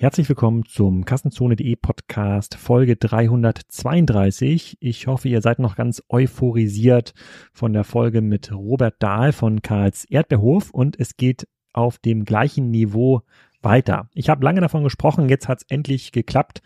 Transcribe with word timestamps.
Herzlich 0.00 0.30
willkommen 0.30 0.64
zum 0.64 1.04
Kassenzone.de 1.04 1.76
Podcast 1.76 2.54
Folge 2.54 2.96
332. 2.96 4.78
Ich 4.80 5.06
hoffe, 5.06 5.28
ihr 5.28 5.42
seid 5.42 5.58
noch 5.58 5.76
ganz 5.76 6.02
euphorisiert 6.08 7.12
von 7.52 7.74
der 7.74 7.84
Folge 7.84 8.22
mit 8.22 8.50
Robert 8.50 8.94
Dahl 9.02 9.32
von 9.32 9.60
Karls 9.60 10.06
Erdbeerhof 10.06 10.70
und 10.70 10.98
es 10.98 11.18
geht 11.18 11.48
auf 11.74 11.98
dem 11.98 12.24
gleichen 12.24 12.70
Niveau 12.70 13.20
weiter. 13.60 14.08
Ich 14.14 14.30
habe 14.30 14.42
lange 14.42 14.62
davon 14.62 14.84
gesprochen, 14.84 15.28
jetzt 15.28 15.48
hat 15.48 15.58
es 15.58 15.66
endlich 15.68 16.12
geklappt. 16.12 16.62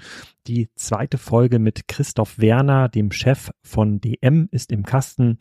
Die 0.47 0.69
zweite 0.77 1.19
Folge 1.19 1.59
mit 1.59 1.89
Christoph 1.89 2.39
Werner, 2.39 2.89
dem 2.89 3.11
Chef 3.11 3.51
von 3.65 4.01
DM, 4.01 4.49
ist 4.53 4.71
im 4.71 4.85
Kasten. 4.85 5.39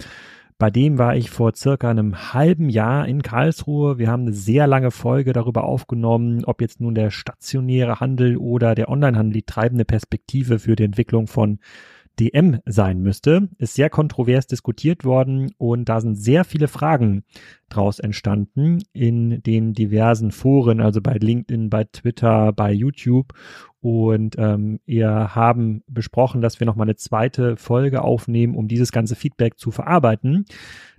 Bei 0.57 0.69
dem 0.69 0.97
war 0.97 1.15
ich 1.15 1.29
vor 1.29 1.53
circa 1.55 1.89
einem 1.89 2.33
halben 2.33 2.69
Jahr 2.69 3.07
in 3.07 3.21
Karlsruhe. 3.21 3.97
Wir 3.97 4.09
haben 4.09 4.23
eine 4.23 4.33
sehr 4.33 4.67
lange 4.67 4.91
Folge 4.91 5.33
darüber 5.33 5.63
aufgenommen, 5.63 6.45
ob 6.45 6.61
jetzt 6.61 6.79
nun 6.79 6.95
der 6.95 7.11
stationäre 7.11 7.99
Handel 7.99 8.37
oder 8.37 8.75
der 8.75 8.89
Onlinehandel 8.89 9.33
die 9.33 9.43
treibende 9.43 9.85
Perspektive 9.85 10.59
für 10.59 10.75
die 10.75 10.83
Entwicklung 10.83 11.27
von 11.27 11.59
DM 12.19 12.59
sein 12.65 13.01
müsste. 13.01 13.49
Ist 13.57 13.75
sehr 13.75 13.89
kontrovers 13.89 14.47
diskutiert 14.47 15.03
worden 15.03 15.51
und 15.57 15.89
da 15.89 16.01
sind 16.01 16.15
sehr 16.15 16.45
viele 16.45 16.67
Fragen 16.67 17.23
draus 17.69 17.99
entstanden 17.99 18.79
in 18.93 19.41
den 19.41 19.73
diversen 19.73 20.31
Foren, 20.31 20.79
also 20.79 21.01
bei 21.01 21.13
LinkedIn, 21.13 21.69
bei 21.69 21.85
Twitter, 21.85 22.53
bei 22.53 22.71
YouTube. 22.71 23.33
Und 23.81 24.35
ähm, 24.37 24.79
wir 24.85 25.35
haben 25.35 25.83
besprochen, 25.87 26.41
dass 26.41 26.59
wir 26.59 26.65
nochmal 26.65 26.85
eine 26.85 26.95
zweite 26.95 27.57
Folge 27.57 28.01
aufnehmen, 28.01 28.55
um 28.55 28.67
dieses 28.67 28.91
ganze 28.91 29.15
Feedback 29.15 29.57
zu 29.57 29.71
verarbeiten. 29.71 30.45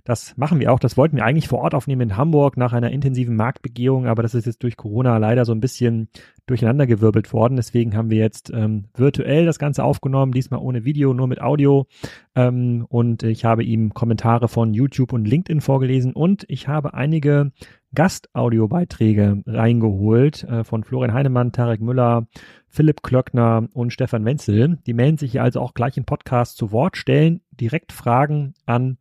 Das 0.05 0.37
machen 0.37 0.59
wir 0.59 0.71
auch. 0.71 0.77
Das 0.77 0.97
wollten 0.97 1.17
wir 1.17 1.25
eigentlich 1.25 1.47
vor 1.47 1.59
Ort 1.59 1.73
aufnehmen 1.73 2.01
in 2.01 2.17
Hamburg 2.17 2.57
nach 2.57 2.73
einer 2.73 2.91
intensiven 2.91 3.35
Marktbegehung, 3.35 4.05
aber 4.05 4.21
das 4.21 4.35
ist 4.35 4.45
jetzt 4.45 4.61
durch 4.61 4.77
Corona 4.77 5.17
leider 5.17 5.45
so 5.45 5.51
ein 5.51 5.59
bisschen 5.59 6.09
durcheinandergewirbelt 6.45 7.33
worden. 7.33 7.55
Deswegen 7.55 7.97
haben 7.97 8.11
wir 8.11 8.19
jetzt 8.19 8.51
ähm, 8.53 8.85
virtuell 8.95 9.47
das 9.47 9.57
Ganze 9.57 9.83
aufgenommen, 9.83 10.31
diesmal 10.31 10.59
ohne 10.59 10.85
Video, 10.85 11.15
nur 11.15 11.27
mit 11.27 11.41
Audio. 11.41 11.87
Ähm, 12.35 12.85
und 12.87 13.23
ich 13.23 13.45
habe 13.45 13.63
ihm 13.63 13.95
Kommentare 13.95 14.47
von 14.47 14.75
YouTube 14.75 15.11
und 15.11 15.25
LinkedIn 15.25 15.61
vorgelesen 15.61 16.13
und 16.13 16.45
ich 16.49 16.67
habe 16.67 16.93
einige 16.93 17.51
Gastaudiobeiträge 17.95 19.41
reingeholt 19.47 20.43
äh, 20.43 20.63
von 20.63 20.83
Florian 20.83 21.13
Heinemann, 21.13 21.51
Tarek 21.51 21.81
Müller, 21.81 22.27
Philipp 22.67 23.01
Klöckner 23.01 23.69
und 23.73 23.91
Stefan 23.91 24.25
Wenzel. 24.25 24.77
Die 24.85 24.93
melden 24.93 25.17
sich 25.17 25.31
hier 25.31 25.41
also 25.41 25.61
auch 25.61 25.73
gleich 25.73 25.97
im 25.97 26.05
Podcast 26.05 26.57
zu 26.57 26.71
Wort, 26.71 26.97
stellen 26.97 27.41
direkt 27.51 27.91
Fragen 27.91 28.53
an 28.65 28.97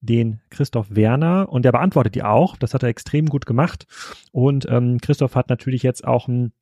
den 0.00 0.40
Christoph 0.50 0.94
Werner 0.94 1.48
und 1.48 1.64
der 1.64 1.72
beantwortet 1.72 2.14
die 2.14 2.22
auch. 2.22 2.56
Das 2.56 2.74
hat 2.74 2.82
er 2.82 2.88
extrem 2.88 3.26
gut 3.26 3.46
gemacht. 3.46 3.86
Und 4.32 4.66
ähm, 4.70 4.98
Christoph 5.00 5.34
hat 5.34 5.48
natürlich 5.48 5.82
jetzt 5.82 6.06
auch 6.06 6.28
ein 6.28 6.52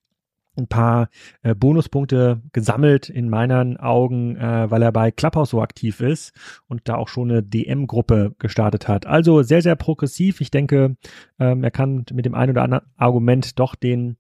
ein 0.57 0.69
paar 0.69 1.09
äh, 1.43 1.55
Bonuspunkte 1.55 2.43
gesammelt 2.53 3.09
in 3.09 3.29
meinen 3.29 3.77
Augen, 3.77 4.37
äh, 4.37 4.71
weil 4.71 4.83
er 4.83 4.93
bei 4.93 5.11
Clubhouse 5.11 5.51
so 5.51 5.63
aktiv 5.63 6.01
ist 6.01 6.33
und 6.67 6.89
da 6.89 6.97
auch 6.97 7.09
schon 7.09 7.31
eine 7.31 7.43
DM-Gruppe 7.43 8.35
gestartet 8.39 8.89
hat. 8.89 9.07
Also 9.07 9.43
sehr, 9.43 9.63
sehr 9.63 9.77
progressiv. 9.77 10.41
Ich 10.41 10.51
denke, 10.51 10.97
ähm, 11.39 11.63
er 11.63 11.71
kann 11.71 12.05
mit 12.13 12.25
dem 12.25 12.35
einen 12.35 12.53
oder 12.53 12.63
anderen 12.63 12.87
Argument 12.97 13.59
doch 13.59 13.75
den 13.75 14.17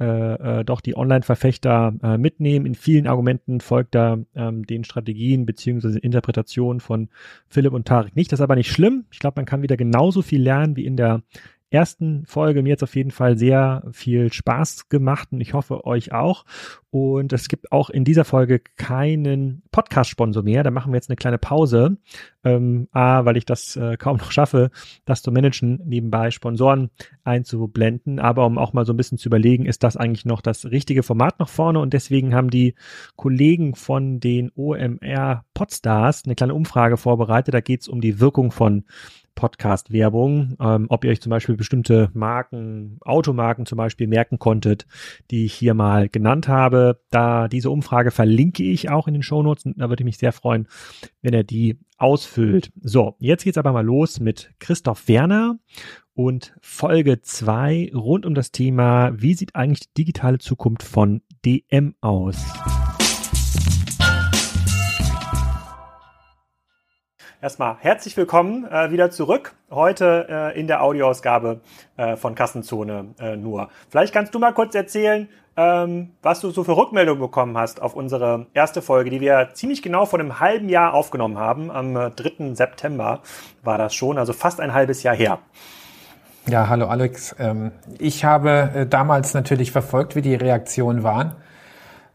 äh, 0.00 0.60
äh, 0.60 0.64
doch 0.64 0.80
die 0.80 0.96
Online-Verfechter 0.96 1.92
äh, 2.02 2.16
mitnehmen. 2.16 2.64
In 2.64 2.74
vielen 2.74 3.06
Argumenten 3.06 3.60
folgt 3.60 3.94
er 3.94 4.24
ähm, 4.34 4.64
den 4.66 4.84
Strategien 4.84 5.44
beziehungsweise 5.44 5.98
Interpretationen 5.98 6.80
von 6.80 7.10
Philipp 7.48 7.74
und 7.74 7.86
Tarek 7.86 8.16
nicht. 8.16 8.32
Das 8.32 8.40
ist 8.40 8.44
aber 8.44 8.56
nicht 8.56 8.72
schlimm. 8.72 9.04
Ich 9.10 9.18
glaube, 9.18 9.34
man 9.36 9.44
kann 9.44 9.62
wieder 9.62 9.76
genauso 9.76 10.22
viel 10.22 10.42
lernen 10.42 10.76
wie 10.76 10.86
in 10.86 10.96
der 10.96 11.22
ersten 11.70 12.26
Folge. 12.26 12.62
Mir 12.62 12.70
jetzt 12.70 12.82
auf 12.82 12.96
jeden 12.96 13.10
Fall 13.10 13.38
sehr 13.38 13.84
viel 13.92 14.32
Spaß 14.32 14.88
gemacht 14.88 15.28
und 15.32 15.40
ich 15.40 15.54
hoffe 15.54 15.86
euch 15.86 16.12
auch. 16.12 16.44
Und 16.90 17.32
es 17.32 17.46
gibt 17.46 17.70
auch 17.70 17.88
in 17.88 18.04
dieser 18.04 18.24
Folge 18.24 18.60
keinen 18.76 19.62
Podcast-Sponsor 19.70 20.42
mehr. 20.42 20.64
Da 20.64 20.72
machen 20.72 20.92
wir 20.92 20.96
jetzt 20.96 21.08
eine 21.08 21.16
kleine 21.16 21.38
Pause. 21.38 21.98
Ähm, 22.42 22.88
A, 22.90 23.24
weil 23.24 23.36
ich 23.36 23.44
das 23.44 23.76
äh, 23.76 23.96
kaum 23.96 24.16
noch 24.16 24.32
schaffe, 24.32 24.70
das 25.04 25.22
zu 25.22 25.30
managen, 25.30 25.80
nebenbei 25.84 26.32
Sponsoren 26.32 26.90
einzublenden. 27.22 28.18
Aber 28.18 28.44
um 28.46 28.58
auch 28.58 28.72
mal 28.72 28.84
so 28.84 28.92
ein 28.92 28.96
bisschen 28.96 29.18
zu 29.18 29.28
überlegen, 29.28 29.66
ist 29.66 29.84
das 29.84 29.96
eigentlich 29.96 30.24
noch 30.24 30.40
das 30.40 30.66
richtige 30.66 31.04
Format 31.04 31.38
nach 31.38 31.48
vorne? 31.48 31.78
Und 31.78 31.92
deswegen 31.92 32.34
haben 32.34 32.50
die 32.50 32.74
Kollegen 33.14 33.76
von 33.76 34.18
den 34.18 34.50
OMR 34.56 35.44
Podstars 35.54 36.24
eine 36.24 36.34
kleine 36.34 36.54
Umfrage 36.54 36.96
vorbereitet. 36.96 37.54
Da 37.54 37.60
geht 37.60 37.82
es 37.82 37.88
um 37.88 38.00
die 38.00 38.18
Wirkung 38.18 38.50
von 38.50 38.84
Podcast-Werbung, 39.40 40.56
ähm, 40.60 40.86
ob 40.90 41.02
ihr 41.02 41.10
euch 41.10 41.22
zum 41.22 41.30
Beispiel 41.30 41.56
bestimmte 41.56 42.10
Marken, 42.12 42.98
Automarken 43.00 43.64
zum 43.64 43.78
Beispiel 43.78 44.06
merken 44.06 44.38
konntet, 44.38 44.86
die 45.30 45.46
ich 45.46 45.54
hier 45.54 45.72
mal 45.72 46.10
genannt 46.10 46.46
habe. 46.46 47.00
Da 47.10 47.48
diese 47.48 47.70
Umfrage 47.70 48.10
verlinke 48.10 48.62
ich 48.62 48.90
auch 48.90 49.08
in 49.08 49.14
den 49.14 49.22
Shownotes 49.22 49.64
und 49.64 49.80
da 49.80 49.88
würde 49.88 50.02
ich 50.02 50.04
mich 50.04 50.18
sehr 50.18 50.32
freuen, 50.32 50.68
wenn 51.22 51.32
er 51.32 51.42
die 51.42 51.78
ausfüllt. 51.96 52.70
So, 52.82 53.16
jetzt 53.18 53.44
geht's 53.44 53.56
aber 53.56 53.72
mal 53.72 53.84
los 53.84 54.20
mit 54.20 54.52
Christoph 54.58 55.08
Werner 55.08 55.58
und 56.12 56.54
Folge 56.60 57.22
zwei 57.22 57.90
rund 57.94 58.26
um 58.26 58.34
das 58.34 58.52
Thema, 58.52 59.12
wie 59.14 59.32
sieht 59.32 59.56
eigentlich 59.56 59.88
die 59.88 60.04
digitale 60.04 60.38
Zukunft 60.38 60.82
von 60.82 61.22
DM 61.46 61.94
aus? 62.02 62.44
Erstmal 67.42 67.76
herzlich 67.80 68.18
willkommen 68.18 68.66
äh, 68.66 68.90
wieder 68.90 69.10
zurück. 69.10 69.54
Heute 69.70 70.26
äh, 70.28 70.60
in 70.60 70.66
der 70.66 70.82
Audioausgabe 70.82 71.62
äh, 71.96 72.16
von 72.16 72.34
Kassenzone 72.34 73.14
äh, 73.18 73.34
nur. 73.34 73.70
Vielleicht 73.88 74.12
kannst 74.12 74.34
du 74.34 74.38
mal 74.38 74.52
kurz 74.52 74.74
erzählen, 74.74 75.26
ähm, 75.56 76.10
was 76.20 76.40
du 76.40 76.50
so 76.50 76.64
für 76.64 76.76
Rückmeldungen 76.76 77.18
bekommen 77.18 77.56
hast 77.56 77.80
auf 77.80 77.94
unsere 77.94 78.44
erste 78.52 78.82
Folge, 78.82 79.08
die 79.08 79.22
wir 79.22 79.48
ziemlich 79.54 79.80
genau 79.80 80.04
vor 80.04 80.20
einem 80.20 80.38
halben 80.38 80.68
Jahr 80.68 80.92
aufgenommen 80.92 81.38
haben. 81.38 81.70
Am 81.70 81.94
3. 81.94 82.10
Äh, 82.10 82.54
September 82.54 83.20
war 83.62 83.78
das 83.78 83.94
schon, 83.94 84.18
also 84.18 84.34
fast 84.34 84.60
ein 84.60 84.74
halbes 84.74 85.02
Jahr 85.02 85.16
her. 85.16 85.38
Ja, 86.46 86.68
hallo 86.68 86.88
Alex. 86.88 87.34
Ähm, 87.38 87.72
ich 87.98 88.22
habe 88.26 88.70
äh, 88.74 88.86
damals 88.86 89.32
natürlich 89.32 89.72
verfolgt, 89.72 90.14
wie 90.14 90.22
die 90.22 90.34
Reaktionen 90.34 91.04
waren 91.04 91.36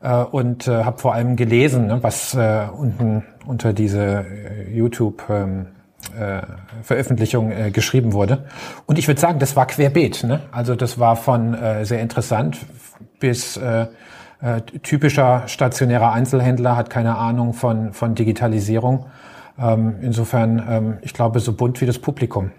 äh, 0.06 0.24
und 0.24 0.68
äh, 0.68 0.84
habe 0.84 1.00
vor 1.00 1.14
allem 1.14 1.36
gelesen, 1.36 1.88
ne, 1.88 2.04
was 2.04 2.36
äh, 2.36 2.68
unten 2.78 3.24
unter 3.46 3.74
diese 3.74 4.26
äh, 4.26 4.72
YouTube 4.72 5.24
ähm, 5.30 5.68
äh, 6.18 6.42
Veröffentlichung 6.84 7.52
äh, 7.52 7.72
geschrieben 7.72 8.14
wurde. 8.14 8.46
Und 8.86 9.00
ich 9.00 9.08
würde 9.08 9.20
sagen, 9.20 9.40
das 9.40 9.56
war 9.56 9.66
querbeet. 9.66 10.24
Ne? 10.24 10.42
Also 10.52 10.76
das 10.76 11.00
war 11.00 11.16
von 11.16 11.54
äh, 11.56 11.86
sehr 11.86 12.02
interessant 12.02 12.60
bis 13.20 13.58
äh, 13.58 13.88
äh, 14.42 14.62
typischer 14.84 15.48
stationärer 15.48 16.12
Einzelhändler, 16.12 16.76
hat 16.76 16.90
keine 16.90 17.18
Ahnung 17.18 17.54
von, 17.54 17.94
von 17.94 18.14
Digitalisierung. 18.14 19.08
Ähm, 19.58 19.96
insofern, 20.02 20.64
ähm, 20.70 20.98
ich 21.02 21.14
glaube, 21.14 21.40
so 21.40 21.54
bunt 21.54 21.82
wie 21.82 21.86
das 21.86 21.98
Publikum. 21.98 22.52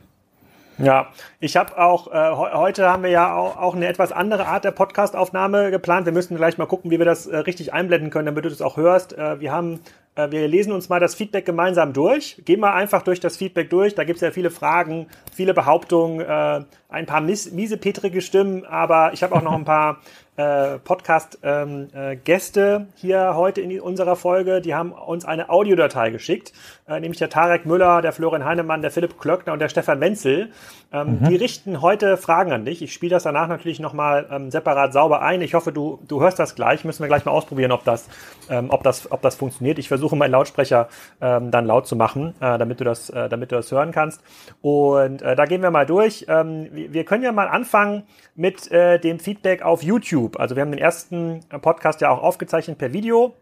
Ja, 0.78 1.09
ich 1.41 1.56
habe 1.56 1.78
auch, 1.78 2.12
äh, 2.12 2.31
heute 2.32 2.87
haben 2.87 3.03
wir 3.03 3.09
ja 3.09 3.34
auch, 3.34 3.56
auch 3.56 3.75
eine 3.75 3.87
etwas 3.87 4.12
andere 4.12 4.47
Art 4.47 4.64
der 4.64 4.72
Podcastaufnahme 4.72 5.70
geplant. 5.70 6.04
Wir 6.04 6.12
müssen 6.12 6.37
gleich 6.37 6.59
mal 6.59 6.66
gucken, 6.66 6.91
wie 6.91 6.98
wir 6.98 7.06
das 7.06 7.26
äh, 7.26 7.37
richtig 7.38 7.72
einblenden 7.72 8.10
können, 8.10 8.26
damit 8.26 8.44
du 8.44 8.50
das 8.50 8.60
auch 8.60 8.76
hörst. 8.76 9.16
Äh, 9.16 9.41
wir 9.41 9.53
haben, 9.53 9.81
äh, 10.16 10.31
wir 10.31 10.47
lesen 10.47 10.72
uns 10.72 10.91
mal 10.91 11.00
das 11.00 11.14
Feedback 11.14 11.47
gemeinsam 11.47 11.94
durch. 11.94 12.42
Gehen 12.44 12.60
mal 12.60 12.75
einfach 12.75 13.00
durch 13.00 13.20
das 13.20 13.38
Feedback 13.38 13.70
durch. 13.70 13.94
Da 13.94 14.04
gibt's 14.04 14.20
ja 14.20 14.31
viele 14.32 14.50
Fragen, 14.50 15.06
viele 15.32 15.54
Behauptungen, 15.54 16.20
äh, 16.20 16.64
ein 16.91 17.06
paar 17.06 17.22
miese 17.22 17.54
miesepetrige 17.54 18.20
Stimmen, 18.20 18.66
aber 18.66 19.14
ich 19.14 19.22
habe 19.22 19.34
auch 19.34 19.43
noch 19.43 19.54
ein 19.54 19.64
paar 19.64 20.00
äh, 20.36 20.78
Podcast-Gäste 20.78 22.60
ähm, 22.60 22.86
äh, 22.88 23.00
hier 23.00 23.34
heute 23.34 23.60
in 23.60 23.80
unserer 23.80 24.16
Folge. 24.16 24.60
Die 24.60 24.74
haben 24.74 24.92
uns 24.92 25.24
eine 25.24 25.50
Audiodatei 25.50 26.10
geschickt, 26.10 26.52
äh, 26.88 27.00
nämlich 27.00 27.19
der 27.19 27.30
Tarek 27.30 27.66
Müller, 27.66 28.02
der 28.02 28.12
Florian 28.12 28.44
Heinemann, 28.44 28.82
der 28.82 28.91
Philipp 28.91 29.19
Klöckner 29.19 29.52
und 29.52 29.60
der 29.60 29.69
Stefan 29.69 30.00
Wenzel. 30.00 30.50
Ähm, 30.92 31.20
mhm. 31.20 31.28
Die 31.28 31.36
richten 31.36 31.82
heute 31.82 32.16
Fragen 32.16 32.52
an 32.52 32.64
dich. 32.64 32.82
Ich 32.82 32.93
spiele 32.93 33.11
das 33.11 33.25
danach 33.25 33.49
natürlich 33.49 33.81
nochmal 33.81 34.26
ähm, 34.31 34.50
separat 34.50 34.93
sauber 34.93 35.22
ein. 35.22 35.43
Ich 35.43 35.55
hoffe, 35.55 35.72
du, 35.72 35.99
du 36.06 36.20
hörst 36.20 36.38
das 36.38 36.55
gleich. 36.55 36.84
Müssen 36.84 37.02
wir 37.02 37.08
gleich 37.08 37.25
mal 37.25 37.32
ausprobieren, 37.32 37.72
ob 37.72 37.84
das, 37.84 38.08
ähm, 38.49 38.70
ob 38.70 38.82
das, 38.82 39.11
ob 39.11 39.22
das 39.22 39.34
funktioniert. 39.34 39.78
Ich 39.78 39.88
versuche 39.88 40.16
meinen 40.16 40.31
Lautsprecher 40.32 40.88
ähm, 41.20 41.50
dann 41.50 41.66
laut 41.66 41.87
zu 41.87 41.96
machen, 41.96 42.34
äh, 42.40 42.58
damit, 42.58 42.81
du 42.81 42.84
das, 42.84 43.11
äh, 43.11 43.28
damit 43.28 43.52
du 43.52 43.56
das 43.56 43.70
hören 43.72 43.90
kannst. 43.90 44.22
Und 44.62 45.22
äh, 45.22 45.34
da 45.34 45.46
gehen 45.46 45.62
wir 45.62 45.70
mal 45.70 45.87
durch. 45.87 46.26
Ähm, 46.28 46.69
wir, 46.72 46.93
wir 46.93 47.05
können 47.05 47.25
ja 47.25 47.32
mal 47.32 47.49
anfangen 47.49 48.05
mit 48.34 48.70
äh, 48.70 48.99
dem 48.99 49.19
Feedback 49.19 49.62
auf 49.62 49.82
YouTube. 49.82 50.25
Also 50.34 50.56
wir 50.56 50.62
haben 50.62 50.73
den 50.73 50.81
ersten 50.81 51.40
Podcast 51.62 52.00
ja 52.00 52.11
auch 52.11 52.23
aufgezeichnet 52.23 52.78
per 52.78 52.93
Video. 52.93 53.34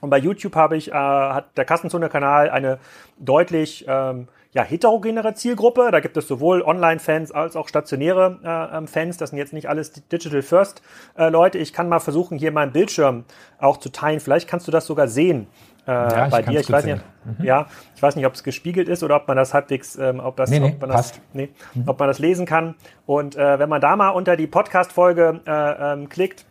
Und 0.00 0.10
bei 0.10 0.18
YouTube 0.18 0.54
habe 0.56 0.76
ich, 0.76 0.88
äh, 0.88 0.92
hat 0.92 1.56
der 1.56 1.64
Kassenzone-Kanal 1.64 2.50
eine 2.50 2.78
deutlich 3.18 3.86
ähm, 3.88 4.28
ja, 4.52 4.62
heterogenere 4.62 5.34
Zielgruppe. 5.34 5.90
Da 5.90 6.00
gibt 6.00 6.16
es 6.16 6.28
sowohl 6.28 6.62
Online-Fans 6.62 7.32
als 7.32 7.56
auch 7.56 7.68
stationäre 7.68 8.38
äh, 8.42 8.76
ähm, 8.78 8.88
Fans. 8.88 9.16
Das 9.16 9.30
sind 9.30 9.38
jetzt 9.38 9.52
nicht 9.52 9.68
alles 9.68 9.92
Digital 9.92 10.42
First 10.42 10.82
äh, 11.16 11.28
Leute. 11.28 11.58
Ich 11.58 11.72
kann 11.72 11.88
mal 11.88 12.00
versuchen, 12.00 12.38
hier 12.38 12.52
meinen 12.52 12.72
Bildschirm 12.72 13.24
auch 13.58 13.78
zu 13.78 13.90
teilen. 13.90 14.20
Vielleicht 14.20 14.48
kannst 14.48 14.66
du 14.66 14.72
das 14.72 14.86
sogar 14.86 15.08
sehen 15.08 15.46
äh, 15.86 15.90
ja, 15.90 16.28
bei 16.28 16.40
ich 16.40 16.46
dir. 16.46 16.60
Ich 16.60 16.70
weiß 16.70 16.84
nicht, 16.84 17.04
mhm. 17.24 17.44
ja, 17.44 17.66
ich 17.94 18.02
weiß 18.02 18.16
nicht, 18.16 18.26
ob 18.26 18.34
es 18.34 18.42
gespiegelt 18.42 18.88
ist 18.88 19.02
oder 19.02 19.16
ob 19.16 19.28
man 19.28 19.36
das 19.36 19.54
halbwegs, 19.54 19.96
ähm, 19.96 20.20
ob 20.20 20.36
das, 20.36 20.50
nee, 20.50 20.60
nee, 20.60 20.72
ob 20.74 20.80
man 20.80 20.90
das, 20.90 21.12
nee, 21.32 21.50
mhm. 21.74 21.84
ob 21.86 21.98
man 21.98 22.08
das 22.08 22.18
lesen 22.18 22.46
kann. 22.46 22.74
Und 23.06 23.36
äh, 23.36 23.58
wenn 23.58 23.68
man 23.68 23.80
da 23.80 23.96
mal 23.96 24.10
unter 24.10 24.36
die 24.36 24.46
Podcast-Folge 24.46 25.40
äh, 25.46 25.92
ähm, 25.92 26.08
klickt, 26.08 26.44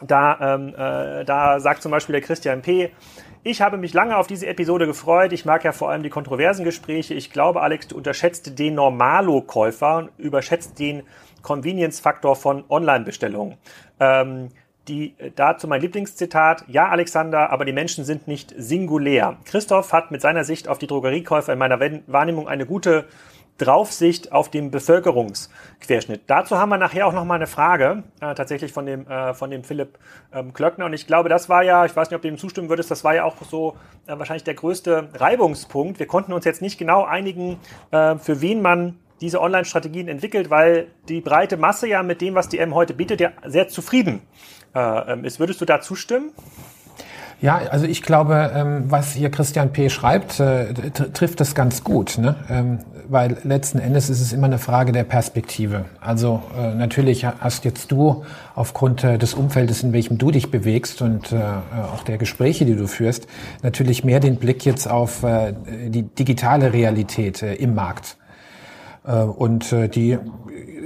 Da, 0.00 0.54
ähm, 0.54 0.74
äh, 0.78 1.24
da 1.24 1.58
sagt 1.58 1.82
zum 1.82 1.90
Beispiel 1.90 2.12
der 2.12 2.22
Christian 2.22 2.62
P., 2.62 2.92
ich 3.42 3.60
habe 3.60 3.78
mich 3.78 3.94
lange 3.94 4.16
auf 4.16 4.26
diese 4.28 4.46
Episode 4.46 4.86
gefreut. 4.86 5.32
Ich 5.32 5.44
mag 5.44 5.64
ja 5.64 5.72
vor 5.72 5.90
allem 5.90 6.02
die 6.02 6.10
kontroversen 6.10 6.64
Gespräche. 6.64 7.14
Ich 7.14 7.30
glaube, 7.32 7.62
Alex, 7.62 7.88
du 7.88 7.96
unterschätzt 7.96 8.58
den 8.58 8.74
Normalo-Käufer 8.74 9.96
und 9.96 10.10
überschätzt 10.18 10.78
den 10.78 11.02
Convenience-Faktor 11.42 12.36
von 12.36 12.64
Online-Bestellungen. 12.68 13.56
Ähm, 13.98 14.50
die, 14.88 15.14
dazu 15.36 15.68
mein 15.68 15.80
Lieblingszitat. 15.80 16.64
Ja, 16.68 16.88
Alexander, 16.88 17.50
aber 17.50 17.64
die 17.64 17.72
Menschen 17.72 18.04
sind 18.04 18.28
nicht 18.28 18.54
singulär. 18.56 19.36
Christoph 19.44 19.92
hat 19.92 20.10
mit 20.10 20.20
seiner 20.20 20.44
Sicht 20.44 20.68
auf 20.68 20.78
die 20.78 20.86
Drogeriekäufer 20.86 21.52
in 21.52 21.58
meiner 21.58 21.78
Wahrnehmung 22.06 22.48
eine 22.48 22.66
gute 22.66 23.06
Draufsicht 23.58 24.30
auf 24.30 24.50
den 24.50 24.70
Bevölkerungsquerschnitt. 24.70 26.22
Dazu 26.28 26.58
haben 26.58 26.68
wir 26.68 26.78
nachher 26.78 27.06
auch 27.06 27.12
noch 27.12 27.24
mal 27.24 27.34
eine 27.34 27.48
Frage, 27.48 28.04
äh, 28.20 28.34
tatsächlich 28.34 28.72
von 28.72 28.86
dem, 28.86 29.06
äh, 29.08 29.34
von 29.34 29.50
dem 29.50 29.64
Philipp 29.64 29.98
ähm, 30.32 30.52
Klöckner. 30.52 30.86
Und 30.86 30.92
ich 30.92 31.08
glaube, 31.08 31.28
das 31.28 31.48
war 31.48 31.64
ja, 31.64 31.84
ich 31.84 31.94
weiß 31.94 32.08
nicht, 32.08 32.16
ob 32.16 32.22
du 32.22 32.28
dem 32.28 32.38
zustimmen 32.38 32.68
würdest, 32.68 32.90
das 32.90 33.02
war 33.02 33.16
ja 33.16 33.24
auch 33.24 33.34
so 33.42 33.76
äh, 34.06 34.16
wahrscheinlich 34.16 34.44
der 34.44 34.54
größte 34.54 35.08
Reibungspunkt. 35.14 35.98
Wir 35.98 36.06
konnten 36.06 36.32
uns 36.32 36.44
jetzt 36.44 36.62
nicht 36.62 36.78
genau 36.78 37.04
einigen, 37.04 37.58
äh, 37.90 38.16
für 38.16 38.40
wen 38.40 38.62
man 38.62 39.00
diese 39.20 39.40
Online-Strategien 39.40 40.08
entwickelt, 40.08 40.50
weil 40.50 40.88
die 41.08 41.20
breite 41.20 41.56
Masse 41.56 41.88
ja 41.88 42.02
mit 42.02 42.20
dem, 42.20 42.34
was 42.34 42.48
die 42.48 42.58
M 42.58 42.74
heute 42.74 42.94
bietet, 42.94 43.20
ja 43.20 43.32
sehr 43.44 43.68
zufrieden 43.68 44.22
äh, 44.74 45.12
ähm, 45.12 45.24
ist. 45.24 45.40
Würdest 45.40 45.60
du 45.60 45.64
da 45.64 45.80
zustimmen? 45.80 46.30
Ja, 47.40 47.58
also 47.70 47.86
ich 47.86 48.02
glaube, 48.02 48.50
ähm, 48.52 48.84
was 48.88 49.12
hier 49.12 49.30
Christian 49.30 49.72
P. 49.72 49.90
schreibt, 49.90 50.40
äh, 50.40 50.74
trifft 50.90 51.38
das 51.38 51.54
ganz 51.54 51.84
gut, 51.84 52.18
ne? 52.18 52.34
Ähm, 52.50 52.78
weil 53.08 53.38
letzten 53.44 53.78
Endes 53.78 54.10
ist 54.10 54.20
es 54.20 54.32
immer 54.32 54.48
eine 54.48 54.58
Frage 54.58 54.90
der 54.90 55.04
Perspektive. 55.04 55.84
Also 56.00 56.42
äh, 56.58 56.74
natürlich 56.74 57.24
hast 57.24 57.64
jetzt 57.64 57.92
du 57.92 58.24
aufgrund 58.56 59.04
äh, 59.04 59.18
des 59.18 59.34
Umfeldes, 59.34 59.84
in 59.84 59.92
welchem 59.92 60.18
du 60.18 60.32
dich 60.32 60.50
bewegst 60.50 61.00
und 61.00 61.32
auch 61.32 62.02
der 62.02 62.18
Gespräche, 62.18 62.64
die 62.64 62.74
du 62.74 62.86
führst, 62.86 63.28
natürlich 63.62 64.04
mehr 64.04 64.20
den 64.20 64.36
Blick 64.36 64.64
jetzt 64.64 64.88
auf 64.90 65.24
die 65.24 66.02
digitale 66.02 66.72
Realität 66.72 67.42
im 67.42 67.74
Markt. 67.74 68.17
Und 69.08 69.74
die 69.94 70.18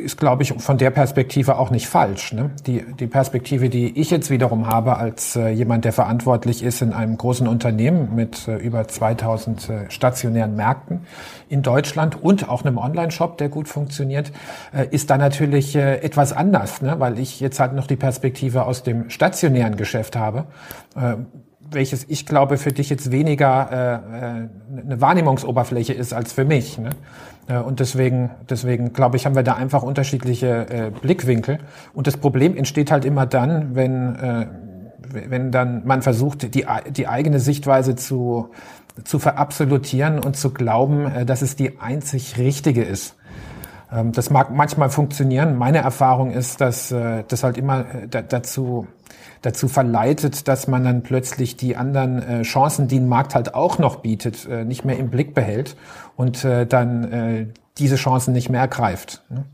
ist, 0.03 0.19
glaube 0.19 0.43
ich, 0.43 0.53
von 0.53 0.79
der 0.79 0.91
Perspektive 0.91 1.59
auch 1.59 1.71
nicht 1.71 1.89
falsch. 1.89 2.33
Ne? 2.33 2.51
Die, 2.67 2.85
die 2.99 3.07
Perspektive, 3.07 3.69
die 3.69 3.99
ich 3.99 4.11
jetzt 4.11 4.31
wiederum 4.31 4.67
habe 4.67 4.97
als 4.97 5.37
äh, 5.37 5.49
jemand, 5.49 5.85
der 5.85 5.93
verantwortlich 5.93 6.63
ist 6.63 6.83
in 6.83 6.93
einem 6.93 7.17
großen 7.17 7.47
Unternehmen 7.47 8.15
mit 8.15 8.49
äh, 8.49 8.57
über 8.57 8.87
2000 8.87 9.69
äh, 9.69 9.91
stationären 9.91 10.57
Märkten 10.57 11.01
in 11.49 11.63
Deutschland 11.63 12.23
und 12.23 12.49
auch 12.49 12.65
einem 12.65 12.79
Online-Shop, 12.79 13.39
der 13.39 13.49
gut 13.49 13.69
funktioniert, 13.69 14.33
äh, 14.75 14.87
ist 14.91 15.11
da 15.11 15.17
natürlich 15.17 15.77
äh, 15.77 15.99
etwas 15.99 16.33
anders, 16.33 16.83
ne? 16.83 16.97
weil 16.99 17.19
ich 17.19 17.41
jetzt 17.41 17.61
halt 17.61 17.75
noch 17.75 17.87
die 17.87 17.97
Perspektive 17.97 18.65
aus 18.65 18.83
dem 18.83 19.09
stationären 19.11 19.77
Geschäft 19.77 20.17
habe 20.17 20.47
äh, 20.97 21.15
welches 21.75 22.05
ich 22.09 22.27
glaube 22.27 22.59
für 22.59 22.73
dich 22.73 22.91
jetzt 22.91 23.11
weniger 23.11 23.71
äh, 23.73 23.95
äh, 23.95 24.83
eine 24.83 25.01
Wahrnehmungsoberfläche 25.01 25.93
ist 25.93 26.13
als 26.13 26.33
für 26.33 26.45
mich. 26.45 26.79
Ne? 26.79 26.91
Äh, 27.49 27.59
und 27.59 27.81
deswegen, 27.81 28.31
deswegen 28.49 28.93
glaube 28.93 29.17
ich, 29.17 29.27
haben 29.27 29.35
wir 29.35 29.43
da 29.43 29.55
einfach 29.55 29.83
unterschiedliche 29.83 30.67
äh, 30.69 30.91
Blickwinkel. 30.91 31.59
Und 31.95 32.07
das 32.07 32.17
Problem 32.17 32.57
entsteht 32.57 32.91
halt 32.91 33.05
immer 33.05 33.27
dann, 33.27 33.75
wenn, 33.75 34.15
äh, 34.17 34.47
wenn 35.29 35.51
dann 35.51 35.87
man 35.87 36.03
versucht, 36.03 36.55
die, 36.55 36.67
die 36.91 37.09
eigene 37.09 37.41
Sichtweise 37.41 37.97
zu, 37.97 38.51
zu 39.05 39.19
verabsolutieren 39.19 40.19
und 40.19 40.37
zu 40.37 40.53
glauben, 40.53 41.07
äh, 41.07 41.27
dass 41.27 41.43
es 41.43 41.57
die 41.57 41.81
einzig 41.81 42.39
richtige 42.39 42.83
ist. 42.83 43.17
Ähm, 43.93 44.13
das 44.13 44.31
mag 44.31 44.51
manchmal 44.55 44.91
funktionieren. 44.91 45.57
Meine 45.57 45.79
Erfahrung 45.79 46.31
ist, 46.31 46.61
dass 46.61 46.91
äh, 46.91 47.25
das 47.29 47.45
halt 47.45 47.59
immer 47.59 47.85
äh, 48.13 48.23
dazu 48.29 48.87
dazu 49.43 49.69
verleitet, 49.69 50.49
dass 50.49 50.69
man 50.69 50.85
dann 50.85 51.03
plötzlich 51.03 51.57
die 51.57 51.77
anderen 51.77 52.23
äh, 52.23 52.43
Chancen, 52.43 52.89
die 52.89 52.99
ein 52.99 53.09
Markt 53.09 53.35
halt 53.35 53.55
auch 53.55 53.79
noch 53.79 53.97
bietet, 53.97 54.47
äh, 54.47 54.65
nicht 54.65 54.85
mehr 54.85 54.97
im 54.97 55.11
Blick 55.11 55.35
behält 55.35 55.77
und 56.17 56.45
äh, 56.45 56.67
dann 56.67 57.13
äh, 57.13 57.47
diese 57.79 57.97
Chancen 57.97 58.33
nicht 58.33 58.49
mehr 58.49 58.61
ergreift. 58.61 59.23
Ne? 59.29 59.45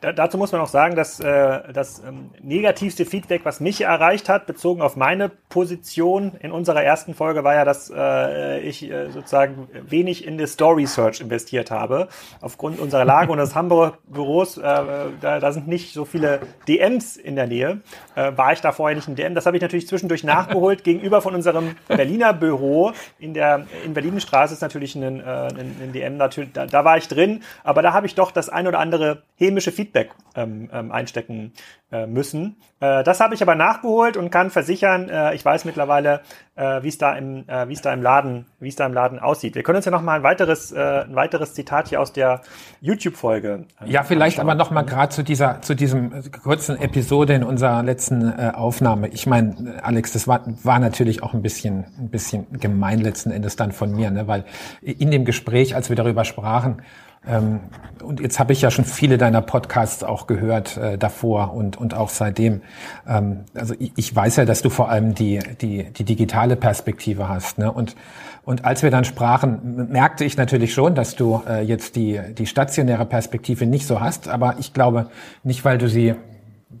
Da, 0.00 0.12
dazu 0.12 0.38
muss 0.38 0.52
man 0.52 0.60
auch 0.60 0.68
sagen, 0.68 0.94
dass 0.94 1.18
äh, 1.18 1.72
das 1.72 2.00
ähm, 2.06 2.30
negativste 2.40 3.04
Feedback, 3.04 3.40
was 3.44 3.58
mich 3.58 3.80
erreicht 3.80 4.28
hat, 4.28 4.46
bezogen 4.46 4.80
auf 4.80 4.94
meine 4.94 5.28
Position 5.28 6.36
in 6.38 6.52
unserer 6.52 6.84
ersten 6.84 7.14
Folge, 7.14 7.42
war 7.42 7.54
ja, 7.54 7.64
dass 7.64 7.92
äh, 7.92 8.60
ich 8.60 8.88
äh, 8.88 9.10
sozusagen 9.10 9.68
wenig 9.88 10.24
in 10.24 10.38
die 10.38 10.46
Story 10.46 10.86
Search 10.86 11.20
investiert 11.20 11.72
habe. 11.72 12.06
Aufgrund 12.40 12.78
unserer 12.78 13.04
Lage 13.04 13.32
und 13.32 13.38
des 13.38 13.56
Hamburger 13.56 13.98
Büros, 14.06 14.56
äh, 14.56 14.62
da, 14.62 15.40
da 15.40 15.50
sind 15.50 15.66
nicht 15.66 15.92
so 15.92 16.04
viele 16.04 16.42
DMs 16.68 17.16
in 17.16 17.34
der 17.34 17.48
Nähe. 17.48 17.80
Äh, 18.14 18.36
war 18.36 18.52
ich 18.52 18.60
da 18.60 18.70
vorher 18.70 18.94
nicht 18.94 19.08
in 19.08 19.16
DM? 19.16 19.34
Das 19.34 19.46
habe 19.46 19.56
ich 19.56 19.62
natürlich 19.62 19.88
zwischendurch 19.88 20.22
nachgeholt. 20.22 20.84
Gegenüber 20.84 21.20
von 21.22 21.34
unserem 21.34 21.74
Berliner 21.88 22.32
Büro 22.34 22.92
in 23.18 23.34
der 23.34 23.66
in 23.84 23.94
Berlinenstraße 23.94 24.54
ist 24.54 24.60
natürlich 24.60 24.94
ein, 24.94 25.18
äh, 25.18 25.24
ein, 25.24 25.76
ein 25.82 25.92
DM 25.92 26.16
natürlich. 26.18 26.52
Da, 26.52 26.66
da 26.66 26.84
war 26.84 26.98
ich 26.98 27.08
drin, 27.08 27.42
aber 27.64 27.82
da 27.82 27.92
habe 27.92 28.06
ich 28.06 28.14
doch 28.14 28.30
das 28.30 28.48
ein 28.48 28.68
oder 28.68 28.78
andere 28.78 29.22
hämische 29.34 29.72
Feedback 29.72 29.87
Feedback 29.88 30.10
ähm, 30.34 30.68
ähm, 30.72 30.92
einstecken 30.92 31.52
äh, 31.90 32.06
müssen. 32.06 32.56
Äh, 32.80 33.02
das 33.02 33.20
habe 33.20 33.34
ich 33.34 33.42
aber 33.42 33.54
nachgeholt 33.54 34.16
und 34.16 34.30
kann 34.30 34.50
versichern, 34.50 35.08
äh, 35.08 35.34
ich 35.34 35.44
weiß 35.44 35.64
mittlerweile, 35.64 36.20
äh, 36.54 36.82
wie 36.82 36.88
es 36.88 36.98
da 36.98 37.14
im, 37.14 37.48
äh, 37.48 37.68
wie 37.68 37.72
es 37.72 37.80
da 37.80 37.92
im 37.92 38.02
Laden, 38.02 38.46
wie 38.60 38.68
es 38.68 38.76
da 38.76 38.86
im 38.86 38.92
Laden 38.92 39.18
aussieht. 39.18 39.54
Wir 39.54 39.62
können 39.62 39.76
uns 39.76 39.86
ja 39.86 39.90
noch 39.90 40.02
mal 40.02 40.16
ein 40.16 40.22
weiteres, 40.22 40.72
äh, 40.72 41.04
ein 41.04 41.14
weiteres 41.14 41.54
Zitat 41.54 41.88
hier 41.88 42.00
aus 42.00 42.12
der 42.12 42.42
YouTube-Folge. 42.80 43.64
Äh, 43.80 43.90
ja, 43.90 44.02
vielleicht 44.02 44.38
anschauen. 44.38 44.50
aber 44.50 44.58
noch 44.58 44.70
mal 44.70 44.82
gerade 44.82 45.12
zu 45.12 45.22
dieser, 45.22 45.62
zu 45.62 45.74
diesem 45.74 46.30
kurzen 46.42 46.78
Episode 46.78 47.32
in 47.34 47.42
unserer 47.42 47.82
letzten 47.82 48.28
äh, 48.28 48.52
Aufnahme. 48.54 49.08
Ich 49.08 49.26
meine, 49.26 49.80
Alex, 49.82 50.12
das 50.12 50.28
war, 50.28 50.42
war 50.62 50.78
natürlich 50.78 51.22
auch 51.22 51.32
ein 51.32 51.42
bisschen, 51.42 51.86
ein 51.98 52.10
bisschen 52.10 52.46
gemein 52.60 53.00
letzten 53.00 53.30
Endes 53.30 53.56
dann 53.56 53.72
von 53.72 53.92
mir, 53.92 54.10
ne? 54.10 54.28
weil 54.28 54.44
in 54.82 55.10
dem 55.10 55.24
Gespräch, 55.24 55.74
als 55.74 55.88
wir 55.88 55.96
darüber 55.96 56.24
sprachen, 56.24 56.82
ähm, 57.26 57.60
und 58.02 58.20
jetzt 58.20 58.38
habe 58.38 58.52
ich 58.52 58.62
ja 58.62 58.70
schon 58.70 58.84
viele 58.84 59.18
deiner 59.18 59.42
Podcasts 59.42 60.04
auch 60.04 60.26
gehört 60.26 60.76
äh, 60.76 60.98
davor 60.98 61.52
und, 61.54 61.76
und 61.76 61.94
auch 61.94 62.08
seitdem. 62.08 62.62
Ähm, 63.06 63.44
also 63.54 63.74
ich, 63.78 63.92
ich 63.96 64.14
weiß 64.14 64.36
ja, 64.36 64.44
dass 64.44 64.62
du 64.62 64.70
vor 64.70 64.88
allem 64.88 65.14
die, 65.14 65.40
die, 65.60 65.84
die 65.84 66.04
digitale 66.04 66.56
Perspektive 66.56 67.28
hast. 67.28 67.58
Ne? 67.58 67.70
Und, 67.72 67.96
und 68.44 68.64
als 68.64 68.82
wir 68.82 68.90
dann 68.90 69.04
sprachen, 69.04 69.88
merkte 69.90 70.24
ich 70.24 70.36
natürlich 70.36 70.72
schon, 70.72 70.94
dass 70.94 71.16
du 71.16 71.42
äh, 71.48 71.62
jetzt 71.62 71.96
die, 71.96 72.20
die 72.36 72.46
stationäre 72.46 73.04
Perspektive 73.04 73.66
nicht 73.66 73.86
so 73.86 74.00
hast. 74.00 74.28
Aber 74.28 74.56
ich 74.58 74.72
glaube 74.72 75.10
nicht, 75.42 75.64
weil 75.64 75.78
du 75.78 75.88
sie 75.88 76.14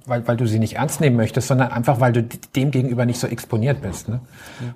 weil, 0.08 0.26
weil 0.26 0.36
du 0.36 0.46
sie 0.46 0.58
nicht 0.58 0.76
ernst 0.76 1.00
nehmen 1.00 1.16
möchtest, 1.16 1.48
sondern 1.48 1.70
einfach, 1.70 2.00
weil 2.00 2.12
du 2.12 2.22
dem 2.22 2.70
gegenüber 2.70 3.06
nicht 3.06 3.20
so 3.20 3.26
exponiert 3.26 3.82
bist. 3.82 4.08
Ne? 4.08 4.20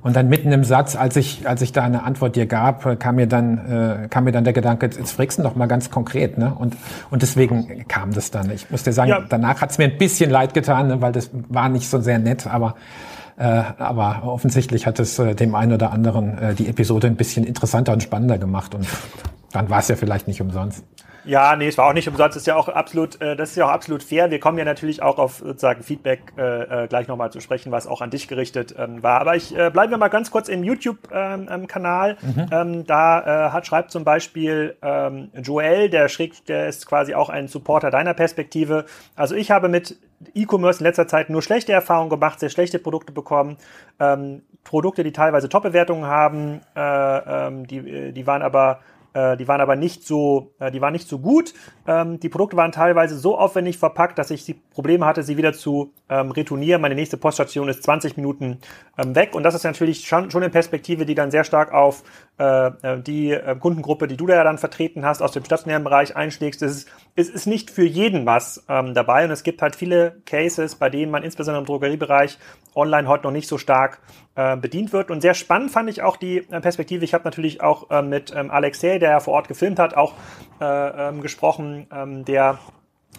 Und 0.02 0.16
dann 0.16 0.28
mitten 0.28 0.52
im 0.52 0.64
Satz, 0.64 0.96
als 0.96 1.16
ich, 1.16 1.48
als 1.48 1.62
ich 1.62 1.72
da 1.72 1.82
eine 1.82 2.04
Antwort 2.04 2.36
dir 2.36 2.46
gab, 2.46 2.98
kam 3.00 3.16
mir 3.16 3.26
dann, 3.26 4.04
äh, 4.04 4.08
kam 4.08 4.24
mir 4.24 4.32
dann 4.32 4.44
der 4.44 4.52
Gedanke, 4.52 4.86
jetzt 4.86 5.12
fragst 5.12 5.38
du 5.38 5.42
doch 5.42 5.56
mal 5.56 5.66
ganz 5.66 5.90
konkret. 5.90 6.38
Ne? 6.38 6.54
Und, 6.54 6.76
und 7.10 7.22
deswegen 7.22 7.86
kam 7.88 8.12
das 8.12 8.30
dann. 8.30 8.50
Ich 8.50 8.70
muss 8.70 8.82
dir 8.82 8.92
sagen, 8.92 9.10
ja. 9.10 9.24
danach 9.28 9.60
hat 9.60 9.70
es 9.70 9.78
mir 9.78 9.84
ein 9.84 9.98
bisschen 9.98 10.30
leid 10.30 10.54
getan, 10.54 10.88
ne? 10.88 11.00
weil 11.00 11.12
das 11.12 11.30
war 11.48 11.68
nicht 11.68 11.88
so 11.88 12.00
sehr 12.00 12.18
nett, 12.18 12.46
aber 12.46 12.74
äh, 13.38 13.62
aber 13.78 14.24
offensichtlich 14.24 14.86
hat 14.86 15.00
es 15.00 15.18
äh, 15.18 15.34
dem 15.34 15.54
einen 15.54 15.72
oder 15.72 15.90
anderen 15.90 16.36
äh, 16.36 16.54
die 16.54 16.68
Episode 16.68 17.06
ein 17.06 17.16
bisschen 17.16 17.44
interessanter 17.44 17.94
und 17.94 18.02
spannender 18.02 18.36
gemacht 18.36 18.74
und 18.74 18.86
dann 19.52 19.70
war 19.70 19.78
es 19.78 19.88
ja 19.88 19.96
vielleicht 19.96 20.28
nicht 20.28 20.40
umsonst. 20.40 20.84
Ja, 21.24 21.54
nee, 21.56 21.68
es 21.68 21.78
war 21.78 21.86
auch 21.86 21.92
nicht 21.92 22.08
umsonst. 22.08 22.36
Das 22.36 22.42
ist 22.42 22.46
ja 22.46 22.56
auch 22.56 22.68
absolut, 22.68 23.20
äh, 23.20 23.36
das 23.36 23.50
ist 23.50 23.56
ja 23.56 23.66
auch 23.66 23.70
absolut 23.70 24.02
fair. 24.02 24.30
Wir 24.30 24.40
kommen 24.40 24.58
ja 24.58 24.64
natürlich 24.64 25.02
auch 25.02 25.18
auf 25.18 25.38
sozusagen 25.38 25.82
Feedback 25.82 26.32
äh, 26.36 26.84
äh, 26.84 26.88
gleich 26.88 27.08
nochmal 27.08 27.30
zu 27.30 27.40
sprechen, 27.40 27.70
was 27.72 27.86
auch 27.86 28.00
an 28.00 28.10
dich 28.10 28.28
gerichtet 28.28 28.74
ähm, 28.78 29.02
war. 29.02 29.20
Aber 29.20 29.36
ich 29.36 29.56
äh, 29.56 29.70
bleiben 29.70 29.90
wir 29.90 29.98
mal 29.98 30.08
ganz 30.08 30.30
kurz 30.30 30.48
im 30.48 30.64
YouTube-Kanal. 30.64 32.16
Ähm, 32.22 32.28
mhm. 32.34 32.46
ähm, 32.50 32.86
da 32.86 33.46
äh, 33.46 33.50
hat 33.50 33.66
schreibt 33.66 33.90
zum 33.90 34.04
Beispiel 34.04 34.76
ähm, 34.82 35.30
Joel, 35.42 35.90
der 35.90 36.08
schräg, 36.08 36.44
der 36.46 36.68
ist 36.68 36.86
quasi 36.86 37.14
auch 37.14 37.28
ein 37.28 37.48
Supporter 37.48 37.90
deiner 37.90 38.14
Perspektive. 38.14 38.84
Also 39.14 39.34
ich 39.34 39.50
habe 39.50 39.68
mit 39.68 39.96
E-Commerce 40.34 40.80
in 40.80 40.86
letzter 40.86 41.06
Zeit 41.06 41.30
nur 41.30 41.42
schlechte 41.42 41.72
Erfahrungen 41.72 42.10
gemacht, 42.10 42.40
sehr 42.40 42.50
schlechte 42.50 42.78
Produkte 42.78 43.12
bekommen. 43.12 43.56
Ähm, 44.00 44.42
Produkte, 44.64 45.02
die 45.02 45.12
teilweise 45.12 45.48
Top-Bewertungen 45.48 46.06
haben, 46.06 46.60
äh, 46.76 47.46
ähm, 47.46 47.66
die, 47.66 47.78
äh, 47.78 48.12
die 48.12 48.26
waren 48.26 48.42
aber 48.42 48.80
äh, 49.14 49.37
die 49.37 49.47
waren 49.49 49.61
aber 49.61 49.76
nicht 49.76 50.07
so, 50.07 50.52
äh, 50.59 50.71
die 50.71 50.81
waren 50.81 50.92
nicht 50.92 51.09
so 51.09 51.19
gut. 51.19 51.52
Ähm, 51.87 52.21
die 52.21 52.28
Produkte 52.28 52.57
waren 52.57 52.73
teilweise 52.73 53.19
so 53.19 53.37
aufwendig 53.37 53.78
verpackt, 53.78 54.19
dass 54.19 54.31
ich 54.31 54.45
die 54.45 54.54
Probleme 54.54 55.04
hatte, 55.04 55.23
sie 55.23 55.37
wieder 55.37 55.52
zu 55.52 55.92
ähm, 56.09 56.31
retournieren. 56.31 56.81
Meine 56.81 56.95
nächste 56.95 57.16
Poststation 57.16 57.69
ist 57.69 57.83
20 57.83 58.16
Minuten 58.16 58.59
ähm, 58.97 59.14
weg. 59.14 59.35
Und 59.35 59.42
das 59.42 59.54
ist 59.54 59.64
natürlich 59.64 60.07
schon, 60.07 60.31
eine 60.33 60.50
Perspektive, 60.50 61.04
die 61.07 61.14
dann 61.14 61.31
sehr 61.31 61.45
stark 61.45 61.73
auf 61.73 62.02
äh, 62.38 62.71
die 63.02 63.38
Kundengruppe, 63.61 64.09
die 64.09 64.16
du 64.16 64.26
da 64.26 64.42
dann 64.42 64.59
vertreten 64.59 65.04
hast, 65.04 65.23
aus 65.23 65.33
dem 65.33 65.45
stationären 65.45 65.85
Bereich 65.85 66.16
einschlägst. 66.16 66.62
Es 66.62 66.87
ist, 67.14 67.47
nicht 67.47 67.71
für 67.71 67.85
jeden 67.85 68.26
was 68.26 68.64
dabei. 68.66 69.25
Und 69.25 69.31
es 69.31 69.42
gibt 69.42 69.62
halt 69.62 69.76
viele 69.76 70.16
Cases, 70.25 70.75
bei 70.75 70.88
denen 70.90 71.12
man 71.12 71.23
insbesondere 71.23 71.61
im 71.61 71.66
Drogeriebereich 71.66 72.38
online 72.75 73.09
heute 73.09 73.25
noch 73.25 73.33
nicht 73.33 73.49
so 73.49 73.59
stark 73.59 74.00
äh, 74.34 74.56
bedient 74.56 74.92
wird. 74.92 75.10
Und 75.10 75.20
sehr 75.20 75.34
spannend 75.34 75.70
fand 75.70 75.90
ich 75.90 76.02
auch 76.02 76.16
die 76.16 76.38
äh, 76.38 76.60
Perspektive. 76.60 77.04
Ich 77.04 77.14
habe 77.14 77.24
natürlich 77.24 77.60
auch 77.60 77.90
äh, 77.90 78.02
mit 78.02 78.32
ähm, 78.34 78.50
Alexei, 78.50 78.98
der 78.98 79.10
ja 79.10 79.20
vor 79.20 79.34
Ort 79.34 79.48
gefilmt 79.48 79.78
hat, 79.78 79.94
auch 79.94 80.14
äh, 80.60 80.64
ähm, 80.64 81.20
gesprochen, 81.20 81.86
ähm, 81.92 82.24
der 82.24 82.58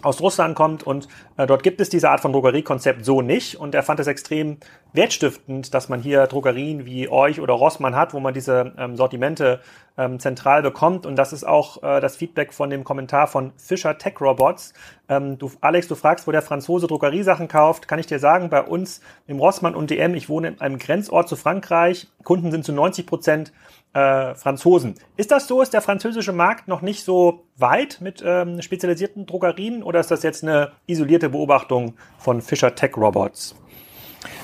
aus 0.04 0.20
Russland 0.20 0.54
kommt 0.54 0.82
und 0.82 1.08
äh, 1.36 1.46
dort 1.46 1.62
gibt 1.62 1.80
es 1.80 1.88
diese 1.88 2.10
Art 2.10 2.20
von 2.20 2.32
Drogeriekonzept 2.32 3.04
so 3.04 3.22
nicht. 3.22 3.56
Und 3.56 3.74
er 3.74 3.82
fand 3.82 4.00
es 4.00 4.06
extrem 4.06 4.58
wertstiftend, 4.92 5.72
dass 5.74 5.88
man 5.88 6.00
hier 6.00 6.26
Drogerien 6.26 6.86
wie 6.86 7.08
euch 7.08 7.40
oder 7.40 7.54
Rossmann 7.54 7.96
hat, 7.96 8.14
wo 8.14 8.20
man 8.20 8.34
diese 8.34 8.72
ähm, 8.78 8.96
Sortimente 8.96 9.60
ähm, 9.96 10.18
zentral 10.18 10.62
bekommt. 10.62 11.06
Und 11.06 11.16
das 11.16 11.32
ist 11.32 11.44
auch 11.44 11.82
äh, 11.82 12.00
das 12.00 12.16
Feedback 12.16 12.52
von 12.52 12.70
dem 12.70 12.84
Kommentar 12.84 13.26
von 13.26 13.52
Fischer 13.56 13.98
Tech 13.98 14.20
Robots. 14.20 14.74
Ähm, 15.08 15.38
du, 15.38 15.50
Alex, 15.60 15.88
du 15.88 15.94
fragst, 15.94 16.26
wo 16.26 16.32
der 16.32 16.42
Franzose 16.42 16.86
Drogeriesachen 16.86 17.48
kauft, 17.48 17.88
kann 17.88 17.98
ich 17.98 18.06
dir 18.06 18.18
sagen, 18.18 18.50
bei 18.50 18.62
uns 18.62 19.00
im 19.26 19.38
Rossmann 19.38 19.74
und 19.74 19.90
DM, 19.90 20.14
ich 20.14 20.28
wohne 20.28 20.48
in 20.48 20.60
einem 20.60 20.78
Grenzort 20.78 21.28
zu 21.28 21.36
Frankreich, 21.36 22.08
Kunden 22.22 22.50
sind 22.50 22.64
zu 22.64 22.72
90 22.72 23.06
Prozent 23.06 23.52
äh, 23.94 24.34
Franzosen. 24.34 24.94
Ist 25.16 25.30
das 25.30 25.46
so? 25.46 25.62
Ist 25.62 25.72
der 25.72 25.80
französische 25.80 26.32
Markt 26.32 26.68
noch 26.68 26.82
nicht 26.82 27.04
so 27.04 27.44
weit 27.56 27.98
mit 28.00 28.22
ähm, 28.26 28.60
spezialisierten 28.60 29.26
Drogerien 29.26 29.82
oder 29.82 30.00
ist 30.00 30.10
das 30.10 30.22
jetzt 30.22 30.42
eine 30.42 30.72
isolierte 30.86 31.30
Beobachtung 31.30 31.94
von 32.18 32.42
Fischer 32.42 32.74
Tech 32.74 32.96
Robots? 32.96 33.54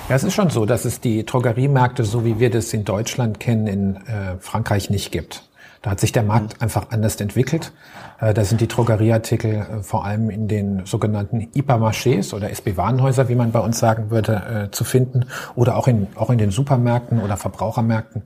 Ja, 0.09 0.16
es 0.16 0.25
ist 0.25 0.35
schon 0.35 0.50
so, 0.50 0.66
dass 0.66 0.85
es 0.85 1.00
die 1.00 1.25
Drogeriemärkte, 1.25 2.04
so 2.04 2.25
wie 2.25 2.38
wir 2.38 2.50
das 2.50 2.73
in 2.73 2.85
Deutschland 2.85 3.40
kennen, 3.40 3.66
in 3.66 3.97
äh, 3.97 4.38
Frankreich 4.38 4.90
nicht 4.90 5.12
gibt. 5.12 5.49
Da 5.83 5.90
hat 5.90 6.00
sich 6.00 6.12
der 6.12 6.23
Markt 6.23 6.57
mhm. 6.57 6.62
einfach 6.62 6.90
anders 6.90 7.16
entwickelt. 7.21 7.73
Äh, 8.21 8.35
da 8.35 8.45
sind 8.45 8.61
die 8.61 8.69
Drogerieartikel 8.69 9.54
äh, 9.54 9.83
vor 9.83 10.04
allem 10.04 10.30
in 10.30 10.47
den 10.47 10.85
sogenannten 10.85 11.49
Hypermarchés 11.54 12.35
oder 12.35 12.50
SB-Warenhäuser, 12.50 13.28
wie 13.28 13.35
man 13.35 13.52
bei 13.52 13.61
uns 13.61 13.78
sagen 13.78 14.11
würde, 14.11 14.69
äh, 14.69 14.71
zu 14.71 14.85
finden 14.85 15.26
oder 15.54 15.76
auch 15.76 15.88
in, 15.88 16.07
auch 16.16 16.30
in 16.30 16.38
den 16.38 16.50
Supermärkten 16.50 17.21
oder 17.21 17.37
Verbrauchermärkten. 17.37 18.23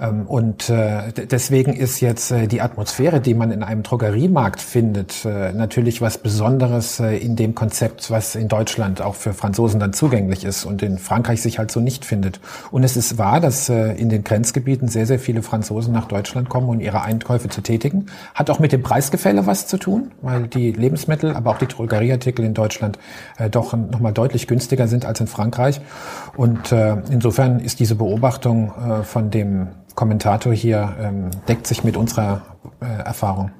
Ähm, 0.00 0.26
und 0.26 0.70
äh, 0.70 1.12
deswegen 1.12 1.72
ist 1.72 2.00
jetzt 2.00 2.30
äh, 2.30 2.46
die 2.46 2.60
Atmosphäre, 2.60 3.20
die 3.20 3.34
man 3.34 3.50
in 3.50 3.62
einem 3.62 3.82
Drogeriemarkt 3.82 4.60
findet, 4.60 5.24
äh, 5.24 5.52
natürlich 5.52 6.00
was 6.00 6.18
Besonderes 6.18 7.00
in 7.00 7.36
dem 7.36 7.54
Konzept, 7.54 8.10
was 8.10 8.34
in 8.34 8.48
Deutschland 8.48 9.00
auch 9.00 9.14
für 9.14 9.32
Franzosen 9.32 9.80
dann 9.80 9.92
zugänglich 9.92 10.44
ist 10.44 10.64
und 10.64 10.82
in 10.82 10.98
Frankreich 10.98 11.42
sich 11.42 11.58
halt 11.58 11.70
so 11.70 11.80
nicht 11.80 12.04
findet. 12.04 12.40
Und 12.70 12.84
es 12.84 12.96
ist 12.96 13.18
wahr, 13.18 13.40
dass 13.40 13.68
in 13.68 14.08
den 14.08 14.24
Grenzgebieten 14.24 14.88
sehr, 14.88 15.06
sehr 15.06 15.18
viele 15.18 15.42
Franzosen 15.42 15.92
nach 15.92 16.06
Deutschland 16.06 16.48
kommen, 16.48 16.68
um 16.68 16.80
ihre 16.80 17.02
Einkäufe 17.02 17.48
zu 17.48 17.60
tätigen. 17.60 18.06
Hat 18.34 18.50
auch 18.50 18.58
mit 18.58 18.72
dem 18.72 18.82
Preisgefälle 18.82 19.46
was 19.46 19.66
zu 19.66 19.76
tun, 19.76 20.12
weil 20.22 20.46
die 20.46 20.72
Lebensmittel, 20.72 21.34
aber 21.34 21.50
auch 21.50 21.58
die 21.58 21.66
Drogerieartikel 21.66 22.44
in 22.44 22.54
Deutschland 22.54 22.98
doch 23.50 23.74
nochmal 23.74 24.12
deutlich 24.12 24.46
günstiger 24.46 24.88
sind 24.88 25.04
als 25.04 25.20
in 25.20 25.26
Frankreich. 25.26 25.80
Und 26.36 26.72
insofern 26.72 27.60
ist 27.60 27.80
diese 27.80 27.94
Beobachtung 27.94 28.72
von 29.04 29.30
dem 29.30 29.68
Kommentator 29.94 30.52
hier 30.52 30.96
ähm, 31.00 31.30
deckt 31.48 31.66
sich 31.66 31.84
mit 31.84 31.96
unserer 31.96 32.42
äh, 32.80 33.02
Erfahrung. 33.04 33.50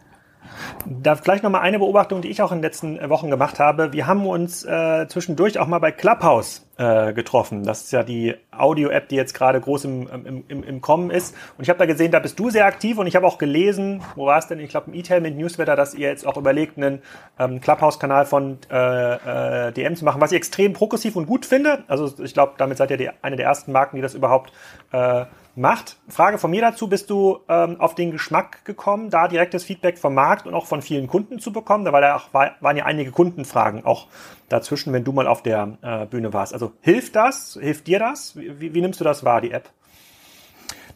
Da 0.86 1.16
vielleicht 1.16 1.42
noch 1.42 1.50
mal 1.50 1.60
eine 1.60 1.78
Beobachtung, 1.78 2.22
die 2.22 2.28
ich 2.28 2.42
auch 2.42 2.52
in 2.52 2.58
den 2.58 2.62
letzten 2.62 2.98
äh, 2.98 3.08
Wochen 3.08 3.30
gemacht 3.30 3.58
habe. 3.58 3.92
Wir 3.92 4.06
haben 4.06 4.26
uns 4.26 4.64
äh, 4.64 5.06
zwischendurch 5.08 5.58
auch 5.58 5.66
mal 5.66 5.78
bei 5.78 5.92
Clubhouse 5.92 6.66
äh, 6.76 7.12
getroffen. 7.12 7.64
Das 7.64 7.82
ist 7.82 7.92
ja 7.92 8.02
die 8.02 8.34
Audio-App, 8.56 9.08
die 9.08 9.16
jetzt 9.16 9.34
gerade 9.34 9.60
groß 9.60 9.84
im, 9.84 10.08
im, 10.08 10.44
im, 10.48 10.62
im 10.62 10.80
Kommen 10.80 11.10
ist. 11.10 11.34
Und 11.56 11.64
ich 11.64 11.70
habe 11.70 11.78
da 11.78 11.86
gesehen, 11.86 12.12
da 12.12 12.18
bist 12.18 12.38
du 12.38 12.50
sehr 12.50 12.66
aktiv 12.66 12.98
und 12.98 13.06
ich 13.06 13.16
habe 13.16 13.26
auch 13.26 13.38
gelesen, 13.38 14.02
wo 14.16 14.26
war 14.26 14.38
es 14.38 14.46
denn? 14.46 14.60
Ich 14.60 14.70
glaube 14.70 14.90
im 14.90 14.94
E-Tail 14.94 15.20
mit 15.20 15.36
Newsletter, 15.36 15.76
dass 15.76 15.94
ihr 15.94 16.08
jetzt 16.08 16.26
auch 16.26 16.36
überlegt, 16.36 16.76
einen 16.76 17.02
ähm, 17.38 17.60
Clubhouse-Kanal 17.60 18.26
von 18.26 18.58
äh, 18.70 19.68
äh, 19.68 19.72
DM 19.72 19.96
zu 19.96 20.04
machen, 20.04 20.20
was 20.20 20.32
ich 20.32 20.36
extrem 20.36 20.72
progressiv 20.72 21.16
und 21.16 21.26
gut 21.26 21.46
finde. 21.46 21.84
Also 21.88 22.12
ich 22.22 22.34
glaube, 22.34 22.54
damit 22.58 22.78
seid 22.78 22.90
ihr 22.90 22.96
die, 22.96 23.10
eine 23.22 23.36
der 23.36 23.46
ersten 23.46 23.72
Marken, 23.72 23.96
die 23.96 24.02
das 24.02 24.14
überhaupt 24.14 24.52
äh, 24.92 25.24
macht. 25.56 25.98
Frage 26.08 26.38
von 26.38 26.50
mir 26.50 26.60
dazu, 26.60 26.88
bist 26.88 27.10
du 27.10 27.40
ähm, 27.48 27.80
auf 27.80 27.94
den 27.94 28.10
Geschmack 28.10 28.64
gekommen, 28.64 29.10
da 29.10 29.28
direktes 29.28 29.64
Feedback 29.64 29.98
vom 29.98 30.14
Markt 30.14 30.46
und 30.46 30.54
auch 30.54 30.66
von 30.66 30.82
vielen 30.82 31.06
Kunden 31.06 31.38
zu 31.38 31.52
bekommen? 31.52 31.84
Da 31.84 31.92
war 31.92 32.02
ja 32.02 32.16
auch, 32.16 32.32
war, 32.32 32.52
waren 32.60 32.76
ja 32.76 32.84
einige 32.84 33.10
Kundenfragen 33.10 33.84
auch 33.84 34.08
dazwischen, 34.48 34.92
wenn 34.92 35.04
du 35.04 35.12
mal 35.12 35.26
auf 35.26 35.42
der 35.42 35.78
äh, 35.82 36.06
Bühne 36.06 36.32
warst. 36.32 36.52
Also 36.52 36.72
hilft 36.80 37.16
das? 37.16 37.58
Hilft 37.60 37.86
dir 37.86 37.98
das? 37.98 38.36
Wie, 38.36 38.74
wie 38.74 38.80
nimmst 38.80 39.00
du 39.00 39.04
das 39.04 39.24
wahr, 39.24 39.40
die 39.40 39.52
App? 39.52 39.70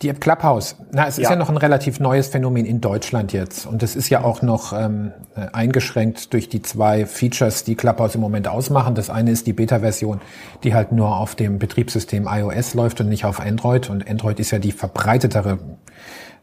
Die 0.03 0.09
App 0.09 0.21
Clubhouse. 0.21 0.77
Na, 0.93 1.07
es 1.09 1.17
ja. 1.17 1.25
ist 1.25 1.31
ja 1.31 1.37
noch 1.37 1.49
ein 1.49 1.57
relativ 1.57 1.99
neues 1.99 2.29
Phänomen 2.29 2.67
in 2.67 2.81
Deutschland 2.81 3.33
jetzt. 3.33 3.67
Und 3.67 3.83
es 3.83 3.97
ist 3.97 4.09
ja 4.11 4.23
auch 4.23 4.43
noch 4.43 4.73
ähm, 4.73 5.13
eingeschränkt 5.53 6.33
durch 6.33 6.49
die 6.49 6.63
zwei 6.63 7.05
Features, 7.05 7.65
die 7.65 7.75
Clubhouse 7.75 8.15
im 8.15 8.21
Moment 8.21 8.47
ausmachen. 8.47 8.95
Das 8.95 9.11
eine 9.11 9.33
ist 9.33 9.47
die 9.49 9.53
Beta-Version, 9.53 10.21
die 10.63 10.75
halt 10.75 10.93
nur 10.93 11.17
auf 11.17 11.35
dem 11.35 11.59
Betriebssystem 11.59 12.29
iOS 12.31 12.75
läuft 12.75 13.01
und 13.01 13.09
nicht 13.09 13.25
auf 13.25 13.41
Android. 13.41 13.91
Und 13.91 14.09
Android 14.09 14.39
ist 14.39 14.53
ja 14.53 14.61
die 14.61 14.73
verbreitetere 14.73 15.59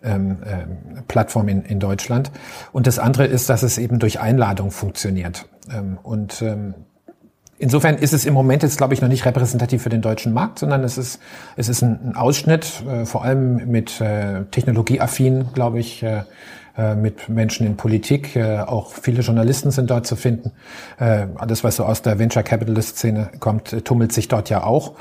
ähm, 0.04 0.38
äh, 0.44 1.02
Plattform 1.08 1.48
in, 1.48 1.64
in 1.64 1.80
Deutschland. 1.80 2.32
Und 2.74 2.88
das 2.88 3.00
andere 3.00 3.26
ist, 3.26 3.50
dass 3.50 3.64
es 3.64 3.78
eben 3.78 4.00
durch 4.00 4.20
Einladung 4.20 4.72
funktioniert. 4.72 5.48
Ähm, 5.72 5.98
und 6.04 6.42
ähm, 6.42 6.74
Insofern 7.58 7.96
ist 7.96 8.14
es 8.14 8.26
im 8.26 8.34
Moment 8.34 8.64
jetzt, 8.64 8.78
glaube 8.78 8.94
ich, 8.94 9.02
noch 9.02 9.08
nicht 9.08 9.26
repräsentativ 9.26 9.82
für 9.82 9.90
den 9.90 10.02
deutschen 10.02 10.34
Markt, 10.34 10.60
sondern 10.60 10.84
es 10.84 10.98
ist, 10.98 11.20
es 11.56 11.70
ist 11.70 11.82
ein, 11.82 12.16
Ausschnitt, 12.16 12.84
äh, 12.88 13.06
vor 13.06 13.24
allem 13.24 13.72
mit 13.72 14.02
äh, 14.02 14.44
technologieaffin, 14.52 15.54
glaube 15.54 15.80
ich, 15.80 16.04
äh, 16.04 16.24
äh, 16.78 16.96
mit 16.96 17.30
Menschen 17.30 17.66
in 17.66 17.78
Politik. 17.78 18.36
Äh, 18.36 18.60
auch 18.60 18.92
viele 18.92 19.22
Journalisten 19.22 19.72
sind 19.72 19.90
dort 19.90 20.06
zu 20.06 20.18
finden. 20.18 20.52
Äh, 21.00 21.28
alles, 21.36 21.64
was 21.64 21.78
so 21.78 21.86
aus 21.86 22.02
der 22.02 22.20
Venture 22.20 22.44
Capitalist 22.44 22.98
Szene 22.98 23.30
kommt, 23.40 23.86
tummelt 23.86 24.12
sich 24.12 24.28
dort 24.28 24.50
ja 24.50 24.64
auch. 24.64 24.94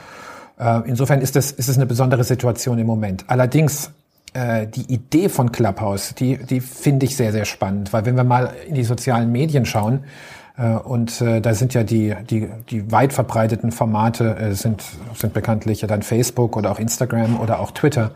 Insofern 0.87 1.21
ist 1.21 1.35
es, 1.35 1.51
ist 1.51 1.69
es 1.69 1.77
eine 1.77 1.85
besondere 1.85 2.23
Situation 2.23 2.79
im 2.79 2.87
Moment. 2.87 3.25
Allerdings 3.27 3.91
die 4.37 4.93
Idee 4.93 5.29
von 5.29 5.51
Clubhouse, 5.51 6.15
die, 6.15 6.37
die 6.37 6.61
finde 6.61 7.07
ich 7.07 7.17
sehr, 7.17 7.33
sehr 7.33 7.45
spannend, 7.45 7.93
weil 7.93 8.05
wenn 8.05 8.17
wir 8.17 8.23
mal 8.23 8.53
in 8.69 8.77
die 8.77 8.85
sozialen 8.85 9.33
Medien 9.33 9.67
schauen, 9.67 10.05
und 10.57 11.21
äh, 11.21 11.41
da 11.41 11.55
sind 11.55 11.75
ja 11.75 11.83
die, 11.83 12.15
die, 12.31 12.49
die 12.71 12.93
weit 12.93 13.13
verbreiteten 13.13 13.73
Formate 13.73 14.37
äh, 14.37 14.53
sind, 14.55 14.85
sind 15.15 15.35
bekanntlich 15.35 15.81
dann 15.81 16.03
Facebook 16.03 16.57
oder 16.57 16.71
auch 16.71 16.79
Instagram 16.79 17.41
oder 17.41 17.59
auch 17.59 17.73
Twitter. 17.73 18.13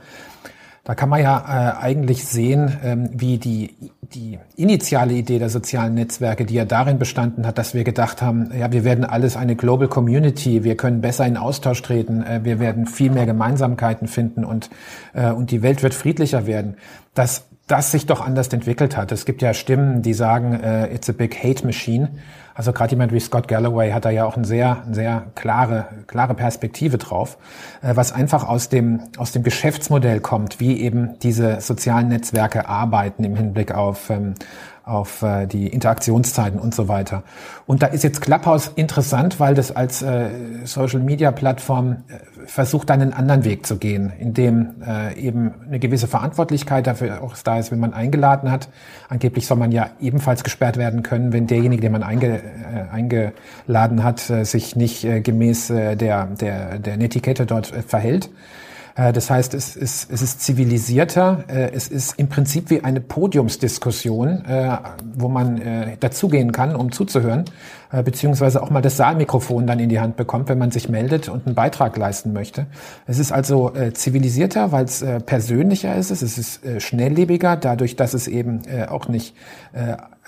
Da 0.89 0.95
kann 0.95 1.11
man 1.11 1.21
ja 1.21 1.39
äh, 1.39 1.85
eigentlich 1.85 2.25
sehen, 2.25 2.79
ähm, 2.83 3.11
wie 3.13 3.37
die, 3.37 3.75
die 4.15 4.39
initiale 4.57 5.13
Idee 5.13 5.39
der 5.39 5.51
sozialen 5.51 5.93
Netzwerke, 5.95 6.47
die 6.47 6.55
ja 6.55 6.65
darin 6.65 6.99
bestanden 6.99 7.47
hat, 7.47 7.59
dass 7.59 7.75
wir 7.75 7.85
gedacht 7.85 8.23
haben, 8.23 8.51
ja, 8.59 8.73
wir 8.73 8.85
werden 8.85 9.05
alles 9.05 9.37
eine 9.37 9.55
Global 9.55 9.89
Community, 9.89 10.65
wir 10.65 10.79
können 10.79 11.03
besser 11.03 11.27
in 11.27 11.37
Austausch 11.37 11.83
treten, 11.83 12.23
äh, 12.23 12.41
wir 12.43 12.59
werden 12.59 12.87
viel 12.87 13.11
mehr 13.11 13.27
Gemeinsamkeiten 13.27 14.09
finden 14.09 14.47
und, 14.47 14.71
äh, 15.13 15.31
und 15.31 15.51
die 15.51 15.61
Welt 15.61 15.83
wird 15.83 15.93
friedlicher 15.93 16.47
werden. 16.47 16.77
Das 17.13 17.48
das 17.69 17.93
sich 17.93 18.07
doch 18.07 18.21
anders 18.21 18.49
entwickelt 18.49 18.97
hat. 18.97 19.13
Es 19.13 19.25
gibt 19.25 19.43
ja 19.43 19.55
Stimmen, 19.55 20.03
die 20.03 20.15
sagen, 20.15 20.55
äh, 20.55 20.93
it's 20.93 21.09
a 21.09 21.13
big 21.13 21.37
hate 21.43 21.65
machine. 21.65 22.09
Also 22.55 22.73
gerade 22.73 22.91
jemand 22.91 23.13
wie 23.13 23.21
Scott 23.21 23.47
Galloway 23.47 23.93
hat 23.93 24.05
da 24.05 24.11
ja 24.11 24.25
auch 24.25 24.37
eine 24.37 24.45
sehr, 24.45 24.83
sehr 24.91 25.27
klare, 25.37 25.87
klare 26.09 26.35
Perspektive 26.35 26.99
drauf, 26.99 27.39
äh, 27.83 27.95
was 27.95 28.11
einfach 28.11 28.49
aus 28.49 28.69
dem, 28.69 29.03
aus 29.17 29.33
dem 29.33 29.45
Geschäftsmodell 29.45 30.19
kommt, 30.21 30.59
wie 30.59 30.81
eben 30.81 31.19
diese 31.21 31.61
sozialen 31.61 32.09
Netzwerke 32.09 32.69
arbeiten 32.69 33.23
im 33.23 33.37
Hinblick 33.37 33.73
auf, 33.73 34.11
ähm, 34.11 34.35
auf 34.89 35.23
äh, 35.23 35.47
die 35.47 35.69
Interaktionszeiten 35.69 36.59
und 36.59 36.75
so 36.75 36.89
weiter. 36.89 37.23
Und 37.67 37.83
da 37.83 37.87
ist 37.87 38.05
jetzt 38.05 38.21
Clubhouse 38.21 38.73
interessant, 38.75 39.39
weil 39.39 39.55
das 39.55 39.75
als 39.75 40.03
äh, 40.03 40.31
Social-Media-Plattform 40.65 41.93
äh, 42.09 42.47
versucht, 42.47 42.91
einen 42.91 43.13
anderen 43.13 43.45
Weg 43.45 43.67
zu 43.67 43.77
gehen, 43.77 44.13
in 44.19 44.35
dem 44.35 44.83
äh, 44.87 45.15
eben 45.19 45.55
eine 45.67 45.79
gewisse 45.79 46.09
Verantwortlichkeit 46.09 46.87
dafür 46.87 47.23
auch 47.23 47.37
da 47.37 47.59
ist, 47.59 47.71
wenn 47.71 47.79
man 47.79 47.93
eingeladen 47.93 48.51
hat. 48.51 48.69
Angeblich 49.09 49.47
soll 49.47 49.59
man 49.59 49.73
ja 49.73 49.91
ebenfalls 50.01 50.45
gesperrt 50.45 50.77
werden 50.77 51.03
können, 51.03 51.33
wenn 51.33 51.47
derjenige, 51.47 51.83
den 51.83 51.93
man 51.93 52.03
einge, 52.03 52.39
äh, 52.39 52.91
eingeladen 52.91 54.03
hat, 54.03 54.31
äh, 54.31 54.45
sich 54.45 54.77
nicht 54.77 55.05
äh, 55.05 55.21
gemäß 55.21 55.71
äh, 55.71 55.97
der, 55.97 56.27
der, 56.27 56.79
der 56.79 56.97
Netiquette 56.97 57.47
dort 57.47 57.73
äh, 57.73 57.83
verhält. 57.83 58.31
Äh, 58.99 59.13
das 59.13 59.31
heißt, 59.31 59.55
es 59.55 59.77
ist, 59.77 60.11
es 60.11 60.21
ist 60.21 60.43
zivilisierter, 60.43 61.45
äh, 61.49 61.71
es 61.73 61.89
ist 61.89 62.19
im 62.19 62.29
Prinzip 62.29 62.69
wie 62.71 62.83
eine 62.83 63.01
Podiumsdiskussion, 63.01 64.45
äh, 64.45 64.77
wo 65.15 65.29
man 65.29 65.63
dazugehen 66.01 66.53
kann, 66.53 66.75
um 66.75 66.93
zuzuhören, 66.93 67.45
beziehungsweise 68.05 68.63
auch 68.63 68.71
mal 68.71 68.83
das 68.83 68.97
Saalmikrofon 68.97 69.67
dann 69.67 69.79
in 69.79 69.89
die 69.89 70.01
Hand 70.01 70.17
bekommt, 70.17 70.49
wenn 70.49 70.59
man 70.59 70.71
sich 70.71 70.89
meldet 70.89 71.29
und 71.29 71.47
einen 71.47 71.55
Beitrag 71.55 71.97
leisten 71.97 72.33
möchte. 72.33 72.67
Es 73.07 73.19
ist 73.19 73.33
also 73.33 73.73
zivilisierter, 73.95 74.73
weil 74.73 74.85
es 74.85 75.05
persönlicher 75.25 75.95
ist, 75.97 76.11
es 76.11 76.23
ist 76.23 76.61
schnelllebiger, 76.79 77.57
dadurch, 77.57 77.97
dass 77.97 78.15
es 78.15 78.29
eben 78.29 78.63
auch 78.89 79.09
nicht 79.09 79.35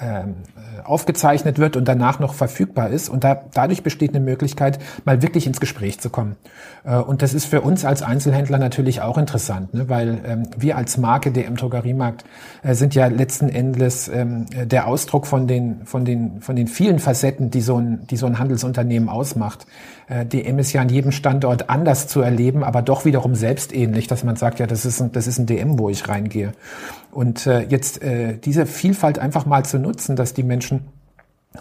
ähm, 0.03 0.37
aufgezeichnet 0.83 1.59
wird 1.59 1.77
und 1.77 1.87
danach 1.87 2.21
noch 2.21 2.33
verfügbar 2.33 2.89
ist. 2.89 3.11
Und 3.11 3.23
da, 3.23 3.39
dadurch 3.53 3.83
besteht 3.83 4.15
eine 4.15 4.25
Möglichkeit, 4.25 4.79
mal 5.05 5.21
wirklich 5.21 5.47
ins 5.47 5.61
Gespräch 5.61 6.01
zu 6.01 6.09
kommen. 6.09 6.37
Äh, 6.85 6.97
und 6.97 7.21
das 7.21 7.35
ist 7.35 7.45
für 7.45 7.61
uns 7.61 7.85
als 7.85 8.03
Einzelhändler 8.03 8.57
natürlich 8.57 9.03
auch 9.03 9.19
interessant, 9.19 9.75
ne? 9.75 9.91
weil 9.91 10.21
ähm, 10.25 10.45
wir 10.57 10.79
als 10.79 10.97
Marke 10.97 11.33
DM 11.33 11.57
Drogeriemarkt 11.57 12.25
äh, 12.63 12.75
sind 12.75 12.95
ja 12.95 13.09
letzten 13.09 13.51
Endes 13.51 14.09
ähm, 14.09 14.47
der 14.51 14.87
Ausdruck 14.87 15.27
von 15.27 15.47
den, 15.47 15.85
von 15.85 16.07
den, 16.07 16.41
von 16.41 16.57
den 16.57 16.67
vielen 16.67 16.99
Facetten, 16.99 17.50
die 17.51 17.61
so 17.61 17.77
ein, 17.79 18.07
die 18.09 18.17
so 18.17 18.27
ein 18.27 18.39
Handelsunternehmen 18.39 19.09
ausmacht. 19.09 19.67
Äh, 20.09 20.27
DM 20.27 20.59
ist 20.59 20.73
ja 20.73 20.81
an 20.81 20.89
jedem 20.89 21.13
Standort 21.13 21.69
anders 21.69 22.07
zu 22.07 22.21
erleben, 22.21 22.65
aber 22.65 22.83
doch 22.83 23.05
wiederum 23.05 23.35
selbstähnlich, 23.35 24.07
dass 24.07 24.25
man 24.25 24.37
sagt, 24.37 24.59
ja, 24.59 24.67
das 24.67 24.85
ist 24.85 25.01
ein, 25.01 25.13
das 25.13 25.27
ist 25.27 25.39
ein 25.39 25.47
DM, 25.47 25.79
wo 25.79 25.91
ich 25.91 26.09
reingehe. 26.09 26.53
Und 27.11 27.47
äh, 27.47 27.63
jetzt 27.69 28.03
äh, 28.03 28.39
diese 28.39 28.67
Vielfalt 28.67 29.19
einfach 29.19 29.47
mal 29.47 29.65
zu 29.65 29.79
nutzen, 29.79 30.17
dass 30.17 30.35
die 30.35 30.43
Menschen 30.43 30.83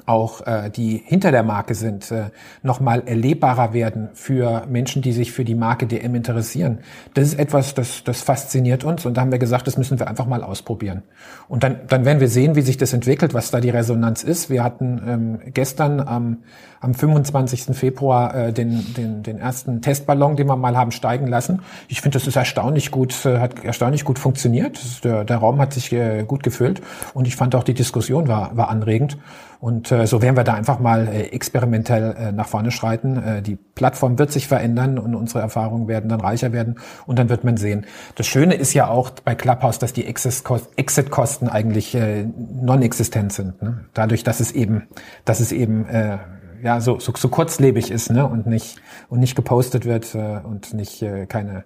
auch 0.05 0.45
äh, 0.45 0.69
die 0.69 1.01
hinter 1.03 1.31
der 1.31 1.41
Marke 1.41 1.73
sind, 1.73 2.11
äh, 2.11 2.29
nochmal 2.61 3.01
erlebbarer 3.07 3.73
werden 3.73 4.09
für 4.13 4.67
Menschen, 4.67 5.01
die 5.01 5.11
sich 5.11 5.31
für 5.31 5.43
die 5.43 5.55
Marke 5.55 5.87
DM 5.87 6.13
interessieren. 6.13 6.79
Das 7.15 7.25
ist 7.25 7.39
etwas, 7.39 7.73
das, 7.73 8.03
das 8.03 8.21
fasziniert 8.21 8.83
uns 8.83 9.05
und 9.07 9.17
da 9.17 9.21
haben 9.21 9.31
wir 9.31 9.39
gesagt, 9.39 9.65
das 9.65 9.77
müssen 9.77 9.97
wir 9.97 10.07
einfach 10.07 10.27
mal 10.27 10.43
ausprobieren. 10.43 11.01
Und 11.47 11.63
dann, 11.63 11.87
dann 11.87 12.05
werden 12.05 12.19
wir 12.19 12.29
sehen, 12.29 12.55
wie 12.55 12.61
sich 12.61 12.77
das 12.77 12.93
entwickelt, 12.93 13.33
was 13.33 13.49
da 13.49 13.59
die 13.59 13.71
Resonanz 13.71 14.23
ist. 14.23 14.51
Wir 14.51 14.63
hatten 14.63 15.01
ähm, 15.07 15.53
gestern 15.53 15.99
am, 15.99 16.37
am 16.81 16.93
25. 16.93 17.75
Februar 17.75 18.35
äh, 18.35 18.53
den, 18.53 18.93
den, 18.93 19.23
den 19.23 19.39
ersten 19.39 19.81
Testballon, 19.81 20.35
den 20.35 20.47
wir 20.47 20.55
mal 20.55 20.77
haben 20.77 20.91
steigen 20.91 21.27
lassen. 21.27 21.61
Ich 21.87 22.01
finde, 22.01 22.17
das 22.17 22.27
ist 22.27 22.35
erstaunlich 22.35 22.91
gut, 22.91 23.25
äh, 23.25 23.39
hat 23.39 23.63
erstaunlich 23.63 24.05
gut 24.05 24.19
funktioniert. 24.19 25.03
Der, 25.03 25.23
der 25.25 25.37
Raum 25.37 25.59
hat 25.59 25.73
sich 25.73 25.91
äh, 25.91 26.23
gut 26.23 26.43
gefüllt 26.43 26.81
und 27.13 27.27
ich 27.27 27.35
fand 27.35 27.55
auch 27.55 27.63
die 27.63 27.73
Diskussion 27.73 28.27
war, 28.27 28.55
war 28.55 28.69
anregend. 28.69 29.17
Und 29.61 29.91
äh, 29.91 30.07
so 30.07 30.21
werden 30.21 30.37
wir 30.37 30.45
da 30.45 30.53
einfach 30.53 30.79
mal 30.79 31.07
äh, 31.09 31.23
experimentell 31.31 32.15
äh, 32.17 32.31
nach 32.31 32.47
vorne 32.47 32.71
schreiten. 32.71 33.17
Äh, 33.17 33.41
die 33.41 33.57
Plattform 33.57 34.17
wird 34.17 34.31
sich 34.31 34.47
verändern 34.47 34.97
und 34.97 35.15
unsere 35.15 35.41
Erfahrungen 35.41 35.89
werden 35.89 36.09
dann 36.09 36.21
reicher 36.21 36.53
werden 36.53 36.79
und 37.05 37.19
dann 37.19 37.27
wird 37.27 37.43
man 37.43 37.57
sehen. 37.57 37.85
Das 38.15 38.25
Schöne 38.25 38.55
ist 38.55 38.73
ja 38.73 38.87
auch 38.87 39.09
bei 39.09 39.35
Clubhouse, 39.35 39.77
dass 39.77 39.91
die 39.91 40.05
Exit-Kosten 40.05 41.49
eigentlich 41.49 41.93
äh, 41.93 42.23
non-existent 42.23 43.33
sind. 43.33 43.61
Ne? 43.61 43.85
Dadurch, 43.93 44.23
dass 44.23 44.39
es 44.39 44.53
eben, 44.53 44.83
dass 45.25 45.41
es 45.41 45.51
eben 45.51 45.85
äh, 45.87 46.19
ja 46.63 46.81
so, 46.81 46.99
so, 46.99 47.13
so 47.15 47.27
kurzlebig 47.29 47.91
ist 47.91 48.09
ne? 48.09 48.25
und 48.25 48.47
nicht 48.47 48.81
und 49.09 49.19
nicht 49.19 49.35
gepostet 49.35 49.85
wird 49.85 50.13
äh, 50.15 50.39
und 50.43 50.73
nicht 50.73 51.01
äh, 51.01 51.25
keine 51.25 51.63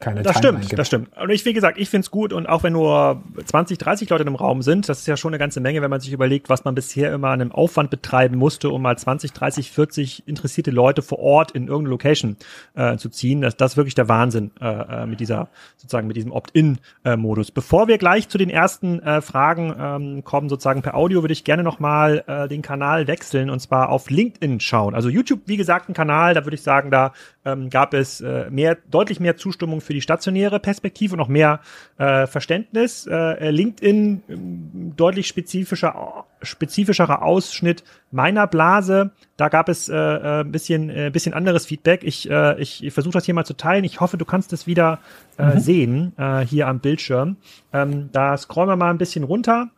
keine 0.00 0.22
Das 0.22 0.34
Timeline 0.34 0.58
stimmt, 0.58 0.68
gibt. 0.70 0.78
das 0.78 0.86
stimmt. 0.86 1.16
Und 1.16 1.30
ich, 1.30 1.44
wie 1.44 1.52
gesagt, 1.52 1.78
ich 1.78 1.88
finde 1.88 2.04
es 2.04 2.10
gut 2.10 2.32
und 2.32 2.48
auch 2.48 2.62
wenn 2.62 2.72
nur 2.72 3.22
20, 3.44 3.78
30 3.78 4.10
Leute 4.10 4.24
im 4.24 4.34
Raum 4.34 4.62
sind, 4.62 4.88
das 4.88 5.00
ist 5.00 5.06
ja 5.06 5.16
schon 5.16 5.30
eine 5.30 5.38
ganze 5.38 5.60
Menge, 5.60 5.82
wenn 5.82 5.90
man 5.90 6.00
sich 6.00 6.12
überlegt, 6.12 6.48
was 6.48 6.64
man 6.64 6.74
bisher 6.74 7.12
immer 7.12 7.28
an 7.28 7.40
einem 7.40 7.52
Aufwand 7.52 7.90
betreiben 7.90 8.36
musste, 8.36 8.70
um 8.70 8.82
mal 8.82 8.96
20, 8.96 9.32
30, 9.32 9.70
40 9.70 10.28
interessierte 10.28 10.70
Leute 10.70 11.02
vor 11.02 11.18
Ort 11.18 11.52
in 11.52 11.68
irgendeine 11.68 11.90
Location 11.90 12.36
äh, 12.74 12.96
zu 12.96 13.08
ziehen. 13.08 13.40
Das, 13.40 13.56
das 13.56 13.72
ist 13.72 13.76
wirklich 13.76 13.94
der 13.94 14.08
Wahnsinn 14.08 14.50
äh, 14.60 14.66
äh 14.66 15.06
mit 15.06 15.20
dieser, 15.20 15.48
sozusagen 15.76 16.06
mit 16.06 16.16
diesem 16.16 16.32
Opt-in-Modus. 16.32 17.50
Bevor 17.50 17.88
wir 17.88 17.98
gleich 17.98 18.28
zu 18.28 18.38
den 18.38 18.50
ersten 18.50 19.00
äh, 19.00 19.20
Fragen 19.20 19.74
ähm, 19.78 20.24
kommen, 20.24 20.48
sozusagen 20.48 20.82
per 20.82 20.94
Audio, 20.94 21.22
würde 21.22 21.32
ich 21.32 21.44
gerne 21.44 21.62
nochmal 21.62 22.24
äh, 22.26 22.48
den 22.48 22.62
Kanal 22.62 23.06
wechseln 23.06 23.50
und 23.50 23.60
zwar 23.60 23.90
auf 23.90 24.10
LinkedIn 24.10 24.60
schauen. 24.60 24.94
Also 24.94 25.08
YouTube, 25.08 25.42
wie 25.46 25.56
gesagt, 25.56 25.88
ein 25.88 25.94
Kanal, 25.94 26.34
da 26.34 26.44
würde 26.44 26.54
ich 26.56 26.62
sagen, 26.62 26.90
da 26.90 27.12
ähm, 27.44 27.70
gab 27.70 27.94
es 27.94 28.20
äh, 28.20 28.48
mehr, 28.50 28.76
deutlich 28.90 29.20
mehr 29.20 29.36
Zustimmung 29.36 29.80
für 29.80 29.92
die 29.92 30.00
stationäre 30.00 30.60
Perspektive 30.60 31.14
und 31.14 31.18
noch 31.18 31.28
mehr 31.28 31.60
äh, 31.98 32.26
Verständnis. 32.26 33.06
Äh, 33.06 33.50
LinkedIn 33.50 34.22
ähm, 34.28 34.92
deutlich 34.96 35.26
spezifischer, 35.26 36.24
spezifischerer 36.42 37.22
Ausschnitt 37.22 37.84
meiner 38.10 38.46
Blase. 38.46 39.10
Da 39.36 39.48
gab 39.48 39.68
es 39.68 39.88
äh, 39.88 39.94
ein 39.94 40.46
äh, 40.46 40.50
bisschen, 40.50 40.90
äh, 40.90 41.10
bisschen 41.12 41.34
anderes 41.34 41.66
Feedback. 41.66 42.02
Ich, 42.04 42.30
äh, 42.30 42.60
ich, 42.60 42.82
ich 42.84 42.92
versuche 42.92 43.12
das 43.12 43.24
hier 43.24 43.34
mal 43.34 43.44
zu 43.44 43.56
teilen. 43.56 43.84
Ich 43.84 44.00
hoffe, 44.00 44.16
du 44.16 44.24
kannst 44.24 44.52
es 44.52 44.66
wieder 44.66 45.00
äh, 45.38 45.54
mhm. 45.54 45.58
sehen 45.58 46.12
äh, 46.16 46.40
hier 46.40 46.68
am 46.68 46.80
Bildschirm. 46.80 47.36
Ähm, 47.72 48.10
da 48.12 48.36
scrollen 48.36 48.70
wir 48.70 48.76
mal 48.76 48.90
ein 48.90 48.98
bisschen 48.98 49.24
runter. 49.24 49.70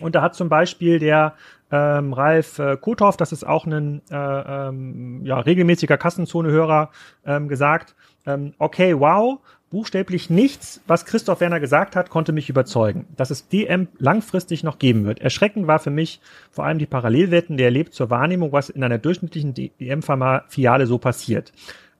Und 0.00 0.14
da 0.14 0.22
hat 0.22 0.34
zum 0.34 0.48
Beispiel 0.48 0.98
der 0.98 1.34
ähm, 1.74 2.12
Ralf 2.12 2.60
äh, 2.60 2.76
Kothoff, 2.76 3.16
das 3.16 3.32
ist 3.32 3.44
auch 3.44 3.66
ein 3.66 4.00
äh, 4.08 4.14
ähm, 4.14 5.22
ja, 5.24 5.40
regelmäßiger 5.40 5.96
Kassenzone-Hörer, 5.96 6.90
ähm, 7.26 7.48
gesagt, 7.48 7.96
ähm, 8.26 8.54
okay, 8.58 8.98
wow, 9.00 9.40
buchstäblich 9.70 10.30
nichts, 10.30 10.80
was 10.86 11.04
Christoph 11.04 11.40
Werner 11.40 11.58
gesagt 11.58 11.96
hat, 11.96 12.10
konnte 12.10 12.30
mich 12.30 12.48
überzeugen, 12.48 13.06
dass 13.16 13.30
es 13.30 13.48
DM 13.48 13.88
langfristig 13.98 14.62
noch 14.62 14.78
geben 14.78 15.04
wird. 15.04 15.20
Erschreckend 15.20 15.66
war 15.66 15.80
für 15.80 15.90
mich 15.90 16.20
vor 16.52 16.64
allem 16.64 16.78
die 16.78 16.86
Parallelwetten, 16.86 17.56
der 17.56 17.66
erlebt 17.66 17.92
zur 17.92 18.08
Wahrnehmung, 18.08 18.52
was 18.52 18.70
in 18.70 18.84
einer 18.84 18.98
durchschnittlichen 18.98 19.52
DM-Filiale 19.54 20.86
so 20.86 20.98
passiert 20.98 21.52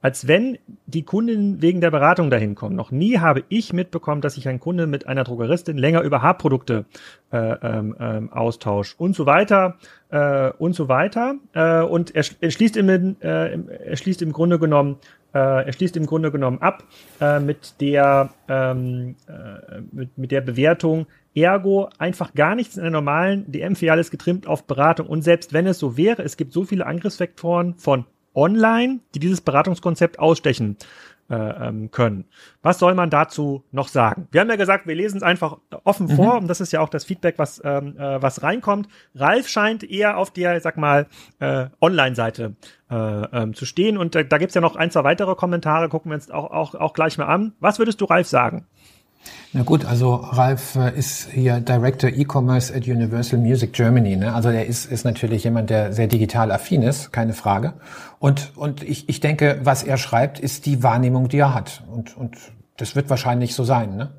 als 0.05 0.29
wenn 0.29 0.59
die 0.85 1.03
Kunden 1.03 1.63
wegen 1.63 1.81
der 1.81 1.91
Beratung 1.91 2.29
dahin 2.29 2.55
kommen. 2.55 2.77
Noch 2.77 2.91
nie 2.91 3.21
habe 3.21 3.43
ich 3.49 3.73
mitbekommen, 3.73 4.21
dass 4.21 4.35
sich 4.35 4.47
ein 4.47 4.61
Kunde 4.61 4.87
mit 4.87 5.07
einer 5.07 5.25
Drogeristin 5.25 5.79
länger 5.79 6.03
über 6.03 6.21
Haarprodukte 6.21 6.85
äh, 7.33 7.39
ähm, 7.39 7.97
ähm, 7.99 8.31
austauscht 8.31 9.01
und 9.01 9.17
so 9.17 9.25
weiter 9.25 9.79
äh, 10.11 10.51
und 10.59 10.75
so 10.75 10.91
weiter. 10.91 11.37
Äh, 11.55 11.81
und 11.81 12.15
er, 12.15 12.23
er, 12.43 12.51
schließt 12.51 12.77
im, 12.77 12.91
äh, 12.91 13.17
er 13.23 13.97
schließt 13.97 14.21
im 14.21 14.33
Grunde 14.33 14.59
genommen 14.59 14.97
äh, 15.33 15.39
er 15.39 15.73
schließt 15.73 15.97
im 15.97 16.05
Grunde 16.05 16.31
genommen 16.31 16.59
ab 16.61 16.85
äh, 17.23 17.41
mit 17.41 17.81
der 17.81 18.29
ähm, 18.47 19.17
äh, 19.27 19.81
mit, 19.91 20.19
mit 20.19 20.33
der 20.33 20.43
Bewertung 20.43 21.07
Ergo 21.35 21.89
einfach 21.97 22.35
gar 22.35 22.55
nichts 22.55 22.77
in 22.77 22.83
der 22.83 22.93
normalen 22.93 23.51
DM-Filiale 23.51 24.05
getrimmt 24.05 24.47
auf 24.47 24.65
Beratung. 24.65 25.07
Und 25.07 25.23
selbst 25.23 25.55
wenn 25.55 25.67
es 25.67 25.79
so 25.79 25.97
wäre, 25.97 26.23
es 26.23 26.37
gibt 26.37 26.53
so 26.53 26.65
viele 26.65 26.85
Angriffsvektoren 26.85 27.77
von 27.79 28.05
online, 28.35 29.01
die 29.15 29.19
dieses 29.19 29.41
Beratungskonzept 29.41 30.19
ausstechen 30.19 30.77
äh, 31.31 31.37
ähm, 31.37 31.91
können. 31.91 32.27
Was 32.63 32.79
soll 32.79 32.95
man 32.95 33.11
dazu 33.11 33.65
noch 33.73 33.89
sagen? 33.89 34.29
Wir 34.31 34.41
haben 34.41 34.51
ja 34.51 34.57
gesagt, 34.57 34.87
wir 34.87 34.95
lesen 34.95 35.19
es 35.19 35.23
einfach 35.23 35.59
offen 35.85 36.07
mhm. 36.07 36.17
vor 36.17 36.37
und 36.37 36.49
das 36.49 36.61
ist 36.61 36.73
ja 36.73 36.81
auch 36.81 36.89
das 36.89 37.05
Feedback, 37.05 37.39
was, 37.39 37.63
ähm, 37.65 37.97
äh, 37.97 38.21
was 38.21 38.43
reinkommt. 38.43 38.89
Ralf 39.15 39.49
scheint 39.49 39.83
eher 39.85 40.19
auf 40.19 40.31
der, 40.31 40.61
sag 40.61 40.77
mal, 40.77 41.07
äh, 41.39 41.67
Online-Seite 41.81 42.57
äh, 42.91 42.95
ähm, 42.95 43.55
zu 43.55 43.65
stehen 43.65 43.97
und 43.97 44.15
äh, 44.17 44.27
da 44.27 44.39
gibt's 44.39 44.55
ja 44.55 44.61
noch 44.61 44.77
ein, 44.77 44.91
zwei 44.91 45.05
weitere 45.05 45.35
Kommentare, 45.35 45.89
gucken 45.89 46.11
wir 46.11 46.17
uns 46.17 46.31
auch, 46.31 46.51
auch, 46.51 46.75
auch 46.75 46.93
gleich 46.93 47.17
mal 47.17 47.27
an. 47.27 47.55
Was 47.61 47.79
würdest 47.79 48.01
du 48.01 48.05
Ralf 48.05 48.27
sagen? 48.27 48.67
Na 49.53 49.63
gut, 49.63 49.85
also 49.85 50.15
Ralf 50.15 50.75
äh, 50.75 50.99
ist 50.99 51.31
hier 51.31 51.61
Director 51.61 52.11
E-Commerce 52.11 52.75
at 52.75 52.89
Universal 52.89 53.39
Music 53.39 53.73
Germany. 53.73 54.17
Ne? 54.17 54.35
Also 54.35 54.49
er 54.49 54.67
ist, 54.67 54.91
ist 54.91 55.05
natürlich 55.05 55.45
jemand, 55.45 55.71
der 55.71 55.93
sehr 55.93 56.09
digital 56.09 56.51
affin 56.51 56.83
ist, 56.83 57.13
keine 57.13 57.35
Frage. 57.35 57.75
Und, 58.19 58.53
und 58.57 58.83
ich, 58.83 59.09
ich 59.09 59.21
denke, 59.21 59.61
was 59.63 59.85
er 59.85 59.97
schreibt, 59.97 60.41
ist 60.41 60.67
die 60.67 60.83
Wahrnehmung, 60.83 61.29
die 61.29 61.39
er 61.39 61.55
hat. 61.55 61.85
Und, 61.89 62.17
und 62.17 62.37
das 62.77 62.97
wird 62.97 63.09
wahrscheinlich 63.11 63.55
so 63.55 63.63
sein. 63.63 63.97
Ne? 63.97 64.11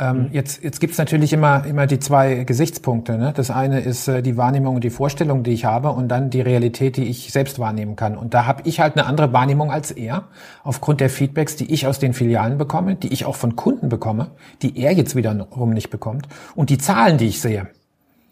Ähm, 0.00 0.22
mhm. 0.22 0.28
Jetzt, 0.32 0.62
jetzt 0.64 0.80
gibt's 0.80 0.96
natürlich 0.96 1.32
immer, 1.32 1.64
immer 1.66 1.86
die 1.86 1.98
zwei 1.98 2.44
Gesichtspunkte. 2.44 3.18
Ne? 3.18 3.32
Das 3.36 3.50
eine 3.50 3.80
ist 3.80 4.08
äh, 4.08 4.22
die 4.22 4.36
Wahrnehmung 4.38 4.76
und 4.76 4.84
die 4.84 4.90
Vorstellung, 4.90 5.42
die 5.42 5.52
ich 5.52 5.66
habe, 5.66 5.90
und 5.90 6.08
dann 6.08 6.30
die 6.30 6.40
Realität, 6.40 6.96
die 6.96 7.04
ich 7.04 7.30
selbst 7.30 7.58
wahrnehmen 7.58 7.96
kann. 7.96 8.16
Und 8.16 8.32
da 8.32 8.46
habe 8.46 8.62
ich 8.64 8.80
halt 8.80 8.96
eine 8.96 9.06
andere 9.06 9.32
Wahrnehmung 9.34 9.70
als 9.70 9.90
er, 9.90 10.24
aufgrund 10.64 11.00
der 11.00 11.10
Feedbacks, 11.10 11.54
die 11.56 11.70
ich 11.72 11.86
aus 11.86 11.98
den 11.98 12.14
Filialen 12.14 12.56
bekomme, 12.56 12.94
die 12.94 13.12
ich 13.12 13.26
auch 13.26 13.36
von 13.36 13.56
Kunden 13.56 13.90
bekomme, 13.90 14.28
die 14.62 14.80
er 14.80 14.92
jetzt 14.92 15.14
wiederum 15.16 15.70
nicht 15.70 15.90
bekommt, 15.90 16.26
und 16.54 16.70
die 16.70 16.78
Zahlen, 16.78 17.18
die 17.18 17.26
ich 17.26 17.40
sehe. 17.40 17.68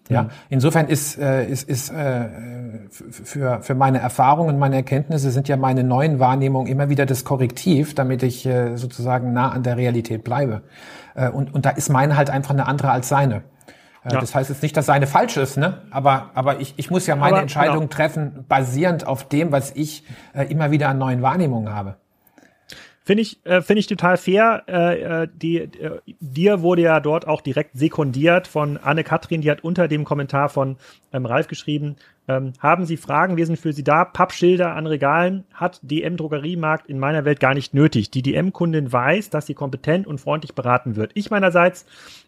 Ja, 0.09 0.23
mhm. 0.23 0.29
insofern 0.49 0.89
ist, 0.89 1.19
äh, 1.19 1.47
ist, 1.47 1.69
ist 1.69 1.91
äh, 1.91 2.29
für, 2.91 3.61
für 3.61 3.75
meine 3.75 3.99
Erfahrungen, 3.99 4.59
meine 4.59 4.77
Erkenntnisse 4.77 5.31
sind 5.31 5.49
ja 5.49 5.57
meine 5.57 5.85
neuen 5.85 6.19
Wahrnehmungen 6.19 6.67
immer 6.67 6.89
wieder 6.89 7.05
das 7.05 7.25
Korrektiv, 7.25 7.95
damit 7.95 8.23
ich 8.23 8.47
äh, 8.47 8.77
sozusagen 8.77 9.33
nah 9.33 9.51
an 9.51 9.63
der 9.63 9.77
Realität 9.77 10.25
bleibe. 10.25 10.63
Äh, 11.19 11.31
und, 11.31 11.53
und 11.53 11.67
da 11.67 11.71
ist 11.71 11.89
meine 11.89 12.17
halt 12.17 12.31
einfach 12.31 12.51
eine 12.51 12.67
andere 12.67 12.91
als 12.91 13.09
seine. 13.09 13.43
Äh, 14.05 14.15
ja. 14.15 14.21
Das 14.21 14.35
heißt 14.35 14.51
jetzt 14.51 14.63
nicht, 14.63 14.77
dass 14.77 14.87
seine 14.87 15.07
falsch 15.07 15.37
ist, 15.37 15.57
ne? 15.57 15.83
Aber, 15.91 16.31
aber 16.35 16.61
ich, 16.61 16.75
ich 16.77 16.91
muss 16.91 17.07
ja 17.07 17.17
meine 17.17 17.35
aber, 17.35 17.43
Entscheidung 17.43 17.81
genau. 17.81 17.89
treffen, 17.89 18.45
basierend 18.49 19.07
auf 19.07 19.29
dem, 19.29 19.51
was 19.53 19.73
ich 19.75 20.05
äh, 20.33 20.45
immer 20.45 20.71
wieder 20.71 20.89
an 20.89 20.99
neuen 20.99 21.21
Wahrnehmungen 21.23 21.75
habe. 21.75 21.97
Finde 23.09 23.23
ich, 23.23 23.43
äh, 23.47 23.63
finde 23.63 23.81
ich 23.81 23.87
total 23.87 24.19
fair. 24.19 24.65
Äh, 24.69 25.23
äh, 25.23 25.29
die, 25.35 25.57
äh, 25.57 25.99
dir 26.21 26.61
wurde 26.61 26.83
ja 26.83 27.01
dort 27.01 27.27
auch 27.27 27.41
direkt 27.41 27.71
sekundiert 27.73 28.47
von 28.47 28.77
Anne-Kathrin, 28.77 29.41
die 29.41 29.51
hat 29.51 29.65
unter 29.65 29.89
dem 29.89 30.05
Kommentar 30.05 30.51
von 30.51 30.77
ähm, 31.15 31.25
Ralf 31.25 31.49
geschrieben, 31.49 31.97
ähm, 32.29 32.53
haben 32.59 32.85
Sie 32.85 32.99
Fragen, 32.99 33.39
wir 33.39 33.47
sind 33.47 33.59
für 33.59 33.73
Sie 33.73 33.83
da. 33.83 34.05
Pappschilder 34.05 34.77
an 34.77 34.87
Regalen 34.87 35.45
hat 35.55 35.81
DM 35.81 36.19
Drogeriemarkt 36.19 36.87
in 36.87 36.99
meiner 36.99 37.25
Welt 37.25 37.41
gar 37.41 37.55
nicht 37.55 37.73
nötig. 37.73 38.11
Die 38.11 38.21
DM-Kundin 38.21 38.93
weiß, 38.93 39.31
dass 39.31 39.47
sie 39.47 39.55
kompetent 39.55 40.07
und 40.07 40.21
freundlich 40.21 40.55
beraten 40.55 40.95
wird. 40.95 41.13
Ich 41.15 41.31
meinerseits 41.31 41.87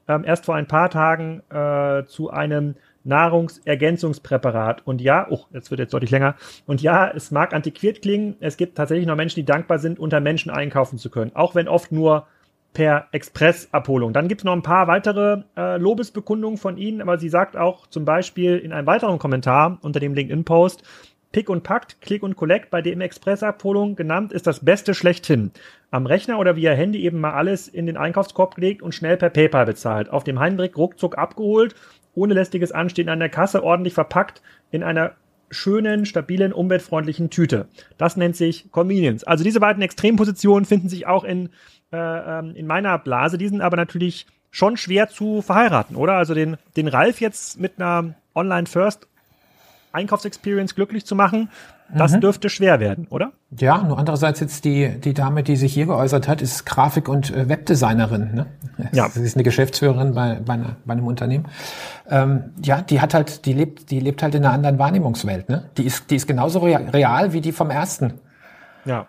ähm, 0.09 0.25
erst 0.25 0.47
vor 0.47 0.55
ein 0.55 0.66
paar 0.66 0.88
Tagen 0.88 1.43
äh, 1.51 2.07
zu 2.07 2.31
einem 2.31 2.77
Nahrungsergänzungspräparat. 3.05 4.87
Und 4.87 5.01
ja, 5.01 5.27
oh, 5.31 5.41
jetzt 5.53 5.71
wird 5.71 5.81
jetzt 5.81 5.95
deutlich 5.95 6.11
länger. 6.11 6.35
Und 6.67 6.83
ja, 6.83 7.11
es 7.11 7.31
mag 7.31 7.55
antiquiert 7.55 8.03
klingen. 8.03 8.37
Es 8.41 8.57
gibt 8.57 8.77
tatsächlich 8.77 9.07
noch 9.07 9.17
Menschen, 9.17 9.41
die 9.41 9.45
dankbar 9.45 9.79
sind, 9.79 9.99
unter 9.99 10.21
Menschen 10.21 10.51
einkaufen 10.51 10.99
zu 10.99 11.11
können. 11.11 11.33
Auch 11.35 11.55
wenn 11.55 11.69
oft 11.69 11.93
nur 11.93 12.27
per 12.73 13.09
Expressabholung. 13.13 14.13
Dann 14.13 14.29
gibt 14.29 14.43
es 14.43 14.45
noch 14.45 14.53
ein 14.53 14.63
paar 14.63 14.87
weitere 14.87 15.43
äh, 15.57 15.77
Lobesbekundungen 15.77 16.59
von 16.59 16.77
Ihnen, 16.77 17.03
aber 17.03 17.19
sie 17.19 17.29
sagt 17.29 17.57
auch 17.57 17.87
zum 17.89 18.05
Beispiel 18.05 18.59
in 18.59 18.73
einem 18.73 18.87
weiteren 18.87 19.19
Kommentar 19.19 19.79
unter 19.83 19.99
dem 19.99 20.15
LinkedIn-Post, 20.15 20.85
Pick 21.33 21.49
und 21.49 21.63
Packt, 21.63 22.01
Click 22.01 22.25
und 22.25 22.35
Collect 22.35 22.71
bei 22.71 22.83
dem 22.83 23.01
Expressabholung 23.01 23.95
genannt 23.95 24.33
ist 24.33 24.49
das 24.49 24.65
Beste 24.65 24.95
schlechthin. 24.95 25.53
Am 25.93 26.07
Rechner 26.07 26.41
oder 26.41 26.57
via 26.57 26.73
Handy 26.73 27.05
eben 27.05 27.21
mal 27.21 27.35
alles 27.35 27.69
in 27.69 27.87
den 27.87 27.97
Einkaufskorb 27.97 28.57
gelegt 28.57 28.83
und 28.83 28.97
schnell 28.97 29.17
per 29.17 29.31
PayPal 29.31 29.65
bezahlt. 29.65 30.11
Auf 30.11 30.25
dem 30.25 30.41
Heimweg 30.41 30.77
ruckzuck 30.77 31.17
abgeholt 31.17 31.77
ohne 32.14 32.35
lästiges 32.35 32.73
Anstehen 32.73 33.09
an 33.09 33.18
der 33.18 33.29
Kasse 33.29 33.62
ordentlich 33.62 33.94
verpackt 33.94 34.42
in 34.70 34.83
einer 34.83 35.12
schönen, 35.51 36.07
stabilen, 36.07 36.53
umweltfreundlichen 36.53 37.31
Tüte. 37.31 37.68
Das 37.99 38.16
nennt 38.16 38.37
sich 38.37 38.70
Convenience. 38.70 39.25
Also 39.25 39.44
diese 39.44 39.61
beiden 39.61 39.83
Extrempositionen 39.83 40.64
finden 40.64 40.88
sich 40.88 41.07
auch 41.07 41.25
in, 41.25 41.51
äh, 41.92 41.96
ähm, 41.96 42.55
in 42.55 42.66
meiner 42.66 42.99
Blase. 42.99 43.37
Die 43.37 43.49
sind 43.49 43.61
aber 43.61 43.77
natürlich 43.77 44.27
schon 44.51 44.77
schwer 44.77 45.09
zu 45.09 45.42
verheiraten, 45.42 45.96
oder? 45.96 46.14
Also 46.14 46.35
den, 46.35 46.57
den 46.77 46.88
Ralf 46.88 47.20
jetzt 47.20 47.61
mit 47.61 47.81
einer 47.81 48.14
Online-First 48.35 49.07
Einkaufsexperience 49.92 50.77
glücklich 50.77 51.05
zu 51.05 51.16
machen, 51.16 51.51
das 51.92 52.12
mhm. 52.12 52.20
dürfte 52.20 52.49
schwer 52.49 52.79
werden, 52.79 53.09
oder? 53.11 53.33
Ja, 53.61 53.83
nur 53.83 53.99
andererseits 53.99 54.40
jetzt 54.40 54.64
die, 54.64 54.88
die 54.88 55.12
Dame, 55.12 55.42
die 55.42 55.55
sich 55.57 55.75
hier 55.75 55.85
geäußert 55.85 56.29
hat, 56.29 56.40
ist 56.40 56.64
Grafik- 56.64 57.09
und 57.09 57.31
äh, 57.31 57.49
Webdesignerin. 57.49 58.35
Ne? 58.35 58.46
Ja. 58.92 59.09
Sie 59.11 59.23
ist 59.23 59.37
eine 59.37 59.44
Geschäftsführerin 59.44 60.14
bei, 60.14 60.40
bei, 60.44 60.55
einer, 60.55 60.77
bei 60.87 60.94
einem 60.94 61.07
Unternehmen. 61.07 61.44
Ähm, 62.09 62.55
ja, 62.62 62.81
die 62.81 63.03
hat 63.03 63.12
halt, 63.12 63.44
die 63.44 63.53
lebt, 63.53 63.90
die 63.90 64.01
lebt 64.01 64.23
halt 64.23 64.35
in 64.35 64.44
einer 64.44 64.55
anderen 64.55 64.79
Wahrnehmungswelt. 64.79 65.51
Ne? 65.51 65.64
Die 65.77 65.85
ist, 65.85 66.11
die 66.11 66.16
ist 66.16 66.27
genauso 66.27 66.61
real 66.61 67.33
wie 67.35 67.42
die 67.42 67.53
vom 67.53 67.70
ersten. 67.70 68.14
Ja. 68.87 69.07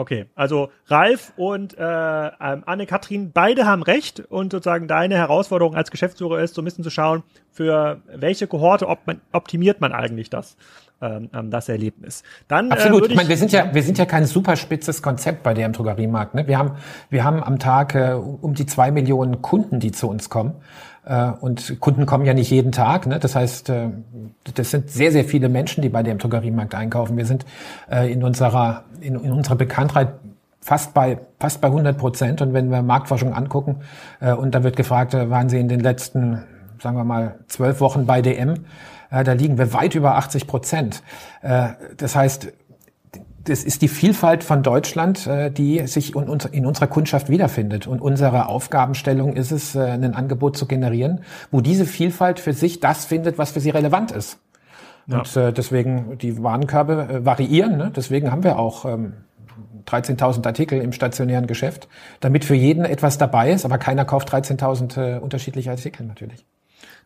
Okay, 0.00 0.24
also 0.34 0.70
Ralf 0.86 1.34
und 1.36 1.76
äh, 1.76 1.82
ähm, 1.82 2.62
Anne-Kathrin, 2.64 3.32
beide 3.32 3.66
haben 3.66 3.82
recht 3.82 4.20
und 4.20 4.50
sozusagen 4.50 4.88
deine 4.88 5.16
Herausforderung 5.16 5.74
als 5.74 5.90
Geschäftsführer 5.90 6.40
ist, 6.40 6.54
so 6.54 6.62
ein 6.62 6.64
bisschen 6.64 6.82
zu 6.82 6.88
schauen, 6.88 7.22
für 7.50 8.00
welche 8.16 8.46
Kohorte 8.46 8.88
op 8.88 9.00
optimiert 9.32 9.82
man 9.82 9.92
eigentlich 9.92 10.30
das 10.30 10.56
ähm, 11.02 11.28
ähm 11.34 11.50
das 11.50 11.68
Erlebnis. 11.68 12.22
Dann, 12.48 12.70
äh, 12.70 12.72
Absolut. 12.72 13.02
Äh, 13.02 13.04
ich, 13.04 13.10
ich 13.10 13.16
meine, 13.18 13.28
wir 13.28 13.36
sind 13.36 13.52
ja, 13.52 13.74
wir 13.74 13.82
sind 13.82 13.98
ja 13.98 14.06
kein 14.06 14.24
super 14.24 14.56
spitzes 14.56 15.02
Konzept 15.02 15.42
bei 15.42 15.52
der 15.52 15.66
im 15.66 15.74
Drogeriemarkt. 15.74 16.34
Ne? 16.34 16.46
Wir 16.46 16.56
haben, 16.56 16.76
wir 17.10 17.22
haben 17.22 17.42
am 17.42 17.58
Tag 17.58 17.94
äh, 17.94 18.14
um 18.14 18.54
die 18.54 18.64
zwei 18.64 18.90
Millionen 18.90 19.42
Kunden, 19.42 19.80
die 19.80 19.92
zu 19.92 20.08
uns 20.08 20.30
kommen. 20.30 20.54
Äh, 21.04 21.30
und 21.40 21.80
Kunden 21.80 22.06
kommen 22.06 22.24
ja 22.24 22.34
nicht 22.34 22.50
jeden 22.50 22.72
Tag. 22.72 23.06
Ne? 23.06 23.18
Das 23.18 23.34
heißt, 23.34 23.70
äh, 23.70 23.88
das 24.54 24.70
sind 24.70 24.90
sehr, 24.90 25.12
sehr 25.12 25.24
viele 25.24 25.48
Menschen, 25.48 25.82
die 25.82 25.88
bei 25.88 26.02
dem 26.02 26.18
Drogeriemarkt 26.18 26.74
einkaufen. 26.74 27.16
Wir 27.16 27.26
sind 27.26 27.46
äh, 27.90 28.12
in 28.12 28.22
unserer, 28.22 28.84
in, 29.00 29.14
in 29.16 29.32
unserer 29.32 29.56
Bekanntheit 29.56 30.14
fast 30.60 30.92
bei 30.92 31.18
fast 31.38 31.60
bei 31.60 31.68
100 31.68 31.96
Prozent. 31.96 32.42
Und 32.42 32.52
wenn 32.52 32.70
wir 32.70 32.82
Marktforschung 32.82 33.32
angucken 33.32 33.76
und 34.20 34.54
da 34.54 34.62
wird 34.62 34.76
gefragt, 34.76 35.14
waren 35.14 35.48
Sie 35.48 35.58
in 35.58 35.68
den 35.68 35.80
letzten, 35.80 36.44
sagen 36.82 36.98
wir 36.98 37.04
mal, 37.04 37.36
zwölf 37.48 37.80
Wochen 37.80 38.04
bei 38.04 38.20
DM, 38.20 38.56
da 39.08 39.32
liegen 39.32 39.56
wir 39.56 39.72
weit 39.72 39.94
über 39.94 40.16
80 40.16 40.46
Prozent. 40.46 41.02
das 41.40 42.14
heißt, 42.14 42.52
das 43.44 43.64
ist 43.64 43.82
die 43.82 43.88
Vielfalt 43.88 44.44
von 44.44 44.62
Deutschland, 44.62 45.26
äh, 45.26 45.50
die 45.50 45.86
sich 45.86 46.14
in 46.14 46.66
unserer 46.66 46.86
Kundschaft 46.86 47.28
wiederfindet. 47.28 47.86
Und 47.86 48.00
unsere 48.00 48.48
Aufgabenstellung 48.48 49.34
ist 49.34 49.50
es, 49.50 49.74
äh, 49.74 49.80
ein 49.80 50.14
Angebot 50.14 50.56
zu 50.56 50.66
generieren, 50.66 51.20
wo 51.50 51.60
diese 51.60 51.86
Vielfalt 51.86 52.38
für 52.40 52.52
sich 52.52 52.80
das 52.80 53.04
findet, 53.04 53.38
was 53.38 53.52
für 53.52 53.60
sie 53.60 53.70
relevant 53.70 54.12
ist. 54.12 54.38
Ja. 55.06 55.18
Und 55.18 55.36
äh, 55.36 55.52
deswegen, 55.52 56.18
die 56.18 56.42
Warenkörbe 56.42 57.24
variieren. 57.24 57.76
Ne? 57.76 57.92
Deswegen 57.94 58.30
haben 58.30 58.44
wir 58.44 58.58
auch 58.58 58.84
13.000 58.84 60.36
ähm, 60.36 60.42
Artikel 60.44 60.80
im 60.80 60.92
stationären 60.92 61.46
Geschäft, 61.46 61.88
damit 62.20 62.44
für 62.44 62.54
jeden 62.54 62.84
etwas 62.84 63.16
dabei 63.16 63.50
ist, 63.52 63.64
aber 63.64 63.78
keiner 63.78 64.04
kauft 64.04 64.32
13.000 64.32 65.18
unterschiedliche 65.18 65.70
Artikel 65.70 66.06
natürlich. 66.06 66.44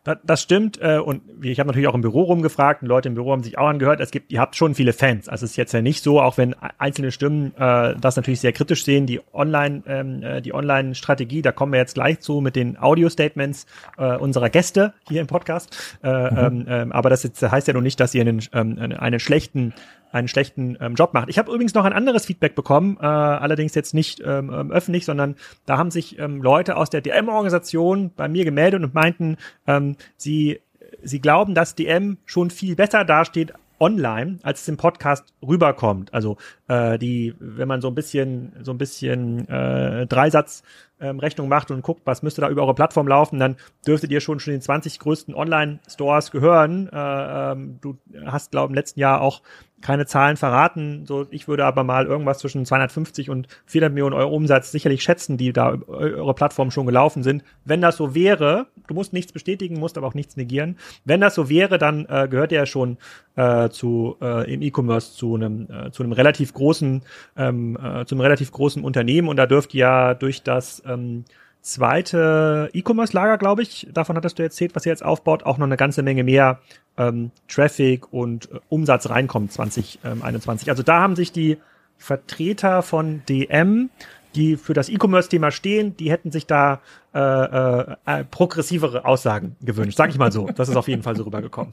Das, 0.05 0.19
das 0.23 0.43
stimmt. 0.43 0.79
Äh, 0.81 0.99
und 0.99 1.23
ich 1.43 1.59
habe 1.59 1.67
natürlich 1.67 1.88
auch 1.88 1.95
im 1.95 2.03
Büro 2.03 2.23
rumgefragt 2.23 2.83
und 2.83 2.88
Leute 2.88 3.09
im 3.09 3.14
Büro 3.14 3.33
haben 3.33 3.43
sich 3.43 3.59
auch 3.59 3.67
angehört. 3.67 4.01
Es 4.01 4.11
gibt, 4.11 4.31
ihr 4.31 4.40
habt 4.40 4.55
schon 4.55 4.75
viele 4.75 4.93
Fans. 4.93 5.29
Also 5.29 5.45
es 5.45 5.53
ist 5.53 5.57
jetzt 5.57 5.73
ja 5.73 5.83
nicht 5.83 6.03
so, 6.03 6.21
auch 6.21 6.37
wenn 6.38 6.55
einzelne 6.79 7.11
Stimmen 7.11 7.55
äh, 7.57 7.95
das 7.99 8.17
natürlich 8.17 8.40
sehr 8.40 8.53
kritisch 8.53 8.85
sehen, 8.85 9.07
die 9.07 9.21
Online, 9.33 9.83
ähm, 9.87 10.23
äh, 10.23 10.43
die 10.43 10.55
Online-Strategie, 10.55 11.43
da 11.43 11.53
kommen 11.53 11.73
wir 11.73 11.81
jetzt 11.81 11.95
gleich 11.95 12.21
zu 12.21 12.40
mit 12.40 12.55
den 12.55 12.79
Audio-Statements 12.79 13.67
äh, 13.97 14.17
unserer 14.17 14.51
Gäste 14.51 14.93
hier 15.09 15.23
im 15.23 15.27
Podcast. 15.27 15.99
Äh, 16.03 16.51
mhm. 16.51 16.67
ähm, 16.69 16.93
aber 16.93 17.09
das 17.11 17.23
jetzt 17.23 17.43
heißt 17.43 17.67
ja 17.67 17.75
noch 17.75 17.81
nicht, 17.81 17.99
dass 17.99 18.14
ihr 18.14 18.21
einen, 18.21 18.43
ähm, 18.53 18.79
einen 18.99 19.21
schlechten 19.21 19.73
einen 20.14 20.29
schlechten 20.29 20.79
ähm, 20.81 20.94
Job 20.94 21.12
macht. 21.12 21.29
Ich 21.29 21.38
habe 21.38 21.50
übrigens 21.50 21.74
noch 21.74 21.85
ein 21.85 21.92
anderes 21.92 22.27
Feedback 22.27 22.55
bekommen, 22.55 22.96
äh, 23.00 23.05
allerdings 23.05 23.74
jetzt 23.74 23.94
nicht 23.94 24.20
ähm, 24.24 24.50
ähm 24.53 24.70
öffentlich, 24.70 25.05
sondern 25.05 25.35
da 25.66 25.77
haben 25.77 25.90
sich 25.90 26.18
ähm, 26.18 26.40
Leute 26.40 26.77
aus 26.77 26.88
der 26.88 27.00
DM-Organisation 27.00 28.12
bei 28.14 28.29
mir 28.29 28.44
gemeldet 28.44 28.83
und 28.83 28.94
meinten, 28.94 29.37
ähm, 29.66 29.96
sie, 30.16 30.61
sie 31.03 31.20
glauben, 31.20 31.55
dass 31.55 31.74
DM 31.74 32.18
schon 32.24 32.50
viel 32.50 32.77
besser 32.77 33.05
dasteht 33.05 33.53
online, 33.81 34.38
als 34.42 34.62
es 34.62 34.68
im 34.68 34.77
Podcast 34.77 35.35
rüberkommt. 35.42 36.14
Also 36.14 36.37
äh, 36.68 36.96
die, 36.98 37.35
wenn 37.38 37.68
man 37.68 37.81
so 37.81 37.88
ein 37.88 37.94
bisschen, 37.94 38.53
so 38.62 38.70
ein 38.70 38.79
bisschen 38.79 39.48
äh, 39.48 40.07
Dreisatz 40.07 40.62
ähm, 41.00 41.18
Rechnung 41.18 41.48
macht 41.48 41.70
und 41.70 41.83
guckt, 41.83 42.03
was 42.05 42.22
müsste 42.22 42.40
da 42.40 42.48
über 42.48 42.62
eure 42.62 42.74
Plattform 42.74 43.09
laufen, 43.09 43.38
dann 43.38 43.57
dürftet 43.87 44.11
ihr 44.11 44.20
schon 44.20 44.40
schon 44.40 44.53
den 44.53 44.62
20 44.62 44.98
größten 45.00 45.35
Online-Stores 45.35 46.31
gehören. 46.31 46.88
Äh, 46.88 47.53
ähm, 47.53 47.79
du 47.81 47.98
hast, 48.24 48.53
glaube 48.53 48.66
ich, 48.66 48.70
im 48.70 48.74
letzten 48.74 49.00
Jahr 49.00 49.20
auch 49.20 49.42
keine 49.81 50.07
Zahlen 50.07 50.37
verraten. 50.37 51.05
So, 51.07 51.27
ich 51.31 51.47
würde 51.47 51.65
aber 51.65 51.85
mal 51.85 52.07
irgendwas 52.07 52.39
zwischen 52.39 52.65
250 52.65 53.29
und 53.29 53.49
400 53.67 53.93
Millionen 53.93 54.15
Euro 54.15 54.35
Umsatz 54.35 54.73
sicherlich 54.73 55.03
schätzen, 55.03 55.37
die 55.37 55.53
da 55.53 55.77
eure 55.87 56.35
Plattform 56.35 56.71
schon 56.71 56.87
gelaufen 56.87 57.23
sind. 57.23 57.45
Wenn 57.65 57.83
das 57.83 57.97
so 57.97 58.15
wäre, 58.15 58.67
du 58.87 58.95
musst 58.95 59.13
nichts 59.13 59.33
bestätigen, 59.33 59.79
musst 59.79 59.99
aber 59.99 60.07
auch 60.07 60.15
nichts 60.15 60.37
negieren. 60.37 60.79
Wenn 61.05 61.21
das 61.21 61.35
so 61.35 61.49
wäre, 61.49 61.79
dann 61.79 62.07
äh, 62.07 62.29
gehört 62.31 62.53
ihr 62.53 62.59
ja 62.59 62.67
schon 62.67 62.97
äh, 63.37 63.69
zu 63.69 64.17
äh, 64.23 64.53
im 64.53 64.63
E-Commerce 64.63 65.15
zu 65.15 65.35
einem 65.35 65.69
äh, 65.71 65.91
zu 65.91 66.03
einem 66.03 66.13
relativ 66.13 66.55
großen 66.55 67.03
ähm, 67.37 67.77
äh, 67.77 68.05
zu 68.07 68.15
einem 68.15 68.23
relativ 68.23 68.53
großen 68.53 68.83
Unternehmen 68.83 69.29
und 69.29 69.37
da 69.37 69.47
dürft 69.47 69.75
ihr 69.75 69.81
ja 69.81 70.15
durch 70.15 70.43
das 70.43 70.83
ähm, 70.87 71.25
zweite 71.64 72.68
E-Commerce-Lager, 72.74 73.38
glaube 73.38 73.62
ich, 73.62 73.88
davon 73.92 74.16
hattest 74.16 74.38
du 74.38 74.42
erzählt, 74.42 74.77
was 74.77 74.85
ihr 74.85 74.92
jetzt 74.92 75.05
aufbaut, 75.05 75.44
auch 75.44 75.57
noch 75.57 75.66
eine 75.66 75.79
ganze 75.79 76.03
Menge 76.03 76.22
mehr 76.22 76.61
ähm, 76.98 77.31
Traffic 77.48 78.12
und 78.12 78.53
äh, 78.53 78.61
Umsatz 78.68 79.09
reinkommt 79.09 79.50
2021. 79.53 80.68
Also 80.68 80.83
da 80.83 81.00
haben 81.00 81.16
sich 81.16 81.33
die 81.33 81.59
Vertreter 81.96 82.83
von 82.83 83.22
DM, 83.29 83.88
die 84.35 84.57
für 84.57 84.74
das 84.74 84.90
E-Commerce-Thema 84.90 85.50
stehen, 85.50 85.96
die 85.96 86.11
hätten 86.11 86.31
sich 86.31 86.46
da 86.46 86.81
äh, 87.14 87.18
äh, 87.18 87.96
äh 88.05 88.24
progressivere 88.24 89.07
Aussagen 89.07 89.57
gewünscht. 89.62 89.96
Sag 89.96 90.11
ich 90.11 90.18
mal 90.18 90.33
so. 90.33 90.46
Das 90.55 90.68
ist 90.68 90.77
auf 90.77 90.88
jeden 90.88 91.03
Fall 91.03 91.16
so 91.16 91.22
rübergekommen. 91.22 91.72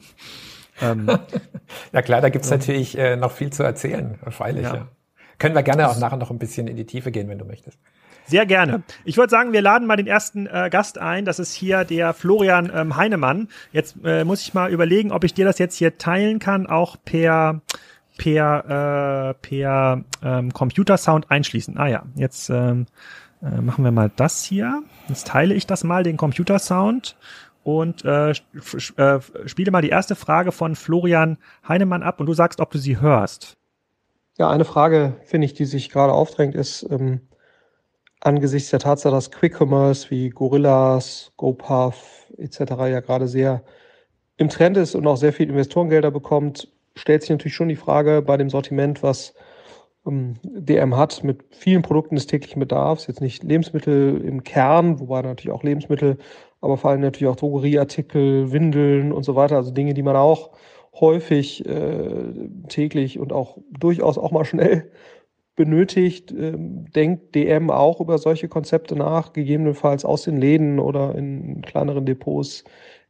Ähm, 0.80 1.06
ja 1.92 2.02
klar, 2.02 2.22
da 2.22 2.30
gibt's 2.30 2.48
so. 2.48 2.54
natürlich 2.54 2.96
äh, 2.96 3.16
noch 3.16 3.32
viel 3.32 3.52
zu 3.52 3.62
erzählen, 3.62 4.18
freilich. 4.30 4.62
Ja. 4.62 4.74
ja. 4.74 4.88
Können 5.38 5.54
wir 5.54 5.62
gerne 5.62 5.90
auch 5.90 5.98
nachher 5.98 6.16
noch 6.16 6.30
ein 6.30 6.38
bisschen 6.38 6.66
in 6.66 6.76
die 6.76 6.86
Tiefe 6.86 7.10
gehen, 7.10 7.28
wenn 7.28 7.38
du 7.38 7.44
möchtest. 7.44 7.78
Sehr 8.26 8.46
gerne. 8.46 8.82
Ich 9.04 9.16
würde 9.16 9.30
sagen, 9.30 9.52
wir 9.52 9.62
laden 9.62 9.86
mal 9.86 9.96
den 9.96 10.06
ersten 10.06 10.46
äh, 10.46 10.68
Gast 10.70 10.98
ein. 10.98 11.24
Das 11.24 11.38
ist 11.38 11.52
hier 11.54 11.84
der 11.84 12.14
Florian 12.14 12.70
ähm, 12.74 12.96
Heinemann. 12.96 13.48
Jetzt 13.72 13.96
äh, 14.04 14.24
muss 14.24 14.42
ich 14.42 14.54
mal 14.54 14.70
überlegen, 14.70 15.12
ob 15.12 15.24
ich 15.24 15.34
dir 15.34 15.44
das 15.44 15.58
jetzt 15.58 15.76
hier 15.76 15.98
teilen 15.98 16.38
kann, 16.38 16.66
auch 16.66 16.96
per 17.04 17.60
per 18.18 19.30
äh, 19.30 19.34
per 19.34 20.04
ähm, 20.22 20.52
Computersound 20.52 21.30
einschließen. 21.30 21.78
Ah 21.78 21.88
ja, 21.88 22.04
jetzt 22.14 22.50
ähm, 22.50 22.86
äh, 23.42 23.60
machen 23.60 23.84
wir 23.84 23.92
mal 23.92 24.10
das 24.14 24.44
hier. 24.44 24.82
Jetzt 25.08 25.26
teile 25.26 25.54
ich 25.54 25.66
das 25.66 25.84
mal 25.84 26.02
den 26.02 26.16
Computersound 26.16 27.16
und 27.64 28.04
äh, 28.04 28.30
äh, 28.30 29.20
spiele 29.46 29.70
mal 29.70 29.82
die 29.82 29.88
erste 29.88 30.14
Frage 30.14 30.52
von 30.52 30.74
Florian 30.74 31.38
Heinemann 31.66 32.02
ab 32.02 32.20
und 32.20 32.26
du 32.26 32.34
sagst, 32.34 32.60
ob 32.60 32.70
du 32.70 32.78
sie 32.78 33.00
hörst. 33.00 33.56
Ja, 34.38 34.50
eine 34.50 34.64
Frage, 34.64 35.16
finde 35.24 35.44
ich, 35.44 35.54
die 35.54 35.66
sich 35.66 35.90
gerade 35.90 36.12
aufdrängt, 36.12 36.54
ist, 36.54 36.86
ähm, 36.90 37.20
angesichts 38.24 38.70
der 38.70 38.78
Tatsache, 38.78 39.14
dass 39.14 39.30
Quick 39.30 39.60
Commerce 39.60 40.10
wie 40.10 40.30
Gorillas, 40.30 41.32
GoPuff 41.36 42.26
etc. 42.38 42.60
ja 42.60 43.00
gerade 43.00 43.28
sehr 43.28 43.62
im 44.36 44.48
Trend 44.48 44.76
ist 44.76 44.94
und 44.94 45.06
auch 45.06 45.16
sehr 45.16 45.32
viel 45.32 45.48
Investorengelder 45.48 46.10
bekommt, 46.10 46.68
stellt 46.94 47.22
sich 47.22 47.30
natürlich 47.30 47.54
schon 47.54 47.68
die 47.68 47.76
Frage 47.76 48.22
bei 48.22 48.36
dem 48.36 48.50
Sortiment, 48.50 49.02
was 49.02 49.34
ähm, 50.06 50.34
DM 50.42 50.96
hat 50.96 51.22
mit 51.24 51.44
vielen 51.50 51.82
Produkten 51.82 52.16
des 52.16 52.26
täglichen 52.26 52.60
Bedarfs, 52.60 53.06
jetzt 53.06 53.20
nicht 53.20 53.42
Lebensmittel 53.42 54.20
im 54.24 54.42
Kern, 54.44 55.00
wobei 55.00 55.22
natürlich 55.22 55.54
auch 55.54 55.62
Lebensmittel, 55.62 56.18
aber 56.60 56.76
vor 56.76 56.90
allem 56.90 57.00
natürlich 57.00 57.30
auch 57.30 57.36
Drogerieartikel, 57.36 58.52
Windeln 58.52 59.12
und 59.12 59.24
so 59.24 59.34
weiter, 59.36 59.56
also 59.56 59.70
Dinge, 59.70 59.94
die 59.94 60.02
man 60.02 60.16
auch 60.16 60.50
häufig 61.00 61.66
äh, 61.66 62.48
täglich 62.68 63.18
und 63.18 63.32
auch 63.32 63.58
durchaus 63.70 64.18
auch 64.18 64.30
mal 64.30 64.44
schnell 64.44 64.90
benötigt, 65.56 66.32
ähm, 66.32 66.90
denkt 66.92 67.34
DM 67.34 67.70
auch 67.70 68.00
über 68.00 68.18
solche 68.18 68.48
Konzepte 68.48 68.96
nach, 68.96 69.32
gegebenenfalls 69.32 70.04
aus 70.04 70.22
den 70.22 70.38
Läden 70.38 70.78
oder 70.78 71.14
in 71.14 71.62
kleineren 71.62 72.06
Depots 72.06 72.64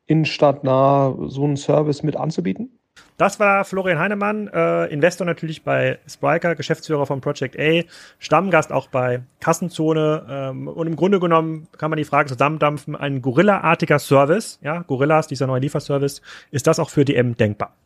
innenstadtnah 0.06 1.16
so 1.28 1.44
einen 1.44 1.56
Service 1.56 2.02
mit 2.02 2.16
anzubieten? 2.16 2.78
Das 3.16 3.38
war 3.38 3.64
Florian 3.64 3.98
Heinemann, 3.98 4.48
äh, 4.48 4.86
Investor 4.86 5.26
natürlich 5.26 5.62
bei 5.62 5.98
Spriker, 6.06 6.54
Geschäftsführer 6.54 7.06
von 7.06 7.20
Project 7.20 7.58
A, 7.58 7.82
Stammgast 8.18 8.72
auch 8.72 8.88
bei 8.88 9.22
Kassenzone. 9.40 10.26
Ähm, 10.28 10.68
und 10.68 10.86
im 10.86 10.96
Grunde 10.96 11.20
genommen 11.20 11.68
kann 11.78 11.90
man 11.90 11.98
die 11.98 12.04
Frage 12.04 12.28
zusammendampfen, 12.28 12.96
ein 12.96 13.22
Gorilla-artiger 13.22 13.98
Service, 13.98 14.58
ja, 14.62 14.82
Gorillas, 14.82 15.28
dieser 15.28 15.46
neue 15.46 15.60
Lieferservice, 15.60 16.20
ist 16.50 16.66
das 16.66 16.78
auch 16.78 16.90
für 16.90 17.04
DM 17.04 17.36
denkbar? 17.36 17.76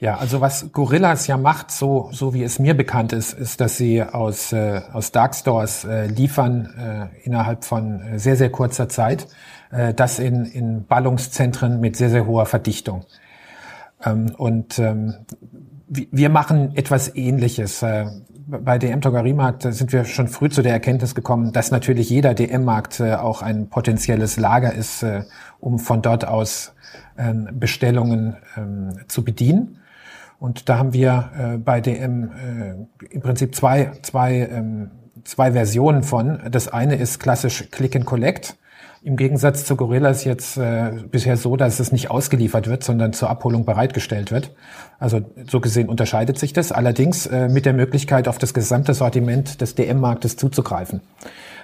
Ja, 0.00 0.16
also 0.16 0.40
was 0.40 0.70
Gorillas 0.72 1.26
ja 1.26 1.36
macht, 1.36 1.72
so, 1.72 2.08
so 2.12 2.32
wie 2.32 2.44
es 2.44 2.60
mir 2.60 2.76
bekannt 2.76 3.12
ist, 3.12 3.32
ist, 3.32 3.60
dass 3.60 3.76
sie 3.78 4.00
aus, 4.00 4.52
äh, 4.52 4.80
aus 4.92 5.10
Darkstores 5.10 5.84
äh, 5.84 6.06
liefern 6.06 7.10
äh, 7.12 7.26
innerhalb 7.26 7.64
von 7.64 8.00
äh, 8.00 8.18
sehr, 8.20 8.36
sehr 8.36 8.50
kurzer 8.50 8.88
Zeit, 8.88 9.26
äh, 9.72 9.92
das 9.92 10.20
in, 10.20 10.44
in 10.44 10.86
Ballungszentren 10.86 11.80
mit 11.80 11.96
sehr, 11.96 12.10
sehr 12.10 12.26
hoher 12.26 12.46
Verdichtung. 12.46 13.06
Ähm, 14.04 14.32
und 14.36 14.78
ähm, 14.78 15.14
wir 15.88 16.28
machen 16.28 16.76
etwas 16.76 17.16
Ähnliches. 17.16 17.82
Äh, 17.82 18.06
bei 18.46 18.78
DM 18.78 19.00
Drogeriemarkt 19.00 19.62
sind 19.62 19.92
wir 19.92 20.04
schon 20.04 20.28
früh 20.28 20.48
zu 20.48 20.62
der 20.62 20.72
Erkenntnis 20.72 21.16
gekommen, 21.16 21.52
dass 21.52 21.72
natürlich 21.72 22.08
jeder 22.08 22.34
DM-Markt 22.34 23.00
äh, 23.00 23.14
auch 23.14 23.42
ein 23.42 23.68
potenzielles 23.68 24.36
Lager 24.36 24.72
ist, 24.72 25.02
äh, 25.02 25.24
um 25.58 25.80
von 25.80 26.02
dort 26.02 26.24
aus 26.24 26.72
ähm, 27.18 27.48
Bestellungen 27.52 28.36
ähm, 28.56 29.00
zu 29.08 29.24
bedienen. 29.24 29.80
Und 30.38 30.68
da 30.68 30.78
haben 30.78 30.92
wir 30.92 31.60
bei 31.64 31.80
DM 31.80 32.30
im 33.10 33.20
Prinzip 33.20 33.54
zwei, 33.54 33.90
zwei, 34.02 34.48
ähm, 34.52 34.90
zwei 35.24 35.52
Versionen 35.52 36.04
von. 36.04 36.38
Das 36.50 36.68
eine 36.68 36.96
ist 36.96 37.18
klassisch 37.18 37.68
Click 37.70 37.96
and 37.96 38.06
Collect 38.06 38.56
im 39.02 39.16
Gegensatz 39.16 39.64
zu 39.64 39.76
Gorillas 39.76 40.24
jetzt 40.24 40.56
äh, 40.56 40.90
bisher 41.10 41.36
so, 41.36 41.56
dass 41.56 41.78
es 41.78 41.92
nicht 41.92 42.10
ausgeliefert 42.10 42.66
wird, 42.66 42.82
sondern 42.82 43.12
zur 43.12 43.30
Abholung 43.30 43.64
bereitgestellt 43.64 44.32
wird. 44.32 44.54
Also 44.98 45.20
so 45.48 45.60
gesehen 45.60 45.88
unterscheidet 45.88 46.38
sich 46.38 46.52
das, 46.52 46.72
allerdings 46.72 47.26
äh, 47.26 47.48
mit 47.48 47.64
der 47.64 47.74
Möglichkeit, 47.74 48.26
auf 48.26 48.38
das 48.38 48.54
gesamte 48.54 48.94
Sortiment 48.94 49.60
des 49.60 49.76
DM-Marktes 49.76 50.36
zuzugreifen. 50.36 51.00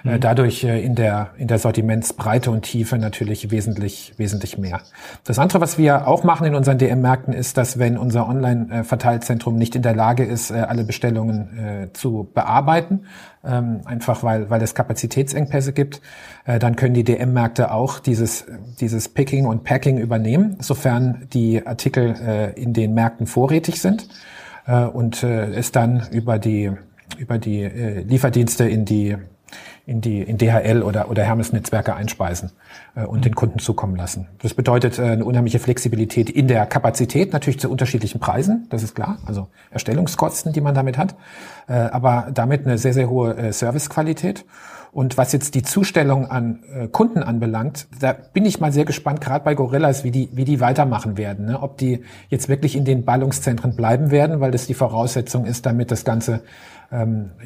Äh, 0.05 0.15
mhm. 0.15 0.19
dadurch 0.19 0.63
äh, 0.63 0.83
in 0.83 0.95
der 0.95 1.31
in 1.37 1.47
der 1.47 1.57
Sortimentsbreite 1.57 2.51
und 2.51 2.61
Tiefe 2.61 2.97
natürlich 2.97 3.49
wesentlich 3.49 4.13
wesentlich 4.17 4.57
mehr. 4.57 4.81
Das 5.23 5.39
andere, 5.39 5.61
was 5.61 5.77
wir 5.77 6.07
auch 6.07 6.23
machen 6.23 6.45
in 6.45 6.53
unseren 6.53 6.77
DM-Märkten, 6.77 7.33
ist, 7.33 7.57
dass 7.57 7.79
wenn 7.79 7.97
unser 7.97 8.27
Online-Verteilzentrum 8.29 9.57
nicht 9.57 9.75
in 9.75 9.81
der 9.81 9.95
Lage 9.95 10.23
ist, 10.23 10.51
äh, 10.51 10.55
alle 10.55 10.83
Bestellungen 10.83 11.57
äh, 11.57 11.93
zu 11.93 12.29
bearbeiten, 12.33 13.05
ähm, 13.43 13.81
einfach 13.85 14.21
weil, 14.21 14.49
weil 14.49 14.61
es 14.61 14.75
Kapazitätsengpässe 14.75 15.73
gibt, 15.73 16.01
äh, 16.45 16.59
dann 16.59 16.75
können 16.75 16.93
die 16.93 17.03
DM-Märkte 17.03 17.71
auch 17.71 17.99
dieses, 17.99 18.45
dieses 18.79 19.09
Picking 19.09 19.45
und 19.45 19.63
Packing 19.63 19.97
übernehmen, 19.97 20.57
sofern 20.59 21.27
die 21.33 21.65
Artikel 21.65 22.15
äh, 22.21 22.61
in 22.61 22.73
den 22.73 22.93
Märkten 22.93 23.25
vorrätig 23.25 23.81
sind 23.81 24.07
äh, 24.67 24.83
und 24.83 25.23
äh, 25.23 25.53
es 25.53 25.71
dann 25.71 26.03
über 26.11 26.37
die, 26.37 26.71
über 27.17 27.39
die 27.39 27.63
äh, 27.63 28.01
Lieferdienste 28.01 28.67
in 28.67 28.85
die 28.85 29.15
in 29.85 30.01
die 30.01 30.21
in 30.21 30.37
DHL 30.37 30.83
oder 30.83 31.09
oder 31.09 31.23
Hermes 31.23 31.53
Netzwerke 31.53 31.95
einspeisen 31.95 32.51
äh, 32.95 33.03
und 33.03 33.25
den 33.25 33.35
Kunden 33.35 33.59
zukommen 33.59 33.95
lassen. 33.95 34.27
Das 34.41 34.53
bedeutet 34.53 34.99
äh, 34.99 35.03
eine 35.03 35.25
unheimliche 35.25 35.59
Flexibilität 35.59 36.29
in 36.29 36.47
der 36.47 36.65
Kapazität, 36.65 37.33
natürlich 37.33 37.59
zu 37.59 37.69
unterschiedlichen 37.69 38.19
Preisen, 38.19 38.67
das 38.69 38.83
ist 38.83 38.95
klar, 38.95 39.19
also 39.25 39.47
Erstellungskosten, 39.71 40.53
die 40.53 40.61
man 40.61 40.75
damit 40.75 40.97
hat, 40.97 41.15
äh, 41.67 41.73
aber 41.73 42.27
damit 42.33 42.65
eine 42.65 42.77
sehr 42.77 42.93
sehr 42.93 43.09
hohe 43.09 43.35
äh, 43.35 43.53
Servicequalität. 43.53 44.45
Und 44.95 45.17
was 45.17 45.33
jetzt 45.33 45.55
die 45.55 45.61
Zustellung 45.61 46.31
an 46.31 46.63
äh, 46.73 46.87
Kunden 46.87 47.21
anbelangt, 47.21 47.87
da 47.99 48.13
bin 48.13 48.45
ich 48.45 48.61
mal 48.61 48.71
sehr 48.71 48.85
gespannt, 48.85 49.19
gerade 49.19 49.43
bei 49.43 49.53
Gorillas, 49.53 50.05
wie 50.05 50.11
die, 50.11 50.29
wie 50.31 50.45
die 50.45 50.61
weitermachen 50.61 51.17
werden. 51.17 51.47
Ne? 51.47 51.61
Ob 51.61 51.77
die 51.77 52.05
jetzt 52.29 52.47
wirklich 52.47 52.77
in 52.77 52.85
den 52.85 53.03
Ballungszentren 53.03 53.75
bleiben 53.75 54.09
werden, 54.09 54.39
weil 54.39 54.51
das 54.51 54.67
die 54.67 54.73
Voraussetzung 54.73 55.43
ist, 55.43 55.65
damit 55.65 55.91
das 55.91 56.05
Ganze 56.05 56.43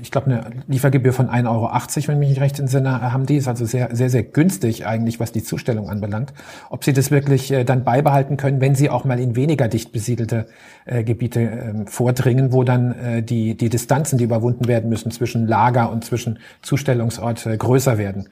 ich 0.02 0.12
glaube, 0.12 0.28
eine 0.28 0.52
Liefergebühr 0.67 1.13
von 1.13 1.30
1,80 1.30 1.47
Euro, 1.47 2.08
wenn 2.08 2.21
ich 2.21 2.30
mich 2.30 2.41
recht 2.41 2.60
entsinne, 2.60 3.02
haben 3.13 3.25
die. 3.25 3.38
Ist 3.38 3.47
also 3.47 3.65
sehr, 3.65 3.95
sehr, 3.95 4.10
sehr 4.10 4.23
günstig 4.23 4.86
eigentlich, 4.86 5.19
was 5.19 5.32
die 5.32 5.43
Zustellung 5.43 5.89
anbelangt. 5.89 6.34
Ob 6.69 6.84
sie 6.84 6.93
das 6.93 7.12
wirklich 7.12 7.52
äh, 7.52 7.63
dann 7.63 7.84
beibehalten 7.84 8.38
können, 8.38 8.62
wenn 8.62 8.75
sie 8.75 8.89
auch 8.89 9.06
mal 9.06 9.19
in 9.19 9.36
weniger 9.36 9.67
dicht 9.67 9.91
besiedelte 9.91 10.45
äh, 10.86 11.04
Gebiete 11.04 11.41
äh, 11.41 11.73
vordringen, 11.86 12.52
wo 12.52 12.63
dann 12.63 12.91
äh, 12.91 13.23
die, 13.23 13.56
die 13.56 13.69
Distanzen, 13.69 14.17
die 14.17 14.23
überwunden 14.23 14.67
werden 14.67 14.89
müssen 14.89 15.12
zwischen 15.12 15.47
Lager 15.47 15.91
und 15.91 16.04
zwischen 16.04 16.39
Zustellungsort 16.62 17.47
größer 17.58 17.97
werden. 17.97 18.30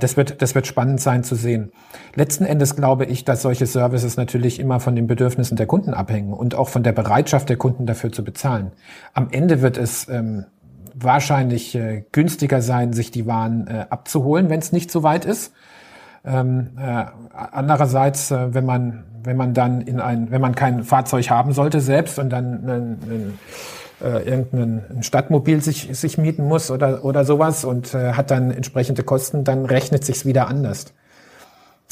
Das, 0.00 0.16
wird, 0.16 0.42
das 0.42 0.54
wird 0.54 0.66
spannend 0.66 1.00
sein 1.00 1.24
zu 1.24 1.34
sehen. 1.34 1.70
Letzten 2.14 2.44
Endes 2.44 2.76
glaube 2.76 3.04
ich, 3.04 3.24
dass 3.24 3.42
solche 3.42 3.66
Services 3.66 4.16
natürlich 4.16 4.58
immer 4.58 4.80
von 4.80 4.96
den 4.96 5.06
Bedürfnissen 5.06 5.56
der 5.56 5.66
Kunden 5.66 5.94
abhängen 5.94 6.32
und 6.32 6.54
auch 6.54 6.68
von 6.68 6.82
der 6.82 6.92
Bereitschaft 6.92 7.48
der 7.48 7.56
Kunden 7.56 7.86
dafür 7.86 8.12
zu 8.12 8.24
bezahlen. 8.24 8.72
Am 9.14 9.28
Ende 9.30 9.62
wird 9.62 9.76
es 9.76 10.08
ähm, 10.08 10.46
wahrscheinlich 10.98 11.74
äh, 11.74 12.04
günstiger 12.12 12.62
sein, 12.62 12.92
sich 12.92 13.10
die 13.10 13.26
Waren 13.26 13.66
äh, 13.66 13.86
abzuholen, 13.90 14.48
wenn 14.48 14.60
es 14.60 14.72
nicht 14.72 14.90
so 14.90 15.02
weit 15.02 15.24
ist. 15.24 15.52
Ähm, 16.24 16.70
äh, 16.78 17.04
andererseits, 17.32 18.30
äh, 18.30 18.54
wenn 18.54 18.64
man 18.64 19.04
wenn 19.26 19.36
man 19.36 19.54
dann 19.54 19.80
in 19.80 20.00
ein, 20.00 20.30
wenn 20.30 20.40
man 20.40 20.54
kein 20.54 20.84
Fahrzeug 20.84 21.28
haben 21.30 21.52
sollte 21.52 21.80
selbst 21.80 22.18
und 22.18 22.30
dann 22.30 22.68
einen, 22.68 23.02
einen, 23.02 23.38
äh, 24.00 24.22
irgendein 24.22 25.02
Stadtmobil 25.02 25.60
sich 25.60 25.88
sich 25.98 26.16
mieten 26.16 26.44
muss 26.44 26.70
oder 26.70 27.04
oder 27.04 27.24
sowas 27.24 27.64
und 27.64 27.92
äh, 27.92 28.12
hat 28.12 28.30
dann 28.30 28.50
entsprechende 28.52 29.02
Kosten, 29.02 29.42
dann 29.44 29.66
rechnet 29.66 30.04
sich's 30.04 30.24
wieder 30.24 30.48
anders. 30.48 30.94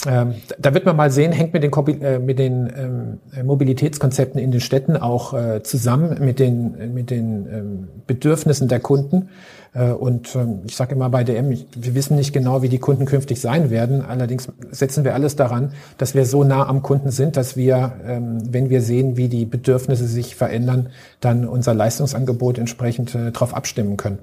Ähm, 0.07 0.35
da 0.59 0.74
wird 0.74 0.85
man 0.85 0.96
mal 0.96 1.11
sehen, 1.11 1.33
hängt 1.33 1.54
mit 1.54 1.62
den, 1.62 2.02
äh, 2.02 2.18
mit 2.18 2.38
den 2.38 2.72
ähm, 2.76 3.46
Mobilitätskonzepten 3.46 4.40
in 4.40 4.50
den 4.50 4.61
Städten 4.61 4.96
auch 4.96 5.33
äh, 5.33 5.62
zusammen 5.62 6.18
mit 6.20 6.38
den, 6.38 6.92
mit 6.92 7.11
den 7.11 7.46
ähm, 7.50 7.88
Bedürfnissen 8.07 8.68
der 8.68 8.80
Kunden. 8.80 9.28
Äh, 9.72 9.92
und 9.92 10.35
ähm, 10.35 10.61
ich 10.66 10.76
sage 10.76 10.94
immer 10.94 11.09
bei 11.09 11.24
DM, 11.24 11.52
ich, 11.52 11.66
wir 11.74 11.94
wissen 11.94 12.16
nicht 12.16 12.33
genau, 12.33 12.62
wie 12.62 12.68
die 12.68 12.78
Kunden 12.78 13.07
künftig 13.07 13.40
sein 13.40 13.70
werden. 13.70 14.02
Allerdings 14.02 14.48
setzen 14.70 15.04
wir 15.04 15.14
alles 15.14 15.37
daran, 15.37 15.72
dass 15.96 16.14
wir 16.14 16.26
so 16.26 16.44
nah 16.44 16.66
am 16.66 16.83
Kunden 16.83 17.11
sind, 17.11 17.37
dass 17.37 17.57
wir, 17.57 17.92
ähm, 18.07 18.42
wenn 18.52 18.70
wir 18.70 18.83
sehen, 18.83 19.16
wie 19.16 19.28
die 19.28 19.46
Bedürfnisse 19.46 20.07
sich 20.07 20.37
verändern, 20.37 20.90
dann 21.20 21.46
unser 21.46 21.72
Leistungsangebot 21.72 22.59
entsprechend 22.59 23.14
äh, 23.14 23.33
darauf 23.33 23.54
abstimmen 23.54 23.96
können. 23.96 24.18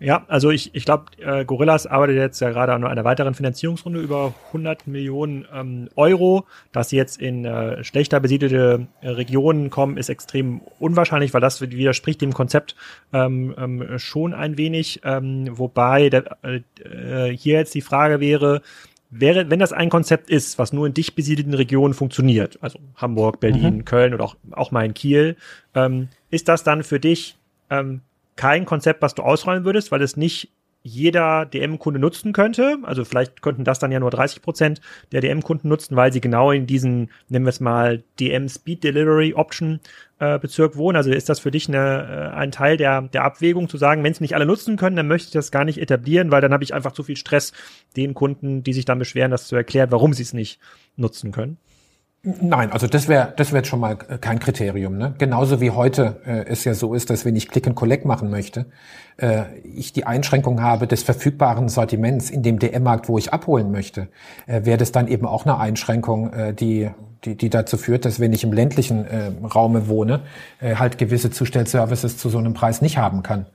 Ja, 0.00 0.24
also 0.28 0.50
ich, 0.50 0.74
ich 0.74 0.84
glaube, 0.84 1.06
äh, 1.18 1.44
Gorillas 1.44 1.86
arbeitet 1.86 2.16
jetzt 2.16 2.40
ja 2.40 2.50
gerade 2.50 2.72
an 2.72 2.84
einer 2.84 3.04
weiteren 3.04 3.34
Finanzierungsrunde 3.34 4.00
über 4.00 4.32
100 4.48 4.86
Millionen 4.86 5.44
ähm, 5.52 5.88
Euro. 5.96 6.46
Dass 6.70 6.90
sie 6.90 6.96
jetzt 6.96 7.20
in 7.20 7.44
äh, 7.44 7.82
schlechter 7.82 8.20
besiedelte 8.20 8.86
äh, 9.00 9.08
Regionen 9.08 9.70
kommen, 9.70 9.96
ist 9.96 10.08
extrem 10.08 10.60
unwahrscheinlich, 10.78 11.34
weil 11.34 11.40
das 11.40 11.60
widerspricht 11.60 12.20
dem 12.20 12.32
Konzept 12.32 12.76
ähm, 13.12 13.54
ähm, 13.58 13.98
schon 13.98 14.34
ein 14.34 14.56
wenig. 14.56 15.00
Ähm, 15.04 15.48
wobei 15.50 16.10
der, 16.10 16.36
äh, 16.42 17.30
hier 17.32 17.54
jetzt 17.54 17.74
die 17.74 17.80
Frage 17.80 18.20
wäre, 18.20 18.62
wäre, 19.10 19.50
wenn 19.50 19.58
das 19.58 19.72
ein 19.72 19.90
Konzept 19.90 20.30
ist, 20.30 20.58
was 20.58 20.72
nur 20.72 20.86
in 20.86 20.94
dicht 20.94 21.16
besiedelten 21.16 21.54
Regionen 21.54 21.94
funktioniert, 21.94 22.58
also 22.60 22.78
Hamburg, 22.96 23.40
Berlin, 23.40 23.76
mhm. 23.76 23.84
Köln 23.84 24.14
oder 24.14 24.24
auch, 24.24 24.36
auch 24.52 24.70
mal 24.70 24.84
in 24.84 24.94
Kiel, 24.94 25.36
ähm, 25.74 26.08
ist 26.30 26.48
das 26.48 26.62
dann 26.62 26.84
für 26.84 27.00
dich 27.00 27.36
ähm, 27.70 28.02
kein 28.38 28.64
Konzept, 28.64 29.02
was 29.02 29.16
du 29.16 29.22
ausrollen 29.22 29.64
würdest, 29.64 29.90
weil 29.90 30.00
es 30.00 30.16
nicht 30.16 30.52
jeder 30.82 31.44
DM-Kunde 31.44 31.98
nutzen 31.98 32.32
könnte. 32.32 32.78
Also 32.84 33.04
vielleicht 33.04 33.42
könnten 33.42 33.64
das 33.64 33.80
dann 33.80 33.90
ja 33.90 33.98
nur 33.98 34.12
30 34.12 34.42
Prozent 34.42 34.80
der 35.10 35.20
DM-Kunden 35.20 35.68
nutzen, 35.68 35.96
weil 35.96 36.12
sie 36.12 36.20
genau 36.20 36.52
in 36.52 36.68
diesen, 36.68 37.10
nennen 37.28 37.44
wir 37.44 37.50
es 37.50 37.58
mal, 37.58 38.04
DM 38.20 38.48
Speed 38.48 38.84
Delivery 38.84 39.34
Option 39.34 39.80
äh, 40.20 40.38
Bezirk 40.38 40.76
wohnen. 40.76 40.96
Also 40.96 41.10
ist 41.10 41.28
das 41.28 41.40
für 41.40 41.50
dich 41.50 41.66
eine, 41.66 42.30
äh, 42.32 42.36
ein 42.36 42.52
Teil 42.52 42.76
der, 42.76 43.02
der 43.02 43.24
Abwägung 43.24 43.68
zu 43.68 43.76
sagen, 43.76 44.04
wenn 44.04 44.12
es 44.12 44.20
nicht 44.20 44.36
alle 44.36 44.46
nutzen 44.46 44.76
können, 44.76 44.94
dann 44.94 45.08
möchte 45.08 45.26
ich 45.26 45.32
das 45.32 45.50
gar 45.50 45.64
nicht 45.64 45.78
etablieren, 45.78 46.30
weil 46.30 46.40
dann 46.40 46.52
habe 46.52 46.62
ich 46.62 46.72
einfach 46.72 46.92
zu 46.92 47.02
viel 47.02 47.16
Stress, 47.16 47.52
den 47.96 48.14
Kunden, 48.14 48.62
die 48.62 48.72
sich 48.72 48.84
dann 48.84 49.00
beschweren, 49.00 49.32
das 49.32 49.48
zu 49.48 49.56
erklären, 49.56 49.90
warum 49.90 50.14
sie 50.14 50.22
es 50.22 50.32
nicht 50.32 50.60
nutzen 50.96 51.32
können. 51.32 51.58
Nein, 52.22 52.72
also 52.72 52.88
das 52.88 53.06
wäre 53.06 53.32
das 53.36 53.52
wäre 53.52 53.64
schon 53.64 53.78
mal 53.78 53.94
kein 53.94 54.40
Kriterium. 54.40 54.98
Ne? 54.98 55.14
Genauso 55.18 55.60
wie 55.60 55.70
heute 55.70 56.20
äh, 56.26 56.46
es 56.46 56.64
ja 56.64 56.74
so 56.74 56.92
ist, 56.94 57.10
dass 57.10 57.24
wenn 57.24 57.36
ich 57.36 57.48
Click 57.48 57.66
and 57.68 57.76
Collect 57.76 58.04
machen 58.04 58.28
möchte, 58.28 58.66
äh, 59.18 59.44
ich 59.62 59.92
die 59.92 60.04
Einschränkung 60.04 60.60
habe 60.60 60.88
des 60.88 61.04
verfügbaren 61.04 61.68
Sortiments 61.68 62.28
in 62.28 62.42
dem 62.42 62.58
DM-Markt, 62.58 63.08
wo 63.08 63.18
ich 63.18 63.32
abholen 63.32 63.70
möchte, 63.70 64.08
äh, 64.48 64.64
wäre 64.64 64.78
das 64.78 64.90
dann 64.90 65.06
eben 65.06 65.26
auch 65.26 65.46
eine 65.46 65.58
Einschränkung, 65.58 66.32
äh, 66.32 66.54
die 66.54 66.90
die, 67.24 67.36
die 67.36 67.50
dazu 67.50 67.76
führt, 67.76 68.04
dass 68.04 68.20
wenn 68.20 68.32
ich 68.32 68.44
im 68.44 68.52
ländlichen 68.52 69.04
äh, 69.04 69.32
Raume 69.44 69.88
wohne, 69.88 70.20
äh, 70.60 70.76
halt 70.76 70.98
gewisse 70.98 71.30
Zustellservices 71.30 72.16
zu 72.16 72.28
so 72.28 72.38
einem 72.38 72.54
Preis 72.54 72.80
nicht 72.82 72.98
haben 72.98 73.22
kann. 73.22 73.46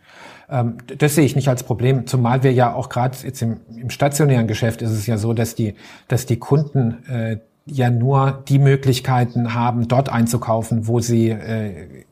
Ähm, 0.50 0.78
das 0.98 1.16
sehe 1.16 1.26
ich 1.26 1.36
nicht 1.36 1.48
als 1.48 1.64
Problem, 1.64 2.08
zumal 2.08 2.44
wir 2.44 2.54
ja 2.54 2.74
auch 2.74 2.90
gerade 2.90 3.18
jetzt 3.24 3.42
im, 3.42 3.62
im 3.76 3.90
stationären 3.90 4.48
Geschäft 4.48 4.82
ist 4.82 4.92
es 4.92 5.08
ja 5.08 5.18
so, 5.18 5.34
dass 5.34 5.56
die, 5.56 5.76
dass 6.08 6.26
die 6.26 6.38
Kunden 6.38 7.04
äh, 7.08 7.38
ja 7.66 7.90
nur 7.90 8.44
die 8.48 8.60
Möglichkeiten 8.60 9.54
haben, 9.54 9.88
dort 9.88 10.10
einzukaufen, 10.10 10.88
wo 10.88 11.00
sie 11.00 11.30
äh, 11.30 12.04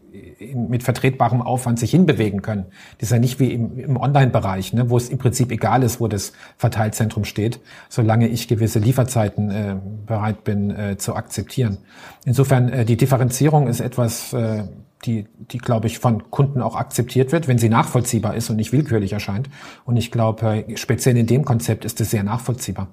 mit 0.54 0.84
vertretbarem 0.84 1.42
Aufwand 1.42 1.80
sich 1.80 1.92
hinbewegen 1.92 2.42
können. 2.42 2.66
Das 2.98 3.08
ist 3.08 3.12
ja 3.12 3.20
nicht 3.20 3.40
wie 3.40 3.54
im, 3.54 3.78
im 3.78 3.98
Online-Bereich, 3.98 4.74
ne, 4.74 4.90
wo 4.90 4.98
es 4.98 5.10
im 5.10 5.18
Prinzip 5.18 5.52
egal 5.52 5.84
ist, 5.84 6.00
wo 6.00 6.08
das 6.08 6.34
Verteilzentrum 6.58 7.26
steht, 7.26 7.60
solange 7.90 8.28
ich 8.28 8.48
gewisse 8.48 8.80
Lieferzeiten 8.80 9.52
äh, 9.52 9.76
bereit 10.06 10.44
bin 10.44 10.72
äh, 10.72 10.98
zu 10.98 11.16
akzeptieren. 11.16 11.78
Insofern, 12.26 12.70
äh, 12.70 12.86
die 12.86 12.98
Differenzierung 12.98 13.68
ist 13.68 13.80
etwas, 13.80 14.34
äh, 14.34 14.64
die, 15.06 15.28
die 15.52 15.58
glaube 15.58 15.88
ich, 15.88 16.00
von 16.00 16.30
Kunden 16.30 16.62
auch 16.62 16.76
akzeptiert 16.76 17.32
wird, 17.32 17.48
wenn 17.48 17.58
sie 17.58 17.70
nachvollziehbar 17.70 18.36
ist 18.36 18.50
und 18.50 18.58
nicht 18.58 18.72
willkürlich 18.72 19.14
erscheint. 19.14 19.50
Und 19.86 19.98
ich 19.98 20.12
glaube, 20.12 20.66
äh, 20.68 20.78
speziell 20.78 21.18
in 21.18 21.28
dem 21.28 21.46
Konzept 21.46 21.86
ist 21.86 22.02
es 22.02 22.12
sehr 22.12 22.24
nachvollziehbar. 22.24 22.88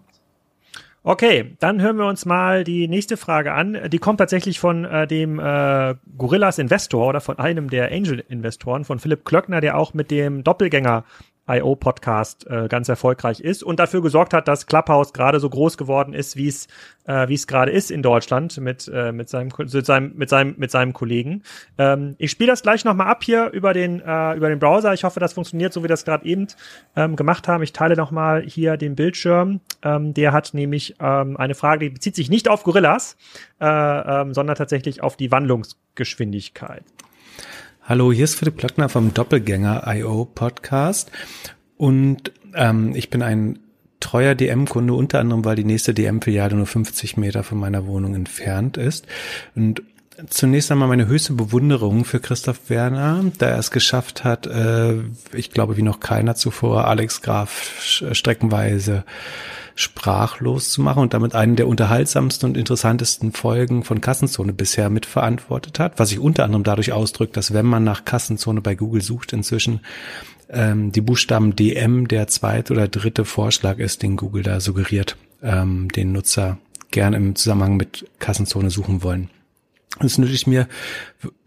Okay, 1.05 1.57
dann 1.61 1.81
hören 1.81 1.97
wir 1.97 2.07
uns 2.07 2.27
mal 2.27 2.65
die 2.65 2.89
nächste 2.89 3.17
Frage 3.17 3.53
an. 3.53 3.79
Die 3.89 3.99
kommt 3.99 4.19
tatsächlich 4.19 4.59
von 4.59 4.85
äh, 4.85 5.07
dem 5.07 5.39
äh, 5.39 5.95
Gorillas 6.17 6.59
Investor 6.59 7.09
oder 7.09 7.21
von 7.21 7.39
einem 7.39 7.71
der 7.71 7.93
Angel 7.93 8.25
Investoren, 8.29 8.85
von 8.85 8.99
Philipp 8.99 9.25
Klöckner, 9.25 9.61
der 9.61 9.79
auch 9.79 9.95
mit 9.95 10.11
dem 10.11 10.43
Doppelgänger 10.43 11.05
IO 11.49 11.75
Podcast 11.75 12.47
äh, 12.47 12.69
ganz 12.69 12.89
erfolgreich 12.89 13.41
ist 13.41 13.65
und 13.65 13.81
dafür 13.81 14.03
gesorgt 14.03 14.35
hat, 14.35 14.47
dass 14.47 14.67
Clubhouse 14.67 15.13
gerade 15.13 15.41
so 15.41 15.51
groß 15.51 15.77
geworden 15.77 16.13
ist, 16.13 16.37
wie 16.37 16.47
es 16.47 16.69
äh, 17.07 17.27
wie 17.29 17.35
es 17.35 17.47
gerade 17.47 17.73
ist 17.73 17.91
in 17.91 18.03
Deutschland 18.03 18.57
mit 18.61 18.89
äh, 18.93 19.11
mit 19.11 19.29
seinem 19.29 19.51
mit 19.59 19.87
seinem 19.87 20.13
mit 20.15 20.29
seinem 20.29 20.55
mit 20.57 20.71
seinem 20.71 20.93
Kollegen. 20.93 21.43
Ähm, 21.77 22.15
ich 22.19 22.31
spiele 22.31 22.53
das 22.53 22.63
gleich 22.63 22.85
noch 22.85 22.95
mal 22.95 23.07
ab 23.07 23.25
hier 23.25 23.51
über 23.51 23.73
den 23.73 24.01
äh, 24.01 24.35
über 24.35 24.49
den 24.49 24.61
Browser. 24.61 24.95
Ich 24.95 25.03
hoffe, 25.03 25.19
das 25.19 25.33
funktioniert 25.33 25.73
so 25.73 25.81
wie 25.81 25.89
wir 25.89 25.95
das 25.95 26.05
gerade 26.05 26.27
eben 26.27 26.47
ähm, 26.95 27.17
gemacht 27.17 27.49
haben. 27.49 27.63
Ich 27.63 27.73
teile 27.73 27.97
noch 27.97 28.11
mal 28.11 28.43
hier 28.43 28.77
den 28.77 28.95
Bildschirm. 28.95 29.61
Ähm, 29.83 30.15
der 30.15 30.33
hat 30.33 30.53
nämlich 30.53 30.97
ähm, 31.01 31.37
eine 31.37 31.55
Frage, 31.55 31.87
die 31.87 31.91
bezieht 31.91 32.15
sich 32.15 32.29
nicht 32.29 32.49
auf 32.49 32.63
Gorillas, 32.63 33.17
äh, 33.61 33.67
ähm, 33.67 34.35
sondern 34.35 34.57
tatsächlich 34.57 35.03
auf 35.03 35.17
die 35.17 35.31
Wandlungsgeschwindigkeit. 35.33 36.85
Hallo, 37.89 38.13
hier 38.13 38.25
ist 38.25 38.35
Philipp 38.35 38.59
Klöckner 38.59 38.91
vom 38.91 39.15
Doppelgänger 39.15 39.83
IO 39.87 40.27
Podcast 40.27 41.11
und 41.79 42.33
ähm, 42.55 42.93
ich 42.95 43.09
bin 43.09 43.23
ein 43.23 43.61
treuer 43.99 44.35
DM-Kunde, 44.35 44.93
unter 44.93 45.21
anderem, 45.21 45.47
weil 45.47 45.57
die 45.57 45.65
nächste 45.65 45.95
DM-Filiale 45.95 46.55
nur 46.55 46.67
50 46.67 47.17
Meter 47.17 47.45
von 47.45 47.57
meiner 47.57 47.87
Wohnung 47.87 48.15
entfernt 48.15 48.77
ist. 48.77 49.07
Und 49.57 49.83
zunächst 50.29 50.71
einmal 50.71 50.89
meine 50.89 51.07
höchste 51.07 51.33
Bewunderung 51.33 52.05
für 52.05 52.21
Christoph 52.21 52.69
Werner, 52.69 53.25
da 53.39 53.47
er 53.47 53.59
es 53.59 53.71
geschafft 53.71 54.25
hat, 54.25 54.47
äh, 54.47 54.95
ich 55.33 55.51
glaube 55.51 55.77
wie 55.77 55.83
noch 55.83 56.01
keiner 56.01 56.35
zuvor, 56.35 56.87
Alex 56.87 57.23
Graf 57.23 57.81
streckenweise 57.81 59.05
sprachlos 59.75 60.71
zu 60.71 60.83
machen 60.83 61.03
und 61.03 61.15
damit 61.15 61.37
einen 61.37 61.55
der 61.55 61.69
unterhaltsamsten 61.69 62.49
und 62.49 62.57
interessantesten 62.57 63.33
Folgen 63.33 63.85
von 63.85 64.01
Kassenzone 64.01 64.53
bisher 64.53 64.91
mitverantwortet 64.91 65.79
hat, 65.79 66.01
was 66.01 66.09
sich 66.09 66.19
unter 66.19 66.45
anderem 66.45 66.65
dadurch 66.65 66.91
ausdrückt, 66.91 67.37
dass 67.37 67.53
wenn 67.53 67.67
man 67.67 67.85
nach 67.85 68.05
Kassenzone 68.05 68.61
bei 68.61 68.75
Google 68.75 69.03
sucht, 69.03 69.33
inzwischen 69.33 69.81
ähm, 70.51 70.91
die 70.91 71.01
Buchstaben 71.01 71.55
DM 71.55 72.09
der 72.09 72.27
zweite 72.27 72.73
oder 72.73 72.89
dritte 72.89 73.25
Vorschlag 73.25 73.79
ist, 73.79 74.03
den 74.03 74.17
Google 74.17 74.43
da 74.43 74.59
suggeriert, 74.59 75.17
ähm, 75.45 75.89
den 75.91 76.11
Nutzer 76.11 76.59
gern 76.91 77.15
im 77.15 77.37
Zusammenhang 77.37 77.77
mit 77.77 78.07
Kassenzone 78.19 78.71
suchen 78.71 79.05
wollen. 79.05 79.31
Es 80.01 80.19
nötigt 80.19 80.47
mir 80.47 80.69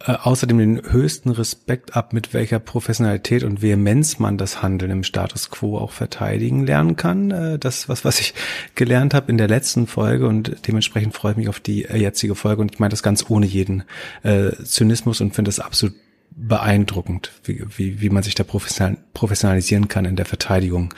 äh, 0.05 0.11
außerdem 0.11 0.57
den 0.57 0.91
höchsten 0.91 1.29
Respekt 1.29 1.95
ab, 1.95 2.13
mit 2.13 2.33
welcher 2.33 2.59
Professionalität 2.59 3.43
und 3.43 3.61
Vehemenz 3.61 4.19
man 4.19 4.37
das 4.37 4.61
Handeln 4.61 4.91
im 4.91 5.03
Status 5.03 5.49
quo 5.49 5.77
auch 5.77 5.91
verteidigen 5.91 6.65
lernen 6.65 6.95
kann. 6.95 7.31
Äh, 7.31 7.59
das, 7.59 7.87
was, 7.87 8.03
was 8.03 8.19
ich 8.19 8.33
gelernt 8.75 9.13
habe 9.13 9.31
in 9.31 9.37
der 9.37 9.47
letzten 9.47 9.87
Folge 9.87 10.27
und 10.27 10.67
dementsprechend 10.67 11.13
freue 11.13 11.31
ich 11.31 11.37
mich 11.37 11.49
auf 11.49 11.59
die 11.59 11.85
äh, 11.85 11.97
jetzige 11.97 12.35
Folge 12.35 12.61
und 12.61 12.73
ich 12.73 12.79
meine 12.79 12.91
das 12.91 13.03
ganz 13.03 13.29
ohne 13.29 13.45
jeden 13.45 13.83
äh, 14.23 14.51
Zynismus 14.63 15.21
und 15.21 15.33
finde 15.35 15.49
es 15.49 15.59
absolut 15.59 15.95
beeindruckend, 16.31 17.31
wie, 17.43 17.63
wie, 17.77 18.01
wie 18.01 18.09
man 18.09 18.23
sich 18.23 18.35
da 18.35 18.43
professionalisieren 18.43 19.87
kann 19.87 20.05
in 20.05 20.15
der 20.15 20.25
Verteidigung 20.25 20.93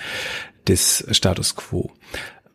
des 0.67 1.05
Status 1.11 1.55
quo 1.55 1.91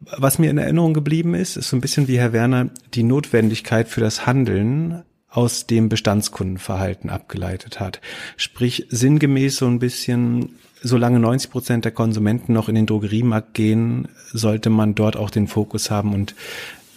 was 0.00 0.38
mir 0.38 0.50
in 0.50 0.58
Erinnerung 0.58 0.94
geblieben 0.94 1.34
ist, 1.34 1.56
ist 1.56 1.68
so 1.70 1.76
ein 1.76 1.80
bisschen 1.80 2.08
wie 2.08 2.18
Herr 2.18 2.32
Werner 2.32 2.70
die 2.94 3.02
Notwendigkeit 3.02 3.88
für 3.88 4.00
das 4.00 4.26
Handeln 4.26 5.02
aus 5.28 5.66
dem 5.66 5.88
Bestandskundenverhalten 5.88 7.11
abgeleitet 7.11 7.80
hat. 7.80 8.00
Sprich, 8.37 8.87
sinngemäß 8.88 9.56
so 9.56 9.66
ein 9.66 9.78
bisschen, 9.78 10.56
solange 10.82 11.18
90 11.18 11.50
Prozent 11.50 11.84
der 11.84 11.92
Konsumenten 11.92 12.52
noch 12.52 12.68
in 12.68 12.74
den 12.74 12.87
Drogeriemarkt 12.87 13.54
gehen, 13.54 14.08
sollte 14.32 14.70
man 14.70 14.94
dort 14.94 15.16
auch 15.16 15.30
den 15.30 15.46
Fokus 15.46 15.90
haben 15.90 16.14
und 16.14 16.34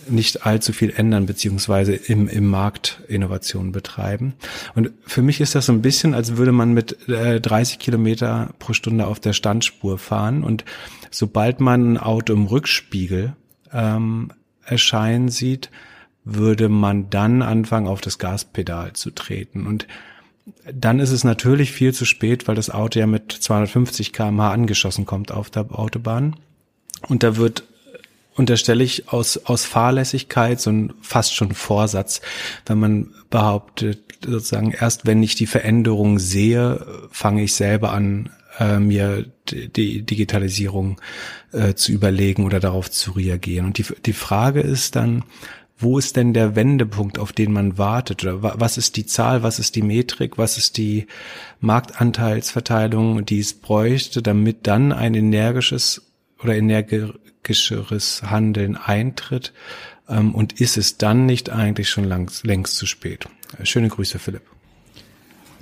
nicht 0.07 0.45
allzu 0.45 0.73
viel 0.73 0.91
ändern, 0.91 1.25
beziehungsweise 1.25 1.93
im, 1.93 2.27
im 2.27 2.47
Markt 2.47 3.01
Innovationen 3.07 3.71
betreiben. 3.71 4.33
Und 4.75 4.91
für 5.05 5.21
mich 5.21 5.41
ist 5.41 5.55
das 5.55 5.67
so 5.67 5.73
ein 5.73 5.81
bisschen, 5.81 6.13
als 6.13 6.37
würde 6.37 6.51
man 6.51 6.73
mit 6.73 7.07
äh, 7.09 7.39
30 7.39 7.79
Kilometer 7.79 8.53
pro 8.59 8.73
Stunde 8.73 9.07
auf 9.07 9.19
der 9.19 9.33
Standspur 9.33 9.97
fahren 9.97 10.43
und 10.43 10.65
sobald 11.09 11.59
man 11.59 11.93
ein 11.93 11.97
Auto 11.97 12.33
im 12.33 12.45
Rückspiegel 12.45 13.35
ähm, 13.73 14.31
erscheinen 14.65 15.29
sieht, 15.29 15.69
würde 16.23 16.69
man 16.69 17.09
dann 17.09 17.41
anfangen, 17.41 17.87
auf 17.87 18.01
das 18.01 18.19
Gaspedal 18.19 18.93
zu 18.93 19.11
treten. 19.11 19.65
Und 19.65 19.87
dann 20.71 20.99
ist 20.99 21.11
es 21.11 21.23
natürlich 21.23 21.71
viel 21.71 21.93
zu 21.93 22.05
spät, 22.05 22.47
weil 22.47 22.55
das 22.55 22.69
Auto 22.69 22.99
ja 22.99 23.07
mit 23.07 23.31
250 23.31 24.13
kmh 24.13 24.51
angeschossen 24.51 25.05
kommt 25.05 25.31
auf 25.31 25.49
der 25.49 25.71
Autobahn. 25.71 26.35
Und 27.07 27.23
da 27.23 27.37
wird 27.37 27.63
unterstelle 28.35 28.83
ich 28.83 29.09
aus, 29.09 29.37
aus 29.37 29.65
Fahrlässigkeit 29.65 30.59
so 30.59 30.69
ein 30.71 30.93
fast 31.01 31.35
schon 31.35 31.53
Vorsatz, 31.53 32.21
wenn 32.65 32.79
man 32.79 33.13
behauptet, 33.29 33.99
sozusagen, 34.25 34.71
erst 34.71 35.05
wenn 35.05 35.23
ich 35.23 35.35
die 35.35 35.47
Veränderung 35.47 36.19
sehe, 36.19 36.85
fange 37.11 37.43
ich 37.43 37.55
selber 37.55 37.91
an, 37.91 38.29
äh, 38.59 38.79
mir 38.79 39.25
die 39.49 40.03
Digitalisierung 40.03 40.99
äh, 41.51 41.73
zu 41.73 41.91
überlegen 41.91 42.45
oder 42.45 42.59
darauf 42.59 42.89
zu 42.91 43.11
reagieren. 43.11 43.65
Und 43.67 43.77
die, 43.77 43.85
die 44.05 44.13
Frage 44.13 44.61
ist 44.61 44.95
dann, 44.95 45.23
wo 45.77 45.97
ist 45.97 46.15
denn 46.15 46.33
der 46.33 46.55
Wendepunkt, 46.55 47.17
auf 47.17 47.33
den 47.33 47.51
man 47.51 47.77
wartet? 47.79 48.23
Oder 48.23 48.43
was 48.59 48.77
ist 48.77 48.97
die 48.97 49.07
Zahl, 49.07 49.41
was 49.41 49.57
ist 49.57 49.75
die 49.75 49.81
Metrik, 49.81 50.37
was 50.37 50.57
ist 50.57 50.77
die 50.77 51.07
Marktanteilsverteilung, 51.59 53.25
die 53.25 53.39
es 53.39 53.55
bräuchte, 53.55 54.21
damit 54.21 54.67
dann 54.67 54.91
ein 54.91 55.15
energisches 55.15 56.03
oder 56.43 56.55
energischeres 57.41 58.23
Handeln 58.23 58.77
eintritt? 58.77 59.53
Ähm, 60.09 60.35
und 60.35 60.59
ist 60.59 60.77
es 60.77 60.97
dann 60.97 61.25
nicht 61.25 61.49
eigentlich 61.49 61.89
schon 61.89 62.05
lang, 62.05 62.31
längst 62.43 62.75
zu 62.75 62.85
spät? 62.85 63.27
Schöne 63.63 63.89
Grüße, 63.89 64.19
Philipp. 64.19 64.43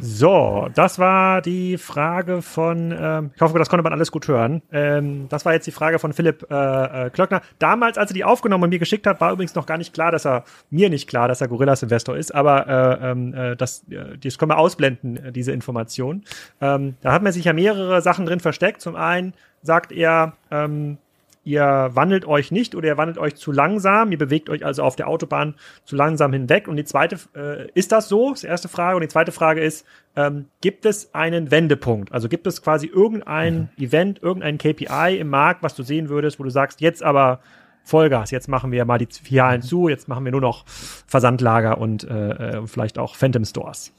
So, 0.01 0.69
das 0.75 0.97
war 0.97 1.41
die 1.41 1.77
Frage 1.77 2.41
von, 2.41 2.95
ähm, 2.97 3.31
ich 3.35 3.41
hoffe, 3.41 3.59
das 3.59 3.67
konnte 3.67 3.83
man 3.83 3.91
alles 3.91 4.13
gut 4.13 4.29
hören. 4.29 4.61
Ähm, 4.71 5.27
das 5.27 5.43
war 5.43 5.51
jetzt 5.51 5.67
die 5.67 5.71
Frage 5.71 5.99
von 5.99 6.13
Philipp 6.13 6.47
äh, 6.49 7.07
äh, 7.07 7.09
Klöckner. 7.09 7.41
Damals, 7.59 7.97
als 7.97 8.11
er 8.11 8.13
die 8.13 8.23
aufgenommen 8.23 8.63
und 8.63 8.69
mir 8.69 8.79
geschickt 8.79 9.05
hat, 9.07 9.19
war 9.19 9.33
übrigens 9.33 9.55
noch 9.55 9.65
gar 9.65 9.77
nicht 9.77 9.93
klar, 9.93 10.13
dass 10.13 10.25
er, 10.25 10.45
mir 10.69 10.89
nicht 10.89 11.09
klar, 11.09 11.27
dass 11.27 11.41
er 11.41 11.49
Gorillas 11.49 11.83
Investor 11.83 12.15
ist, 12.15 12.33
aber 12.33 12.67
äh, 13.01 13.11
ähm, 13.11 13.33
äh, 13.33 13.55
das, 13.57 13.83
äh, 13.89 14.17
das 14.17 14.37
können 14.37 14.51
wir 14.51 14.57
ausblenden, 14.57 15.17
äh, 15.17 15.31
diese 15.33 15.51
Information. 15.51 16.23
Ähm, 16.61 16.95
da 17.01 17.11
hat 17.11 17.21
man 17.21 17.33
sich 17.33 17.43
ja 17.43 17.51
mehrere 17.51 18.01
Sachen 18.01 18.25
drin 18.25 18.39
versteckt. 18.39 18.79
Zum 18.79 18.95
einen 18.95 19.33
sagt 19.63 19.91
er, 19.91 20.37
ähm, 20.49 20.97
ihr 21.43 21.89
wandelt 21.93 22.25
euch 22.25 22.51
nicht 22.51 22.75
oder 22.75 22.87
ihr 22.87 22.97
wandelt 22.97 23.17
euch 23.17 23.35
zu 23.35 23.51
langsam, 23.51 24.11
ihr 24.11 24.17
bewegt 24.17 24.49
euch 24.49 24.65
also 24.65 24.83
auf 24.83 24.95
der 24.95 25.07
Autobahn 25.07 25.55
zu 25.85 25.95
langsam 25.95 26.33
hinweg. 26.33 26.67
Und 26.67 26.77
die 26.77 26.83
zweite, 26.83 27.17
äh, 27.35 27.69
ist 27.73 27.91
das 27.91 28.09
so? 28.09 28.29
Das 28.29 28.39
ist 28.39 28.43
die 28.43 28.47
erste 28.47 28.67
Frage. 28.67 28.95
Und 28.95 29.01
die 29.01 29.07
zweite 29.07 29.31
Frage 29.31 29.61
ist, 29.61 29.85
ähm, 30.15 30.45
gibt 30.61 30.85
es 30.85 31.13
einen 31.13 31.51
Wendepunkt? 31.51 32.11
Also 32.11 32.29
gibt 32.29 32.45
es 32.47 32.61
quasi 32.61 32.87
irgendein 32.87 33.69
mhm. 33.77 33.83
Event, 33.83 34.21
irgendein 34.21 34.57
KPI 34.57 35.17
im 35.17 35.29
Markt, 35.29 35.63
was 35.63 35.75
du 35.75 35.83
sehen 35.83 36.09
würdest, 36.09 36.39
wo 36.39 36.43
du 36.43 36.49
sagst, 36.49 36.81
jetzt 36.81 37.03
aber 37.03 37.39
Vollgas, 37.83 38.31
jetzt 38.31 38.47
machen 38.47 38.71
wir 38.71 38.85
mal 38.85 38.99
die 38.99 39.07
Filialen 39.07 39.61
zu, 39.61 39.87
jetzt 39.87 40.07
machen 40.07 40.23
wir 40.23 40.31
nur 40.31 40.41
noch 40.41 40.65
Versandlager 40.67 41.79
und 41.79 42.03
äh, 42.03 42.57
äh, 42.57 42.67
vielleicht 42.67 42.99
auch 42.99 43.15
Phantom 43.15 43.45
Stores. 43.45 43.93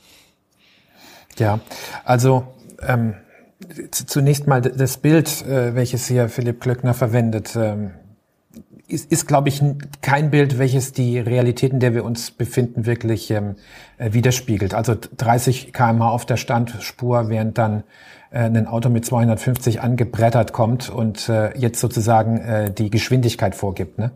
Ja, 1.38 1.60
also 2.04 2.54
ähm, 2.86 3.14
zunächst 3.90 4.46
mal 4.46 4.60
das 4.60 4.98
Bild, 4.98 5.44
äh, 5.46 5.74
welches 5.74 6.06
hier 6.06 6.28
Philipp 6.28 6.60
Klöckner 6.60 6.94
verwendet, 6.94 7.56
ähm, 7.56 7.92
ist, 8.88 9.10
ist 9.10 9.26
glaube 9.26 9.48
ich, 9.48 9.62
kein 10.02 10.30
Bild, 10.30 10.58
welches 10.58 10.92
die 10.92 11.18
Realitäten, 11.18 11.76
in 11.76 11.80
der 11.80 11.94
wir 11.94 12.04
uns 12.04 12.30
befinden, 12.30 12.86
wirklich 12.86 13.30
ähm, 13.30 13.56
äh, 13.98 14.12
widerspiegelt. 14.12 14.74
Also 14.74 14.94
30 15.16 15.72
kmh 15.72 16.08
auf 16.08 16.26
der 16.26 16.36
Standspur, 16.36 17.28
während 17.28 17.58
dann 17.58 17.84
äh, 18.30 18.40
ein 18.40 18.66
Auto 18.66 18.88
mit 18.88 19.04
250 19.04 19.80
angebrettert 19.80 20.52
kommt 20.52 20.90
und 20.90 21.28
äh, 21.28 21.56
jetzt 21.56 21.80
sozusagen 21.80 22.38
äh, 22.38 22.72
die 22.72 22.90
Geschwindigkeit 22.90 23.54
vorgibt. 23.54 23.98
Ne? 23.98 24.10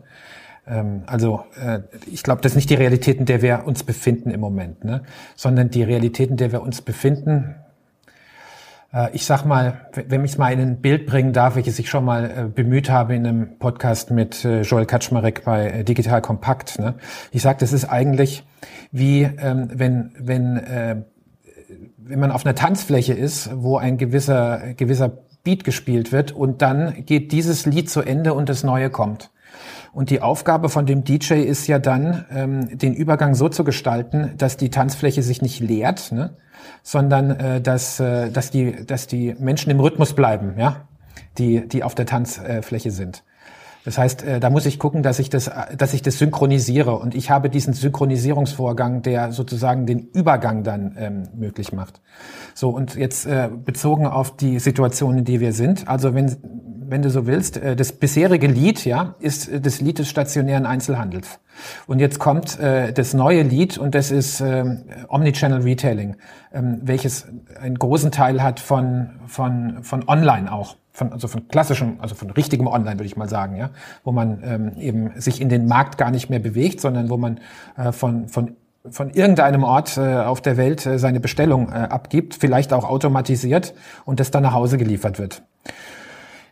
Ähm, 0.67 1.03
also 1.05 1.43
äh, 1.61 1.79
ich 2.05 2.23
glaube, 2.23 2.41
das 2.41 2.53
ist 2.53 2.55
nicht 2.57 2.69
die 2.69 2.75
Realität, 2.75 3.19
in 3.19 3.25
der 3.25 3.41
wir 3.41 3.63
uns 3.65 3.83
befinden 3.83 4.31
im 4.31 4.41
Moment, 4.41 4.83
ne? 4.83 5.03
sondern 5.35 5.69
die 5.69 5.83
Realität, 5.83 6.29
in 6.29 6.37
der 6.37 6.51
wir 6.51 6.61
uns 6.61 6.81
befinden, 6.81 7.55
ich 9.13 9.25
sag 9.25 9.45
mal, 9.45 9.89
wenn 10.07 10.23
ich 10.23 10.31
es 10.31 10.37
mal 10.37 10.53
in 10.53 10.59
ein 10.59 10.81
Bild 10.81 11.05
bringen 11.05 11.33
darf, 11.33 11.55
welches 11.55 11.79
ich 11.79 11.89
schon 11.89 12.05
mal 12.05 12.25
äh, 12.25 12.43
bemüht 12.47 12.89
habe 12.89 13.15
in 13.15 13.27
einem 13.27 13.59
Podcast 13.59 14.11
mit 14.11 14.45
äh, 14.45 14.61
Joel 14.61 14.85
Kaczmarek 14.85 15.43
bei 15.43 15.83
Digital 15.83 16.21
Kompakt. 16.21 16.79
Ne? 16.79 16.95
Ich 17.31 17.41
sage, 17.41 17.57
das 17.59 17.73
ist 17.73 17.85
eigentlich 17.85 18.43
wie 18.91 19.23
ähm, 19.23 19.69
wenn 19.73 20.11
wenn 20.17 20.57
äh, 20.57 21.03
wenn 21.97 22.19
man 22.19 22.31
auf 22.31 22.45
einer 22.45 22.55
Tanzfläche 22.55 23.13
ist, 23.13 23.49
wo 23.53 23.77
ein 23.77 23.97
gewisser 23.97 24.73
gewisser 24.75 25.11
Beat 25.43 25.63
gespielt 25.63 26.11
wird 26.11 26.31
und 26.31 26.61
dann 26.61 27.05
geht 27.05 27.31
dieses 27.31 27.65
Lied 27.65 27.89
zu 27.89 28.01
Ende 28.01 28.33
und 28.33 28.49
das 28.49 28.63
neue 28.63 28.89
kommt. 28.89 29.29
Und 29.95 30.09
die 30.09 30.21
Aufgabe 30.21 30.67
von 30.67 30.85
dem 30.85 31.05
DJ 31.05 31.35
ist 31.35 31.67
ja 31.67 31.79
dann, 31.79 32.25
ähm, 32.29 32.77
den 32.77 32.93
Übergang 32.93 33.33
so 33.33 33.47
zu 33.47 33.63
gestalten, 33.63 34.33
dass 34.37 34.57
die 34.57 34.69
Tanzfläche 34.69 35.23
sich 35.23 35.41
nicht 35.41 35.61
leert, 35.61 36.11
ne? 36.11 36.31
sondern 36.83 37.31
äh, 37.31 37.61
dass, 37.61 38.01
äh, 38.01 38.29
dass, 38.29 38.51
die, 38.51 38.85
dass 38.85 39.07
die 39.07 39.33
Menschen 39.39 39.71
im 39.71 39.79
Rhythmus 39.79 40.11
bleiben, 40.11 40.55
ja, 40.57 40.81
die, 41.37 41.65
die 41.65 41.81
auf 41.81 41.95
der 41.95 42.05
Tanzfläche 42.05 42.91
sind. 42.91 43.23
Das 43.85 43.99
heißt, 43.99 44.23
äh, 44.23 44.39
da 44.39 44.49
muss 44.49 44.65
ich 44.65 44.79
gucken, 44.79 45.03
dass 45.03 45.19
ich 45.19 45.29
das, 45.29 45.49
dass 45.77 45.93
ich 45.93 46.01
das 46.01 46.17
synchronisiere. 46.17 46.97
Und 46.97 47.13
ich 47.13 47.29
habe 47.29 47.49
diesen 47.49 47.73
Synchronisierungsvorgang, 47.73 49.03
der 49.03 49.31
sozusagen 49.31 49.85
den 49.85 49.99
Übergang 49.99 50.63
dann 50.63 50.95
ähm, 50.97 51.23
möglich 51.35 51.71
macht. 51.71 52.01
So, 52.55 52.69
und 52.69 52.95
jetzt 52.95 53.27
äh, 53.27 53.49
bezogen 53.63 54.07
auf 54.07 54.35
die 54.35 54.57
Situation, 54.57 55.19
in 55.19 55.25
der 55.25 55.39
wir 55.39 55.53
sind. 55.53 55.87
Also 55.87 56.15
wenn, 56.15 56.35
wenn 56.89 57.03
du 57.03 57.11
so 57.11 57.27
willst, 57.27 57.57
äh, 57.57 57.75
das 57.75 57.91
bisherige 57.91 58.47
Lied, 58.47 58.85
ja, 58.85 59.15
ist 59.19 59.47
äh, 59.47 59.61
das 59.61 59.81
Lied 59.81 59.99
des 59.99 60.09
stationären 60.09 60.65
Einzelhandels. 60.65 61.39
Und 61.85 61.99
jetzt 61.99 62.17
kommt 62.17 62.59
äh, 62.59 62.91
das 62.91 63.13
neue 63.13 63.43
Lied 63.43 63.77
und 63.77 63.93
das 63.93 64.09
ist 64.09 64.41
ähm, 64.41 64.85
Omnichannel 65.09 65.61
Retailing, 65.61 66.15
ähm, 66.51 66.79
welches 66.81 67.27
einen 67.61 67.77
großen 67.77 68.09
Teil 68.11 68.41
hat 68.41 68.59
von, 68.59 69.11
von, 69.27 69.83
von 69.83 70.07
Online 70.07 70.51
auch 70.51 70.75
von, 70.95 71.11
also 71.11 71.27
von 71.27 71.47
klassischem, 71.47 71.97
also 71.99 72.15
von 72.15 72.31
richtigem 72.31 72.67
Online, 72.67 72.97
würde 72.97 73.05
ich 73.05 73.17
mal 73.17 73.29
sagen, 73.29 73.57
ja, 73.57 73.69
wo 74.03 74.11
man 74.11 74.41
ähm, 74.43 74.71
eben 74.77 75.19
sich 75.19 75.41
in 75.41 75.49
den 75.49 75.67
Markt 75.67 75.97
gar 75.97 76.09
nicht 76.09 76.29
mehr 76.29 76.39
bewegt, 76.39 76.79
sondern 76.79 77.09
wo 77.09 77.17
man 77.17 77.39
äh, 77.77 77.91
von, 77.91 78.27
von 78.27 78.55
von 78.87 79.09
irgendeinem 79.09 79.63
Ort 79.63 79.97
äh, 79.97 80.17
auf 80.17 80.41
der 80.41 80.57
Welt 80.57 80.85
äh, 80.85 80.99
seine 80.99 81.19
Bestellung 81.19 81.69
äh, 81.69 81.71
abgibt, 81.71 82.35
vielleicht 82.35 82.71
auch 82.71 82.83
automatisiert 82.83 83.73
und 84.05 84.19
das 84.19 84.29
dann 84.29 84.43
nach 84.43 84.53
Hause 84.53 84.77
geliefert 84.77 85.17
wird. 85.17 85.41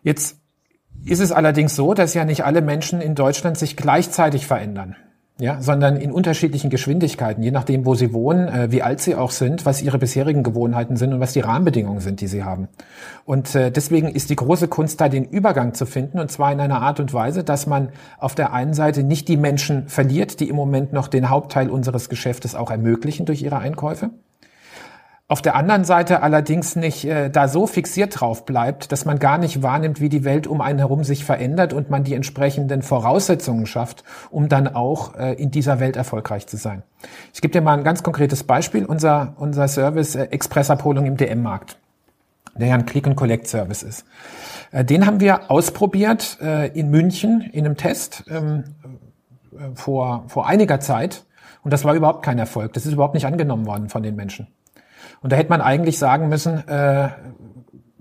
Jetzt 0.02 0.38
ist 1.06 1.20
es 1.20 1.32
allerdings 1.32 1.76
so, 1.76 1.94
dass 1.94 2.16
ja 2.16 2.26
nicht 2.26 2.44
alle 2.44 2.64
Menschen 2.64 3.02
in 3.02 3.14
Deutschland 3.14 3.60
sich 3.60 3.78
gleichzeitig 3.78 4.48
verändern 4.48 4.96
ja, 5.40 5.60
sondern 5.60 5.96
in 5.96 6.12
unterschiedlichen 6.12 6.70
Geschwindigkeiten, 6.70 7.42
je 7.42 7.50
nachdem, 7.50 7.86
wo 7.86 7.96
sie 7.96 8.14
wohnen, 8.14 8.48
äh, 8.48 8.72
wie 8.72 8.84
alt 8.84 9.02
sie 9.02 9.16
auch 9.16 9.32
sind, 9.32 9.66
was 9.66 9.82
ihre 9.82 9.98
bisherigen 9.98 10.44
Gewohnheiten 10.44 10.96
sind 10.96 11.12
und 11.12 11.20
was 11.20 11.34
die 11.34 11.40
Rahmenbedingungen 11.40 12.02
sind, 12.02 12.22
die 12.22 12.28
sie 12.28 12.44
haben. 12.44 12.68
Und 13.26 13.56
äh, 13.56 13.72
deswegen 13.72 14.10
ist 14.10 14.30
die 14.30 14.36
große 14.36 14.68
Kunst 14.68 15.02
da, 15.02 15.10
den 15.10 15.26
Übergang 15.26 15.74
zu 15.74 15.88
finden, 15.88 16.20
und 16.20 16.32
zwar 16.32 16.52
in 16.52 16.60
einer 16.60 16.82
Art 16.82 17.00
und 17.00 17.14
Weise, 17.14 17.44
dass 17.44 17.66
man 17.66 17.90
auf 18.20 18.36
der 18.36 18.54
einen 18.54 18.76
Seite 18.76 19.04
nicht 19.04 19.28
die 19.28 19.38
Menschen 19.38 19.88
verliert, 19.88 20.40
die 20.40 20.50
im 20.50 20.56
Moment 20.56 20.94
noch 20.94 21.08
den 21.08 21.30
Hauptteil 21.30 21.70
unseres 21.70 22.10
Geschäftes 22.10 22.54
auch 22.54 22.70
ermöglichen 22.70 23.26
durch 23.26 23.42
ihre 23.42 23.58
Einkäufe, 23.58 24.12
auf 25.30 25.42
der 25.42 25.56
anderen 25.56 25.86
Seite 25.86 26.22
allerdings 26.22 26.76
nicht 26.76 27.06
äh, 27.06 27.30
da 27.30 27.48
so 27.48 27.66
fixiert 27.66 28.20
drauf 28.20 28.46
bleibt, 28.46 28.92
dass 28.92 29.06
man 29.06 29.20
gar 29.20 29.38
nicht 29.38 29.64
wahrnimmt, 29.64 30.02
wie 30.02 30.10
die 30.10 30.26
Welt 30.26 30.48
um 30.48 30.60
einen 30.60 30.80
herum 30.80 31.06
sich 31.06 31.24
verändert 31.24 31.72
und 31.72 31.90
man 31.90 32.04
die 32.04 32.14
entsprechenden 32.14 32.82
Voraussetzungen 32.82 33.66
schafft, 33.66 34.04
um 34.32 34.50
dann 34.50 34.68
auch 34.68 35.16
äh, 35.16 35.34
in 35.34 35.50
dieser 35.50 35.80
Welt 35.80 35.96
erfolgreich 35.96 36.46
zu 36.48 36.58
sein. 36.58 36.84
Ich 37.34 37.42
gebe 37.42 37.54
dir 37.54 37.62
mal 37.62 37.78
ein 37.78 37.86
ganz 37.86 38.04
konkretes 38.04 38.44
Beispiel. 38.44 38.86
Unser, 38.86 39.34
unser 39.38 39.70
Service 39.70 40.16
äh, 40.16 40.24
Expressabholung 40.24 41.06
im 41.06 41.16
DM-Markt, 41.16 41.78
der 42.56 42.68
ja 42.68 42.76
ein 42.76 42.86
Click-and-Collect-Service 42.86 43.84
ist. 43.84 44.06
Äh, 44.72 44.84
den 44.84 45.06
haben 45.06 45.22
wir 45.22 45.50
ausprobiert 45.50 46.38
äh, 46.42 46.68
in 46.78 46.90
München 46.90 47.50
in 47.54 47.66
einem 47.66 47.78
Test 47.78 48.26
ähm, 48.30 48.66
äh, 49.54 49.74
vor, 49.74 50.26
vor 50.28 50.48
einiger 50.48 50.82
Zeit. 50.82 51.24
Und 51.64 51.72
das 51.72 51.86
war 51.86 51.94
überhaupt 51.94 52.26
kein 52.26 52.40
Erfolg. 52.40 52.74
Das 52.74 52.86
ist 52.86 52.92
überhaupt 52.92 53.14
nicht 53.14 53.26
angenommen 53.26 53.66
worden 53.66 53.88
von 53.88 54.04
den 54.04 54.18
Menschen. 54.18 54.48
Und 55.24 55.32
da 55.32 55.38
hätte 55.38 55.50
man 55.50 55.62
eigentlich 55.62 55.98
sagen 55.98 56.30
müssen, 56.30 56.68
äh, 56.68 57.10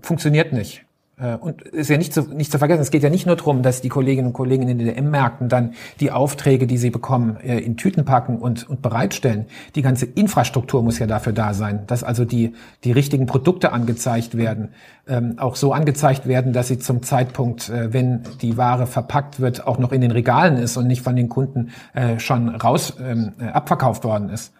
funktioniert 0.00 0.52
nicht. 0.52 0.84
Äh, 1.22 1.36
und 1.36 1.62
ist 1.62 1.88
ja 1.88 1.96
nicht 1.96 2.12
zu, 2.12 2.22
nicht 2.22 2.50
zu 2.50 2.58
vergessen, 2.58 2.82
es 2.82 2.90
geht 2.90 3.02
ja 3.02 3.10
nicht 3.10 3.26
nur 3.26 3.36
darum, 3.36 3.62
dass 3.62 3.80
die 3.80 3.88
Kolleginnen 3.88 4.28
und 4.28 4.32
Kollegen 4.32 4.68
in 4.68 4.78
den 4.78 4.86
DM-Märkten 4.86 5.48
dann 5.48 5.74
die 6.00 6.10
Aufträge, 6.10 6.66
die 6.66 6.78
sie 6.78 6.90
bekommen, 6.90 7.36
äh, 7.36 7.58
in 7.58 7.76
Tüten 7.76 8.04
packen 8.04 8.38
und, 8.38 8.68
und 8.68 8.82
bereitstellen. 8.82 9.46
Die 9.76 9.82
ganze 9.82 10.06
Infrastruktur 10.06 10.82
muss 10.82 10.98
ja 10.98 11.06
dafür 11.06 11.32
da 11.32 11.54
sein, 11.54 11.84
dass 11.86 12.02
also 12.02 12.24
die, 12.24 12.54
die 12.82 12.92
richtigen 12.92 13.26
Produkte 13.26 13.72
angezeigt 13.72 14.36
werden, 14.36 14.70
ähm, 15.06 15.38
auch 15.38 15.54
so 15.54 15.72
angezeigt 15.72 16.26
werden, 16.26 16.52
dass 16.52 16.68
sie 16.68 16.78
zum 16.78 17.02
Zeitpunkt, 17.02 17.68
äh, 17.68 17.92
wenn 17.92 18.22
die 18.40 18.56
Ware 18.56 18.86
verpackt 18.86 19.38
wird, 19.38 19.66
auch 19.66 19.78
noch 19.78 19.92
in 19.92 20.00
den 20.00 20.10
Regalen 20.10 20.56
ist 20.56 20.76
und 20.76 20.88
nicht 20.88 21.02
von 21.02 21.14
den 21.14 21.28
Kunden 21.28 21.70
äh, 21.94 22.18
schon 22.18 22.48
raus 22.48 22.96
ähm, 23.00 23.32
äh, 23.38 23.44
abverkauft 23.44 24.04
worden 24.04 24.28
ist. 24.28 24.52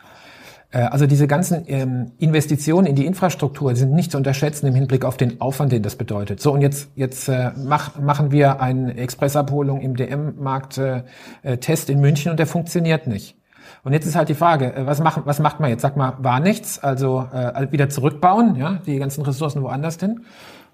Äh, 0.73 0.81
also 0.81 1.07
diese 1.07 1.29
ganzen 1.29 1.65
ähm, 1.69 2.13
Investitionen 2.19 2.87
in 2.87 2.97
die 2.97 3.07
Infrastruktur 3.07 3.77
sind 3.77 3.93
nicht 3.93 4.11
zu 4.11 4.17
unterschätzen 4.17 4.67
im 4.67 4.75
Hinblick 4.75 5.05
auf 5.05 5.17
den 5.17 5.41
Aufwand, 5.41 5.71
den 5.71 5.83
das 5.83 5.97
bedeutet. 5.97 6.41
So, 6.41 6.53
und 6.53 6.63
jetzt, 6.63 6.91
jetzt 6.97 7.29
äh, 7.29 7.53
mach, 7.57 8.01
machen 8.01 8.33
wir 8.33 8.61
eine 8.61 8.97
Expressabholung 8.97 9.81
im 9.81 9.95
DM-Markt 9.95 10.79
äh, 10.79 11.05
äh, 11.43 11.59
in 11.87 12.01
München 12.01 12.31
und 12.31 12.39
der 12.39 12.47
funktioniert 12.47 13.07
nicht. 13.07 13.37
Und 13.85 13.93
jetzt 13.93 14.07
ist 14.07 14.17
halt 14.17 14.29
die 14.29 14.35
Frage, 14.35 14.75
äh, 14.75 14.87
was, 14.87 15.01
macht, 15.01 15.23
was 15.25 15.39
macht 15.39 15.61
man 15.61 15.71
jetzt? 15.71 15.83
Sag 15.83 15.97
mal, 15.97 16.15
war 16.19 16.41
nichts, 16.41 16.79
also 16.79 17.27
äh, 17.33 17.71
wieder 17.71 17.89
zurückbauen, 17.89 18.57
ja, 18.57 18.81
die 18.87 18.99
ganzen 18.99 19.23
Ressourcen 19.25 19.63
woanders 19.63 19.99
hin. 19.99 20.23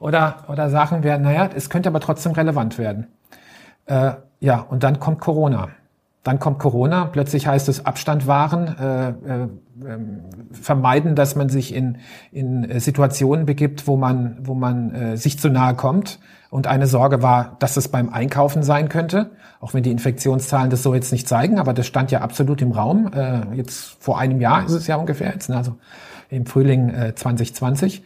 Oder, 0.01 0.44
oder 0.49 0.70
sagen 0.70 1.03
wir, 1.03 1.18
naja, 1.18 1.51
es 1.55 1.70
könnte 1.70 1.88
aber 1.88 2.01
trotzdem 2.01 2.32
relevant 2.32 2.78
werden. 2.78 3.09
Äh, 3.86 4.12
ja, 4.40 4.61
und 4.61 4.84
dann 4.84 5.01
kommt 5.01 5.20
Corona. 5.20 5.70
Dann 6.29 6.39
kommt 6.39 6.59
Corona, 6.59 7.07
plötzlich 7.07 7.47
heißt 7.47 7.70
es 7.70 7.87
Abstand 7.87 8.26
wahren, 8.26 8.76
äh, 8.79 9.09
äh, 9.09 9.49
ähm, 9.83 10.20
vermeiden, 10.53 11.14
dass 11.14 11.37
man 11.37 11.49
sich 11.49 11.74
in, 11.74 11.97
in 12.31 12.68
äh, 12.68 12.81
Situationen 12.81 13.47
begibt, 13.47 13.87
wo 13.87 13.97
man, 13.97 14.37
wo 14.43 14.53
man 14.53 14.95
äh, 14.95 15.16
sich 15.16 15.39
zu 15.39 15.49
nahe 15.49 15.72
kommt. 15.72 16.18
Und 16.51 16.66
eine 16.66 16.87
Sorge 16.87 17.22
war, 17.22 17.57
dass 17.61 17.79
es 17.79 17.89
beim 17.89 18.11
Einkaufen 18.11 18.62
sein 18.62 18.91
könnte, 18.91 19.31
auch 19.59 19.72
wenn 19.72 19.83
die 19.83 19.91
Infektionszahlen 19.91 20.68
das 20.68 20.83
so 20.83 20.93
jetzt 20.93 21.12
nicht 21.12 21.26
zeigen, 21.26 21.59
aber 21.59 21.72
das 21.72 21.87
stand 21.87 22.11
ja 22.11 22.20
absolut 22.20 22.61
im 22.61 22.72
Raum. 22.72 23.11
Äh, 23.11 23.57
jetzt 23.57 23.97
vor 23.99 24.18
einem 24.18 24.39
Jahr 24.39 24.66
ist 24.66 24.72
es 24.72 24.87
ja 24.87 24.97
ungefähr, 24.97 25.33
jetzt, 25.33 25.49
ne, 25.49 25.57
also 25.57 25.76
im 26.29 26.45
Frühling 26.45 26.91
äh, 26.91 27.14
2020. 27.14 28.03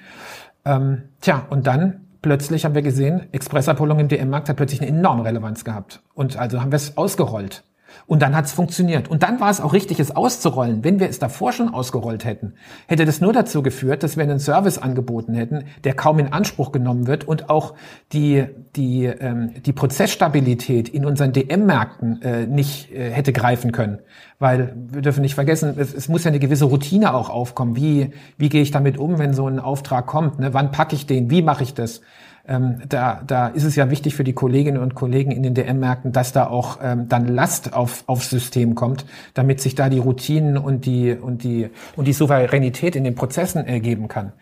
Ähm, 0.64 1.08
tja, 1.20 1.44
und 1.50 1.66
dann 1.66 2.02
plötzlich 2.22 2.64
haben 2.64 2.76
wir 2.76 2.82
gesehen, 2.82 3.32
Expressabholung 3.32 3.98
im 3.98 4.06
DM-Markt 4.06 4.48
hat 4.48 4.54
plötzlich 4.54 4.80
eine 4.80 4.90
enorme 4.90 5.24
Relevanz 5.24 5.64
gehabt. 5.64 6.04
Und 6.14 6.36
also 6.36 6.60
haben 6.60 6.70
wir 6.70 6.76
es 6.76 6.96
ausgerollt. 6.96 7.64
Und 8.06 8.22
dann 8.22 8.36
hat 8.36 8.46
es 8.46 8.52
funktioniert. 8.52 9.08
Und 9.08 9.22
dann 9.22 9.40
war 9.40 9.50
es 9.50 9.60
auch 9.60 9.72
richtig, 9.72 10.00
es 10.00 10.14
auszurollen. 10.14 10.84
Wenn 10.84 11.00
wir 11.00 11.08
es 11.08 11.18
davor 11.18 11.52
schon 11.52 11.72
ausgerollt 11.72 12.24
hätten, 12.24 12.54
hätte 12.86 13.04
das 13.04 13.20
nur 13.20 13.32
dazu 13.32 13.62
geführt, 13.62 14.02
dass 14.02 14.16
wir 14.16 14.24
einen 14.24 14.40
Service 14.40 14.78
angeboten 14.78 15.34
hätten, 15.34 15.64
der 15.84 15.94
kaum 15.94 16.18
in 16.18 16.32
Anspruch 16.32 16.72
genommen 16.72 17.06
wird 17.06 17.26
und 17.26 17.50
auch 17.50 17.74
die, 18.12 18.44
die, 18.76 19.04
ähm, 19.04 19.52
die 19.64 19.72
Prozessstabilität 19.72 20.88
in 20.88 21.04
unseren 21.04 21.32
DM-Märkten 21.32 22.22
äh, 22.22 22.46
nicht 22.46 22.92
äh, 22.92 23.10
hätte 23.10 23.32
greifen 23.32 23.72
können. 23.72 24.00
Weil 24.38 24.74
wir 24.90 25.02
dürfen 25.02 25.22
nicht 25.22 25.34
vergessen, 25.34 25.74
es, 25.78 25.94
es, 25.94 26.08
muss 26.08 26.24
ja 26.24 26.28
eine 26.28 26.40
gewisse 26.40 26.64
Routine 26.64 27.14
auch 27.14 27.30
aufkommen. 27.30 27.76
Wie, 27.76 28.10
wie 28.38 28.48
gehe 28.48 28.62
ich 28.62 28.72
damit 28.72 28.98
um, 28.98 29.18
wenn 29.18 29.34
so 29.34 29.46
ein 29.46 29.60
Auftrag 29.60 30.06
kommt? 30.06 30.40
Ne? 30.40 30.52
Wann 30.52 30.72
packe 30.72 30.96
ich 30.96 31.06
den? 31.06 31.30
Wie 31.30 31.42
mache 31.42 31.62
ich 31.62 31.74
das? 31.74 32.00
Ähm, 32.46 32.82
da, 32.88 33.22
da 33.26 33.48
ist 33.48 33.64
es 33.64 33.76
ja 33.76 33.90
wichtig 33.90 34.14
für 34.14 34.24
die 34.24 34.32
Kolleginnen 34.32 34.82
und 34.82 34.94
Kollegen 34.94 35.30
in 35.30 35.42
den 35.42 35.54
DM-Märkten, 35.54 36.12
dass 36.12 36.32
da 36.32 36.48
auch 36.48 36.78
ähm, 36.82 37.08
dann 37.08 37.28
Last 37.28 37.72
auf, 37.72 38.04
aufs 38.06 38.30
System 38.30 38.74
kommt, 38.74 39.06
damit 39.34 39.60
sich 39.60 39.74
da 39.74 39.88
die 39.88 39.98
Routinen 39.98 40.58
und 40.58 40.84
die, 40.84 41.12
und 41.12 41.44
die, 41.44 41.70
und 41.96 42.06
die 42.06 42.12
Souveränität 42.12 42.96
in 42.96 43.04
den 43.04 43.14
Prozessen 43.14 43.64
ergeben 43.64 44.08
kann. 44.08 44.32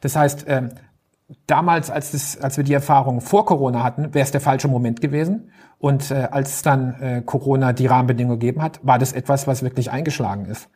Das 0.00 0.16
heißt, 0.16 0.46
ähm, 0.48 0.70
damals, 1.46 1.90
als, 1.90 2.12
das, 2.12 2.40
als 2.40 2.56
wir 2.56 2.64
die 2.64 2.72
Erfahrung 2.72 3.20
vor 3.20 3.44
Corona 3.44 3.82
hatten, 3.82 4.14
wäre 4.14 4.24
es 4.24 4.30
der 4.30 4.40
falsche 4.40 4.68
Moment 4.68 5.00
gewesen. 5.00 5.50
Und 5.78 6.10
äh, 6.10 6.28
als 6.30 6.62
dann 6.62 6.94
äh, 7.00 7.22
Corona 7.24 7.72
die 7.72 7.86
Rahmenbedingungen 7.86 8.38
gegeben 8.38 8.62
hat, 8.62 8.80
war 8.82 8.98
das 8.98 9.12
etwas, 9.12 9.46
was 9.46 9.62
wirklich 9.62 9.90
eingeschlagen 9.90 10.46
ist. 10.46 10.68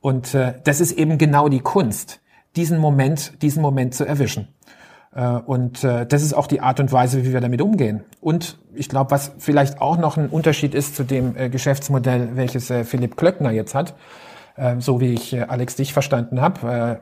Und 0.00 0.34
äh, 0.34 0.54
das 0.64 0.80
ist 0.80 0.92
eben 0.92 1.18
genau 1.18 1.48
die 1.48 1.60
Kunst, 1.60 2.20
diesen 2.56 2.78
Moment, 2.78 3.40
diesen 3.42 3.62
Moment 3.62 3.94
zu 3.94 4.04
erwischen. 4.04 4.48
Äh, 5.14 5.26
und 5.28 5.84
äh, 5.84 6.06
das 6.06 6.22
ist 6.22 6.34
auch 6.34 6.46
die 6.46 6.60
Art 6.60 6.80
und 6.80 6.92
Weise, 6.92 7.24
wie 7.24 7.32
wir 7.32 7.40
damit 7.40 7.62
umgehen. 7.62 8.04
Und 8.20 8.58
ich 8.74 8.88
glaube, 8.88 9.10
was 9.10 9.32
vielleicht 9.38 9.80
auch 9.80 9.98
noch 9.98 10.16
ein 10.16 10.28
Unterschied 10.28 10.74
ist 10.74 10.96
zu 10.96 11.04
dem 11.04 11.36
äh, 11.36 11.48
Geschäftsmodell, 11.48 12.30
welches 12.34 12.72
Philipp 12.84 13.16
Klöckner 13.16 13.50
jetzt 13.50 13.74
hat, 13.74 13.94
so 14.78 15.00
wie 15.00 15.14
ich 15.14 15.40
Alex 15.48 15.76
dich 15.76 15.92
verstanden 15.92 16.40
habe. 16.40 17.00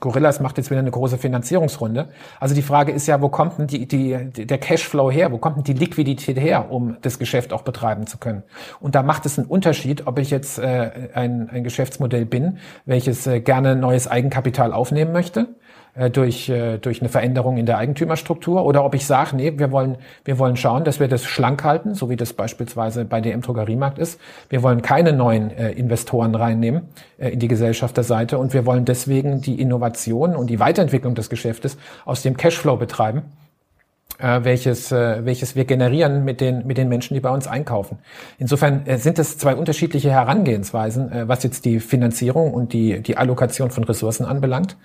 Gorillas 0.00 0.40
macht 0.40 0.58
jetzt 0.58 0.70
wieder 0.70 0.80
eine 0.80 0.90
große 0.90 1.18
Finanzierungsrunde. 1.18 2.08
Also 2.40 2.54
die 2.54 2.62
Frage 2.62 2.92
ist 2.92 3.06
ja, 3.06 3.20
wo 3.20 3.28
kommt 3.28 3.58
denn 3.58 3.66
die, 3.66 3.86
die, 3.86 4.46
der 4.46 4.58
Cashflow 4.58 5.10
her? 5.10 5.30
Wo 5.30 5.38
kommt 5.38 5.56
denn 5.56 5.64
die 5.64 5.72
Liquidität 5.72 6.38
her, 6.38 6.70
um 6.70 6.96
das 7.02 7.18
Geschäft 7.18 7.52
auch 7.52 7.62
betreiben 7.62 8.06
zu 8.06 8.18
können? 8.18 8.42
Und 8.80 8.94
da 8.94 9.02
macht 9.02 9.24
es 9.26 9.38
einen 9.38 9.46
Unterschied, 9.46 10.06
ob 10.06 10.18
ich 10.18 10.30
jetzt 10.30 10.58
äh, 10.58 11.10
ein, 11.14 11.48
ein 11.50 11.64
Geschäftsmodell 11.64 12.26
bin, 12.26 12.58
welches 12.86 13.26
äh, 13.26 13.40
gerne 13.40 13.76
neues 13.76 14.08
Eigenkapital 14.08 14.72
aufnehmen 14.72 15.12
möchte 15.12 15.54
durch, 16.10 16.48
äh, 16.48 16.78
durch 16.78 17.00
eine 17.00 17.08
Veränderung 17.08 17.56
in 17.56 17.66
der 17.66 17.78
Eigentümerstruktur 17.78 18.64
oder 18.64 18.84
ob 18.84 18.94
ich 18.94 19.06
sage, 19.06 19.36
nee, 19.36 19.52
wir 19.56 19.70
wollen, 19.70 19.96
wir 20.24 20.38
wollen 20.38 20.56
schauen, 20.56 20.84
dass 20.84 21.00
wir 21.00 21.08
das 21.08 21.24
schlank 21.24 21.62
halten, 21.62 21.94
so 21.94 22.10
wie 22.10 22.16
das 22.16 22.32
beispielsweise 22.32 23.04
bei 23.04 23.20
DM 23.20 23.42
Drogeriemarkt 23.42 23.98
ist. 23.98 24.20
Wir 24.48 24.62
wollen 24.62 24.82
keine 24.82 25.12
neuen 25.12 25.50
äh, 25.50 25.70
Investoren 25.72 26.34
reinnehmen 26.34 26.88
äh, 27.18 27.30
in 27.30 27.38
die 27.38 27.48
Gesellschafterseite 27.48 28.38
und 28.38 28.54
wir 28.54 28.66
wollen 28.66 28.84
deswegen 28.84 29.40
die 29.40 29.60
Innovation 29.60 30.34
und 30.34 30.48
die 30.48 30.58
Weiterentwicklung 30.58 31.14
des 31.14 31.30
Geschäftes 31.30 31.76
aus 32.04 32.22
dem 32.22 32.36
Cashflow 32.36 32.76
betreiben 32.76 33.22
äh, 34.18 34.40
welches, 34.44 34.92
äh, 34.92 35.24
welches 35.24 35.56
wir 35.56 35.64
generieren 35.64 36.24
mit 36.24 36.40
den, 36.40 36.66
mit 36.66 36.78
den 36.78 36.88
Menschen, 36.88 37.14
die 37.14 37.20
bei 37.20 37.30
uns 37.30 37.46
einkaufen. 37.46 37.98
Insofern 38.38 38.86
äh, 38.86 38.98
sind 38.98 39.18
es 39.18 39.38
zwei 39.38 39.54
unterschiedliche 39.54 40.10
Herangehensweisen, 40.10 41.10
äh, 41.10 41.28
was 41.28 41.42
jetzt 41.42 41.64
die 41.64 41.80
Finanzierung 41.80 42.52
und 42.54 42.72
die, 42.72 43.00
die 43.00 43.16
Allokation 43.16 43.70
von 43.70 43.84
Ressourcen 43.84 44.24
anbelangt. 44.24 44.76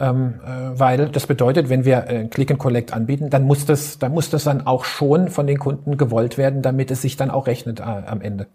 Ähm, 0.00 0.40
äh, 0.44 0.78
weil 0.78 1.08
das 1.08 1.26
bedeutet, 1.26 1.68
wenn 1.68 1.84
wir 1.84 2.08
äh, 2.08 2.24
Click 2.26 2.50
and 2.50 2.58
Collect 2.58 2.92
anbieten, 2.92 3.30
dann 3.30 3.44
muss 3.44 3.66
das, 3.66 3.98
dann 3.98 4.12
muss 4.12 4.30
das 4.30 4.44
dann 4.44 4.66
auch 4.66 4.84
schon 4.84 5.28
von 5.28 5.46
den 5.46 5.58
Kunden 5.58 5.96
gewollt 5.96 6.38
werden, 6.38 6.62
damit 6.62 6.90
es 6.90 7.02
sich 7.02 7.16
dann 7.16 7.30
auch 7.30 7.46
rechnet 7.46 7.80
äh, 7.80 7.82
am 7.82 8.20
Ende. 8.20 8.46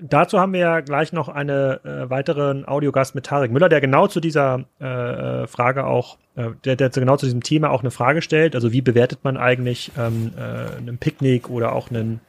Dazu 0.00 0.38
haben 0.38 0.52
wir 0.52 0.60
ja 0.60 0.80
gleich 0.80 1.12
noch 1.12 1.28
einen 1.28 1.84
äh, 1.84 2.08
weiteren 2.08 2.68
Audiogast 2.68 3.16
mit 3.16 3.26
Tarek 3.26 3.50
Müller, 3.50 3.68
der 3.68 3.80
genau 3.80 4.06
zu 4.06 4.20
dieser 4.20 4.64
äh, 4.78 5.48
Frage 5.48 5.86
auch, 5.86 6.18
äh, 6.36 6.50
der, 6.64 6.76
der 6.76 6.90
genau 6.90 7.16
zu 7.16 7.26
diesem 7.26 7.42
Thema 7.42 7.70
auch 7.70 7.80
eine 7.80 7.90
Frage 7.90 8.22
stellt. 8.22 8.54
Also 8.54 8.70
wie 8.70 8.80
bewertet 8.80 9.20
man 9.24 9.36
eigentlich 9.36 9.90
ähm, 9.98 10.32
äh, 10.36 10.76
einen 10.76 10.98
Picknick 10.98 11.50
oder 11.50 11.72
auch 11.72 11.90
einen 11.90 12.20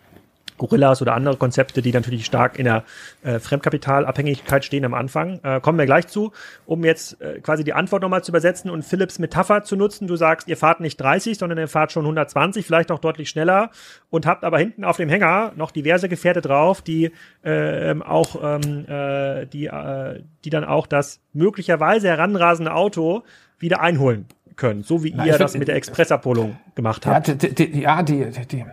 Gorillas 0.59 1.01
oder 1.01 1.15
andere 1.15 1.37
Konzepte, 1.37 1.81
die 1.81 1.91
natürlich 1.91 2.25
stark 2.25 2.59
in 2.59 2.65
der 2.65 2.83
äh, 3.23 3.39
Fremdkapitalabhängigkeit 3.39 4.63
stehen 4.63 4.85
am 4.85 4.93
Anfang. 4.93 5.39
Äh, 5.43 5.59
kommen 5.59 5.79
wir 5.79 5.87
gleich 5.87 6.07
zu, 6.07 6.31
um 6.67 6.83
jetzt 6.83 7.19
äh, 7.19 7.39
quasi 7.39 7.63
die 7.63 7.73
Antwort 7.73 8.03
nochmal 8.03 8.23
zu 8.23 8.31
übersetzen 8.31 8.69
und 8.69 8.83
Philips 8.85 9.17
Metapher 9.17 9.63
zu 9.63 9.75
nutzen. 9.75 10.07
Du 10.07 10.15
sagst, 10.15 10.47
ihr 10.47 10.57
fahrt 10.57 10.79
nicht 10.81 11.01
30, 11.01 11.39
sondern 11.39 11.57
ihr 11.57 11.67
fahrt 11.67 11.91
schon 11.91 12.03
120, 12.03 12.65
vielleicht 12.65 12.91
auch 12.91 12.99
deutlich 12.99 13.29
schneller 13.29 13.71
und 14.11 14.27
habt 14.27 14.43
aber 14.43 14.59
hinten 14.59 14.83
auf 14.83 14.97
dem 14.97 15.09
Hänger 15.09 15.53
noch 15.55 15.71
diverse 15.71 16.09
Gefährte 16.09 16.41
drauf, 16.41 16.83
die 16.83 17.11
äh, 17.43 17.95
auch 18.01 18.35
ähm, 18.43 18.85
äh, 18.87 19.47
die, 19.47 19.65
äh, 19.65 20.21
die 20.43 20.49
dann 20.49 20.65
auch 20.65 20.85
das 20.85 21.21
möglicherweise 21.33 22.07
heranrasende 22.09 22.73
Auto 22.73 23.23
wieder 23.57 23.81
einholen 23.81 24.25
können, 24.59 24.83
so 24.83 25.03
wie 25.03 25.13
Na, 25.15 25.25
ihr 25.25 25.37
das 25.37 25.57
mit 25.57 25.67
der 25.67 25.75
Expressabholung 25.75 26.57
gemacht 26.75 27.05
habt. 27.05 27.27
Ja, 27.29 27.33
die, 27.33 27.55
die, 27.55 28.45
die, 28.45 28.65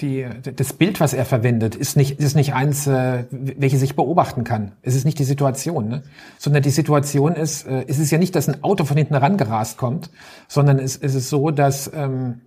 die, 0.00 0.26
das 0.54 0.74
Bild, 0.74 1.00
was 1.00 1.14
er 1.14 1.24
verwendet, 1.24 1.74
ist 1.74 1.96
nicht, 1.96 2.20
ist 2.20 2.36
nicht 2.36 2.52
eins, 2.52 2.86
äh, 2.86 3.24
welches 3.30 3.80
ich 3.82 3.96
beobachten 3.96 4.44
kann. 4.44 4.72
Es 4.82 4.94
ist 4.94 5.04
nicht 5.04 5.18
die 5.18 5.24
Situation, 5.24 5.88
ne? 5.88 6.02
sondern 6.38 6.62
die 6.62 6.70
Situation 6.70 7.34
ist, 7.34 7.66
äh, 7.66 7.84
es 7.88 7.98
ist 7.98 8.10
ja 8.10 8.18
nicht, 8.18 8.34
dass 8.34 8.48
ein 8.48 8.62
Auto 8.62 8.84
von 8.84 8.96
hinten 8.96 9.14
rangerast 9.14 9.78
kommt, 9.78 10.10
sondern 10.48 10.78
es, 10.78 10.96
es 10.96 11.14
ist 11.14 11.30
so, 11.30 11.50
dass, 11.50 11.90
ähm, 11.94 12.42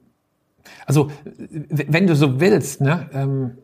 also 0.86 1.10
wenn 1.50 2.06
du 2.06 2.16
so 2.16 2.40
willst, 2.40 2.82
ne, 2.82 3.10
ähm, 3.14 3.58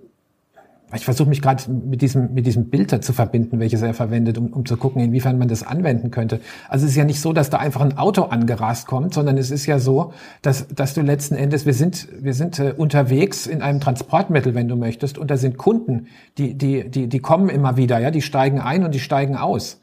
ich 0.93 1.03
versuche 1.03 1.27
mich 1.27 1.41
gerade 1.41 1.63
mit 1.71 2.01
diesem, 2.01 2.33
mit 2.33 2.45
diesem 2.45 2.69
Bild 2.69 2.91
da 2.91 3.01
zu 3.01 3.11
verbinden, 3.11 3.59
welches 3.59 3.81
er 3.81 3.95
verwendet, 3.95 4.37
um, 4.37 4.53
um 4.53 4.65
zu 4.65 4.77
gucken, 4.77 5.01
inwiefern 5.01 5.37
man 5.37 5.47
das 5.47 5.63
anwenden 5.63 6.11
könnte. 6.11 6.39
Also 6.69 6.85
es 6.85 6.91
ist 6.91 6.97
ja 6.97 7.05
nicht 7.05 7.19
so, 7.19 7.33
dass 7.33 7.49
da 7.49 7.57
einfach 7.57 7.81
ein 7.81 7.97
Auto 7.97 8.23
angerast 8.23 8.85
kommt, 8.85 9.13
sondern 9.13 9.37
es 9.37 9.49
ist 9.49 9.65
ja 9.65 9.79
so, 9.79 10.13
dass, 10.43 10.67
dass 10.67 10.93
du 10.93 11.01
letzten 11.01 11.35
Endes, 11.35 11.65
wir 11.65 11.73
sind, 11.73 12.07
wir 12.21 12.35
sind 12.35 12.59
äh, 12.59 12.73
unterwegs 12.77 13.47
in 13.47 13.63
einem 13.63 13.79
Transportmittel, 13.79 14.53
wenn 14.53 14.67
du 14.67 14.75
möchtest, 14.75 15.17
und 15.17 15.31
da 15.31 15.37
sind 15.37 15.57
Kunden, 15.57 16.07
die, 16.37 16.53
die, 16.53 16.89
die, 16.89 17.07
die 17.07 17.19
kommen 17.19 17.49
immer 17.49 17.77
wieder, 17.77 17.99
ja, 17.99 18.11
die 18.11 18.21
steigen 18.21 18.59
ein 18.59 18.83
und 18.83 18.93
die 18.93 18.99
steigen 18.99 19.35
aus. 19.35 19.81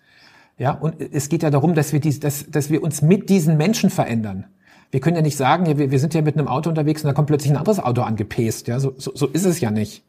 Ja, 0.57 0.71
und 0.71 0.95
es 1.01 1.29
geht 1.29 1.43
ja 1.43 1.51
darum, 1.51 1.75
dass 1.75 1.93
wir, 1.93 1.99
dies, 1.99 2.21
dass, 2.21 2.49
dass 2.49 2.71
wir 2.71 2.83
uns 2.83 3.03
mit 3.03 3.29
diesen 3.29 3.57
Menschen 3.57 3.91
verändern. 3.91 4.45
Wir 4.93 5.01
können 5.01 5.17
ja 5.17 5.23
nicht 5.23 5.37
sagen, 5.37 5.67
ja, 5.67 5.79
wir, 5.79 5.91
wir 5.91 5.99
sind 5.99 6.15
ja 6.15 6.23
mit 6.23 6.37
einem 6.37 6.47
Auto 6.47 6.71
unterwegs 6.71 7.03
und 7.03 7.09
da 7.09 7.15
kommt 7.15 7.27
plötzlich 7.27 7.51
ein 7.51 7.57
anderes 7.57 7.81
Auto 7.81 8.03
angepest. 8.03 8.69
Ja, 8.69 8.79
so, 8.79 8.95
so, 8.97 9.11
so 9.15 9.27
ist 9.27 9.47
es 9.47 9.61
ja 9.61 9.71
nicht 9.71 10.05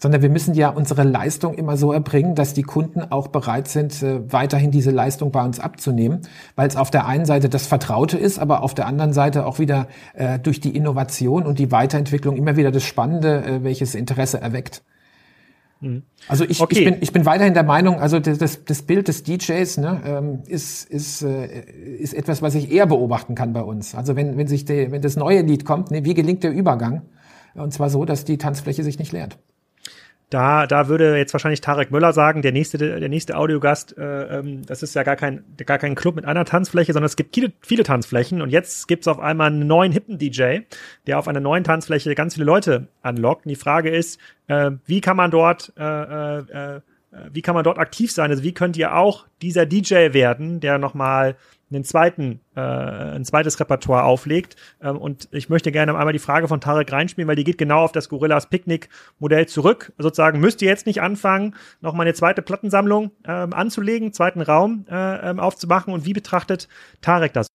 sondern 0.00 0.22
wir 0.22 0.30
müssen 0.30 0.54
ja 0.54 0.70
unsere 0.70 1.04
Leistung 1.04 1.54
immer 1.54 1.76
so 1.76 1.92
erbringen, 1.92 2.34
dass 2.34 2.54
die 2.54 2.62
Kunden 2.62 3.02
auch 3.10 3.28
bereit 3.28 3.68
sind, 3.68 4.02
äh, 4.02 4.20
weiterhin 4.32 4.70
diese 4.70 4.90
Leistung 4.90 5.30
bei 5.30 5.44
uns 5.44 5.60
abzunehmen, 5.60 6.22
weil 6.56 6.66
es 6.66 6.76
auf 6.76 6.90
der 6.90 7.06
einen 7.06 7.26
Seite 7.26 7.48
das 7.48 7.66
Vertraute 7.66 8.16
ist, 8.16 8.38
aber 8.38 8.62
auf 8.62 8.74
der 8.74 8.86
anderen 8.86 9.12
Seite 9.12 9.46
auch 9.46 9.58
wieder 9.58 9.88
äh, 10.14 10.38
durch 10.38 10.60
die 10.60 10.74
Innovation 10.74 11.44
und 11.44 11.58
die 11.58 11.70
Weiterentwicklung 11.70 12.36
immer 12.36 12.56
wieder 12.56 12.70
das 12.70 12.82
Spannende, 12.82 13.44
äh, 13.44 13.62
welches 13.62 13.94
Interesse 13.94 14.40
erweckt. 14.40 14.82
Mhm. 15.80 16.02
Also 16.28 16.44
ich, 16.44 16.60
okay. 16.60 16.78
ich, 16.78 16.84
bin, 16.84 16.96
ich 17.00 17.12
bin 17.12 17.26
weiterhin 17.26 17.52
der 17.52 17.62
Meinung, 17.62 18.00
also 18.00 18.20
das, 18.20 18.38
das, 18.38 18.64
das 18.64 18.82
Bild 18.82 19.08
des 19.08 19.22
DJs 19.22 19.78
ne, 19.78 20.00
ähm, 20.06 20.38
ist, 20.46 20.88
ist, 20.88 21.22
äh, 21.22 21.62
ist 21.98 22.14
etwas, 22.14 22.40
was 22.40 22.54
ich 22.54 22.72
eher 22.72 22.86
beobachten 22.86 23.34
kann 23.34 23.52
bei 23.52 23.62
uns. 23.62 23.94
Also 23.94 24.16
wenn, 24.16 24.38
wenn, 24.38 24.46
sich 24.46 24.64
die, 24.64 24.90
wenn 24.90 25.02
das 25.02 25.16
neue 25.16 25.42
Lied 25.42 25.66
kommt, 25.66 25.90
ne, 25.90 26.04
wie 26.04 26.14
gelingt 26.14 26.42
der 26.42 26.52
Übergang? 26.52 27.02
Und 27.54 27.72
zwar 27.72 27.90
so, 27.90 28.04
dass 28.04 28.24
die 28.24 28.38
Tanzfläche 28.38 28.84
sich 28.84 28.98
nicht 28.98 29.12
leert. 29.12 29.38
Da, 30.30 30.68
da 30.68 30.86
würde 30.86 31.16
jetzt 31.16 31.32
wahrscheinlich 31.34 31.60
Tarek 31.60 31.90
Müller 31.90 32.12
sagen, 32.12 32.40
der 32.40 32.52
nächste, 32.52 32.78
der 32.78 33.08
nächste 33.08 33.36
Audiogast, 33.36 33.98
äh, 33.98 34.38
ähm, 34.38 34.64
das 34.64 34.84
ist 34.84 34.94
ja 34.94 35.02
gar 35.02 35.16
kein, 35.16 35.44
gar 35.66 35.78
kein 35.78 35.96
Club 35.96 36.14
mit 36.14 36.24
einer 36.24 36.44
Tanzfläche, 36.44 36.92
sondern 36.92 37.06
es 37.06 37.16
gibt 37.16 37.34
viele, 37.34 37.52
viele 37.60 37.82
Tanzflächen 37.82 38.40
und 38.40 38.50
jetzt 38.50 38.86
gibt's 38.86 39.08
auf 39.08 39.18
einmal 39.18 39.48
einen 39.48 39.66
neuen 39.66 39.90
hippen 39.90 40.18
DJ, 40.18 40.60
der 41.08 41.18
auf 41.18 41.26
einer 41.26 41.40
neuen 41.40 41.64
Tanzfläche 41.64 42.14
ganz 42.14 42.34
viele 42.34 42.46
Leute 42.46 42.86
anlockt. 43.02 43.44
Und 43.44 43.50
die 43.50 43.56
Frage 43.56 43.90
ist, 43.90 44.20
äh, 44.46 44.70
wie 44.86 45.00
kann 45.00 45.16
man 45.16 45.32
dort, 45.32 45.72
äh, 45.76 45.82
äh, 45.82 46.38
äh 46.38 46.80
wie 47.32 47.42
kann 47.42 47.56
man 47.56 47.64
dort 47.64 47.78
aktiv 47.78 48.12
sein? 48.12 48.30
Also 48.30 48.44
wie 48.44 48.54
könnt 48.54 48.76
ihr 48.76 48.94
auch 48.94 49.26
dieser 49.42 49.66
DJ 49.66 50.12
werden, 50.12 50.60
der 50.60 50.78
nochmal 50.78 51.34
einen 51.72 51.84
zweiten, 51.84 52.40
äh, 52.56 52.60
ein 52.60 53.24
zweites 53.24 53.60
Repertoire 53.60 54.04
auflegt. 54.04 54.56
Ähm, 54.82 54.96
und 54.96 55.28
ich 55.30 55.48
möchte 55.48 55.72
gerne 55.72 55.96
einmal 55.96 56.12
die 56.12 56.18
Frage 56.18 56.48
von 56.48 56.60
Tarek 56.60 56.92
reinspielen, 56.92 57.28
weil 57.28 57.36
die 57.36 57.44
geht 57.44 57.58
genau 57.58 57.82
auf 57.84 57.92
das 57.92 58.08
Gorillas 58.08 58.48
Picknick 58.48 58.88
Modell 59.18 59.46
zurück. 59.46 59.92
Sozusagen 59.98 60.40
müsst 60.40 60.62
ihr 60.62 60.68
jetzt 60.68 60.86
nicht 60.86 61.00
anfangen, 61.00 61.54
noch 61.80 61.94
mal 61.94 62.02
eine 62.02 62.14
zweite 62.14 62.42
Plattensammlung 62.42 63.10
ähm, 63.24 63.52
anzulegen, 63.52 64.12
zweiten 64.12 64.40
Raum 64.40 64.84
äh, 64.90 65.30
ähm, 65.30 65.40
aufzumachen. 65.40 65.92
Und 65.94 66.04
wie 66.04 66.12
betrachtet 66.12 66.68
Tarek 67.00 67.32
das? 67.32 67.46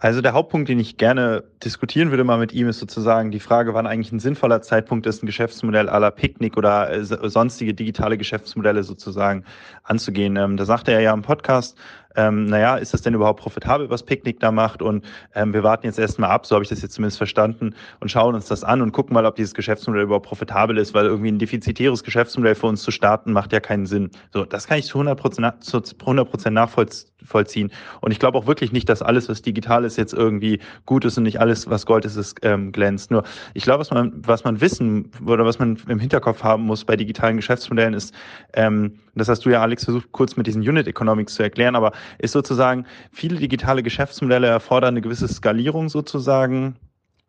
Also 0.00 0.20
der 0.20 0.32
Hauptpunkt, 0.32 0.68
den 0.68 0.78
ich 0.78 0.96
gerne 0.96 1.42
diskutieren 1.64 2.10
würde 2.10 2.22
mal 2.22 2.38
mit 2.38 2.52
ihm, 2.52 2.68
ist 2.68 2.78
sozusagen 2.78 3.32
die 3.32 3.40
Frage, 3.40 3.74
wann 3.74 3.88
eigentlich 3.88 4.12
ein 4.12 4.20
sinnvoller 4.20 4.62
Zeitpunkt 4.62 5.06
ist, 5.06 5.24
ein 5.24 5.26
Geschäftsmodell 5.26 5.86
la 5.86 6.10
Picknick 6.12 6.56
oder 6.56 6.88
äh, 6.88 7.04
sonstige 7.04 7.74
digitale 7.74 8.16
Geschäftsmodelle 8.16 8.84
sozusagen 8.84 9.44
anzugehen. 9.82 10.36
Ähm, 10.36 10.56
da 10.56 10.66
sagte 10.66 10.92
er 10.92 11.00
ja 11.00 11.12
im 11.12 11.22
Podcast, 11.22 11.76
ähm, 12.18 12.46
naja, 12.46 12.76
ist 12.76 12.92
das 12.92 13.02
denn 13.02 13.14
überhaupt 13.14 13.40
profitabel, 13.40 13.88
was 13.90 14.02
Picknick 14.02 14.40
da 14.40 14.50
macht? 14.50 14.82
Und 14.82 15.04
ähm, 15.36 15.54
wir 15.54 15.62
warten 15.62 15.86
jetzt 15.86 16.00
erstmal 16.00 16.30
ab, 16.30 16.46
so 16.46 16.56
habe 16.56 16.64
ich 16.64 16.68
das 16.68 16.82
jetzt 16.82 16.94
zumindest 16.94 17.16
verstanden, 17.16 17.76
und 18.00 18.10
schauen 18.10 18.34
uns 18.34 18.46
das 18.46 18.64
an 18.64 18.82
und 18.82 18.90
gucken 18.90 19.14
mal, 19.14 19.24
ob 19.24 19.36
dieses 19.36 19.54
Geschäftsmodell 19.54 20.02
überhaupt 20.02 20.26
profitabel 20.26 20.78
ist, 20.78 20.94
weil 20.94 21.06
irgendwie 21.06 21.30
ein 21.30 21.38
defizitäres 21.38 22.02
Geschäftsmodell 22.02 22.56
für 22.56 22.66
uns 22.66 22.82
zu 22.82 22.90
starten, 22.90 23.32
macht 23.32 23.52
ja 23.52 23.60
keinen 23.60 23.86
Sinn. 23.86 24.10
So, 24.32 24.44
das 24.44 24.66
kann 24.66 24.78
ich 24.78 24.86
zu 24.86 24.98
100 24.98 25.18
Prozent, 25.18 25.64
zu 25.64 25.80
100 26.00 26.28
Prozent 26.28 26.54
nachvollziehen. 27.20 27.70
Und 28.00 28.12
ich 28.12 28.18
glaube 28.18 28.38
auch 28.38 28.46
wirklich 28.46 28.72
nicht, 28.72 28.88
dass 28.88 29.02
alles, 29.02 29.28
was 29.28 29.42
digital 29.42 29.84
ist, 29.84 29.96
jetzt 29.96 30.12
irgendwie 30.12 30.60
gut 30.86 31.04
ist 31.04 31.16
und 31.18 31.24
nicht 31.24 31.40
alles, 31.40 31.68
was 31.68 31.86
Gold 31.86 32.04
ist, 32.04 32.16
ist 32.16 32.38
ähm, 32.42 32.72
glänzt. 32.72 33.10
Nur, 33.10 33.24
ich 33.54 33.64
glaube, 33.64 33.80
was 33.80 33.90
man, 33.90 34.12
was 34.26 34.44
man 34.44 34.60
wissen 34.60 35.10
oder 35.26 35.44
was 35.44 35.58
man 35.58 35.78
im 35.88 35.98
Hinterkopf 35.98 36.42
haben 36.42 36.64
muss 36.64 36.84
bei 36.84 36.96
digitalen 36.96 37.36
Geschäftsmodellen 37.36 37.94
ist, 37.94 38.14
ähm, 38.54 38.98
das 39.14 39.28
hast 39.28 39.44
du 39.44 39.50
ja, 39.50 39.62
Alex, 39.62 39.84
versucht 39.84 40.12
kurz 40.12 40.36
mit 40.36 40.46
diesen 40.46 40.62
Unit 40.62 40.86
Economics 40.86 41.34
zu 41.34 41.42
erklären, 41.42 41.74
aber 41.74 41.92
ist 42.18 42.32
sozusagen, 42.32 42.86
viele 43.10 43.36
digitale 43.36 43.82
Geschäftsmodelle 43.82 44.46
erfordern 44.46 44.94
eine 44.94 45.00
gewisse 45.00 45.28
Skalierung 45.28 45.88
sozusagen. 45.88 46.76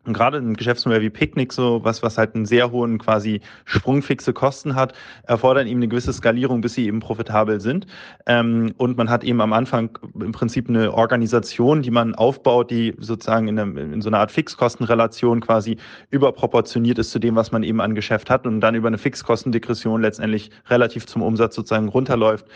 Und 0.06 0.14
gerade 0.14 0.38
ein 0.38 0.54
Geschäftsmodell 0.54 1.02
wie 1.02 1.10
Picknick, 1.10 1.52
so 1.52 1.84
was, 1.84 2.02
was 2.02 2.16
halt 2.16 2.34
einen 2.34 2.46
sehr 2.46 2.70
hohen 2.70 2.96
quasi 2.96 3.42
sprungfixe 3.66 4.32
Kosten 4.32 4.74
hat, 4.74 4.94
erfordern 5.24 5.66
eben 5.66 5.80
eine 5.80 5.88
gewisse 5.88 6.14
Skalierung, 6.14 6.62
bis 6.62 6.72
sie 6.72 6.86
eben 6.86 7.00
profitabel 7.00 7.60
sind. 7.60 7.86
Ähm, 8.24 8.72
und 8.78 8.96
man 8.96 9.10
hat 9.10 9.24
eben 9.24 9.42
am 9.42 9.52
Anfang 9.52 9.98
im 10.18 10.32
Prinzip 10.32 10.70
eine 10.70 10.94
Organisation, 10.94 11.82
die 11.82 11.90
man 11.90 12.14
aufbaut, 12.14 12.70
die 12.70 12.94
sozusagen 12.98 13.48
in, 13.48 13.58
einem, 13.58 13.76
in 13.76 14.00
so 14.00 14.08
einer 14.08 14.20
Art 14.20 14.32
Fixkostenrelation 14.32 15.42
quasi 15.42 15.76
überproportioniert 16.08 16.98
ist 16.98 17.10
zu 17.10 17.18
dem, 17.18 17.36
was 17.36 17.52
man 17.52 17.62
eben 17.62 17.82
an 17.82 17.94
Geschäft 17.94 18.30
hat 18.30 18.46
und 18.46 18.62
dann 18.62 18.74
über 18.74 18.88
eine 18.88 18.98
Fixkostendegression 18.98 20.00
letztendlich 20.00 20.50
relativ 20.70 21.06
zum 21.06 21.20
Umsatz 21.20 21.54
sozusagen 21.54 21.88
runterläuft. 21.88 22.46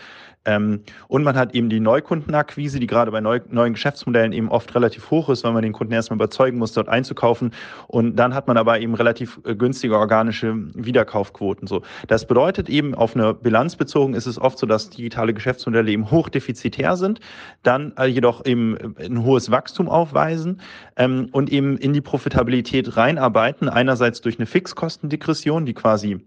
Ähm, 0.45 0.81
und 1.07 1.23
man 1.23 1.35
hat 1.35 1.55
eben 1.55 1.69
die 1.69 1.79
Neukundenakquise, 1.79 2.79
die 2.79 2.87
gerade 2.87 3.11
bei 3.11 3.21
neu, 3.21 3.39
neuen 3.49 3.73
Geschäftsmodellen 3.73 4.31
eben 4.31 4.49
oft 4.49 4.73
relativ 4.75 5.11
hoch 5.11 5.29
ist, 5.29 5.43
weil 5.43 5.53
man 5.53 5.63
den 5.63 5.73
Kunden 5.73 5.93
erstmal 5.93 6.17
überzeugen 6.17 6.57
muss, 6.57 6.73
dort 6.73 6.89
einzukaufen. 6.89 7.51
Und 7.87 8.15
dann 8.15 8.33
hat 8.33 8.47
man 8.47 8.57
aber 8.57 8.79
eben 8.79 8.95
relativ 8.95 9.39
äh, 9.45 9.55
günstige 9.55 9.97
organische 9.97 10.55
Wiederkaufquoten. 10.73 11.67
So, 11.67 11.81
das 12.07 12.25
bedeutet 12.27 12.69
eben 12.69 12.95
auf 12.95 13.15
eine 13.15 13.33
Bilanz 13.33 13.75
bezogen 13.75 14.13
ist 14.13 14.25
es 14.27 14.39
oft 14.39 14.57
so, 14.57 14.65
dass 14.65 14.89
digitale 14.89 15.33
Geschäftsmodelle 15.33 15.91
eben 15.91 16.11
hochdefizitär 16.11 16.95
sind, 16.95 17.19
dann 17.63 17.93
äh, 17.97 18.05
jedoch 18.05 18.45
eben 18.45 18.95
ein 18.99 19.23
hohes 19.23 19.51
Wachstum 19.51 19.89
aufweisen 19.89 20.61
ähm, 20.95 21.29
und 21.31 21.51
eben 21.51 21.77
in 21.77 21.93
die 21.93 22.01
Profitabilität 22.01 22.97
reinarbeiten. 22.97 23.69
Einerseits 23.69 24.21
durch 24.21 24.39
eine 24.39 24.45
Fixkostendegression, 24.45 25.65
die 25.65 25.73
quasi 25.73 26.19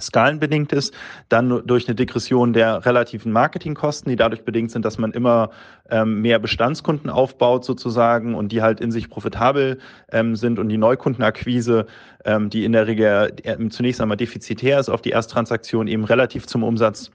skalenbedingt 0.00 0.72
ist, 0.72 0.94
dann 1.28 1.62
durch 1.66 1.88
eine 1.88 1.94
Degression 1.94 2.52
der 2.52 2.84
relativen 2.86 3.32
Marketingkosten, 3.32 4.10
die 4.10 4.16
dadurch 4.16 4.44
bedingt 4.44 4.70
sind, 4.70 4.84
dass 4.84 4.98
man 4.98 5.12
immer 5.12 5.50
ähm, 5.90 6.20
mehr 6.20 6.38
Bestandskunden 6.38 7.10
aufbaut 7.10 7.64
sozusagen 7.64 8.34
und 8.34 8.52
die 8.52 8.62
halt 8.62 8.80
in 8.80 8.90
sich 8.90 9.10
profitabel 9.10 9.78
ähm, 10.12 10.36
sind 10.36 10.58
und 10.58 10.68
die 10.68 10.78
Neukundenakquise, 10.78 11.86
ähm, 12.24 12.50
die 12.50 12.64
in 12.64 12.72
der 12.72 12.86
Regel 12.86 13.32
äh, 13.42 13.68
zunächst 13.68 14.00
einmal 14.00 14.16
defizitär 14.16 14.78
ist 14.78 14.88
auf 14.88 15.02
die 15.02 15.10
Ersttransaktion 15.10 15.88
eben 15.88 16.04
relativ 16.04 16.46
zum 16.46 16.62
Umsatz 16.62 17.10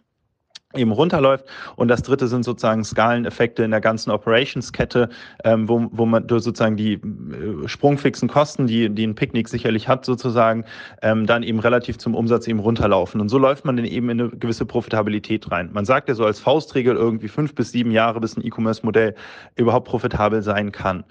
eben 0.78 0.92
runterläuft. 0.92 1.46
Und 1.76 1.88
das 1.88 2.04
dritte 2.04 2.28
sind 2.28 2.44
sozusagen 2.44 2.84
Skaleneffekte 2.84 3.64
in 3.64 3.72
der 3.72 3.82
ganzen 3.82 4.12
Operations-Kette, 4.12 5.10
ähm, 5.44 5.68
wo, 5.70 5.88
wo 5.92 6.06
man 6.06 6.28
sozusagen 6.28 6.78
die 6.78 6.94
äh, 6.94 7.68
sprungfixen 7.68 8.30
Kosten, 8.30 8.68
die, 8.68 8.90
die 8.90 9.06
ein 9.06 9.16
Picknick 9.16 9.48
sicherlich 9.48 9.88
hat, 9.88 10.06
sozusagen, 10.06 10.66
ähm, 11.02 11.26
dann 11.26 11.44
eben 11.44 11.60
relativ 11.60 11.98
zum 11.98 12.16
Umsatz 12.16 12.48
eben 12.48 12.60
runterlaufen. 12.60 13.22
Und 13.22 13.30
so 13.30 13.38
läuft 13.38 13.66
man 13.66 13.78
dann 13.78 13.86
eben 13.86 14.10
in 14.10 14.22
eine 14.22 14.30
gewisse 14.30 14.66
Profitabilität 14.66 15.52
rein. 15.52 15.70
Man 15.74 15.86
sagt 15.86 16.10
ja 16.10 16.16
so 16.16 16.26
als 16.26 16.40
Faustregel 16.40 16.96
irgendwie 16.96 17.28
fünf 17.28 17.56
bis 17.56 17.72
sieben 17.72 17.92
Jahre, 17.92 18.20
bis 18.20 18.38
ein 18.38 18.46
E-Commerce-Modell 18.46 19.16
überhaupt 19.56 19.88
profitabel 19.88 20.42
sein 20.42 20.72
kann. 20.72 21.04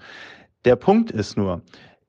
Der 0.65 0.75
Punkt 0.75 1.11
ist 1.11 1.37
nur, 1.37 1.61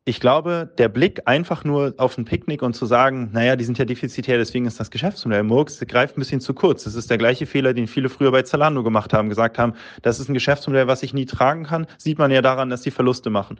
ich 0.09 0.21
glaube, 0.21 0.71
der 0.79 0.89
Blick 0.89 1.23
einfach 1.25 1.65
nur 1.65 1.93
auf 1.97 2.17
ein 2.17 2.25
Picknick 2.25 2.63
und 2.63 2.75
zu 2.75 2.87
sagen, 2.87 3.31
naja, 3.33 3.57
die 3.57 3.65
sind 3.65 3.77
ja 3.77 3.85
defizitär, 3.85 4.39
deswegen 4.39 4.65
ist 4.65 4.79
das 4.79 4.93
Geschäftsmodell 4.93 5.43
Murks, 5.43 5.81
greift 5.81 6.17
ein 6.17 6.21
bisschen 6.21 6.41
zu 6.41 6.55
kurz. 6.55 6.85
Das 6.85 6.95
ist 6.95 7.11
der 7.11 7.19
gleiche 7.19 7.45
Fehler, 7.45 7.75
den 7.75 7.89
viele 7.89 8.09
früher 8.09 8.31
bei 8.31 8.43
Zalando 8.43 8.85
gemacht 8.85 9.13
haben, 9.13 9.29
gesagt 9.29 9.59
haben, 9.59 9.75
das 10.03 10.21
ist 10.21 10.29
ein 10.29 10.35
Geschäftsmodell, 10.35 10.87
was 10.87 11.03
ich 11.03 11.13
nie 11.13 11.27
tragen 11.27 11.65
kann, 11.65 11.89
sieht 11.99 12.19
man 12.19 12.31
ja 12.31 12.41
daran, 12.41 12.71
dass 12.71 12.83
die 12.83 12.93
Verluste 12.93 13.31
machen. 13.31 13.59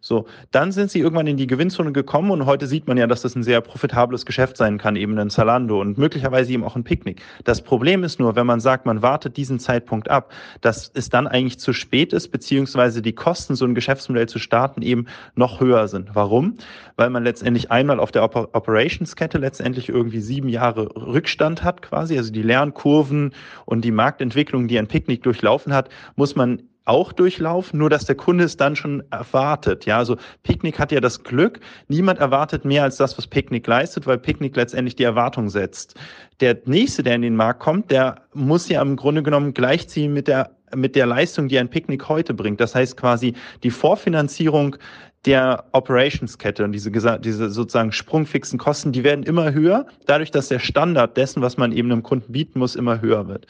So, 0.00 0.26
dann 0.50 0.72
sind 0.72 0.90
sie 0.90 1.00
irgendwann 1.00 1.26
in 1.26 1.36
die 1.36 1.46
Gewinnzone 1.46 1.92
gekommen 1.92 2.30
und 2.30 2.46
heute 2.46 2.66
sieht 2.66 2.86
man 2.86 2.96
ja, 2.96 3.06
dass 3.06 3.22
das 3.22 3.34
ein 3.34 3.42
sehr 3.42 3.60
profitables 3.60 4.26
Geschäft 4.26 4.56
sein 4.56 4.78
kann, 4.78 4.96
eben 4.96 5.18
ein 5.18 5.30
Zalando 5.30 5.80
und 5.80 5.98
möglicherweise 5.98 6.52
eben 6.52 6.64
auch 6.64 6.76
ein 6.76 6.84
Picknick. 6.84 7.22
Das 7.44 7.62
Problem 7.62 8.04
ist 8.04 8.20
nur, 8.20 8.36
wenn 8.36 8.46
man 8.46 8.60
sagt, 8.60 8.86
man 8.86 9.02
wartet 9.02 9.36
diesen 9.36 9.58
Zeitpunkt 9.58 10.10
ab, 10.10 10.32
dass 10.60 10.90
es 10.94 11.08
dann 11.08 11.26
eigentlich 11.26 11.58
zu 11.58 11.72
spät 11.72 12.12
ist, 12.12 12.28
beziehungsweise 12.28 13.02
die 13.02 13.12
Kosten, 13.12 13.56
so 13.56 13.64
ein 13.64 13.74
Geschäftsmodell 13.74 14.28
zu 14.28 14.38
starten, 14.38 14.82
eben 14.82 15.06
noch 15.34 15.60
höher 15.60 15.88
sind. 15.88 16.10
Warum? 16.14 16.56
Weil 16.96 17.10
man 17.10 17.24
letztendlich 17.24 17.70
einmal 17.70 18.00
auf 18.00 18.12
der 18.12 18.24
Oper 18.24 18.48
Operations-Kette 18.52 19.38
letztendlich 19.38 19.88
irgendwie 19.88 20.20
sieben 20.20 20.48
Jahre 20.48 20.88
Rückstand 20.94 21.64
hat 21.64 21.82
quasi, 21.82 22.16
also 22.16 22.32
die 22.32 22.42
Lernkurven 22.42 23.32
und 23.64 23.84
die 23.84 23.90
Marktentwicklung, 23.90 24.68
die 24.68 24.78
ein 24.78 24.86
Picknick 24.86 25.22
durchlaufen 25.22 25.72
hat, 25.72 25.88
muss 26.16 26.36
man 26.36 26.62
auch 26.88 27.12
durchlaufen, 27.12 27.78
nur 27.78 27.90
dass 27.90 28.06
der 28.06 28.14
Kunde 28.14 28.44
es 28.44 28.56
dann 28.56 28.76
schon 28.76 29.02
erwartet. 29.10 29.84
Ja, 29.86 29.98
also 29.98 30.16
Picknick 30.42 30.78
hat 30.78 30.92
ja 30.92 31.00
das 31.00 31.22
Glück, 31.22 31.60
niemand 31.88 32.18
erwartet 32.18 32.64
mehr 32.64 32.82
als 32.82 32.96
das, 32.96 33.16
was 33.18 33.26
Picknick 33.26 33.66
leistet, 33.66 34.06
weil 34.06 34.18
Picknick 34.18 34.56
letztendlich 34.56 34.96
die 34.96 35.04
Erwartung 35.04 35.48
setzt. 35.50 35.94
Der 36.40 36.56
nächste, 36.64 37.02
der 37.02 37.14
in 37.14 37.22
den 37.22 37.36
Markt 37.36 37.60
kommt, 37.60 37.90
der 37.90 38.22
muss 38.32 38.68
ja 38.68 38.80
im 38.82 38.96
Grunde 38.96 39.22
genommen 39.22 39.54
gleichziehen 39.54 40.12
mit 40.12 40.28
der 40.28 40.50
mit 40.74 40.96
der 40.96 41.06
Leistung, 41.06 41.48
die 41.48 41.58
ein 41.58 41.70
Picknick 41.70 42.10
heute 42.10 42.34
bringt. 42.34 42.60
Das 42.60 42.74
heißt 42.74 42.98
quasi 42.98 43.32
die 43.62 43.70
Vorfinanzierung 43.70 44.76
der 45.24 45.64
Operationskette 45.72 46.64
und 46.64 46.72
diese, 46.72 46.90
diese 47.20 47.50
sozusagen 47.50 47.92
sprungfixen 47.92 48.58
Kosten, 48.58 48.92
die 48.92 49.02
werden 49.02 49.24
immer 49.24 49.52
höher, 49.52 49.86
dadurch, 50.06 50.30
dass 50.30 50.48
der 50.48 50.58
Standard 50.58 51.16
dessen, 51.16 51.42
was 51.42 51.56
man 51.56 51.72
eben 51.72 51.90
einem 51.90 52.02
Kunden 52.02 52.32
bieten 52.32 52.58
muss, 52.58 52.76
immer 52.76 53.00
höher 53.00 53.28
wird. 53.28 53.46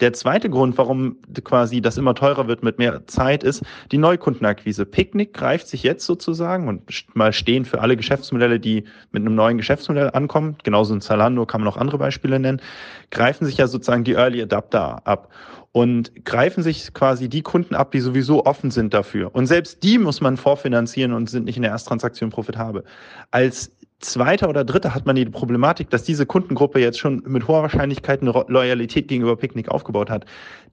Der 0.00 0.12
zweite 0.12 0.48
Grund, 0.48 0.78
warum 0.78 1.16
quasi 1.42 1.80
das 1.80 1.96
immer 1.96 2.14
teurer 2.14 2.46
wird 2.46 2.62
mit 2.62 2.78
mehr 2.78 3.06
Zeit, 3.06 3.42
ist 3.42 3.62
die 3.90 3.98
Neukundenakquise. 3.98 4.86
Picknick 4.86 5.34
greift 5.34 5.66
sich 5.66 5.82
jetzt 5.82 6.06
sozusagen 6.06 6.68
und 6.68 6.82
mal 7.14 7.32
stehen 7.32 7.64
für 7.64 7.80
alle 7.80 7.96
Geschäftsmodelle, 7.96 8.60
die 8.60 8.84
mit 9.10 9.22
einem 9.22 9.34
neuen 9.34 9.58
Geschäftsmodell 9.58 10.10
ankommen, 10.12 10.56
genauso 10.62 10.94
in 10.94 11.00
Zalando 11.00 11.46
kann 11.46 11.60
man 11.60 11.68
auch 11.68 11.76
andere 11.76 11.98
Beispiele 11.98 12.38
nennen, 12.38 12.62
greifen 13.10 13.44
sich 13.44 13.56
ja 13.56 13.66
sozusagen 13.66 14.04
die 14.04 14.12
Early 14.12 14.40
Adapter 14.40 15.04
ab 15.06 15.32
und 15.72 16.24
greifen 16.24 16.62
sich 16.62 16.94
quasi 16.94 17.28
die 17.28 17.42
Kunden 17.42 17.74
ab, 17.74 17.90
die 17.90 18.00
sowieso 18.00 18.46
offen 18.46 18.70
sind 18.70 18.94
dafür. 18.94 19.34
Und 19.34 19.46
selbst 19.46 19.82
die 19.82 19.98
muss 19.98 20.20
man 20.20 20.36
vorfinanzieren 20.36 21.12
und 21.12 21.28
sind 21.28 21.44
nicht 21.44 21.56
in 21.56 21.62
der 21.62 21.72
Ersttransaktion 21.72 22.30
profitabel. 22.30 22.84
Als 23.30 23.70
Zweiter 24.00 24.48
oder 24.48 24.64
Dritter 24.64 24.94
hat 24.94 25.06
man 25.06 25.16
die 25.16 25.24
Problematik, 25.24 25.90
dass 25.90 26.04
diese 26.04 26.24
Kundengruppe 26.24 26.78
jetzt 26.78 27.00
schon 27.00 27.22
mit 27.26 27.48
hoher 27.48 27.62
Wahrscheinlichkeit 27.62 28.22
eine 28.22 28.30
Loyalität 28.46 29.08
gegenüber 29.08 29.36
Picknick 29.36 29.70
aufgebaut 29.70 30.08
hat. 30.08 30.24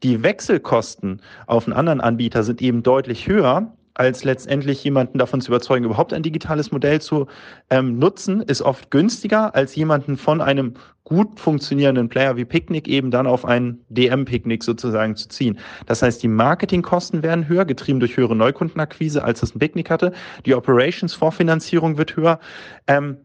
Die 0.03 0.21
Wechselkosten 0.21 1.21
auf 1.47 1.65
einen 1.65 1.76
anderen 1.76 2.01
Anbieter 2.01 2.43
sind 2.43 2.61
eben 2.61 2.84
deutlich 2.84 3.28
höher 3.28 3.73
als 3.95 4.23
letztendlich 4.23 4.83
jemanden 4.83 5.17
davon 5.17 5.41
zu 5.41 5.47
überzeugen, 5.47 5.85
überhaupt 5.85 6.13
ein 6.13 6.21
digitales 6.21 6.71
Modell 6.71 7.01
zu 7.01 7.27
ähm, 7.69 7.97
nutzen, 7.97 8.41
ist 8.41 8.61
oft 8.61 8.91
günstiger, 8.91 9.55
als 9.55 9.75
jemanden 9.75 10.17
von 10.17 10.41
einem 10.41 10.75
gut 11.05 11.39
funktionierenden 11.39 12.09
Player 12.09 12.35
wie 12.35 12.45
Picnic 12.45 12.87
eben 12.87 13.09
dann 13.09 13.25
auf 13.27 13.45
ein 13.45 13.79
DM-Picknick 13.89 14.63
sozusagen 14.63 15.15
zu 15.15 15.29
ziehen. 15.29 15.57
Das 15.85 16.01
heißt, 16.01 16.21
die 16.21 16.27
Marketingkosten 16.27 17.23
werden 17.23 17.47
höher, 17.47 17.63
getrieben 17.63 17.99
durch 17.99 18.17
höhere 18.17 18.35
Neukundenakquise, 18.35 19.23
als 19.23 19.39
das 19.39 19.55
ein 19.55 19.59
Picnic 19.59 19.89
hatte. 19.89 20.11
Die 20.45 20.55
Operations-Vorfinanzierung 20.55 21.97
wird 21.97 22.15
höher. 22.15 22.39
Ähm, 22.87 23.17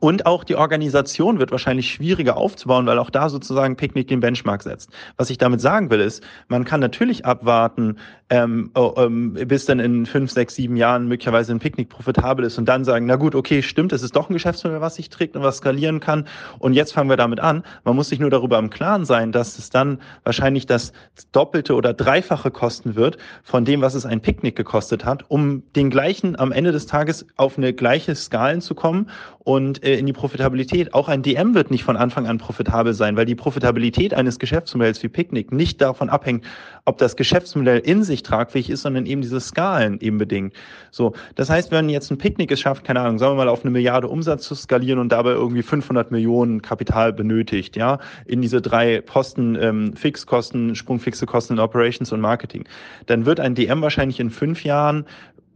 und 0.00 0.26
auch 0.26 0.44
die 0.44 0.56
Organisation 0.56 1.38
wird 1.38 1.50
wahrscheinlich 1.50 1.90
schwieriger 1.90 2.36
aufzubauen, 2.36 2.86
weil 2.86 2.98
auch 2.98 3.10
da 3.10 3.28
sozusagen 3.28 3.76
Picknick 3.76 4.08
den 4.08 4.20
Benchmark 4.20 4.62
setzt. 4.62 4.90
Was 5.16 5.30
ich 5.30 5.38
damit 5.38 5.60
sagen 5.60 5.90
will, 5.90 6.00
ist, 6.00 6.22
man 6.48 6.64
kann 6.64 6.80
natürlich 6.80 7.24
abwarten, 7.24 7.96
ähm, 8.30 8.70
oh, 8.74 8.94
ähm, 8.96 9.34
bis 9.34 9.66
dann 9.66 9.78
in 9.78 10.06
fünf, 10.06 10.30
sechs, 10.30 10.56
sieben 10.56 10.76
Jahren 10.76 11.06
möglicherweise 11.06 11.52
ein 11.52 11.58
Picknick 11.58 11.88
profitabel 11.88 12.44
ist 12.44 12.58
und 12.58 12.66
dann 12.68 12.84
sagen, 12.84 13.06
na 13.06 13.16
gut, 13.16 13.34
okay, 13.34 13.62
stimmt, 13.62 13.92
es 13.92 14.02
ist 14.02 14.16
doch 14.16 14.28
ein 14.28 14.32
Geschäftsmodell, 14.32 14.80
was 14.80 14.96
sich 14.96 15.10
trägt 15.10 15.36
und 15.36 15.42
was 15.42 15.58
skalieren 15.58 16.00
kann. 16.00 16.26
Und 16.58 16.72
jetzt 16.72 16.92
fangen 16.92 17.08
wir 17.08 17.16
damit 17.16 17.40
an. 17.40 17.62
Man 17.84 17.94
muss 17.94 18.08
sich 18.08 18.18
nur 18.18 18.30
darüber 18.30 18.58
im 18.58 18.70
Klaren 18.70 19.04
sein, 19.04 19.30
dass 19.30 19.58
es 19.58 19.70
dann 19.70 20.00
wahrscheinlich 20.24 20.66
das 20.66 20.92
doppelte 21.32 21.74
oder 21.74 21.92
dreifache 21.94 22.50
kosten 22.50 22.96
wird 22.96 23.18
von 23.42 23.64
dem, 23.64 23.80
was 23.80 23.94
es 23.94 24.06
ein 24.06 24.20
Picknick 24.20 24.56
gekostet 24.56 25.04
hat, 25.04 25.24
um 25.28 25.62
den 25.74 25.90
gleichen 25.90 26.38
am 26.38 26.50
Ende 26.50 26.72
des 26.72 26.86
Tages 26.86 27.26
auf 27.36 27.58
eine 27.58 27.72
gleiche 27.72 28.14
Skalen 28.14 28.60
zu 28.60 28.74
kommen 28.74 29.10
und 29.44 29.84
äh, 29.84 29.96
in 29.96 30.06
die 30.06 30.12
Profitabilität. 30.12 30.94
Auch 30.94 31.08
ein 31.08 31.22
DM 31.22 31.54
wird 31.54 31.70
nicht 31.70 31.84
von 31.84 31.96
Anfang 31.96 32.26
an 32.26 32.38
profitabel 32.38 32.94
sein, 32.94 33.16
weil 33.16 33.26
die 33.26 33.34
Profitabilität 33.34 34.14
eines 34.14 34.38
Geschäftsmodells 34.38 35.02
wie 35.02 35.08
Picknick 35.08 35.52
nicht 35.52 35.80
davon 35.82 36.08
abhängt, 36.08 36.44
ob 36.86 36.98
das 36.98 37.14
Geschäftsmodell 37.14 37.78
in 37.78 38.02
sich 38.02 38.22
tragfähig 38.22 38.70
ist, 38.70 38.82
sondern 38.82 39.04
eben 39.04 39.20
diese 39.20 39.40
Skalen 39.40 40.00
eben 40.00 40.16
bedingt. 40.16 40.54
So, 40.90 41.12
das 41.34 41.50
heißt, 41.50 41.70
wenn 41.70 41.90
jetzt 41.90 42.10
ein 42.10 42.18
Picknick 42.18 42.50
es 42.50 42.60
schafft, 42.60 42.84
keine 42.84 43.00
Ahnung, 43.00 43.18
sagen 43.18 43.32
wir 43.32 43.44
mal 43.44 43.48
auf 43.48 43.62
eine 43.62 43.70
Milliarde 43.70 44.08
Umsatz 44.08 44.44
zu 44.44 44.54
skalieren 44.54 44.98
und 44.98 45.12
dabei 45.12 45.32
irgendwie 45.32 45.62
500 45.62 46.10
Millionen 46.10 46.62
Kapital 46.62 47.12
benötigt, 47.12 47.76
ja, 47.76 47.98
in 48.24 48.40
diese 48.40 48.62
drei 48.62 49.02
Posten, 49.02 49.56
ähm, 49.60 49.92
Fixkosten, 49.94 50.74
sprungfixe 50.74 51.26
Kosten 51.26 51.54
in 51.54 51.58
Operations 51.60 52.12
und 52.12 52.20
Marketing, 52.20 52.64
dann 53.06 53.26
wird 53.26 53.40
ein 53.40 53.54
DM 53.54 53.82
wahrscheinlich 53.82 54.20
in 54.20 54.30
fünf 54.30 54.64
Jahren 54.64 55.04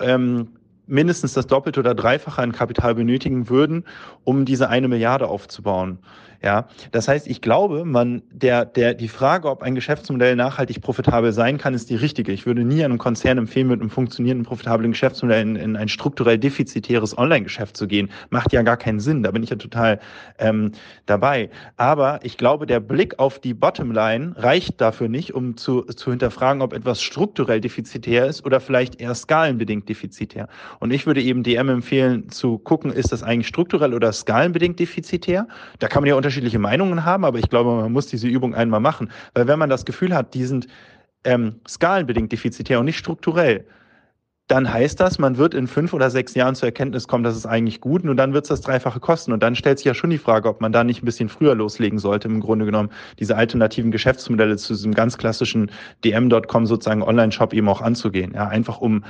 ähm, 0.00 0.48
mindestens 0.88 1.34
das 1.34 1.46
Doppelte 1.46 1.80
oder 1.80 1.94
Dreifache 1.94 2.42
an 2.42 2.52
Kapital 2.52 2.94
benötigen 2.94 3.48
würden, 3.48 3.84
um 4.24 4.44
diese 4.44 4.68
eine 4.68 4.88
Milliarde 4.88 5.28
aufzubauen. 5.28 5.98
Ja, 6.40 6.68
das 6.92 7.08
heißt, 7.08 7.26
ich 7.26 7.40
glaube, 7.40 7.84
man, 7.84 8.22
der, 8.30 8.64
der, 8.64 8.94
die 8.94 9.08
Frage, 9.08 9.48
ob 9.48 9.62
ein 9.62 9.74
Geschäftsmodell 9.74 10.36
nachhaltig 10.36 10.80
profitabel 10.80 11.32
sein 11.32 11.58
kann, 11.58 11.74
ist 11.74 11.90
die 11.90 11.96
richtige. 11.96 12.30
Ich 12.30 12.46
würde 12.46 12.62
nie 12.62 12.84
einem 12.84 12.98
Konzern 12.98 13.38
empfehlen, 13.38 13.66
mit 13.66 13.80
einem 13.80 13.90
funktionierenden, 13.90 14.46
profitablen 14.46 14.92
Geschäftsmodell 14.92 15.42
in, 15.42 15.56
in 15.56 15.76
ein 15.76 15.88
strukturell 15.88 16.38
defizitäres 16.38 17.18
Online-Geschäft 17.18 17.76
zu 17.76 17.88
gehen. 17.88 18.08
Macht 18.30 18.52
ja 18.52 18.62
gar 18.62 18.76
keinen 18.76 19.00
Sinn. 19.00 19.24
Da 19.24 19.32
bin 19.32 19.42
ich 19.42 19.50
ja 19.50 19.56
total 19.56 19.98
ähm, 20.38 20.70
dabei. 21.06 21.50
Aber 21.76 22.20
ich 22.22 22.36
glaube, 22.36 22.66
der 22.66 22.78
Blick 22.78 23.18
auf 23.18 23.40
die 23.40 23.54
Bottomline 23.54 24.34
reicht 24.36 24.80
dafür 24.80 25.08
nicht, 25.08 25.34
um 25.34 25.56
zu, 25.56 25.82
zu 25.82 26.10
hinterfragen, 26.10 26.62
ob 26.62 26.72
etwas 26.72 27.02
strukturell 27.02 27.60
defizitär 27.60 28.26
ist 28.26 28.46
oder 28.46 28.60
vielleicht 28.60 29.00
eher 29.00 29.14
skalenbedingt 29.16 29.88
defizitär. 29.88 30.48
Und 30.78 30.92
ich 30.92 31.04
würde 31.04 31.20
eben 31.20 31.42
DM 31.42 31.68
empfehlen, 31.68 32.28
zu 32.30 32.58
gucken, 32.58 32.92
ist 32.92 33.10
das 33.10 33.24
eigentlich 33.24 33.48
strukturell 33.48 33.92
oder 33.92 34.12
skalenbedingt 34.12 34.78
defizitär? 34.78 35.48
Da 35.80 35.88
kann 35.88 36.02
man 36.02 36.08
ja 36.08 36.14
unterschiedliche 36.28 36.58
Meinungen 36.58 37.06
haben, 37.06 37.24
aber 37.24 37.38
ich 37.38 37.48
glaube, 37.48 37.74
man 37.74 37.90
muss 37.90 38.06
diese 38.06 38.28
Übung 38.28 38.54
einmal 38.54 38.80
machen. 38.80 39.10
Weil 39.32 39.48
wenn 39.48 39.58
man 39.58 39.70
das 39.70 39.86
Gefühl 39.86 40.14
hat, 40.14 40.34
die 40.34 40.44
sind 40.44 40.66
ähm, 41.24 41.60
skalenbedingt 41.66 42.30
defizitär 42.30 42.78
und 42.78 42.84
nicht 42.84 42.98
strukturell, 42.98 43.64
dann 44.46 44.70
heißt 44.70 44.98
das, 45.00 45.18
man 45.18 45.36
wird 45.36 45.54
in 45.54 45.66
fünf 45.66 45.92
oder 45.92 46.10
sechs 46.10 46.34
Jahren 46.34 46.54
zur 46.54 46.68
Erkenntnis 46.68 47.06
kommen, 47.06 47.22
dass 47.22 47.36
es 47.36 47.44
eigentlich 47.44 47.80
gut 47.80 48.04
und 48.04 48.16
dann 48.16 48.32
wird 48.34 48.44
es 48.44 48.48
das 48.48 48.60
Dreifache 48.62 49.00
kosten. 49.00 49.32
Und 49.32 49.42
dann 49.42 49.54
stellt 49.54 49.78
sich 49.78 49.86
ja 49.86 49.94
schon 49.94 50.10
die 50.10 50.18
Frage, 50.18 50.48
ob 50.48 50.60
man 50.60 50.72
da 50.72 50.84
nicht 50.84 51.02
ein 51.02 51.06
bisschen 51.06 51.28
früher 51.28 51.54
loslegen 51.54 51.98
sollte, 51.98 52.28
im 52.28 52.40
Grunde 52.40 52.64
genommen 52.64 52.90
diese 53.18 53.36
alternativen 53.36 53.90
Geschäftsmodelle 53.90 54.56
zu 54.56 54.74
diesem 54.74 54.94
ganz 54.94 55.16
klassischen 55.18 55.70
DM.com 56.04 56.66
sozusagen 56.66 57.02
Online-Shop 57.02 57.52
eben 57.52 57.68
auch 57.68 57.82
anzugehen. 57.82 58.32
Ja, 58.34 58.48
einfach 58.48 58.80
um 58.80 59.04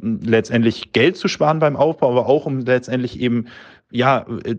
letztendlich 0.00 0.92
Geld 0.92 1.16
zu 1.16 1.28
sparen 1.28 1.58
beim 1.58 1.76
Aufbau, 1.76 2.10
aber 2.10 2.26
auch 2.26 2.44
um 2.44 2.60
letztendlich 2.60 3.18
eben 3.20 3.46
ja, 3.90 4.26
äh, 4.44 4.56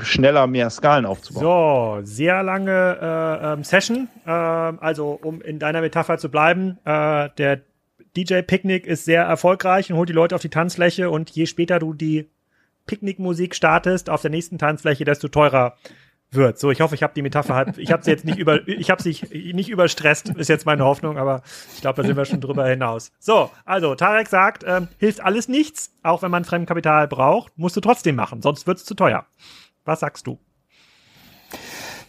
schneller 0.00 0.46
mehr 0.46 0.70
Skalen 0.70 1.06
aufzubauen. 1.06 1.42
So, 1.42 2.00
sehr 2.04 2.42
lange 2.42 2.98
äh, 3.00 3.52
ähm, 3.52 3.64
Session. 3.64 4.08
Äh, 4.26 4.30
also, 4.30 5.18
um 5.22 5.40
in 5.40 5.58
deiner 5.58 5.80
Metapher 5.80 6.18
zu 6.18 6.30
bleiben, 6.30 6.78
äh, 6.84 7.30
der 7.38 7.62
DJ 8.16 8.42
Picknick 8.42 8.86
ist 8.86 9.04
sehr 9.04 9.22
erfolgreich 9.22 9.90
und 9.90 9.98
holt 9.98 10.08
die 10.08 10.14
Leute 10.14 10.34
auf 10.34 10.42
die 10.42 10.50
Tanzfläche 10.50 11.10
und 11.10 11.30
je 11.30 11.46
später 11.46 11.78
du 11.78 11.94
die 11.94 12.28
Picknickmusik 12.86 13.54
startest 13.54 14.10
auf 14.10 14.22
der 14.22 14.30
nächsten 14.30 14.58
Tanzfläche, 14.58 15.04
desto 15.04 15.28
teurer 15.28 15.76
wird. 16.34 16.58
So, 16.58 16.70
ich 16.70 16.80
hoffe, 16.80 16.94
ich 16.94 17.02
habe 17.02 17.12
die 17.14 17.22
Metapher 17.22 17.54
halt, 17.54 17.78
ich 17.78 17.92
habe 17.92 18.02
sie 18.02 18.10
jetzt 18.10 18.24
nicht 18.24 18.38
über, 18.38 18.66
ich 18.66 18.90
habe 18.90 19.02
sie 19.02 19.16
nicht 19.54 19.68
überstresst, 19.68 20.30
ist 20.30 20.48
jetzt 20.48 20.66
meine 20.66 20.84
Hoffnung, 20.84 21.18
aber 21.18 21.42
ich 21.74 21.80
glaube, 21.80 22.00
da 22.00 22.06
sind 22.06 22.16
wir 22.16 22.24
schon 22.24 22.40
drüber 22.40 22.66
hinaus. 22.66 23.12
So, 23.18 23.50
also 23.64 23.94
Tarek 23.94 24.28
sagt, 24.28 24.64
ähm, 24.66 24.88
hilft 24.98 25.20
alles 25.20 25.48
nichts, 25.48 25.92
auch 26.02 26.22
wenn 26.22 26.30
man 26.30 26.44
Fremdkapital 26.44 27.08
braucht, 27.08 27.56
musst 27.58 27.76
du 27.76 27.80
trotzdem 27.80 28.16
machen, 28.16 28.42
sonst 28.42 28.66
wird's 28.66 28.84
zu 28.84 28.94
teuer. 28.94 29.26
Was 29.84 30.00
sagst 30.00 30.26
du? 30.26 30.38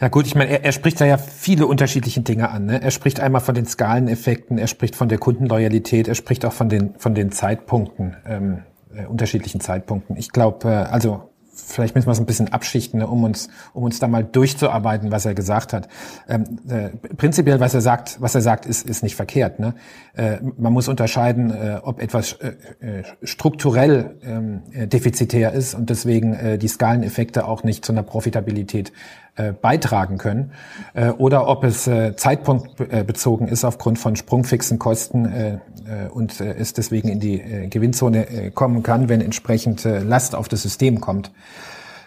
Ja 0.01 0.09
gut, 0.09 0.27
ich 0.27 0.35
meine, 0.35 0.49
er, 0.49 0.65
er 0.65 0.71
spricht 0.71 0.99
da 0.99 1.05
ja 1.05 1.17
viele 1.17 1.67
unterschiedliche 1.67 2.21
Dinge 2.21 2.49
an. 2.49 2.65
Ne? 2.65 2.81
Er 2.81 2.91
spricht 2.91 3.19
einmal 3.19 3.41
von 3.41 3.55
den 3.55 3.65
Skaleneffekten, 3.65 4.57
er 4.57 4.67
spricht 4.67 4.95
von 4.95 5.07
der 5.07 5.17
Kundenloyalität, 5.17 6.07
er 6.07 6.15
spricht 6.15 6.45
auch 6.45 6.53
von 6.53 6.67
den 6.69 6.95
von 6.97 7.15
den 7.15 7.31
Zeitpunkten, 7.31 8.17
ähm, 8.25 8.63
äh, 8.93 9.05
unterschiedlichen 9.05 9.61
Zeitpunkten. 9.61 10.17
Ich 10.17 10.31
glaube, 10.31 10.69
äh, 10.69 10.73
also 10.73 11.29
vielleicht 11.55 11.95
müssen 11.95 12.07
wir 12.07 12.11
es 12.11 12.19
ein 12.19 12.25
bisschen 12.25 12.51
abschichten, 12.51 12.99
ne, 12.99 13.07
um 13.07 13.23
uns, 13.23 13.49
um 13.73 13.83
uns 13.83 13.99
da 13.99 14.07
mal 14.07 14.23
durchzuarbeiten, 14.23 15.11
was 15.11 15.25
er 15.25 15.33
gesagt 15.33 15.73
hat. 15.73 15.87
Ähm, 16.27 16.59
äh, 16.67 16.89
prinzipiell, 17.15 17.59
was 17.59 17.73
er 17.73 17.81
sagt, 17.81 18.21
was 18.21 18.35
er 18.35 18.41
sagt, 18.41 18.65
ist, 18.65 18.87
ist 18.87 19.03
nicht 19.03 19.15
verkehrt. 19.15 19.59
Ne? 19.59 19.75
Äh, 20.15 20.37
man 20.57 20.73
muss 20.73 20.87
unterscheiden, 20.87 21.51
äh, 21.51 21.79
ob 21.81 22.01
etwas 22.01 22.33
äh, 22.33 22.55
äh 22.79 23.03
strukturell 23.23 24.17
ähm, 24.23 24.63
äh, 24.71 24.87
defizitär 24.87 25.53
ist 25.53 25.73
und 25.73 25.89
deswegen 25.89 26.59
die 26.59 26.67
Skaleneffekte 26.67 27.47
auch 27.47 27.63
nicht 27.63 27.85
zu 27.85 27.91
einer 27.91 28.03
Profitabilität 28.03 28.91
äh, 29.35 29.51
beitragen 29.51 30.17
können 30.17 30.51
äh, 30.93 31.09
oder 31.09 31.47
ob 31.47 31.63
es 31.63 31.87
äh, 31.87 32.15
zeitpunktbezogen 32.15 33.47
ist 33.47 33.65
aufgrund 33.65 33.99
von 33.99 34.15
sprungfixen 34.15 34.79
Kosten 34.79 35.25
äh, 35.25 35.53
äh, 35.53 36.09
und 36.09 36.39
äh, 36.39 36.55
es 36.57 36.73
deswegen 36.73 37.09
in 37.09 37.19
die 37.19 37.41
äh, 37.41 37.67
Gewinnzone 37.67 38.29
äh, 38.29 38.51
kommen 38.51 38.83
kann, 38.83 39.09
wenn 39.09 39.21
entsprechend 39.21 39.85
äh, 39.85 39.99
Last 39.99 40.35
auf 40.35 40.47
das 40.47 40.61
System 40.61 41.01
kommt. 41.01 41.31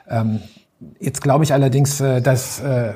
Ähm, 0.09 0.41
jetzt 1.01 1.22
glaube 1.22 1.45
ich 1.45 1.53
allerdings, 1.53 2.01
äh, 2.01 2.20
dass 2.20 2.61
äh, 2.61 2.95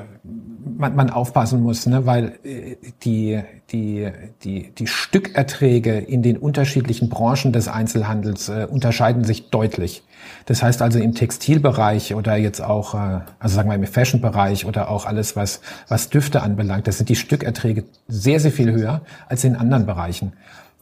man, 0.77 0.95
man 0.95 1.09
aufpassen 1.09 1.61
muss, 1.61 1.85
ne? 1.85 2.05
weil 2.05 2.39
äh, 2.43 2.77
die, 3.03 3.41
die, 3.71 4.09
die, 4.43 4.71
die 4.71 4.87
Stückerträge 4.87 5.97
in 5.97 6.21
den 6.21 6.37
unterschiedlichen 6.37 7.09
Branchen 7.09 7.51
des 7.51 7.67
Einzelhandels 7.67 8.49
äh, 8.49 8.67
unterscheiden 8.69 9.23
sich 9.23 9.49
deutlich. 9.49 10.03
Das 10.45 10.63
heißt 10.63 10.81
also 10.81 10.99
im 10.99 11.13
Textilbereich 11.13 12.15
oder 12.15 12.35
jetzt 12.35 12.61
auch, 12.61 12.93
äh, 12.93 13.21
also 13.39 13.55
sagen 13.55 13.69
wir 13.69 13.75
im 13.75 13.85
Fashion-Bereich 13.85 14.65
oder 14.65 14.89
auch 14.89 15.05
alles, 15.05 15.35
was, 15.35 15.61
was 15.87 16.09
Düfte 16.09 16.41
anbelangt, 16.41 16.87
das 16.87 16.97
sind 16.97 17.09
die 17.09 17.15
Stückerträge 17.15 17.83
sehr, 18.07 18.39
sehr 18.39 18.51
viel 18.51 18.71
höher 18.71 19.01
als 19.27 19.43
in 19.43 19.55
anderen 19.55 19.85
Bereichen. 19.85 20.33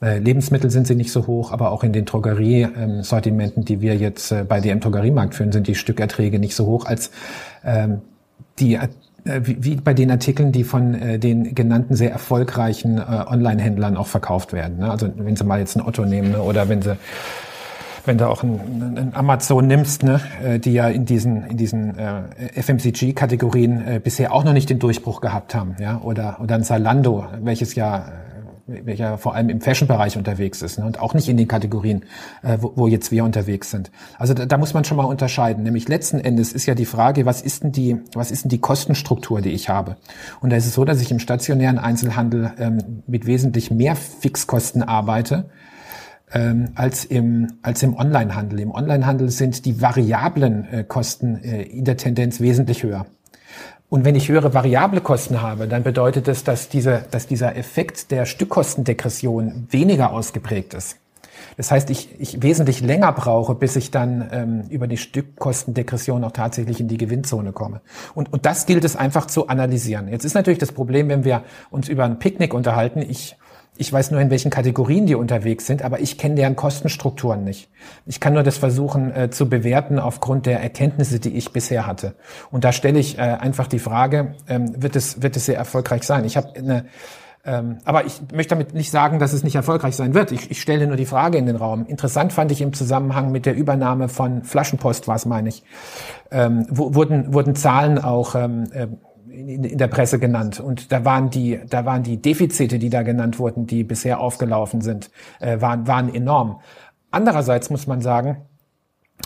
Äh, 0.01 0.17
Lebensmittel 0.17 0.71
sind 0.71 0.87
sie 0.87 0.95
nicht 0.95 1.11
so 1.11 1.27
hoch, 1.27 1.51
aber 1.51 1.71
auch 1.71 1.83
in 1.83 1.93
den 1.93 2.05
Drogerie-Sortimenten, 2.05 3.65
die 3.65 3.81
wir 3.81 3.95
jetzt 3.95 4.31
äh, 4.31 4.43
bei 4.47 4.59
DM 4.59 4.79
Drogeriemarkt 4.79 5.35
führen, 5.35 5.51
sind 5.51 5.67
die 5.67 5.75
Stückerträge 5.75 6.39
nicht 6.39 6.55
so 6.55 6.65
hoch 6.65 6.85
als 6.85 7.11
ähm, 7.63 8.01
die 8.59 8.75
äh, 8.75 8.87
wie 9.23 9.75
bei 9.75 9.93
den 9.93 10.09
Artikeln, 10.09 10.51
die 10.51 10.63
von 10.63 11.19
den 11.19 11.53
genannten 11.53 11.93
sehr 11.95 12.11
erfolgreichen 12.11 12.99
Online-Händlern 12.99 13.95
auch 13.95 14.07
verkauft 14.07 14.51
werden. 14.51 14.79
Ne? 14.79 14.89
Also 14.89 15.09
wenn 15.15 15.35
Sie 15.35 15.43
mal 15.43 15.59
jetzt 15.59 15.77
ein 15.77 15.85
Otto 15.85 16.05
nehmen 16.05 16.31
ne? 16.31 16.41
oder 16.41 16.69
wenn 16.69 16.81
Sie 16.81 16.97
wenn 18.03 18.17
du 18.17 18.27
auch 18.27 18.41
ein, 18.41 18.97
ein 18.97 19.11
Amazon 19.13 19.67
nimmst, 19.67 20.01
ne, 20.01 20.19
die 20.57 20.73
ja 20.73 20.87
in 20.87 21.05
diesen 21.05 21.45
in 21.45 21.57
diesen 21.57 21.99
äh, 21.99 22.23
FMCG-Kategorien 22.59 23.87
äh, 23.87 23.99
bisher 24.03 24.33
auch 24.33 24.43
noch 24.43 24.53
nicht 24.53 24.71
den 24.71 24.79
Durchbruch 24.79 25.21
gehabt 25.21 25.53
haben, 25.53 25.75
ja, 25.79 26.01
oder 26.01 26.39
oder 26.41 26.55
ein 26.55 26.63
Zalando, 26.63 27.27
welches 27.43 27.75
ja 27.75 28.05
welcher 28.83 29.17
vor 29.17 29.35
allem 29.35 29.49
im 29.49 29.61
Fashion-Bereich 29.61 30.17
unterwegs 30.17 30.61
ist 30.61 30.79
ne? 30.79 30.85
und 30.85 30.99
auch 30.99 31.13
nicht 31.13 31.29
in 31.29 31.37
den 31.37 31.47
Kategorien, 31.47 32.03
äh, 32.43 32.57
wo, 32.59 32.73
wo 32.75 32.87
jetzt 32.87 33.11
wir 33.11 33.23
unterwegs 33.23 33.71
sind. 33.71 33.91
Also 34.17 34.33
da, 34.33 34.45
da 34.45 34.57
muss 34.57 34.73
man 34.73 34.83
schon 34.83 34.97
mal 34.97 35.03
unterscheiden. 35.03 35.63
Nämlich 35.63 35.87
letzten 35.87 36.19
Endes 36.19 36.53
ist 36.53 36.65
ja 36.65 36.75
die 36.75 36.85
Frage, 36.85 37.25
was 37.25 37.41
ist 37.41 37.63
denn 37.63 37.71
die, 37.71 37.97
was 38.13 38.31
ist 38.31 38.43
denn 38.45 38.49
die 38.49 38.59
Kostenstruktur, 38.59 39.41
die 39.41 39.51
ich 39.51 39.69
habe? 39.69 39.97
Und 40.41 40.51
da 40.51 40.57
ist 40.57 40.65
es 40.65 40.73
so, 40.73 40.85
dass 40.85 41.01
ich 41.01 41.11
im 41.11 41.19
stationären 41.19 41.77
Einzelhandel 41.77 42.53
ähm, 42.57 43.03
mit 43.07 43.25
wesentlich 43.25 43.71
mehr 43.71 43.95
Fixkosten 43.95 44.83
arbeite 44.83 45.49
ähm, 46.33 46.69
als 46.75 47.05
im, 47.05 47.53
als 47.61 47.83
im 47.83 47.95
Onlinehandel. 47.95 48.59
Im 48.59 48.71
Onlinehandel 48.71 49.29
sind 49.29 49.65
die 49.65 49.81
variablen 49.81 50.65
äh, 50.71 50.83
Kosten 50.83 51.43
äh, 51.43 51.63
in 51.63 51.85
der 51.85 51.97
Tendenz 51.97 52.39
wesentlich 52.39 52.83
höher. 52.83 53.05
Und 53.91 54.05
wenn 54.05 54.15
ich 54.15 54.29
höhere 54.29 54.53
variable 54.53 55.01
Kosten 55.01 55.41
habe, 55.41 55.67
dann 55.67 55.83
bedeutet 55.83 56.29
das, 56.29 56.45
dass, 56.45 56.69
diese, 56.69 57.03
dass 57.11 57.27
dieser 57.27 57.57
Effekt 57.57 58.09
der 58.09 58.25
Stückkostendegression 58.25 59.67
weniger 59.69 60.13
ausgeprägt 60.13 60.73
ist. 60.73 60.95
Das 61.57 61.71
heißt, 61.71 61.89
ich, 61.89 62.07
ich 62.17 62.41
wesentlich 62.41 62.79
länger 62.79 63.11
brauche, 63.11 63.53
bis 63.53 63.75
ich 63.75 63.91
dann 63.91 64.29
ähm, 64.31 64.63
über 64.69 64.87
die 64.87 64.95
Stückkostendegression 64.95 66.23
auch 66.23 66.31
tatsächlich 66.31 66.79
in 66.79 66.87
die 66.87 66.95
Gewinnzone 66.95 67.51
komme. 67.51 67.81
Und, 68.15 68.31
und 68.31 68.45
das 68.45 68.65
gilt 68.65 68.85
es 68.85 68.95
einfach 68.95 69.27
zu 69.27 69.49
analysieren. 69.49 70.07
Jetzt 70.07 70.23
ist 70.23 70.35
natürlich 70.35 70.59
das 70.59 70.71
Problem, 70.71 71.09
wenn 71.09 71.25
wir 71.25 71.43
uns 71.69 71.89
über 71.89 72.05
ein 72.05 72.17
Picknick 72.17 72.53
unterhalten. 72.53 73.01
Ich 73.01 73.35
ich 73.77 73.91
weiß 73.91 74.11
nur, 74.11 74.21
in 74.21 74.29
welchen 74.29 74.51
Kategorien 74.51 75.05
die 75.05 75.15
unterwegs 75.15 75.65
sind, 75.65 75.81
aber 75.81 75.99
ich 76.01 76.17
kenne 76.17 76.35
deren 76.35 76.55
Kostenstrukturen 76.55 77.43
nicht. 77.43 77.69
Ich 78.05 78.19
kann 78.19 78.33
nur 78.33 78.43
das 78.43 78.57
versuchen 78.57 79.15
äh, 79.15 79.29
zu 79.29 79.49
bewerten 79.49 79.97
aufgrund 79.97 80.45
der 80.45 80.61
Erkenntnisse, 80.61 81.19
die 81.19 81.35
ich 81.35 81.51
bisher 81.51 81.87
hatte. 81.87 82.15
Und 82.51 82.63
da 82.63 82.73
stelle 82.73 82.99
ich 82.99 83.17
äh, 83.17 83.21
einfach 83.21 83.67
die 83.67 83.79
Frage, 83.79 84.35
ähm, 84.47 84.81
wird, 84.81 84.95
es, 84.95 85.21
wird 85.21 85.35
es 85.35 85.45
sehr 85.45 85.57
erfolgreich 85.57 86.03
sein? 86.03 86.25
Ich 86.25 86.37
habe 86.37 86.53
eine 86.55 86.85
ähm, 87.43 87.79
aber 87.85 88.05
ich 88.05 88.21
möchte 88.33 88.49
damit 88.49 88.73
nicht 88.75 88.91
sagen, 88.91 89.17
dass 89.17 89.33
es 89.33 89.43
nicht 89.43 89.55
erfolgreich 89.55 89.95
sein 89.95 90.13
wird. 90.13 90.31
Ich, 90.31 90.51
ich 90.51 90.61
stelle 90.61 90.85
nur 90.85 90.95
die 90.95 91.07
Frage 91.07 91.39
in 91.39 91.47
den 91.47 91.55
Raum. 91.55 91.87
Interessant 91.87 92.33
fand 92.33 92.51
ich 92.51 92.61
im 92.61 92.73
Zusammenhang 92.73 93.31
mit 93.31 93.47
der 93.47 93.55
Übernahme 93.55 94.09
von 94.09 94.43
Flaschenpost, 94.43 95.07
was 95.07 95.25
meine 95.25 95.49
ich, 95.49 95.63
ähm, 96.29 96.67
wurden, 96.69 97.33
wurden 97.33 97.55
Zahlen 97.55 97.97
auch 97.97 98.35
ähm, 98.35 98.65
äh, 98.73 98.87
in, 99.31 99.63
in 99.63 99.77
der 99.77 99.87
Presse 99.87 100.19
genannt. 100.19 100.59
Und 100.59 100.91
da 100.91 101.05
waren 101.05 101.29
die, 101.29 101.59
da 101.69 101.85
waren 101.85 102.03
die 102.03 102.21
Defizite, 102.21 102.79
die 102.79 102.89
da 102.89 103.03
genannt 103.03 103.39
wurden, 103.39 103.67
die 103.67 103.83
bisher 103.83 104.19
aufgelaufen 104.19 104.81
sind, 104.81 105.09
äh, 105.39 105.61
waren, 105.61 105.87
waren 105.87 106.13
enorm. 106.13 106.59
Andererseits 107.11 107.69
muss 107.69 107.87
man 107.87 108.01
sagen, 108.01 108.37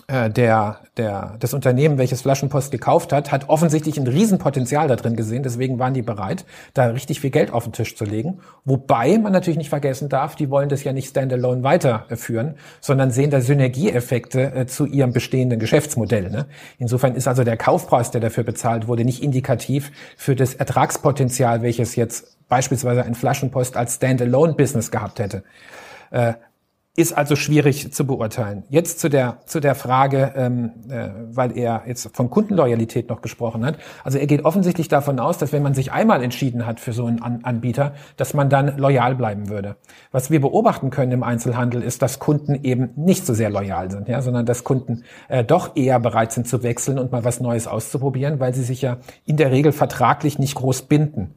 der, 0.07 0.79
der, 0.97 1.35
das 1.39 1.53
Unternehmen, 1.53 1.97
welches 1.97 2.21
Flaschenpost 2.21 2.71
gekauft 2.71 3.11
hat, 3.11 3.31
hat 3.31 3.49
offensichtlich 3.49 3.97
ein 3.97 4.07
Riesenpotenzial 4.07 4.87
da 4.87 4.95
drin 4.95 5.15
gesehen. 5.15 5.43
Deswegen 5.43 5.79
waren 5.79 5.93
die 5.93 6.01
bereit, 6.01 6.45
da 6.73 6.87
richtig 6.87 7.19
viel 7.21 7.31
Geld 7.31 7.51
auf 7.51 7.63
den 7.63 7.73
Tisch 7.73 7.95
zu 7.95 8.05
legen. 8.05 8.39
Wobei 8.65 9.17
man 9.17 9.31
natürlich 9.31 9.57
nicht 9.57 9.69
vergessen 9.69 10.09
darf, 10.09 10.35
die 10.35 10.49
wollen 10.49 10.69
das 10.69 10.83
ja 10.83 10.93
nicht 10.93 11.09
standalone 11.09 11.63
weiterführen, 11.63 12.55
sondern 12.81 13.11
sehen 13.11 13.31
da 13.31 13.41
Synergieeffekte 13.41 14.53
äh, 14.53 14.65
zu 14.67 14.85
ihrem 14.85 15.13
bestehenden 15.13 15.59
Geschäftsmodell. 15.59 16.29
Ne? 16.29 16.45
Insofern 16.77 17.15
ist 17.15 17.27
also 17.27 17.43
der 17.43 17.57
Kaufpreis, 17.57 18.11
der 18.11 18.21
dafür 18.21 18.43
bezahlt 18.43 18.87
wurde, 18.87 19.05
nicht 19.05 19.23
indikativ 19.23 19.91
für 20.17 20.35
das 20.35 20.53
Ertragspotenzial, 20.53 21.61
welches 21.61 21.95
jetzt 21.95 22.37
beispielsweise 22.47 23.03
ein 23.03 23.15
Flaschenpost 23.15 23.75
als 23.75 23.95
Standalone-Business 23.95 24.91
gehabt 24.91 25.19
hätte. 25.19 25.43
Ist 26.97 27.17
also 27.17 27.35
schwierig 27.35 27.91
zu 27.91 28.07
beurteilen. 28.07 28.63
Jetzt 28.69 29.01
zu 29.01 29.09
der 29.09 29.39
zu 29.45 29.59
der 29.59 29.75
Frage, 29.75 30.31
ähm, 30.37 30.71
äh, 30.89 31.09
weil 31.29 31.57
er 31.57 31.83
jetzt 31.87 32.15
von 32.15 32.29
Kundenloyalität 32.29 33.09
noch 33.09 33.21
gesprochen 33.21 33.65
hat. 33.65 33.77
Also 34.05 34.17
er 34.17 34.27
geht 34.27 34.45
offensichtlich 34.45 34.87
davon 34.87 35.19
aus, 35.19 35.37
dass 35.37 35.51
wenn 35.51 35.61
man 35.61 35.73
sich 35.73 35.91
einmal 35.91 36.23
entschieden 36.23 36.65
hat 36.65 36.79
für 36.79 36.93
so 36.93 37.05
einen 37.05 37.21
An 37.21 37.41
Anbieter, 37.43 37.95
dass 38.15 38.33
man 38.33 38.49
dann 38.49 38.77
loyal 38.77 39.15
bleiben 39.15 39.49
würde. 39.49 39.75
Was 40.13 40.31
wir 40.31 40.39
beobachten 40.39 40.89
können 40.89 41.11
im 41.11 41.23
Einzelhandel 41.23 41.83
ist, 41.83 42.01
dass 42.01 42.19
Kunden 42.19 42.55
eben 42.63 42.91
nicht 42.95 43.25
so 43.25 43.33
sehr 43.33 43.49
loyal 43.49 43.91
sind, 43.91 44.07
ja, 44.07 44.21
sondern 44.21 44.45
dass 44.45 44.63
Kunden 44.63 45.03
äh, 45.27 45.43
doch 45.43 45.75
eher 45.75 45.99
bereit 45.99 46.31
sind 46.31 46.47
zu 46.47 46.63
wechseln 46.63 46.97
und 46.97 47.11
mal 47.11 47.25
was 47.25 47.41
Neues 47.41 47.67
auszuprobieren, 47.67 48.39
weil 48.39 48.53
sie 48.53 48.63
sich 48.63 48.81
ja 48.81 48.99
in 49.25 49.35
der 49.35 49.51
Regel 49.51 49.73
vertraglich 49.73 50.39
nicht 50.39 50.55
groß 50.55 50.83
binden. 50.83 51.35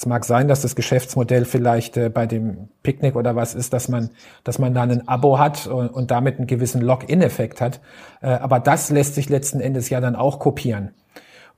Es 0.00 0.06
mag 0.06 0.24
sein, 0.24 0.48
dass 0.48 0.62
das 0.62 0.76
Geschäftsmodell 0.76 1.44
vielleicht 1.44 1.98
äh, 1.98 2.08
bei 2.08 2.24
dem 2.24 2.70
Picknick 2.82 3.16
oder 3.16 3.36
was 3.36 3.54
ist, 3.54 3.74
dass 3.74 3.90
man, 3.90 4.08
dass 4.44 4.58
man 4.58 4.72
da 4.72 4.80
ein 4.80 5.06
Abo 5.06 5.38
hat 5.38 5.66
und, 5.66 5.88
und 5.88 6.10
damit 6.10 6.38
einen 6.38 6.46
gewissen 6.46 6.80
Login-Effekt 6.80 7.60
hat. 7.60 7.82
Äh, 8.22 8.28
aber 8.28 8.60
das 8.60 8.88
lässt 8.88 9.14
sich 9.14 9.28
letzten 9.28 9.60
Endes 9.60 9.90
ja 9.90 10.00
dann 10.00 10.16
auch 10.16 10.38
kopieren. 10.38 10.92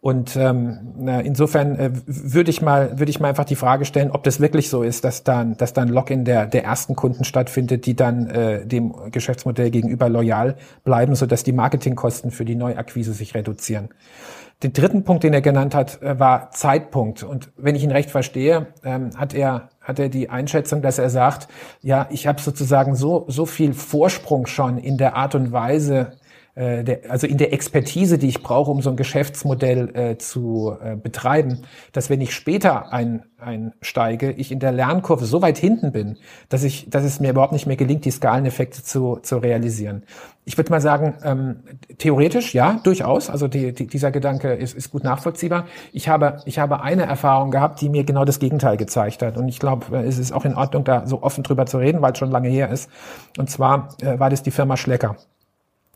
Und 0.00 0.34
ähm, 0.34 0.98
insofern 1.24 1.76
äh, 1.76 1.92
würde 2.06 2.50
ich 2.50 2.60
mal 2.60 2.98
würde 2.98 3.10
ich 3.10 3.20
mal 3.20 3.28
einfach 3.28 3.44
die 3.44 3.54
Frage 3.54 3.84
stellen, 3.84 4.10
ob 4.10 4.24
das 4.24 4.40
wirklich 4.40 4.68
so 4.68 4.82
ist, 4.82 5.04
dass 5.04 5.22
dann 5.22 5.56
dass 5.56 5.74
dann 5.74 5.86
Login 5.86 6.24
der 6.24 6.46
der 6.46 6.64
ersten 6.64 6.96
Kunden 6.96 7.22
stattfindet, 7.22 7.86
die 7.86 7.94
dann 7.94 8.26
äh, 8.26 8.66
dem 8.66 8.92
Geschäftsmodell 9.12 9.70
gegenüber 9.70 10.08
loyal 10.08 10.56
bleiben, 10.82 11.14
so 11.14 11.26
dass 11.26 11.44
die 11.44 11.52
Marketingkosten 11.52 12.32
für 12.32 12.44
die 12.44 12.56
Neuakquise 12.56 13.12
sich 13.12 13.36
reduzieren. 13.36 13.90
Den 14.62 14.72
dritten 14.72 15.02
Punkt, 15.02 15.24
den 15.24 15.34
er 15.34 15.40
genannt 15.40 15.74
hat, 15.74 16.00
äh, 16.02 16.18
war 16.18 16.50
Zeitpunkt. 16.52 17.22
Und 17.22 17.50
wenn 17.56 17.74
ich 17.74 17.82
ihn 17.82 17.90
recht 17.90 18.10
verstehe, 18.10 18.68
ähm, 18.84 19.10
hat 19.16 19.34
er 19.34 19.70
hat 19.80 19.98
er 19.98 20.08
die 20.08 20.30
Einschätzung, 20.30 20.80
dass 20.80 20.98
er 20.98 21.10
sagt, 21.10 21.48
ja, 21.80 22.06
ich 22.10 22.28
habe 22.28 22.40
sozusagen 22.40 22.94
so 22.94 23.24
so 23.26 23.46
viel 23.46 23.74
Vorsprung 23.74 24.46
schon 24.46 24.78
in 24.78 24.96
der 24.96 25.16
Art 25.16 25.34
und 25.34 25.50
Weise, 25.50 26.12
der, 26.54 27.10
also 27.10 27.26
in 27.26 27.38
der 27.38 27.52
Expertise, 27.52 28.18
die 28.18 28.28
ich 28.28 28.42
brauche, 28.42 28.70
um 28.70 28.82
so 28.82 28.90
ein 28.90 28.96
Geschäftsmodell 28.96 29.96
äh, 29.96 30.18
zu 30.18 30.76
äh, 30.82 30.96
betreiben, 30.96 31.62
dass 31.92 32.10
wenn 32.10 32.20
ich 32.20 32.34
später 32.34 32.92
ein, 32.92 33.24
einsteige, 33.38 34.30
ich 34.32 34.52
in 34.52 34.60
der 34.60 34.72
Lernkurve 34.72 35.24
so 35.24 35.40
weit 35.40 35.56
hinten 35.56 35.92
bin, 35.92 36.18
dass 36.50 36.62
ich, 36.62 36.90
dass 36.90 37.04
es 37.04 37.20
mir 37.20 37.30
überhaupt 37.30 37.52
nicht 37.52 37.66
mehr 37.66 37.76
gelingt, 37.76 38.04
die 38.04 38.10
Skaleneffekte 38.10 38.82
zu, 38.82 39.16
zu 39.22 39.38
realisieren. 39.38 40.02
Ich 40.44 40.58
würde 40.58 40.70
mal 40.70 40.80
sagen, 40.80 41.14
ähm, 41.24 41.56
theoretisch 41.98 42.52
ja, 42.52 42.80
durchaus. 42.82 43.30
Also 43.30 43.48
die, 43.48 43.72
die, 43.72 43.86
dieser 43.86 44.10
Gedanke 44.10 44.52
ist, 44.52 44.74
ist 44.74 44.90
gut 44.90 45.04
nachvollziehbar. 45.04 45.66
Ich 45.92 46.08
habe, 46.08 46.42
ich 46.44 46.58
habe 46.58 46.82
eine 46.82 47.04
Erfahrung 47.04 47.50
gehabt, 47.50 47.80
die 47.80 47.88
mir 47.88 48.04
genau 48.04 48.24
das 48.24 48.40
Gegenteil 48.40 48.76
gezeigt 48.76 49.22
hat. 49.22 49.36
Und 49.36 49.48
ich 49.48 49.58
glaube, 49.58 49.96
äh, 49.96 50.06
es 50.06 50.18
ist 50.18 50.32
auch 50.32 50.44
in 50.44 50.54
Ordnung, 50.54 50.84
da 50.84 51.06
so 51.06 51.22
offen 51.22 51.44
drüber 51.44 51.64
zu 51.64 51.78
reden, 51.78 52.02
weil 52.02 52.12
es 52.12 52.18
schon 52.18 52.30
lange 52.30 52.48
her 52.48 52.70
ist. 52.70 52.90
Und 53.38 53.50
zwar 53.50 53.88
äh, 54.02 54.18
war 54.18 54.30
das 54.30 54.42
die 54.42 54.50
Firma 54.50 54.76
Schlecker. 54.76 55.16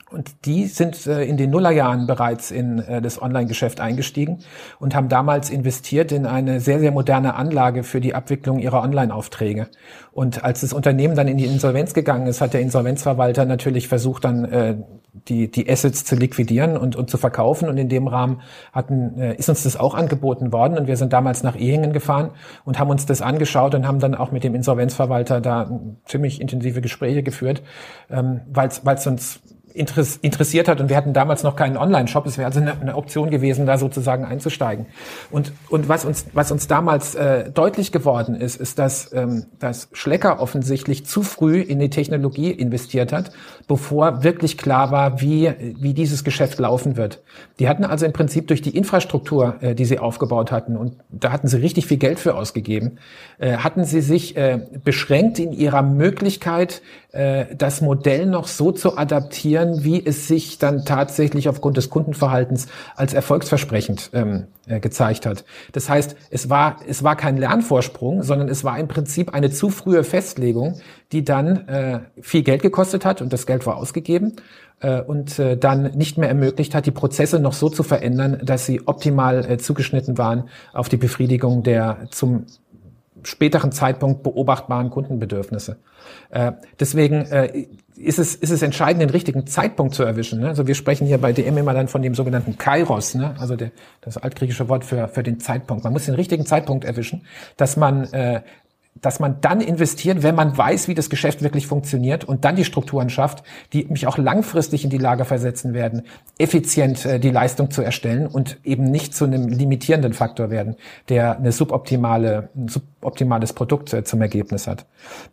Und 0.09 0.46
die 0.46 0.66
sind 0.66 1.07
äh, 1.09 1.24
in 1.24 1.36
den 1.36 1.50
Nullerjahren 1.50 2.07
bereits 2.07 2.52
in 2.52 2.78
äh, 2.78 3.02
das 3.02 3.20
Online-Geschäft 3.20 3.80
eingestiegen 3.80 4.38
und 4.78 4.94
haben 4.94 5.09
damals 5.09 5.50
investiert 5.50 6.12
in 6.12 6.26
eine 6.26 6.61
sehr, 6.61 6.78
sehr 6.78 6.92
moderne 6.92 7.34
Anlage 7.34 7.82
für 7.82 8.00
die 8.00 8.14
Abwicklung 8.14 8.61
ihrer 8.61 8.82
Online-Aufträge. 8.82 9.66
Und 10.12 10.44
als 10.44 10.61
das 10.61 10.72
Unternehmen 10.72 11.16
dann 11.16 11.26
in 11.26 11.38
die 11.38 11.44
Insolvenz 11.44 11.92
gegangen 11.92 12.28
ist, 12.28 12.40
hat 12.40 12.54
der 12.54 12.61
Insolvenzverwalter 12.61 13.44
natürlich 13.46 13.88
versucht, 13.88 14.24
dann 14.24 14.44
äh, 14.44 14.76
die, 15.28 15.50
die 15.50 15.68
Assets 15.68 16.04
zu 16.04 16.14
liquidieren 16.14 16.76
und, 16.76 16.94
und 16.94 17.11
zu 17.11 17.18
verkaufen. 17.18 17.68
Und 17.68 17.76
in 17.76 17.88
dem 17.88 18.07
Rahmen 18.07 18.42
hatten, 18.72 19.18
äh, 19.18 19.34
ist 19.34 19.48
uns 19.48 19.64
das 19.64 19.76
auch 19.76 19.94
angeboten 19.94 20.52
worden. 20.52 20.78
Und 20.78 20.86
wir 20.86 20.96
sind 20.96 21.12
damals 21.12 21.42
nach 21.42 21.57
Ehingen 21.57 21.92
gefahren 21.92 22.30
und 22.64 22.78
haben 22.78 22.90
uns 22.90 23.07
das 23.07 23.22
angeschaut 23.22 23.74
und 23.74 23.86
haben 23.86 23.98
dann 23.98 24.14
auch 24.14 24.30
mit 24.30 24.44
dem 24.44 24.54
Insolvenzverwalter 24.54 25.40
da 25.40 25.68
ziemlich 26.04 26.40
intensive 26.40 26.80
Gespräche 26.80 27.22
geführt, 27.22 27.62
ähm, 28.09 28.42
weil 28.52 28.68
es 28.68 29.07
uns 29.07 29.40
interessiert 29.77 30.68
hat 30.68 30.81
und 30.81 30.89
wir 30.89 30.97
hatten 30.97 31.12
damals 31.12 31.43
noch 31.43 31.57
keinen 31.57 31.77
Online-Shop. 31.77 32.27
Es 32.27 32.39
wäre 32.39 32.47
also 32.47 32.61
eine, 32.61 32.81
eine, 32.81 32.97
Option 32.97 33.31
gewesen, 33.31 33.66
da 33.66 33.79
sozusagen 33.79 34.24
einzusteigen. 34.24 34.87
Und, 35.31 35.53
und 35.68 35.89
was 35.89 36.05
uns, 36.05 36.27
was 36.33 36.51
uns 36.51 36.66
damals 36.66 37.14
äh, 37.14 37.51
deutlich 37.51 37.93
geworden 37.93 38.35
ist, 38.35 38.57
ist, 38.57 38.79
dass, 38.79 39.12
ähm, 39.12 39.47
dass 39.59 39.89
Schlecker 39.93 40.41
offensichtlich 40.41 41.07
zu 41.07 41.22
früh 41.22 41.61
in 41.61 41.79
die 41.79 41.91
Technologie 41.91 42.51
investiert 42.51 43.12
hat, 43.12 43.33
bevor 43.68 44.22
wirklich 44.22 44.57
klar 44.57 44.91
war, 44.91 45.20
wie, 45.20 45.53
wie 45.79 45.95
dieses 45.95 46.24
Geschäft 46.24 46.59
laufen 46.59 46.97
wird. 46.97 47.22
Die 47.59 47.68
hatten 47.68 47.85
also 47.85 48.07
im 48.07 48.12
Prinzip 48.12 48.49
durch 48.49 48.62
die 48.62 48.77
Infrastruktur, 48.77 49.57
äh, 49.61 49.74
die 49.74 49.85
sie 49.85 49.99
aufgebaut 49.99 50.53
hatten, 50.53 50.77
und 50.77 50.95
da 51.11 51.33
hatten 51.33 51.49
sie 51.49 51.59
richtig 51.59 51.87
viel 51.87 51.99
Geld 51.99 52.18
für 52.18 52.35
ausgegeben, 52.35 52.99
äh, 53.39 53.59
hatten 53.59 53.85
sie 53.85 54.01
sich 54.01 54.37
äh, 54.37 54.61
beschränkt 54.85 55.39
in 55.39 55.53
ihrer 55.53 55.83
Möglichkeit, 55.83 56.83
äh, 57.17 57.57
das 57.57 57.81
Modell 57.81 58.27
noch 58.27 58.47
so 58.47 58.73
zu 58.73 58.97
adaptieren, 58.97 59.85
wie 59.85 60.05
es 60.05 60.29
sich 60.29 60.59
dann 60.59 60.85
tatsächlich 60.85 61.49
aufgrund 61.49 61.77
des 61.77 61.91
Kundenverhaltens 61.91 62.69
als 62.95 63.14
erfolgsversprechend 63.14 64.11
ähm, 64.12 64.49
äh, 64.67 64.81
gezeigt 64.81 65.27
hat. 65.27 65.45
Das 65.73 65.89
heißt, 65.89 66.17
es 66.31 66.51
war, 66.51 66.77
es 66.87 67.03
war 67.03 67.17
kein 67.17 67.37
Lernvorsprung, 67.37 68.23
sondern 68.23 68.49
es 68.49 68.64
war 68.64 68.79
im 68.79 68.89
Prinzip 68.89 69.35
eine 69.35 69.51
zu 69.51 69.71
frühe 69.71 70.05
Festlegung, 70.05 70.81
die 71.12 71.25
dann 71.25 71.69
äh, 71.69 72.01
viel 72.21 72.43
Geld 72.43 72.62
gekostet 72.62 73.05
hat 73.05 73.23
und 73.23 73.33
das 73.33 73.47
Geld 73.47 73.67
war 73.67 73.77
ausgegeben 73.77 74.35
äh, 74.81 75.01
und 75.01 75.39
äh, 75.39 75.57
dann 75.57 75.93
nicht 75.93 76.19
mehr 76.19 76.29
ermöglicht 76.29 76.75
hat, 76.75 76.87
die 76.87 76.91
Prozesse 76.91 77.41
noch 77.41 77.53
so 77.53 77.69
zu 77.69 77.83
verändern, 77.83 78.41
dass 78.43 78.67
sie 78.67 78.87
optimal 78.87 79.51
äh, 79.51 79.59
zugeschnitten 79.59 80.19
waren 80.19 80.49
auf 80.73 80.89
die 80.89 80.97
Befriedigung 80.97 81.62
der 81.62 82.09
zum 82.11 82.47
späteren 83.23 83.73
Zeitpunkt 83.73 84.23
beobachtbaren 84.23 84.91
Kundenbedürfnisse. 84.91 85.77
Äh, 86.31 86.53
deswegen 86.79 87.27
äh, 87.27 87.67
ist 87.97 88.19
es, 88.19 88.35
ist 88.35 88.51
es 88.51 88.62
entscheidend, 88.62 89.03
den 89.03 89.11
richtigen 89.11 89.47
Zeitpunkt 89.47 89.95
zu 89.95 90.03
erwischen. 90.03 90.41
Ne? 90.41 90.49
Also 90.49 90.67
wir 90.67 90.75
sprechen 90.75 91.07
hier 91.07 91.19
bei 91.19 91.33
DM 91.33 91.57
immer 91.57 91.75
dann 91.75 91.89
von 91.89 92.03
dem 92.03 92.14
sogenannten 92.14 92.59
Kairos, 92.59 93.14
ne? 93.14 93.35
also 93.39 93.57
der, 93.57 93.71
das 94.03 94.19
altgriechische 94.19 94.69
Wort 94.69 94.85
für, 94.85 95.09
für 95.09 95.23
den 95.23 95.41
Zeitpunkt. 95.41 95.85
Man 95.85 95.93
muss 95.93 96.07
den 96.07 96.14
richtigen 96.14 96.47
Zeitpunkt 96.47 96.85
erwischen, 96.85 97.23
dass 97.57 97.77
man 97.77 98.05
äh, 98.12 98.43
dass 99.07 99.20
man 99.20 99.40
dann 99.40 99.61
investiert, 99.61 100.24
wenn 100.24 100.34
man 100.34 100.59
weiß, 100.59 100.88
wie 100.88 100.94
das 100.94 101.09
Geschäft 101.09 101.40
wirklich 101.40 101.68
funktioniert 101.68 102.24
und 102.24 102.44
dann 102.44 102.57
die 102.57 102.64
Strukturen 102.64 103.09
schafft, 103.09 103.44
die 103.72 103.84
mich 103.84 104.09
auch 104.09 104.18
langfristig 104.18 104.82
in 104.82 104.90
die 104.90 104.98
Lage 104.98 105.24
versetzen 105.24 105.74
werden, 105.74 106.02
effizient 106.38 107.07
äh, 107.07 107.20
die 107.20 107.30
Leistung 107.30 107.70
zu 107.70 107.82
erstellen 107.82 108.26
und 108.26 108.59
eben 108.64 108.82
nicht 108.82 109.14
zu 109.14 109.24
einem 109.24 109.46
limitierenden 109.46 110.12
Faktor 110.12 110.50
werden, 110.50 110.74
der 111.09 111.38
eine 111.38 111.52
suboptimale, 111.52 112.48
ein 112.57 112.66
suboptimales 112.66 113.52
Produkt 113.52 113.92
äh, 113.92 114.02
zum 114.02 114.20
Ergebnis 114.22 114.66
hat. 114.66 114.86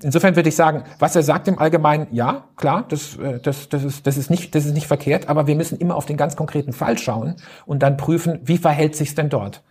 Insofern 0.04 0.36
würde 0.36 0.50
ich 0.50 0.56
sagen, 0.56 0.84
was 1.00 1.16
er 1.16 1.24
sagt 1.24 1.48
im 1.48 1.58
Allgemeinen, 1.58 2.06
ja, 2.12 2.44
klar, 2.58 2.86
das, 2.88 3.18
äh, 3.18 3.40
das, 3.40 3.70
das, 3.70 3.84
ist, 3.84 4.06
das, 4.06 4.18
ist 4.18 4.30
nicht, 4.30 4.54
das 4.54 4.66
ist 4.66 4.76
nicht 4.76 4.86
verkehrt, 4.86 5.30
aber 5.30 5.48
wir 5.48 5.56
müssen 5.56 5.80
immer 5.80 5.96
auf 5.96 6.06
den 6.06 6.18
ganz 6.18 6.36
konkreten 6.36 6.74
Fall 6.74 7.00
schauen 7.00 7.38
und 7.66 7.82
dann 7.82 7.98
prüfen, 7.98 8.40
wie 8.44 8.60
verhält 8.60 8.96
sich's 8.96 9.16
denn 9.16 9.30
dort? 9.30 9.64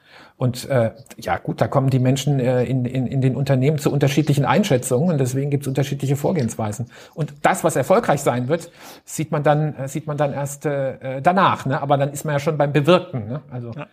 Und 0.43 0.69
äh, 0.69 0.91
ja 1.19 1.39
gut, 1.39 1.61
da 1.61 1.69
kommen 1.69 1.89
die 1.89 2.01
Menschen 2.01 2.41
äh, 2.41 2.65
in, 2.65 2.85
in, 2.85 3.07
in 3.07 3.21
den 3.21 3.37
Unternehmen 3.37 3.79
zu 3.79 3.93
unterschiedlichen 3.93 4.45
Einschätzungen 4.45 5.13
und 5.13 5.19
deswegen 5.19 5.51
gibt 5.51 5.63
es 5.63 5.69
unterschiedliche 5.69 6.17
Vorgehensweisen. 6.17 6.91
Und 7.15 7.33
das, 7.43 7.63
was 7.63 7.77
erfolgreich 7.77 8.23
sein 8.23 8.49
wird, 8.49 8.73
sieht 9.05 9.31
man 9.31 9.45
dann, 9.45 9.77
äh, 9.77 9.87
sieht 9.87 10.09
man 10.09 10.17
dann 10.17 10.33
erst 10.33 10.67
äh, 10.67 11.23
danach. 11.23 11.65
Ne? 11.65 11.81
Aber 11.81 11.97
dann 11.97 12.11
ist 12.13 12.25
man 12.25 12.35
ja 12.35 12.41
schon 12.41 12.59
beim 12.59 12.73
Bewirken. 12.73 13.29
Ne? 13.29 13.41
Also 13.53 13.71
ja. 13.71 13.87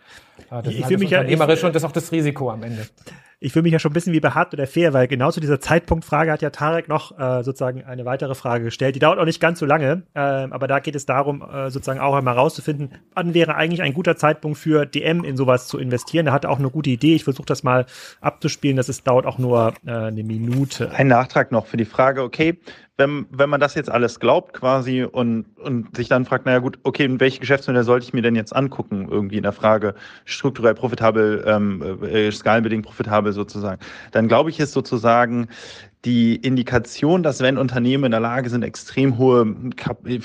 das 0.50 0.66
ich 0.66 0.80
ist 0.80 0.86
halt 0.86 0.94
das 0.96 1.02
Unternehmerische 1.02 1.62
ja, 1.62 1.66
und 1.68 1.76
das 1.76 1.84
ist 1.84 1.88
auch 1.88 1.92
das 1.92 2.10
Risiko 2.10 2.50
am 2.50 2.64
Ende 2.64 2.84
ich 3.42 3.52
fühle 3.52 3.62
mich 3.62 3.72
ja 3.72 3.78
schon 3.78 3.90
ein 3.90 3.94
bisschen 3.94 4.12
wie 4.12 4.20
bei 4.20 4.30
oder 4.30 4.66
fair, 4.66 4.92
weil 4.92 5.08
genau 5.08 5.30
zu 5.30 5.40
dieser 5.40 5.60
Zeitpunktfrage 5.60 6.30
hat 6.30 6.42
ja 6.42 6.50
Tarek 6.50 6.88
noch 6.88 7.18
äh, 7.18 7.42
sozusagen 7.42 7.82
eine 7.84 8.04
weitere 8.04 8.34
Frage 8.34 8.64
gestellt. 8.64 8.94
Die 8.94 8.98
dauert 8.98 9.18
auch 9.18 9.24
nicht 9.24 9.40
ganz 9.40 9.58
so 9.58 9.66
lange, 9.66 10.02
äh, 10.14 10.20
aber 10.20 10.68
da 10.68 10.78
geht 10.78 10.94
es 10.94 11.06
darum, 11.06 11.42
äh, 11.42 11.70
sozusagen 11.70 12.00
auch 12.00 12.14
einmal 12.14 12.34
rauszufinden, 12.34 12.90
wann 13.14 13.32
wäre 13.32 13.54
eigentlich 13.54 13.80
ein 13.80 13.94
guter 13.94 14.16
Zeitpunkt 14.16 14.58
für 14.58 14.84
DM 14.84 15.24
in 15.24 15.38
sowas 15.38 15.68
zu 15.68 15.78
investieren. 15.78 16.26
Er 16.26 16.34
auch 16.44 16.58
eine 16.58 16.70
gute 16.70 16.90
Idee. 16.90 17.14
Ich 17.14 17.24
versuche 17.24 17.46
das 17.46 17.62
mal 17.62 17.86
abzuspielen. 18.20 18.76
Das 18.76 18.90
ist, 18.90 19.06
dauert 19.06 19.24
auch 19.24 19.38
nur 19.38 19.72
äh, 19.86 19.90
eine 19.90 20.22
Minute. 20.22 20.90
Ein 20.90 21.08
Nachtrag 21.08 21.50
noch 21.50 21.66
für 21.66 21.78
die 21.78 21.86
Frage, 21.86 22.22
okay, 22.22 22.58
wenn, 23.00 23.26
wenn 23.30 23.50
man 23.50 23.58
das 23.58 23.74
jetzt 23.74 23.90
alles 23.90 24.20
glaubt 24.20 24.52
quasi 24.52 25.02
und, 25.02 25.46
und 25.58 25.96
sich 25.96 26.08
dann 26.08 26.24
fragt, 26.24 26.46
naja 26.46 26.58
gut, 26.58 26.78
okay, 26.84 27.08
welche 27.18 27.40
Geschäftsmodelle 27.40 27.84
sollte 27.84 28.04
ich 28.04 28.12
mir 28.12 28.22
denn 28.22 28.36
jetzt 28.36 28.54
angucken, 28.54 29.08
irgendwie 29.10 29.38
in 29.38 29.42
der 29.42 29.52
Frage 29.52 29.94
strukturell 30.26 30.74
profitabel, 30.74 31.42
ähm, 31.46 31.82
äh, 32.04 32.30
skalenbedingt 32.30 32.84
profitabel 32.84 33.32
sozusagen, 33.32 33.80
dann 34.12 34.28
glaube 34.28 34.50
ich, 34.50 34.60
ist 34.60 34.72
sozusagen 34.72 35.48
die 36.04 36.36
Indikation, 36.36 37.22
dass 37.22 37.40
wenn 37.40 37.58
Unternehmen 37.58 38.04
in 38.04 38.10
der 38.10 38.20
Lage 38.20 38.48
sind, 38.50 38.62
extrem 38.62 39.18
hohe, 39.18 39.54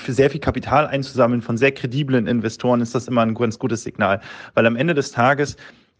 sehr 0.06 0.30
viel 0.30 0.40
Kapital 0.40 0.86
einzusammeln 0.86 1.42
von 1.42 1.56
sehr 1.58 1.72
krediblen 1.72 2.26
Investoren, 2.26 2.80
ist 2.80 2.94
das 2.94 3.08
immer 3.08 3.22
ein 3.22 3.34
ganz 3.34 3.58
gutes 3.58 3.82
Signal. 3.82 4.20
Weil 4.54 4.66
am 4.66 4.76
Ende 4.76 4.94
des 4.94 5.12
Tages 5.12 5.56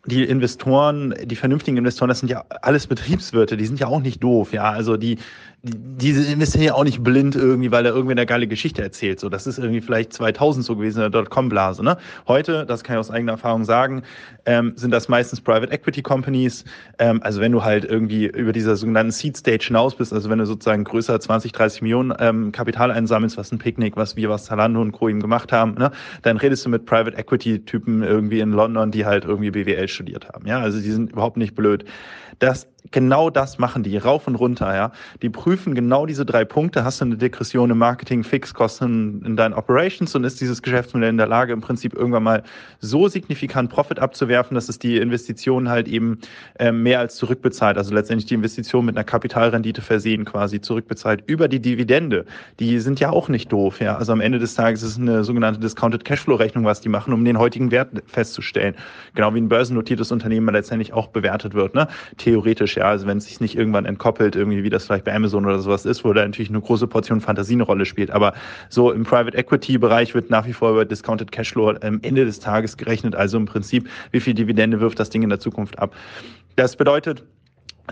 die 0.07 0.25
Investoren, 0.25 1.15
die 1.25 1.37
vernünftigen 1.37 1.77
Investoren, 1.77 2.09
das 2.09 2.21
sind 2.21 2.29
ja 2.29 2.45
alles 2.63 2.87
Betriebswirte, 2.87 3.57
die 3.57 3.67
sind 3.67 3.81
ja 3.81 3.89
auch 3.89 4.01
nicht 4.01 4.23
doof, 4.23 4.53
ja. 4.53 4.71
Also 4.71 4.97
die, 4.97 5.19
die 5.67 6.11
investieren 6.11 6.65
ja 6.65 6.75
auch 6.75 6.85
nicht 6.85 7.03
blind 7.03 7.35
irgendwie, 7.35 7.71
weil 7.71 7.85
er 7.87 7.93
irgendwie 7.93 8.13
eine 8.13 8.27
geile 8.27 8.47
Geschichte 8.47 8.83
erzählt. 8.83 9.19
So, 9.19 9.29
das 9.29 9.47
ist 9.47 9.59
irgendwie 9.59 9.81
vielleicht 9.81 10.13
2000 10.13 10.65
so 10.65 10.77
gewesen 10.77 10.99
in 10.99 11.11
der 11.11 11.23
Dotcom-Blase. 11.23 11.83
Ne? 11.83 11.97
Heute, 12.29 12.65
das 12.67 12.85
kann 12.85 12.97
ich 12.97 13.01
aus 13.01 13.11
eigener 13.11 13.33
Erfahrung 13.33 13.65
sagen, 13.65 14.03
ähm, 14.45 14.73
sind 14.77 14.93
das 14.93 15.09
meistens 15.09 15.41
Private 15.41 15.73
Equity 15.73 16.03
Companies. 16.03 16.65
Ähm, 16.99 17.21
also 17.23 17.41
wenn 17.41 17.53
du 17.53 17.65
halt 17.65 17.85
irgendwie 17.85 18.27
über 18.27 18.53
dieser 18.53 18.77
sogenannten 18.77 19.13
Seed 19.13 19.37
Stage 19.37 19.65
hinaus 19.67 19.97
bist, 19.97 20.13
also 20.13 20.31
wenn 20.31 20.39
du 20.39 20.47
sozusagen 20.47 20.85
größer 20.85 21.19
20, 21.19 21.53
30 21.53 21.83
Millionen 21.83 22.15
ähm, 22.19 22.53
Kapital 22.53 22.91
einsammelst, 22.91 23.37
was 23.37 23.51
ein 23.51 23.59
Picknick, 23.59 23.97
was 23.97 24.17
wir, 24.17 24.31
was 24.31 24.45
Zalando 24.45 24.81
und 24.81 24.93
Co. 24.93 25.09
eben 25.09 25.21
gemacht 25.21 25.53
haben, 25.53 25.75
ne? 25.75 25.91
dann 26.23 26.37
redest 26.37 26.65
du 26.65 26.69
mit 26.69 26.87
Private 26.87 27.17
Equity 27.17 27.65
Typen 27.65 28.03
irgendwie 28.03 28.41
in 28.41 28.53
London, 28.53 28.91
die 28.91 29.05
halt 29.05 29.25
irgendwie 29.25 29.51
BWL 29.51 29.89
studiert 29.89 30.29
haben. 30.29 30.47
Ja, 30.47 30.61
also 30.61 30.81
die 30.81 30.91
sind 30.91 31.13
überhaupt 31.13 31.37
nicht 31.37 31.55
blöd. 31.55 31.85
Das 32.39 32.69
genau 32.91 33.31
das 33.31 33.59
machen 33.59 33.83
die, 33.83 33.97
rauf 33.97 34.27
und 34.27 34.37
runter, 34.37 34.75
ja. 34.75 34.93
Die 35.23 35.31
prüfen 35.31 35.75
genau 35.75 36.07
diese 36.07 36.25
drei 36.25 36.45
Punkte. 36.45 36.85
Hast 36.85 37.01
du 37.01 37.05
eine 37.05 37.17
Degression 37.17 37.71
im 37.71 37.79
Marketing, 37.79 38.25
Fixkosten 38.25 39.23
in 39.25 39.37
deinen 39.37 39.55
Operations 39.55 40.15
und 40.15 40.25
ist 40.25 40.41
dieses 40.41 40.63
Geschäftsmodell 40.63 41.11
in 41.11 41.17
der 41.17 41.27
Lage, 41.27 41.53
im 41.53 41.61
Prinzip 41.61 41.95
irgendwann 41.95 42.23
mal 42.23 42.43
so 42.81 43.09
signifikant 43.09 43.71
Profit 43.71 43.99
abzuwerfen, 43.99 44.55
dass 44.55 44.69
es 44.69 44.79
die 44.79 44.97
Investition 44.97 45.69
halt 45.69 45.89
eben 45.89 46.19
äh, 46.59 46.73
mehr 46.73 47.01
als 47.01 47.17
zurückbezahlt. 47.17 47.79
Also 47.79 47.95
letztendlich 47.95 48.27
die 48.27 48.35
Investition 48.35 48.85
mit 48.85 48.97
einer 48.97 49.05
Kapitalrendite 49.05 49.83
versehen 49.83 50.25
quasi 50.25 50.61
zurückbezahlt 50.61 51.23
über 51.27 51.49
die 51.49 51.61
Dividende. 51.61 52.25
Die 52.61 52.79
sind 52.81 53.01
ja 53.01 53.11
auch 53.11 53.29
nicht 53.29 53.53
doof, 53.53 53.81
ja. 53.81 53.97
Also 53.97 54.13
am 54.13 54.21
Ende 54.21 54.39
des 54.39 54.55
Tages 54.55 54.83
ist 54.83 54.93
es 54.93 54.99
eine 54.99 55.25
sogenannte 55.25 55.61
Discounted 55.61 56.05
Cashflow-Rechnung, 56.05 56.65
was 56.65 56.81
die 56.81 56.89
machen, 56.89 57.13
um 57.13 57.25
den 57.25 57.39
heutigen 57.39 57.71
Wert 57.71 57.91
festzustellen. 58.07 58.75
Genau 59.15 59.35
wie 59.35 59.41
ein 59.41 59.49
börsennotiertes 59.49 60.13
Unternehmen 60.13 60.53
letztendlich 60.53 60.93
auch 60.93 61.09
bewertet 61.09 61.55
wird, 61.55 61.75
ne? 61.75 61.89
Theoretisch, 62.17 62.76
ja. 62.77 62.85
Also 62.85 63.07
wenn 63.07 63.19
es 63.19 63.25
sich 63.25 63.41
nicht 63.41 63.57
irgendwann 63.57 63.85
entkoppelt, 63.85 64.37
irgendwie 64.37 64.63
wie 64.63 64.71
das 64.71 64.87
vielleicht 64.87 65.05
bei 65.05 65.15
Amazon 65.15 65.45
oder 65.45 65.59
sowas 65.59 65.85
ist, 65.85 66.05
wo 66.05 66.13
da 66.13 66.23
natürlich 66.23 66.51
eine 66.51 66.61
große 66.61 66.87
Portion 66.87 67.21
Fantasie 67.21 67.55
eine 67.55 67.65
Rolle 67.65 67.85
spielt. 67.85 68.11
Aber 68.11 68.35
so 68.69 68.93
im 68.93 69.05
Private 69.05 69.37
Equity 69.37 69.79
Bereich 69.79 70.15
wird 70.15 70.31
nach 70.31 70.47
wie 70.47 70.53
vor 70.53 70.71
über 70.71 70.85
Discounted 70.85 71.33
Cashflow 71.33 71.71
am 71.81 72.01
Ende 72.03 72.25
des 72.25 72.41
Tages 72.41 72.77
gerechnet. 72.77 73.15
Also 73.15 73.37
im 73.37 73.47
Prinzip, 73.47 73.89
wie 74.13 74.21
viel 74.21 74.35
Dividende 74.35 74.81
wirft 74.81 75.01
das 75.01 75.11
Ding 75.11 75.23
in 75.23 75.31
der 75.31 75.41
Zukunft 75.41 75.79
ab. 75.79 75.95
Das 76.57 76.77
bedeutet, 76.77 77.25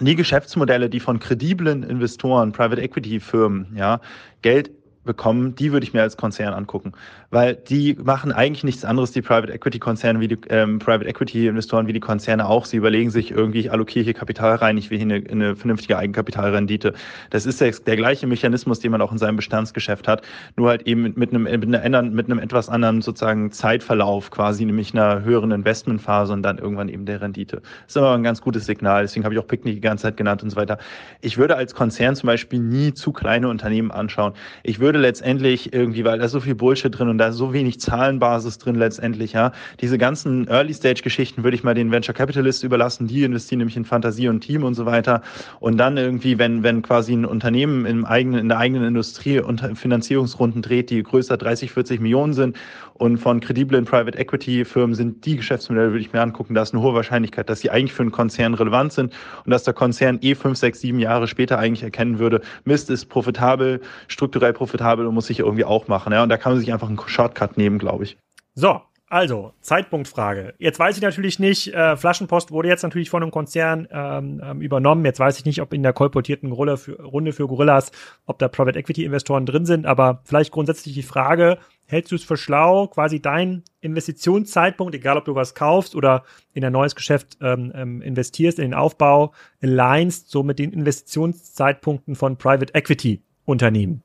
die 0.00 0.16
Geschäftsmodelle, 0.16 0.88
die 0.88 1.00
von 1.00 1.18
krediblen 1.18 1.82
Investoren, 1.82 2.52
Private 2.52 2.82
Equity 2.82 3.20
Firmen, 3.20 3.66
ja, 3.76 4.00
Geld 4.42 4.70
bekommen, 5.04 5.54
die 5.54 5.72
würde 5.72 5.84
ich 5.84 5.92
mir 5.92 6.02
als 6.02 6.16
Konzern 6.16 6.54
angucken, 6.54 6.92
weil 7.30 7.54
die 7.54 7.96
machen 8.02 8.32
eigentlich 8.32 8.64
nichts 8.64 8.84
anderes, 8.84 9.12
die 9.12 9.22
Private 9.22 9.52
Equity 9.52 9.78
Konzerne 9.78 10.20
wie 10.20 10.28
die 10.28 10.38
ähm, 10.48 10.78
Private 10.78 11.06
Equity 11.06 11.46
Investoren 11.46 11.86
wie 11.86 11.92
die 11.92 12.00
Konzerne 12.00 12.46
auch. 12.46 12.64
Sie 12.64 12.76
überlegen 12.76 13.10
sich 13.10 13.30
irgendwie, 13.30 13.60
ich 13.60 13.72
allokiere 13.72 14.04
hier 14.04 14.14
Kapital 14.14 14.56
rein, 14.56 14.76
ich 14.76 14.90
will 14.90 14.98
hier 14.98 15.06
eine, 15.06 15.24
eine 15.30 15.56
vernünftige 15.56 15.98
Eigenkapitalrendite. 15.98 16.94
Das 17.30 17.46
ist 17.46 17.60
der, 17.60 17.72
der, 17.72 17.96
gleiche 17.96 18.26
Mechanismus, 18.26 18.80
den 18.80 18.90
man 18.90 19.00
auch 19.00 19.12
in 19.12 19.18
seinem 19.18 19.36
Bestandsgeschäft 19.36 20.08
hat, 20.08 20.22
nur 20.56 20.68
halt 20.68 20.82
eben 20.86 21.12
mit, 21.16 21.30
einem 21.30 21.44
mit, 21.44 21.74
einer, 21.74 22.02
mit 22.02 22.26
einem 22.26 22.38
etwas 22.38 22.68
anderen 22.68 23.02
sozusagen 23.02 23.52
Zeitverlauf 23.52 24.30
quasi, 24.30 24.64
nämlich 24.64 24.92
einer 24.92 25.22
höheren 25.22 25.50
Investmentphase 25.52 26.32
und 26.32 26.42
dann 26.42 26.58
irgendwann 26.58 26.88
eben 26.88 27.06
der 27.06 27.20
Rendite. 27.20 27.62
Das 27.86 27.96
ist 27.96 27.96
aber 27.96 28.14
ein 28.14 28.22
ganz 28.22 28.40
gutes 28.40 28.66
Signal. 28.66 29.02
Deswegen 29.02 29.24
habe 29.24 29.34
ich 29.34 29.40
auch 29.40 29.46
Picknick 29.46 29.74
die 29.74 29.80
ganze 29.80 30.02
Zeit 30.02 30.16
genannt 30.16 30.42
und 30.42 30.50
so 30.50 30.56
weiter. 30.56 30.78
Ich 31.20 31.38
würde 31.38 31.56
als 31.56 31.74
Konzern 31.74 32.16
zum 32.16 32.26
Beispiel 32.26 32.58
nie 32.58 32.94
zu 32.94 33.12
kleine 33.12 33.48
Unternehmen 33.48 33.90
anschauen. 33.90 34.32
Ich 34.62 34.80
würde 34.80 34.93
würde 34.94 35.02
letztendlich 35.02 35.72
irgendwie, 35.72 36.04
weil 36.04 36.20
da 36.20 36.28
so 36.28 36.38
viel 36.38 36.54
Bullshit 36.54 36.96
drin 36.96 37.08
und 37.08 37.18
da 37.18 37.28
ist 37.28 37.36
so 37.36 37.52
wenig 37.52 37.80
Zahlenbasis 37.80 38.58
drin 38.58 38.76
letztendlich, 38.76 39.32
ja, 39.32 39.50
diese 39.80 39.98
ganzen 39.98 40.46
Early-Stage-Geschichten 40.46 41.42
würde 41.42 41.56
ich 41.56 41.64
mal 41.64 41.74
den 41.74 41.90
Venture 41.90 42.14
Capitalist 42.14 42.62
überlassen, 42.62 43.08
die 43.08 43.24
investieren 43.24 43.58
nämlich 43.58 43.76
in 43.76 43.84
Fantasie 43.84 44.28
und 44.28 44.40
Team 44.40 44.62
und 44.62 44.74
so 44.74 44.86
weiter. 44.86 45.22
Und 45.58 45.78
dann 45.78 45.96
irgendwie, 45.96 46.38
wenn, 46.38 46.62
wenn 46.62 46.82
quasi 46.82 47.12
ein 47.12 47.24
Unternehmen 47.24 47.86
im 47.86 48.04
eigenen, 48.04 48.38
in 48.38 48.48
der 48.48 48.58
eigenen 48.58 48.84
Industrie 48.84 49.40
unter 49.40 49.74
Finanzierungsrunden 49.74 50.62
dreht, 50.62 50.90
die 50.90 51.02
größer 51.02 51.36
30, 51.36 51.72
40 51.72 52.00
Millionen 52.00 52.32
sind 52.32 52.56
und 52.94 53.18
von 53.18 53.40
krediblen 53.40 53.84
Private 53.84 54.16
Equity 54.16 54.64
Firmen 54.64 54.94
sind 54.94 55.26
die 55.26 55.36
Geschäftsmodelle, 55.36 55.88
würde 55.88 56.00
ich 56.00 56.12
mir 56.12 56.22
angucken, 56.22 56.54
da 56.54 56.62
ist 56.62 56.72
eine 56.72 56.82
hohe 56.82 56.94
Wahrscheinlichkeit, 56.94 57.50
dass 57.50 57.60
sie 57.60 57.70
eigentlich 57.70 57.92
für 57.92 58.02
einen 58.02 58.12
Konzern 58.12 58.54
relevant 58.54 58.92
sind 58.92 59.12
und 59.44 59.50
dass 59.50 59.64
der 59.64 59.74
Konzern 59.74 60.18
eh 60.22 60.36
fünf, 60.36 60.56
sechs, 60.56 60.80
sieben 60.80 61.00
Jahre 61.00 61.26
später 61.26 61.58
eigentlich 61.58 61.82
erkennen 61.82 62.20
würde, 62.20 62.40
Mist 62.64 62.90
ist 62.90 63.06
profitabel, 63.06 63.80
strukturell 64.06 64.52
profitabel 64.52 64.83
und 64.84 65.14
muss 65.14 65.26
sich 65.26 65.40
irgendwie 65.40 65.64
auch 65.64 65.88
machen. 65.88 66.12
Ja? 66.12 66.22
Und 66.22 66.28
da 66.28 66.36
kann 66.36 66.52
man 66.52 66.60
sich 66.60 66.72
einfach 66.72 66.88
einen 66.88 67.00
Shortcut 67.06 67.56
nehmen, 67.56 67.78
glaube 67.78 68.04
ich. 68.04 68.16
So, 68.54 68.80
also, 69.14 69.52
Zeitpunktfrage. 69.60 70.54
Jetzt 70.58 70.80
weiß 70.80 70.96
ich 70.96 71.02
natürlich 71.02 71.38
nicht, 71.38 71.72
äh, 71.72 71.96
Flaschenpost 71.96 72.50
wurde 72.50 72.68
jetzt 72.68 72.82
natürlich 72.82 73.10
von 73.10 73.22
einem 73.22 73.30
Konzern 73.30 73.86
ähm, 73.92 74.40
ähm, 74.42 74.60
übernommen. 74.60 75.04
Jetzt 75.04 75.20
weiß 75.20 75.38
ich 75.38 75.44
nicht, 75.44 75.60
ob 75.60 75.72
in 75.72 75.84
der 75.84 75.92
kolportierten 75.92 76.50
Runde 76.50 76.76
für, 76.78 77.00
Runde 77.00 77.32
für 77.32 77.46
Gorillas, 77.46 77.92
ob 78.26 78.40
da 78.40 78.48
Private 78.48 78.76
Equity 78.76 79.04
Investoren 79.04 79.46
drin 79.46 79.66
sind, 79.66 79.86
aber 79.86 80.22
vielleicht 80.24 80.50
grundsätzlich 80.50 80.94
die 80.94 81.04
Frage, 81.04 81.58
hältst 81.86 82.10
du 82.10 82.16
es 82.16 82.24
für 82.24 82.36
schlau, 82.36 82.88
quasi 82.88 83.20
dein 83.20 83.62
Investitionszeitpunkt, 83.82 84.96
egal 84.96 85.18
ob 85.18 85.26
du 85.26 85.36
was 85.36 85.54
kaufst 85.54 85.94
oder 85.94 86.24
in 86.52 86.64
ein 86.64 86.72
neues 86.72 86.96
Geschäft 86.96 87.36
ähm, 87.40 87.72
ähm, 87.74 88.02
investierst, 88.02 88.58
in 88.58 88.70
den 88.70 88.74
Aufbau, 88.74 89.32
alignst 89.62 90.28
so 90.28 90.42
mit 90.42 90.58
den 90.58 90.72
Investitionszeitpunkten 90.72 92.16
von 92.16 92.36
Private 92.36 92.74
Equity 92.74 93.22
Unternehmen? 93.44 94.02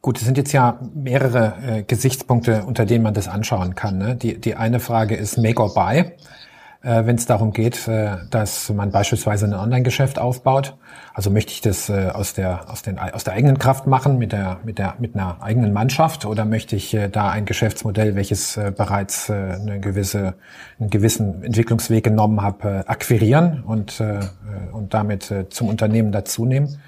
Gut, 0.00 0.18
es 0.18 0.24
sind 0.24 0.38
jetzt 0.38 0.52
ja 0.52 0.78
mehrere 0.94 1.54
äh, 1.66 1.82
Gesichtspunkte, 1.82 2.62
unter 2.64 2.86
denen 2.86 3.02
man 3.02 3.14
das 3.14 3.26
anschauen 3.26 3.74
kann. 3.74 3.98
Ne? 3.98 4.14
Die, 4.14 4.40
die 4.40 4.54
eine 4.54 4.78
Frage 4.78 5.16
ist 5.16 5.38
Make 5.38 5.60
or 5.60 5.74
Buy, 5.74 5.98
äh, 6.82 7.04
wenn 7.04 7.16
es 7.16 7.26
darum 7.26 7.52
geht, 7.52 7.88
äh, 7.88 8.18
dass 8.30 8.70
man 8.70 8.92
beispielsweise 8.92 9.46
ein 9.46 9.54
Online-Geschäft 9.54 10.20
aufbaut. 10.20 10.76
Also 11.14 11.30
möchte 11.30 11.50
ich 11.50 11.62
das 11.62 11.88
äh, 11.88 12.10
aus, 12.14 12.32
der, 12.32 12.70
aus, 12.70 12.82
den, 12.82 13.00
aus 13.00 13.24
der 13.24 13.34
eigenen 13.34 13.58
Kraft 13.58 13.88
machen, 13.88 14.18
mit, 14.18 14.30
der, 14.30 14.60
mit, 14.62 14.78
der, 14.78 14.94
mit 15.00 15.16
einer 15.16 15.42
eigenen 15.42 15.72
Mannschaft, 15.72 16.24
oder 16.26 16.44
möchte 16.44 16.76
ich 16.76 16.94
äh, 16.94 17.08
da 17.08 17.30
ein 17.30 17.44
Geschäftsmodell, 17.44 18.14
welches 18.14 18.56
äh, 18.56 18.70
bereits 18.70 19.28
äh, 19.28 19.32
eine 19.32 19.80
gewisse, 19.80 20.34
einen 20.78 20.90
gewissen 20.90 21.42
Entwicklungsweg 21.42 22.04
genommen 22.04 22.40
hat, 22.40 22.64
äh, 22.64 22.84
akquirieren 22.86 23.64
und, 23.64 23.98
äh, 23.98 24.20
und 24.70 24.94
damit 24.94 25.32
äh, 25.32 25.48
zum 25.48 25.68
Unternehmen 25.68 26.12
dazunehmen? 26.12 26.78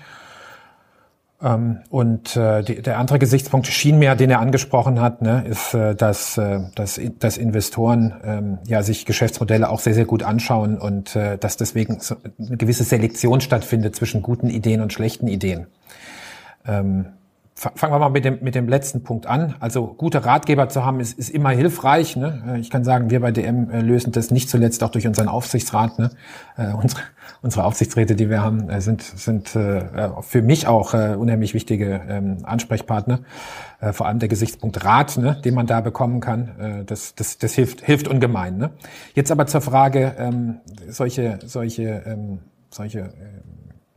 Ähm, 1.43 1.81
und 1.89 2.37
äh, 2.37 2.63
die, 2.63 2.83
der 2.83 2.99
andere 2.99 3.19
Gesichtspunkt 3.19 3.67
schien 3.67 3.99
mir, 3.99 4.15
den 4.15 4.31
er 4.31 4.41
angesprochen 4.41 5.01
hat, 5.01 5.23
ne, 5.23 5.45
ist, 5.49 5.75
äh, 5.75 5.95
dass, 5.95 6.37
äh, 6.37 6.61
dass, 6.75 7.01
dass 7.19 7.39
Investoren 7.39 8.15
ähm, 8.25 8.59
ja 8.67 8.83
sich 8.83 9.07
Geschäftsmodelle 9.07 9.69
auch 9.69 9.81
sehr, 9.81 9.95
sehr 9.95 10.05
gut 10.05 10.23
anschauen 10.23 10.79
und 10.79 11.17
äh, 11.17 11.39
dass 11.39 11.57
deswegen 11.57 12.01
so 12.01 12.17
eine 12.39 12.57
gewisse 12.57 12.85
Selektion 12.85 13.41
stattfindet 13.41 13.97
zwischen 13.97 14.23
guten 14.23 14.51
Ideen 14.51 14.83
und 14.83 14.93
schlechten 14.93 15.29
Ideen. 15.29 15.67
Ähm, 16.67 17.07
fangen 17.61 17.93
wir 17.93 17.99
mal 17.99 18.09
mit 18.09 18.25
dem, 18.25 18.39
mit 18.41 18.55
dem 18.55 18.69
letzten 18.69 19.03
Punkt 19.03 19.27
an. 19.27 19.55
Also 19.61 19.89
gute 19.89 20.25
Ratgeber 20.25 20.71
zu 20.71 20.83
haben, 20.83 20.99
ist, 20.99 21.19
ist 21.19 21.29
immer 21.29 21.51
hilfreich. 21.51 22.17
Ne? 22.17 22.43
Äh, 22.49 22.61
ich 22.61 22.71
kann 22.71 22.85
sagen, 22.85 23.11
wir 23.11 23.21
bei 23.21 23.33
DM 23.33 23.69
äh, 23.71 23.83
lösen 23.83 24.13
das 24.13 24.31
nicht 24.31 24.49
zuletzt 24.49 24.83
auch 24.83 24.89
durch 24.89 25.07
unseren 25.07 25.29
Aufsichtsrat. 25.29 25.99
Ne? 25.99 26.11
Äh, 26.57 26.73
unsere, 26.73 27.03
unsere 27.43 27.65
Aufsichtsräte, 27.65 28.17
die 28.17 28.31
wir 28.31 28.43
haben, 28.43 28.71
äh, 28.71 28.81
sind, 28.81 29.03
sind 29.03 29.55
äh, 29.57 29.83
für 30.23 30.41
mich 30.41 30.69
auch 30.69 30.95
äh, 30.95 31.17
unheimlich 31.19 31.53
wichtige 31.53 32.01
ähm, 32.09 32.39
Ansprechpartner. 32.45 33.21
Äh, 33.81 33.93
vor 33.93 34.07
allem 34.07 34.21
der 34.21 34.31
Gesichtspunkt 34.31 34.83
Rat, 34.83 35.19
ne, 35.19 35.39
den 35.45 35.53
man 35.55 35.67
da 35.67 35.83
bekommen 35.83 36.21
kann, 36.21 36.49
äh, 36.59 36.85
das, 36.85 37.15
das, 37.15 37.37
das 37.37 37.53
hilft, 37.53 37.83
hilft 37.83 38.09
ungemein. 38.09 38.57
Ne? 38.57 38.71
Jetzt 39.15 39.31
aber 39.31 39.47
zur 39.47 39.61
Frage, 39.61 40.15
ähm, 40.19 40.61
solche, 40.89 41.39
solche, 41.45 42.05
ähm, 42.07 42.39
solche 42.71 43.01
äh, 43.01 43.11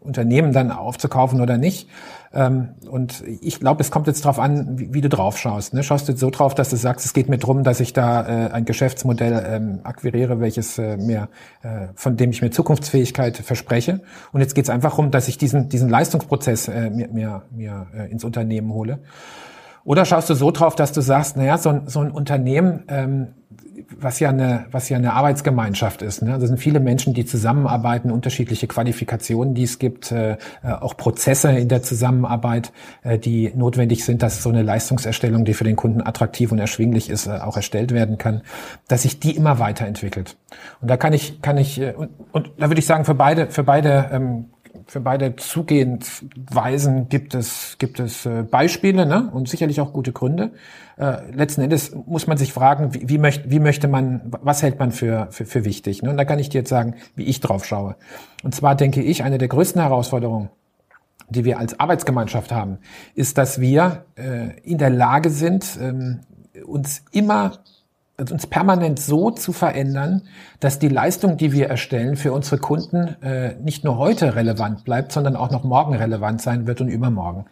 Unternehmen 0.04 0.54
dann 0.54 0.72
aufzukaufen 0.72 1.41
oder 1.41 1.58
nicht. 1.58 1.89
Ähm, 2.34 2.70
und 2.89 3.24
ich 3.41 3.60
glaube, 3.60 3.82
es 3.82 3.91
kommt 3.91 4.08
jetzt 4.08 4.26
darauf 4.26 4.39
an, 4.39 4.78
wie, 4.78 5.01
du 5.01 5.10
drauf 5.10 5.38
schaust. 5.38 5.74
Ne? 5.74 5.84
Schaust 5.84 6.10
du 6.10 6.16
so 6.16 6.30
drauf, 6.30 6.56
dass 6.56 6.70
du 6.70 6.76
sagst, 6.76 7.06
es 7.06 7.14
geht 7.14 7.30
mir 7.30 7.38
drum, 7.38 7.64
dass 7.64 7.80
ich 7.80 7.93
da 7.93 8.47
äh, 8.47 8.51
ein 8.51 8.66
Geschäftsmodell 8.66 9.45
ähm, 9.47 9.80
akquiriere, 9.84 10.39
welches 10.39 10.78
äh, 10.80 10.97
mir, 10.97 11.30
äh, 11.62 11.88
von 11.95 12.18
dem 12.18 12.32
ich 12.32 12.41
mir 12.41 12.49
Zukunftsfähigkeit 12.49 13.38
verspreche. 13.38 14.01
Und 14.32 14.41
jetzt 14.41 14.56
geht 14.56 14.66
es 14.66 14.70
einfach 14.70 14.91
darum, 14.91 15.12
dass 15.12 15.28
ich 15.28 15.38
diesen, 15.38 15.70
diesen 15.70 15.89
Leistungsprozess 15.89 16.68
mir, 16.68 17.08
mir, 17.08 17.43
mir 17.51 17.88
ins 18.10 18.24
Unternehmen 18.24 18.72
hole. 18.74 18.99
Oder 19.86 20.06
schaust 20.06 20.30
du 20.30 20.34
so 20.34 20.51
drauf, 20.51 20.76
dass 20.76 20.91
du 20.91 21.01
sagst, 21.01 21.36
naja, 21.36 21.58
so, 21.58 21.82
so 21.86 21.99
ein 21.99 22.12
Unternehmen, 22.12 22.84
ähm, 22.88 23.28
was 24.00 24.20
ja 24.20 24.30
eine, 24.30 24.66
was 24.72 24.89
ja 24.89 24.98
eine 24.98 25.14
Arbeitsgemeinschaft 25.14 26.02
ist. 26.02 26.22
Ne? 26.22 26.38
Das 26.39 26.48
sind 26.48 26.58
viele 26.58 26.80
Menschen, 26.80 27.14
die 27.14 27.26
zusammenarbeiten, 27.26 28.12
unterschiedliche 28.12 28.68
Qualifikationen, 28.68 29.54
die 29.54 29.64
es 29.64 29.80
gibt, 29.80 30.12
äh, 30.12 30.38
auch 30.62 30.98
Prozesse 30.98 31.52
in 31.52 31.68
der 31.68 31.84
Zusammenarbeit, 31.84 32.72
äh, 33.04 33.18
die 33.18 33.52
notwendig 33.56 34.06
sind, 34.06 34.24
dass 34.24 34.44
so 34.44 34.50
eine 34.50 34.64
Leistungserstellung, 34.64 35.46
die 35.46 35.54
für 35.54 35.64
den 35.64 35.76
Kunden 35.76 36.02
attraktiv 36.02 36.52
und 36.52 36.60
erschwinglich 36.60 37.10
ist, 37.10 37.28
äh, 37.28 37.32
auch 37.32 37.56
erstellt 37.56 37.94
werden 37.94 38.18
kann, 38.18 38.41
dass 38.88 39.04
sich 39.04 39.20
die 39.20 39.36
immer 39.36 39.60
weiterentwickelt. 39.60 40.38
Und 40.82 40.89
da 40.89 40.98
kann 40.98 41.14
ich, 41.14 41.41
kann 41.41 41.58
ich, 41.58 41.80
äh, 41.80 41.94
und, 41.94 42.10
und 42.32 42.52
da 42.58 42.70
würde 42.70 42.80
ich 42.80 42.86
sagen, 42.86 43.06
für 43.06 43.16
beide, 43.16 43.48
für 43.48 43.64
beide 43.64 44.10
ähm, 44.12 44.46
für 44.88 45.00
beide 45.00 45.36
Zugehensweisen 45.36 47.10
gibt 47.10 47.36
es, 47.36 47.78
gibt 47.78 48.00
es 48.00 48.26
äh, 48.26 48.44
Beispiele 48.44 49.06
ne? 49.06 49.30
und 49.34 49.50
sicherlich 49.50 49.82
auch 49.82 49.94
gute 49.94 50.12
Gründe. 50.12 50.52
Äh, 50.98 51.32
letzten 51.32 51.62
Endes 51.62 51.96
muss 52.06 52.28
man 52.28 52.38
sich 52.38 52.54
fragen, 52.54 52.94
wie, 52.94 53.10
wie, 53.10 53.18
möcht, 53.18 53.50
wie 53.50 53.60
möchte 53.60 53.88
man, 53.88 54.22
was 54.42 54.62
hält 54.62 54.80
man 54.80 54.92
für, 54.92 55.28
für, 55.32 55.46
für 55.46 55.66
wichtig? 55.66 56.04
Ne? 56.04 56.10
Und 56.10 56.18
da 56.18 56.26
kann 56.26 56.40
ich 56.40 56.50
dir 56.50 56.60
jetzt 56.60 56.70
sagen, 56.70 56.96
wie 57.16 57.24
ich 57.24 57.40
drauf 57.40 57.66
schaue. 57.66 57.96
Und 58.44 58.54
zwar 58.54 58.76
denke 58.76 59.02
ich, 59.02 59.24
eine 59.24 59.38
der 59.38 59.48
größten 59.48 59.82
Herausforderungen, 59.82 60.50
die 61.30 61.46
wir 61.46 61.60
als 61.60 61.80
Arbeitsgemeinschaft 61.80 62.52
haben, 62.52 62.78
ist, 63.16 63.38
dass 63.38 63.60
wir 63.60 64.06
äh, 64.16 64.60
in 64.64 64.78
der 64.78 64.90
Lage 64.90 65.30
sind, 65.30 65.78
ähm, 65.82 66.20
uns 66.66 67.04
immer 67.12 67.54
uns 68.18 68.47
permanent 68.47 68.99
so 68.99 69.32
zu 69.32 69.53
verändern, 69.53 70.24
dass 70.59 70.80
die 70.80 70.88
Leistung, 70.88 71.38
die 71.38 71.51
wir 71.51 71.68
erstellen, 71.68 72.16
für 72.16 72.32
unsere 72.32 72.59
Kunden 72.59 73.22
äh, 73.24 73.55
nicht 73.55 73.84
nur 73.84 73.97
heute 73.97 74.36
relevant 74.36 74.84
bleibt, 74.84 75.11
sondern 75.11 75.36
auch 75.36 75.49
noch 75.49 75.64
morgen 75.64 75.95
relevant 75.95 76.41
sein 76.41 76.68
wird 76.68 76.80
und 76.82 76.89
übermorgen. 76.89 77.45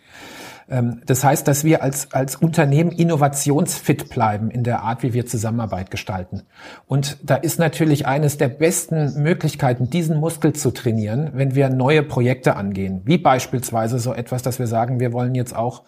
Ähm, 0.69 1.01
das 1.05 1.23
heißt, 1.23 1.47
dass 1.47 1.63
wir 1.63 1.83
als, 1.83 2.13
als 2.13 2.35
Unternehmen 2.35 2.91
innovationsfit 2.91 4.09
bleiben 4.09 4.51
in 4.51 4.63
der 4.63 4.81
Art, 4.81 5.03
wie 5.03 5.13
wir 5.13 5.25
Zusammenarbeit 5.25 5.91
gestalten. 5.91 6.43
Und 6.87 7.17
da 7.23 7.35
ist 7.35 7.59
natürlich 7.59 8.05
eines 8.05 8.37
der 8.37 8.47
besten 8.47 9.21
Möglichkeiten, 9.21 9.89
diesen 9.89 10.19
Muskel 10.19 10.53
zu 10.53 10.71
trainieren, 10.71 11.31
wenn 11.33 11.55
wir 11.55 11.69
neue 11.69 12.03
Projekte 12.03 12.55
angehen. 12.55 13.01
Wie 13.05 13.17
beispielsweise 13.17 13.99
so 13.99 14.13
etwas, 14.13 14.43
dass 14.43 14.59
wir 14.59 14.67
sagen, 14.67 14.99
wir 14.99 15.11
wollen 15.11 15.33
jetzt 15.35 15.55
auch 15.55 15.83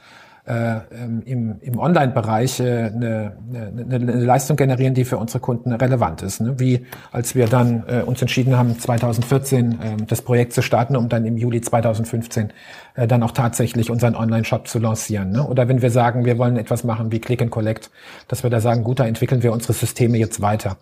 äh, 0.46 0.80
ähm, 0.92 1.22
im, 1.26 1.56
im 1.62 1.80
Online-Bereich 1.80 2.60
äh, 2.60 2.64
eine, 2.64 3.38
eine, 3.50 3.96
eine 3.96 4.26
Leistung 4.26 4.58
generieren, 4.58 4.94
die 4.94 5.06
für 5.06 5.18
unsere 5.18 5.40
Kunden 5.40 5.72
relevant 5.72 6.22
ist. 6.22 6.42
Ne? 6.42 6.60
Wie 6.60 6.86
als 7.14 7.34
wir 7.34 7.48
dann 7.48 7.84
äh, 7.88 8.02
uns 8.02 8.22
entschieden 8.22 8.58
haben, 8.58 8.78
2014 8.78 9.72
äh, 9.72 9.76
das 10.06 10.22
Projekt 10.22 10.52
zu 10.52 10.62
starten, 10.62 10.98
um 10.98 11.08
dann 11.08 11.26
im 11.26 11.38
Juli 11.38 11.62
2015 11.62 12.52
äh, 12.96 13.08
dann 13.08 13.24
auch 13.24 13.32
tatsächlich 13.32 13.90
unseren 13.90 14.16
Online-Shop 14.16 14.68
zu 14.68 14.80
lancieren. 14.80 15.32
Ne? 15.32 15.48
Oder 15.48 15.70
wenn 15.70 15.82
wir 15.82 15.92
sagen, 15.92 16.26
wir 16.26 16.38
wollen 16.38 16.58
etwas 16.58 16.84
machen 16.84 17.12
wie 17.14 17.20
Click 17.20 17.42
and 17.42 17.52
Collect, 17.52 17.90
dass 18.28 18.44
wir 18.44 18.50
da 18.50 18.60
sagen, 18.60 18.84
gut, 18.84 19.00
da 19.00 19.06
entwickeln 19.06 19.44
wir 19.44 19.54
unsere 19.54 19.72
Systeme 19.72 20.18
jetzt 20.18 20.42
weiter. 20.42 20.76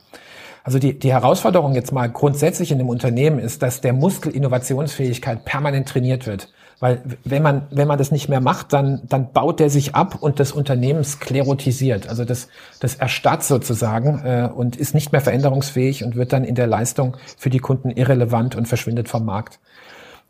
Also 0.64 0.80
die, 0.80 0.97
die 0.97 1.12
Herausforderung 1.12 1.74
jetzt 1.74 1.91
mal 1.91 2.09
grundsätzlich 2.09 2.72
in 2.72 2.78
dem 2.78 2.89
Unternehmen 2.89 3.39
ist, 3.39 3.62
dass 3.62 3.82
der 3.82 3.93
Muskel 3.93 4.32
Innovationsfähigkeit 4.36 5.45
permanent 5.45 5.88
trainiert 5.88 6.28
wird. 6.28 6.51
Weil 6.82 7.03
wenn 7.23 7.43
man, 7.43 7.67
wenn 7.69 7.88
man 7.88 7.99
das 7.99 8.11
nicht 8.11 8.27
mehr 8.27 8.41
macht, 8.41 8.73
dann, 8.73 9.03
dann 9.07 9.32
baut 9.32 9.59
der 9.59 9.69
sich 9.69 9.93
ab 9.93 10.17
und 10.19 10.39
das 10.39 10.51
Unternehmen 10.51 11.03
sklerotisiert. 11.03 12.09
Also 12.09 12.25
das, 12.25 12.49
das 12.79 12.95
erstarrt 12.95 13.43
sozusagen 13.43 14.25
äh, 14.25 14.49
und 14.53 14.75
ist 14.75 14.95
nicht 14.95 15.11
mehr 15.11 15.21
veränderungsfähig 15.21 16.03
und 16.03 16.15
wird 16.15 16.34
dann 16.34 16.43
in 16.43 16.55
der 16.55 16.65
Leistung 16.65 17.17
für 17.38 17.51
die 17.51 17.59
Kunden 17.59 17.91
irrelevant 17.91 18.55
und 18.55 18.67
verschwindet 18.67 19.09
vom 19.09 19.25
Markt. 19.25 19.59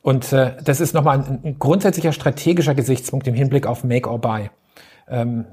Und 0.01 0.33
äh, 0.33 0.57
das 0.61 0.81
ist 0.81 0.93
nochmal 0.93 1.19
ein, 1.19 1.39
ein 1.41 1.55
grundsätzlicher 1.57 2.11
strategischer 2.11 2.75
Gesichtspunkt 2.75 3.27
im 3.27 3.33
Hinblick 3.33 3.65
auf 3.65 3.85
Make 3.85 4.09
or 4.09 4.19
Buy. 4.19 4.49
Ähm, 5.07 5.45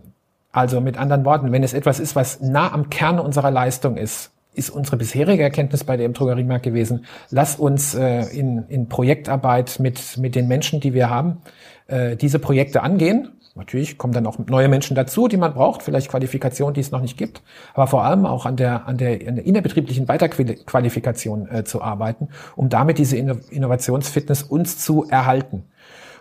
also 0.51 0.80
mit 0.80 0.96
anderen 0.96 1.24
Worten, 1.24 1.53
wenn 1.53 1.62
es 1.62 1.74
etwas 1.74 2.01
ist, 2.01 2.16
was 2.16 2.40
nah 2.40 2.72
am 2.72 2.90
Kern 2.90 3.20
unserer 3.20 3.53
Leistung 3.53 3.96
ist, 3.96 4.32
ist 4.59 4.70
unsere 4.70 4.96
bisherige 4.96 5.42
Erkenntnis 5.42 5.84
bei 5.84 5.96
dem 5.96 6.12
Drogeriemarkt 6.12 6.64
gewesen, 6.64 7.06
lass 7.30 7.56
uns 7.56 7.94
äh, 7.94 8.22
in, 8.36 8.64
in 8.68 8.88
Projektarbeit 8.88 9.78
mit, 9.80 10.18
mit 10.18 10.34
den 10.34 10.48
Menschen, 10.48 10.80
die 10.80 10.92
wir 10.92 11.09
haben, 11.09 11.38
äh, 11.86 12.16
diese 12.16 12.38
Projekte 12.38 12.82
angehen. 12.82 13.30
Natürlich 13.54 13.98
kommen 13.98 14.12
dann 14.12 14.26
auch 14.26 14.38
neue 14.38 14.68
Menschen 14.68 14.94
dazu, 14.94 15.26
die 15.26 15.36
man 15.36 15.52
braucht, 15.52 15.82
vielleicht 15.82 16.11
Qualifikationen, 16.11 16.74
die 16.74 16.80
es 16.80 16.92
noch 16.92 17.00
nicht 17.00 17.16
gibt, 17.16 17.42
aber 17.74 17.88
vor 17.88 18.04
allem 18.04 18.24
auch 18.24 18.46
an 18.46 18.56
der, 18.56 18.86
an 18.86 18.98
der, 18.98 19.26
an 19.26 19.36
der 19.36 19.46
innerbetrieblichen 19.46 20.06
Weiterqualifikation 20.06 21.48
äh, 21.50 21.64
zu 21.64 21.82
arbeiten, 21.82 22.28
um 22.54 22.68
damit 22.68 22.98
diese 22.98 23.16
Innovationsfitness 23.16 24.42
uns 24.42 24.78
zu 24.78 25.09
erhalten. 25.09 25.64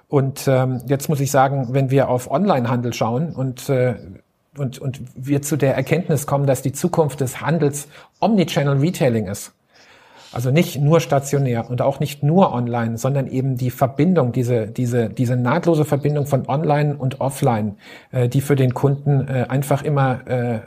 Und 0.07 0.47
ähm, 0.47 0.81
jetzt 0.87 1.09
muss 1.09 1.19
ich 1.19 1.31
sagen, 1.31 1.67
wenn 1.71 1.91
wir 1.91 2.09
auf 2.09 2.31
Onlinehandel 2.31 2.93
schauen 2.93 3.35
und 3.35 3.67
äh, 3.69 3.95
und, 4.57 4.79
und 4.79 5.01
wir 5.15 5.41
zu 5.41 5.55
der 5.55 5.75
Erkenntnis 5.75 6.25
kommen, 6.27 6.47
dass 6.47 6.61
die 6.61 6.73
Zukunft 6.73 7.21
des 7.21 7.41
Handels 7.41 7.87
Omnichannel 8.19 8.79
Retailing 8.79 9.27
ist. 9.27 9.53
Also 10.33 10.51
nicht 10.51 10.79
nur 10.79 10.99
stationär 10.99 11.69
und 11.69 11.81
auch 11.81 11.99
nicht 11.99 12.21
nur 12.21 12.53
online, 12.53 12.97
sondern 12.97 13.27
eben 13.27 13.55
die 13.55 13.71
Verbindung, 13.71 14.33
diese, 14.33 14.67
diese, 14.67 15.09
diese 15.09 15.37
nahtlose 15.37 15.85
Verbindung 15.85 16.25
von 16.25 16.47
online 16.47 16.95
und 16.97 17.21
offline, 17.21 17.77
äh, 18.11 18.27
die 18.27 18.41
für 18.41 18.55
den 18.55 18.73
Kunden 18.73 19.27
äh, 19.27 19.45
einfach 19.47 19.83
immer 19.83 20.27
äh, 20.27 20.59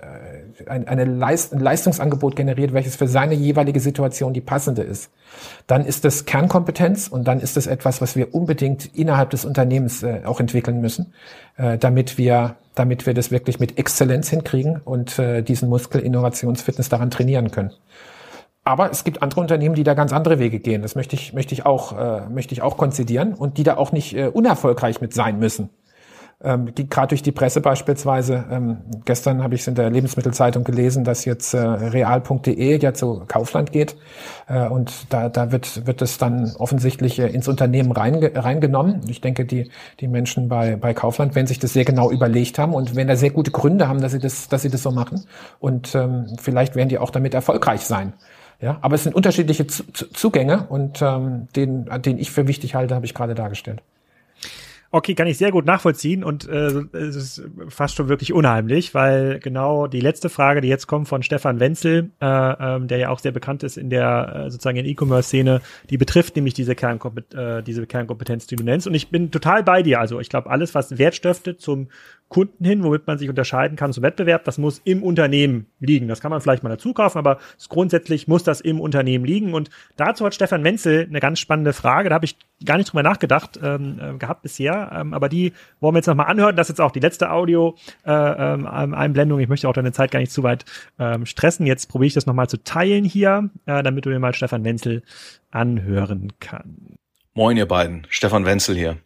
ein, 0.68 0.88
eine 0.88 1.04
Leist, 1.04 1.52
ein 1.52 1.60
Leistungsangebot 1.60 2.36
generiert, 2.36 2.72
welches 2.72 2.96
für 2.96 3.08
seine 3.08 3.34
jeweilige 3.34 3.80
Situation 3.80 4.32
die 4.32 4.40
passende 4.40 4.82
ist, 4.82 5.10
dann 5.66 5.84
ist 5.84 6.04
das 6.04 6.24
Kernkompetenz 6.24 7.08
und 7.08 7.26
dann 7.26 7.40
ist 7.40 7.56
es 7.56 7.66
etwas, 7.66 8.00
was 8.00 8.16
wir 8.16 8.34
unbedingt 8.34 8.96
innerhalb 8.96 9.30
des 9.30 9.44
Unternehmens 9.44 10.02
äh, 10.02 10.22
auch 10.24 10.40
entwickeln 10.40 10.80
müssen, 10.80 11.14
äh, 11.56 11.78
damit 11.78 12.18
wir, 12.18 12.56
damit 12.74 13.06
wir 13.06 13.14
das 13.14 13.30
wirklich 13.30 13.60
mit 13.60 13.78
Exzellenz 13.78 14.28
hinkriegen 14.28 14.80
und 14.84 15.18
äh, 15.18 15.42
diesen 15.42 15.68
Muskel 15.68 16.00
Innovationsfitness 16.00 16.88
daran 16.88 17.10
trainieren 17.10 17.50
können. 17.50 17.72
Aber 18.62 18.90
es 18.90 19.04
gibt 19.04 19.22
andere 19.22 19.40
Unternehmen, 19.40 19.74
die 19.74 19.84
da 19.84 19.94
ganz 19.94 20.12
andere 20.12 20.38
Wege 20.38 20.58
gehen. 20.58 20.82
Das 20.82 20.94
möchte 20.94 21.16
ich, 21.16 21.32
möchte 21.32 21.54
ich 21.54 21.64
auch, 21.64 21.98
äh, 21.98 22.28
möchte 22.28 22.52
ich 22.52 22.62
auch 22.62 22.76
konzidieren 22.76 23.34
und 23.34 23.56
die 23.56 23.62
da 23.62 23.76
auch 23.76 23.92
nicht 23.92 24.14
äh, 24.14 24.26
unerfolgreich 24.26 25.00
mit 25.00 25.14
sein 25.14 25.38
müssen 25.38 25.70
ähm, 26.42 26.72
gerade 26.74 27.08
durch 27.08 27.22
die 27.22 27.32
Presse 27.32 27.60
beispielsweise. 27.60 28.44
Ähm, 28.50 28.78
gestern 29.04 29.42
habe 29.42 29.54
ich 29.54 29.62
es 29.62 29.66
in 29.66 29.74
der 29.74 29.90
Lebensmittelzeitung 29.90 30.64
gelesen, 30.64 31.04
dass 31.04 31.24
jetzt 31.24 31.52
äh, 31.52 31.58
real.de 31.58 32.80
ja 32.80 32.94
zu 32.94 33.24
Kaufland 33.28 33.72
geht 33.72 33.96
äh, 34.48 34.66
und 34.66 35.12
da, 35.12 35.28
da 35.28 35.52
wird, 35.52 35.86
wird 35.86 36.00
es 36.00 36.18
dann 36.18 36.54
offensichtlich 36.58 37.18
äh, 37.18 37.28
ins 37.28 37.46
Unternehmen 37.46 37.92
reinge 37.92 38.32
reingenommen. 38.34 39.02
Ich 39.08 39.20
denke, 39.20 39.44
die, 39.44 39.70
die 40.00 40.08
Menschen 40.08 40.48
bei, 40.48 40.76
bei 40.76 40.94
Kaufland 40.94 41.34
werden 41.34 41.46
sich 41.46 41.58
das 41.58 41.74
sehr 41.74 41.84
genau 41.84 42.10
überlegt 42.10 42.58
haben 42.58 42.72
und 42.72 42.96
werden 42.96 43.08
da 43.08 43.16
sehr 43.16 43.30
gute 43.30 43.50
Gründe 43.50 43.88
haben, 43.88 44.00
dass 44.00 44.12
sie 44.12 44.18
das, 44.18 44.48
dass 44.48 44.62
sie 44.62 44.70
das 44.70 44.82
so 44.82 44.90
machen 44.90 45.24
und 45.58 45.94
ähm, 45.94 46.26
vielleicht 46.40 46.74
werden 46.74 46.88
die 46.88 46.98
auch 46.98 47.10
damit 47.10 47.34
erfolgreich 47.34 47.82
sein. 47.82 48.14
Ja, 48.62 48.78
aber 48.82 48.94
es 48.94 49.04
sind 49.04 49.14
unterschiedliche 49.14 49.66
Zugänge 49.66 50.66
und 50.68 51.00
ähm, 51.00 51.48
den, 51.56 51.88
den 52.04 52.18
ich 52.18 52.30
für 52.30 52.46
wichtig 52.46 52.74
halte, 52.74 52.94
habe 52.94 53.06
ich 53.06 53.14
gerade 53.14 53.34
dargestellt. 53.34 53.82
Okay, 54.92 55.14
kann 55.14 55.28
ich 55.28 55.38
sehr 55.38 55.52
gut 55.52 55.66
nachvollziehen 55.66 56.24
und 56.24 56.48
äh, 56.48 56.82
es 56.92 57.14
ist 57.14 57.42
fast 57.68 57.94
schon 57.94 58.08
wirklich 58.08 58.32
unheimlich, 58.32 58.92
weil 58.92 59.38
genau 59.38 59.86
die 59.86 60.00
letzte 60.00 60.28
Frage, 60.28 60.60
die 60.60 60.66
jetzt 60.66 60.88
kommt 60.88 61.06
von 61.06 61.22
Stefan 61.22 61.60
Wenzel, 61.60 62.10
äh, 62.20 62.26
ähm, 62.26 62.88
der 62.88 62.98
ja 62.98 63.10
auch 63.10 63.20
sehr 63.20 63.30
bekannt 63.30 63.62
ist 63.62 63.78
in 63.78 63.88
der 63.88 64.46
äh, 64.46 64.50
sozusagen 64.50 64.78
in 64.78 64.86
E-Commerce-Szene, 64.86 65.60
die 65.90 65.96
betrifft 65.96 66.34
nämlich 66.34 66.54
diese, 66.54 66.74
Kernkompet 66.74 67.32
äh, 67.34 67.62
diese 67.62 67.86
Kernkompetenz, 67.86 68.48
die 68.48 68.56
du 68.56 68.64
nennst. 68.64 68.88
Und 68.88 68.94
ich 68.94 69.10
bin 69.10 69.30
total 69.30 69.62
bei 69.62 69.84
dir. 69.84 70.00
Also 70.00 70.18
ich 70.18 70.28
glaube, 70.28 70.50
alles, 70.50 70.74
was 70.74 70.98
Wert 70.98 71.14
stiftet 71.14 71.60
zum 71.60 71.86
Kunden 72.30 72.64
hin, 72.64 72.84
womit 72.84 73.08
man 73.08 73.18
sich 73.18 73.28
unterscheiden 73.28 73.76
kann 73.76 73.92
zum 73.92 74.04
Wettbewerb, 74.04 74.44
das 74.44 74.56
muss 74.56 74.80
im 74.84 75.02
Unternehmen 75.02 75.66
liegen. 75.80 76.06
Das 76.06 76.20
kann 76.20 76.30
man 76.30 76.40
vielleicht 76.40 76.62
mal 76.62 76.70
dazu 76.70 76.94
kaufen, 76.94 77.18
aber 77.18 77.38
grundsätzlich 77.68 78.28
muss 78.28 78.44
das 78.44 78.60
im 78.60 78.80
Unternehmen 78.80 79.24
liegen. 79.24 79.52
Und 79.52 79.68
dazu 79.96 80.24
hat 80.24 80.34
Stefan 80.34 80.62
Wenzel 80.62 81.06
eine 81.08 81.18
ganz 81.18 81.40
spannende 81.40 81.72
Frage. 81.72 82.08
Da 82.08 82.14
habe 82.14 82.24
ich 82.24 82.36
gar 82.64 82.76
nicht 82.76 82.92
drüber 82.92 83.02
nachgedacht 83.02 83.58
ähm, 83.62 83.98
äh, 84.00 84.16
gehabt 84.16 84.42
bisher, 84.42 84.92
ähm, 84.94 85.12
aber 85.12 85.28
die 85.28 85.52
wollen 85.80 85.94
wir 85.94 85.98
jetzt 85.98 86.06
nochmal 86.06 86.28
anhören. 86.28 86.54
Das 86.54 86.68
ist 86.68 86.74
jetzt 86.74 86.80
auch 86.80 86.92
die 86.92 87.00
letzte 87.00 87.32
Audio-Einblendung. 87.32 89.38
Äh, 89.38 89.40
ähm, 89.40 89.44
ich 89.44 89.48
möchte 89.48 89.68
auch 89.68 89.72
deine 89.72 89.90
Zeit 89.90 90.12
gar 90.12 90.20
nicht 90.20 90.30
zu 90.30 90.44
weit 90.44 90.64
ähm, 91.00 91.26
stressen. 91.26 91.66
Jetzt 91.66 91.88
probiere 91.88 92.06
ich 92.06 92.14
das 92.14 92.26
nochmal 92.26 92.48
zu 92.48 92.62
teilen 92.62 93.04
hier, 93.04 93.50
äh, 93.66 93.82
damit 93.82 94.06
du 94.06 94.10
dir 94.10 94.20
mal 94.20 94.34
Stefan 94.34 94.62
Wenzel 94.62 95.02
anhören 95.50 96.32
kannst. 96.38 97.00
Moin, 97.34 97.56
ihr 97.56 97.66
beiden. 97.66 98.06
Stefan 98.08 98.44
Wenzel 98.44 98.76
hier. 98.76 98.98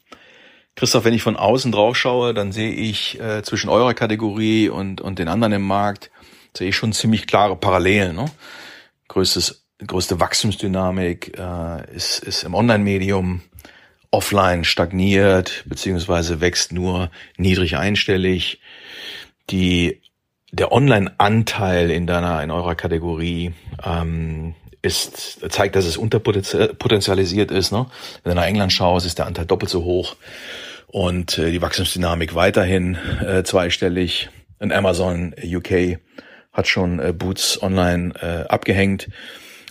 Christoph, 0.76 1.04
wenn 1.04 1.14
ich 1.14 1.22
von 1.22 1.36
außen 1.36 1.70
drauf 1.70 1.96
schaue, 1.96 2.34
dann 2.34 2.50
sehe 2.50 2.72
ich 2.72 3.20
äh, 3.20 3.42
zwischen 3.42 3.68
eurer 3.68 3.94
Kategorie 3.94 4.68
und, 4.68 5.00
und 5.00 5.18
den 5.18 5.28
anderen 5.28 5.52
im 5.52 5.66
Markt, 5.66 6.10
sehe 6.56 6.68
ich 6.68 6.76
schon 6.76 6.92
ziemlich 6.92 7.26
klare 7.26 7.56
Parallelen. 7.56 8.16
Ne? 8.16 8.26
Größtes, 9.08 9.64
größte 9.86 10.18
Wachstumsdynamik 10.18 11.38
äh, 11.38 11.94
ist, 11.94 12.18
ist 12.20 12.42
im 12.42 12.54
Online-Medium, 12.54 13.42
offline 14.10 14.64
stagniert, 14.64 15.64
beziehungsweise 15.66 16.40
wächst 16.40 16.72
nur 16.72 17.10
niedrig 17.36 17.76
einstellig. 17.76 18.60
Die, 19.50 20.00
der 20.52 20.72
Online-Anteil 20.72 21.90
in 21.90 22.06
deiner, 22.06 22.42
in 22.42 22.50
eurer 22.50 22.76
Kategorie 22.76 23.52
ähm, 23.84 24.54
ist, 24.84 25.50
zeigt, 25.50 25.76
dass 25.76 25.86
es 25.86 25.96
unterpotenzialisiert 25.96 27.50
ist. 27.50 27.72
Ne? 27.72 27.86
Wenn 28.22 28.30
du 28.30 28.36
nach 28.36 28.46
England 28.46 28.72
schaust, 28.72 29.06
ist 29.06 29.18
der 29.18 29.26
Anteil 29.26 29.46
doppelt 29.46 29.70
so 29.70 29.84
hoch 29.84 30.16
und 30.88 31.38
äh, 31.38 31.50
die 31.50 31.62
Wachstumsdynamik 31.62 32.34
weiterhin 32.34 32.96
äh, 33.26 33.42
zweistellig. 33.44 34.28
Und 34.58 34.72
Amazon 34.72 35.34
UK 35.42 35.98
hat 36.52 36.68
schon 36.68 37.00
äh, 37.00 37.12
Boots 37.12 37.60
online 37.62 38.12
äh, 38.20 38.48
abgehängt. 38.48 39.08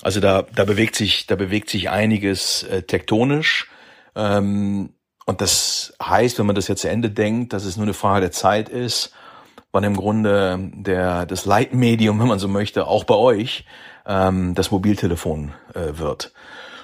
Also 0.02 0.20
da, 0.20 0.46
da 0.54 0.66
bewegt 0.66 0.96
sich, 0.96 1.28
da 1.28 1.36
bewegt 1.36 1.70
sich 1.70 1.90
einiges 1.90 2.64
äh, 2.64 2.82
tektonisch. 2.82 3.70
Ähm, 4.16 4.96
und 5.26 5.40
das 5.40 5.94
heißt, 6.04 6.40
wenn 6.40 6.46
man 6.46 6.56
das 6.56 6.68
jetzt 6.68 6.82
zu 6.82 6.90
Ende 6.90 7.10
denkt, 7.10 7.54
dass 7.54 7.64
es 7.64 7.78
nur 7.78 7.86
eine 7.86 7.94
Frage 7.94 8.22
der 8.22 8.32
Zeit 8.32 8.68
ist, 8.68 9.14
wann 9.72 9.84
im 9.84 9.96
Grunde 9.96 10.72
der, 10.74 11.26
das 11.26 11.46
Leitmedium, 11.46 12.20
wenn 12.20 12.28
man 12.28 12.40
so 12.40 12.48
möchte, 12.48 12.88
auch 12.88 13.06
bei 13.06 13.16
euch, 13.16 13.66
ähm, 14.06 14.56
das 14.56 14.72
Mobiltelefon 14.72 15.54
äh, 15.74 15.98
wird. 15.98 16.34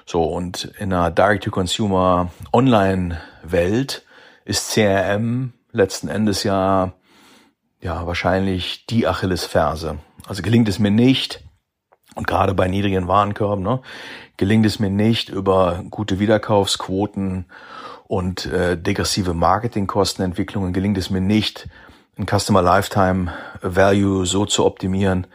So, 0.05 0.23
und 0.23 0.65
in 0.79 0.91
einer 0.91 1.11
Direct-to-Consumer 1.11 2.31
Online-Welt 2.51 4.05
ist 4.45 4.71
CRM 4.71 5.53
letzten 5.71 6.07
Endes 6.07 6.43
ja, 6.43 6.93
ja 7.81 8.07
wahrscheinlich 8.07 8.85
die 8.87 9.07
Achillesferse. 9.07 9.99
Also 10.27 10.41
gelingt 10.41 10.67
es 10.67 10.79
mir 10.79 10.91
nicht, 10.91 11.43
und 12.15 12.27
gerade 12.27 12.53
bei 12.53 12.67
niedrigen 12.67 13.07
Warenkörben, 13.07 13.63
ne, 13.63 13.81
gelingt 14.37 14.65
es 14.65 14.79
mir 14.79 14.89
nicht 14.89 15.29
über 15.29 15.83
gute 15.89 16.19
Wiederkaufsquoten 16.19 17.45
und 18.07 18.47
äh, 18.47 18.75
degressive 18.77 19.33
Marketingkostenentwicklungen, 19.35 20.73
gelingt 20.73 20.97
es 20.97 21.09
mir 21.11 21.21
nicht, 21.21 21.69
ein 22.17 22.25
Customer 22.25 22.61
Lifetime 22.61 23.31
Value 23.61 24.25
so 24.25 24.45
zu 24.45 24.65
optimieren, 24.65 25.27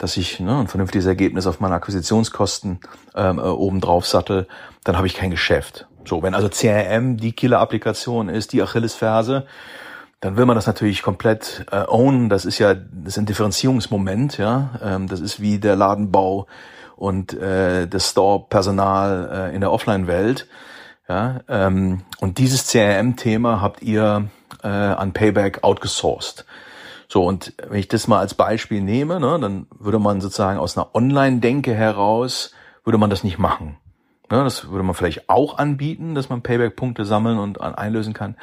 dass 0.00 0.16
ich 0.16 0.40
ne, 0.40 0.60
ein 0.60 0.66
vernünftiges 0.66 1.06
Ergebnis 1.06 1.46
auf 1.46 1.60
meine 1.60 1.74
Akquisitionskosten 1.74 2.80
ähm, 3.14 3.38
äh, 3.38 3.42
oben 3.42 3.80
drauf 3.80 4.06
sattel, 4.06 4.48
dann 4.82 4.96
habe 4.96 5.06
ich 5.06 5.14
kein 5.14 5.30
Geschäft. 5.30 5.86
So, 6.06 6.22
wenn 6.22 6.34
also 6.34 6.48
CRM 6.48 7.18
die 7.18 7.32
Killer-Applikation 7.32 8.30
ist, 8.30 8.54
die 8.54 8.62
Achillesferse, 8.62 9.46
dann 10.20 10.36
will 10.38 10.46
man 10.46 10.56
das 10.56 10.66
natürlich 10.66 11.02
komplett 11.02 11.66
äh, 11.70 11.84
ownen. 11.86 12.30
Das 12.30 12.46
ist 12.46 12.58
ja, 12.58 12.74
das 12.74 13.14
ist 13.14 13.18
ein 13.18 13.26
Differenzierungsmoment, 13.26 14.38
ja. 14.38 14.70
Ähm, 14.82 15.06
das 15.06 15.20
ist 15.20 15.40
wie 15.40 15.58
der 15.58 15.76
Ladenbau 15.76 16.46
und 16.96 17.34
äh, 17.34 17.86
das 17.86 18.10
Store-Personal 18.10 19.50
äh, 19.50 19.54
in 19.54 19.60
der 19.60 19.70
Offline-Welt. 19.70 20.46
Ja, 21.08 21.40
ähm, 21.48 22.02
und 22.20 22.38
dieses 22.38 22.68
CRM-Thema 22.68 23.60
habt 23.60 23.82
ihr 23.82 24.28
äh, 24.62 24.68
an 24.68 25.12
Payback 25.12 25.62
outgesourced. 25.62 26.46
So, 27.12 27.24
und 27.24 27.54
wenn 27.68 27.80
ich 27.80 27.88
das 27.88 28.06
mal 28.06 28.20
als 28.20 28.34
Beispiel 28.34 28.80
nehme, 28.80 29.18
ne, 29.18 29.36
dann 29.40 29.66
würde 29.80 29.98
man 29.98 30.20
sozusagen 30.20 30.60
aus 30.60 30.78
einer 30.78 30.94
Online-Denke 30.94 31.74
heraus, 31.74 32.54
würde 32.84 32.98
man 32.98 33.10
das 33.10 33.24
nicht 33.24 33.36
machen. 33.36 33.76
Ne, 34.30 34.44
das 34.44 34.70
würde 34.70 34.84
man 34.84 34.94
vielleicht 34.94 35.28
auch 35.28 35.58
anbieten, 35.58 36.14
dass 36.14 36.28
man 36.28 36.42
Payback-Punkte 36.42 37.04
sammeln 37.04 37.40
und 37.40 37.60
einlösen 37.60 38.14
kann. 38.14 38.36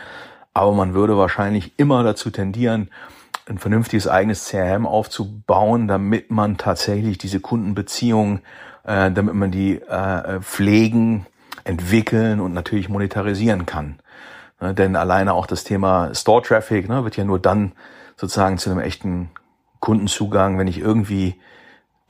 Aber 0.53 0.74
man 0.74 0.93
würde 0.93 1.18
wahrscheinlich 1.18 1.80
immer 1.80 2.03
dazu 2.03 2.30
tendieren, 2.30 2.89
ein 3.47 3.57
vernünftiges 3.57 4.09
eigenes 4.09 4.49
CRM 4.49 4.86
aufzubauen, 4.86 5.88
damit 5.88 6.30
man 6.30 6.57
tatsächlich 6.57 7.18
diese 7.18 7.39
Kundenbeziehung, 7.39 8.41
äh, 8.84 9.09
damit 9.11 9.34
man 9.36 9.49
die 9.49 9.82
äh, 9.82 10.41
pflegen, 10.41 11.26
entwickeln 11.63 12.41
und 12.41 12.53
natürlich 12.53 12.89
monetarisieren 12.89 13.65
kann. 13.65 13.99
Ne, 14.59 14.74
denn 14.74 14.97
alleine 14.97 15.36
auch 15.36 15.45
das 15.45 15.63
Thema 15.63 16.13
Store 16.13 16.41
Traffic 16.41 16.89
ne, 16.89 17.05
wird 17.05 17.15
ja 17.15 17.24
nur 17.24 17.39
dann 17.39 17.72
sozusagen 18.18 18.57
zu 18.57 18.70
einem 18.70 18.80
echten 18.80 19.30
Kundenzugang, 19.80 20.57
wenn 20.57 20.68
ich 20.68 20.80
irgendwie 20.80 21.39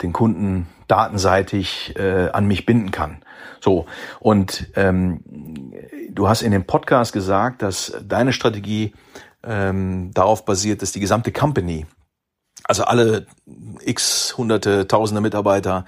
den 0.01 0.13
Kunden 0.13 0.67
datenseitig 0.87 1.95
äh, 1.97 2.29
an 2.29 2.47
mich 2.47 2.65
binden 2.65 2.91
kann. 2.91 3.23
So, 3.59 3.87
und 4.19 4.67
ähm, 4.75 5.73
du 6.09 6.29
hast 6.29 6.41
in 6.41 6.51
dem 6.51 6.65
Podcast 6.65 7.13
gesagt, 7.13 7.61
dass 7.61 7.93
deine 8.03 8.31
Strategie 8.31 8.93
ähm, 9.43 10.11
darauf 10.13 10.45
basiert, 10.45 10.81
dass 10.81 10.91
die 10.91 10.99
gesamte 10.99 11.31
Company, 11.31 11.85
also 12.63 12.83
alle 12.83 13.25
x 13.81 14.35
hunderte, 14.37 14.87
tausende 14.87 15.21
Mitarbeiter, 15.21 15.85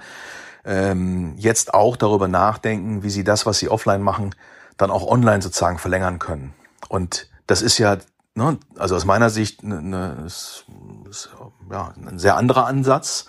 ähm, 0.64 1.34
jetzt 1.36 1.72
auch 1.72 1.96
darüber 1.96 2.28
nachdenken, 2.28 3.02
wie 3.02 3.10
sie 3.10 3.24
das, 3.24 3.46
was 3.46 3.58
sie 3.58 3.68
offline 3.68 4.02
machen, 4.02 4.34
dann 4.76 4.90
auch 4.90 5.06
online 5.06 5.42
sozusagen 5.42 5.78
verlängern 5.78 6.18
können. 6.18 6.52
Und 6.88 7.28
das 7.46 7.62
ist 7.62 7.78
ja, 7.78 7.98
ne, 8.34 8.58
also 8.76 8.96
aus 8.96 9.04
meiner 9.04 9.30
Sicht 9.30 9.62
ne, 9.62 9.82
ne, 9.82 10.22
ist, 10.26 10.66
ist, 11.08 11.30
ja, 11.70 11.92
ein 12.06 12.18
sehr 12.18 12.36
anderer 12.36 12.66
Ansatz. 12.66 13.26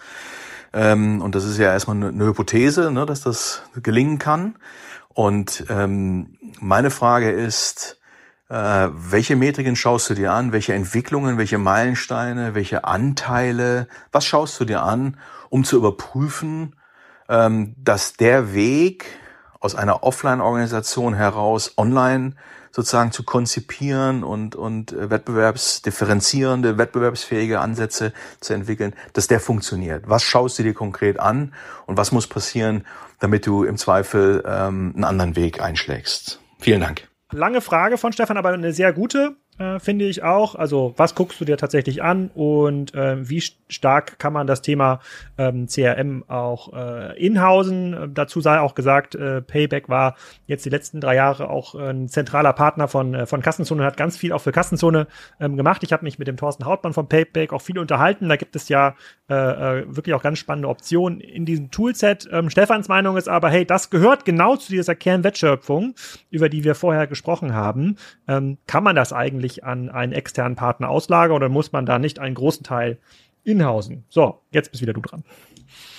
Ähm, 0.73 1.21
und 1.21 1.35
das 1.35 1.43
ist 1.45 1.57
ja 1.57 1.71
erstmal 1.71 1.97
eine, 1.97 2.09
eine 2.09 2.25
Hypothese, 2.25 2.91
ne, 2.91 3.05
dass 3.05 3.21
das 3.21 3.63
gelingen 3.81 4.19
kann. 4.19 4.57
Und 5.09 5.65
ähm, 5.69 6.37
meine 6.59 6.91
Frage 6.91 7.31
ist, 7.31 7.97
Äh, 8.51 8.89
welche 8.91 9.37
Metriken 9.37 9.77
schaust 9.77 10.09
du 10.09 10.13
dir 10.13 10.33
an? 10.33 10.51
Welche 10.51 10.73
Entwicklungen, 10.73 11.37
welche 11.37 11.57
Meilensteine, 11.57 12.53
welche 12.53 12.83
Anteile? 12.83 13.87
Was 14.11 14.25
schaust 14.25 14.59
du 14.59 14.65
dir 14.65 14.81
an, 14.83 15.15
um 15.49 15.63
zu 15.63 15.77
überprüfen, 15.77 16.75
ähm, 17.29 17.75
dass 17.77 18.11
der 18.17 18.53
Weg 18.53 19.05
aus 19.61 19.73
einer 19.73 20.03
Offline-Organisation 20.03 21.13
heraus 21.13 21.77
online 21.77 22.35
sozusagen 22.71 23.11
zu 23.11 23.23
konzipieren 23.23 24.23
und, 24.23 24.55
und 24.55 24.93
äh, 24.93 25.09
wettbewerbsdifferenzierende, 25.09 26.77
wettbewerbsfähige 26.77 27.59
Ansätze 27.59 28.13
zu 28.39 28.53
entwickeln, 28.53 28.93
dass 29.13 29.27
der 29.27 29.39
funktioniert. 29.39 30.05
Was 30.07 30.23
schaust 30.23 30.59
du 30.59 30.63
dir 30.63 30.73
konkret 30.73 31.19
an 31.19 31.53
und 31.85 31.97
was 31.97 32.11
muss 32.11 32.27
passieren, 32.27 32.85
damit 33.19 33.45
du 33.45 33.63
im 33.63 33.77
Zweifel 33.77 34.43
ähm, 34.45 34.93
einen 34.95 35.03
anderen 35.03 35.35
Weg 35.35 35.61
einschlägst? 35.61 36.39
Vielen 36.59 36.81
Dank. 36.81 37.07
Lange 37.31 37.61
Frage 37.61 37.97
von 37.97 38.11
Stefan, 38.11 38.37
aber 38.37 38.49
eine 38.49 38.73
sehr 38.73 38.91
gute 38.91 39.37
äh, 39.57 39.79
finde 39.79 40.05
ich 40.05 40.23
auch. 40.23 40.55
Also 40.55 40.93
was 40.97 41.15
guckst 41.15 41.39
du 41.39 41.45
dir 41.45 41.57
tatsächlich 41.57 42.01
an 42.01 42.29
und 42.33 42.93
äh, 42.95 43.29
wie 43.29 43.41
stark 43.41 44.17
kann 44.17 44.33
man 44.33 44.47
das 44.47 44.61
Thema 44.61 44.99
ähm, 45.37 45.67
CRM 45.67 46.23
auch 46.27 46.73
äh, 46.73 47.19
inhausen? 47.23 47.93
Äh, 47.93 48.09
dazu 48.13 48.41
sei 48.41 48.59
auch 48.59 48.75
gesagt, 48.75 49.15
äh, 49.15 49.41
Payback 49.41 49.89
war 49.89 50.15
jetzt 50.47 50.65
die 50.65 50.69
letzten 50.69 51.01
drei 51.01 51.15
Jahre 51.15 51.49
auch 51.49 51.75
äh, 51.75 51.89
ein 51.89 52.07
zentraler 52.07 52.53
Partner 52.53 52.87
von, 52.87 53.13
äh, 53.13 53.25
von 53.25 53.41
Kassenzone 53.41 53.81
und 53.81 53.87
hat 53.87 53.97
ganz 53.97 54.17
viel 54.17 54.33
auch 54.33 54.41
für 54.41 54.51
Kassenzone 54.51 55.07
ähm, 55.39 55.57
gemacht. 55.57 55.83
Ich 55.83 55.93
habe 55.93 56.03
mich 56.03 56.17
mit 56.17 56.27
dem 56.27 56.37
Thorsten 56.37 56.65
Hautmann 56.65 56.93
von 56.93 57.07
Payback 57.07 57.53
auch 57.53 57.61
viel 57.61 57.77
unterhalten. 57.77 58.29
Da 58.29 58.37
gibt 58.37 58.55
es 58.55 58.69
ja 58.69 58.95
äh, 59.27 59.33
wirklich 59.87 60.13
auch 60.13 60.23
ganz 60.23 60.39
spannende 60.39 60.69
Optionen 60.69 61.19
in 61.19 61.45
diesem 61.45 61.71
Toolset. 61.71 62.27
Ähm, 62.31 62.49
Stefans 62.49 62.87
Meinung 62.87 63.17
ist 63.17 63.29
aber, 63.29 63.49
hey, 63.49 63.65
das 63.65 63.89
gehört 63.89 64.25
genau 64.25 64.55
zu 64.55 64.71
dieser 64.71 64.95
Kernwertschöpfung, 64.95 65.93
über 66.29 66.49
die 66.49 66.63
wir 66.63 66.75
vorher 66.75 67.07
gesprochen 67.07 67.53
haben. 67.53 67.97
Ähm, 68.27 68.57
kann 68.67 68.83
man 68.83 68.95
das 68.95 69.13
eigentlich 69.13 69.50
eigentlich 69.51 69.63
an 69.63 69.89
einen 69.89 70.13
externen 70.13 70.55
Partner 70.55 70.89
auslagern 70.89 71.35
oder 71.35 71.49
muss 71.49 71.71
man 71.71 71.85
da 71.85 71.99
nicht 71.99 72.19
einen 72.19 72.35
großen 72.35 72.63
Teil 72.63 72.97
inhausen? 73.43 74.03
So, 74.09 74.39
jetzt 74.51 74.71
bist 74.71 74.81
wieder 74.81 74.93
du 74.93 75.01
dran. 75.01 75.23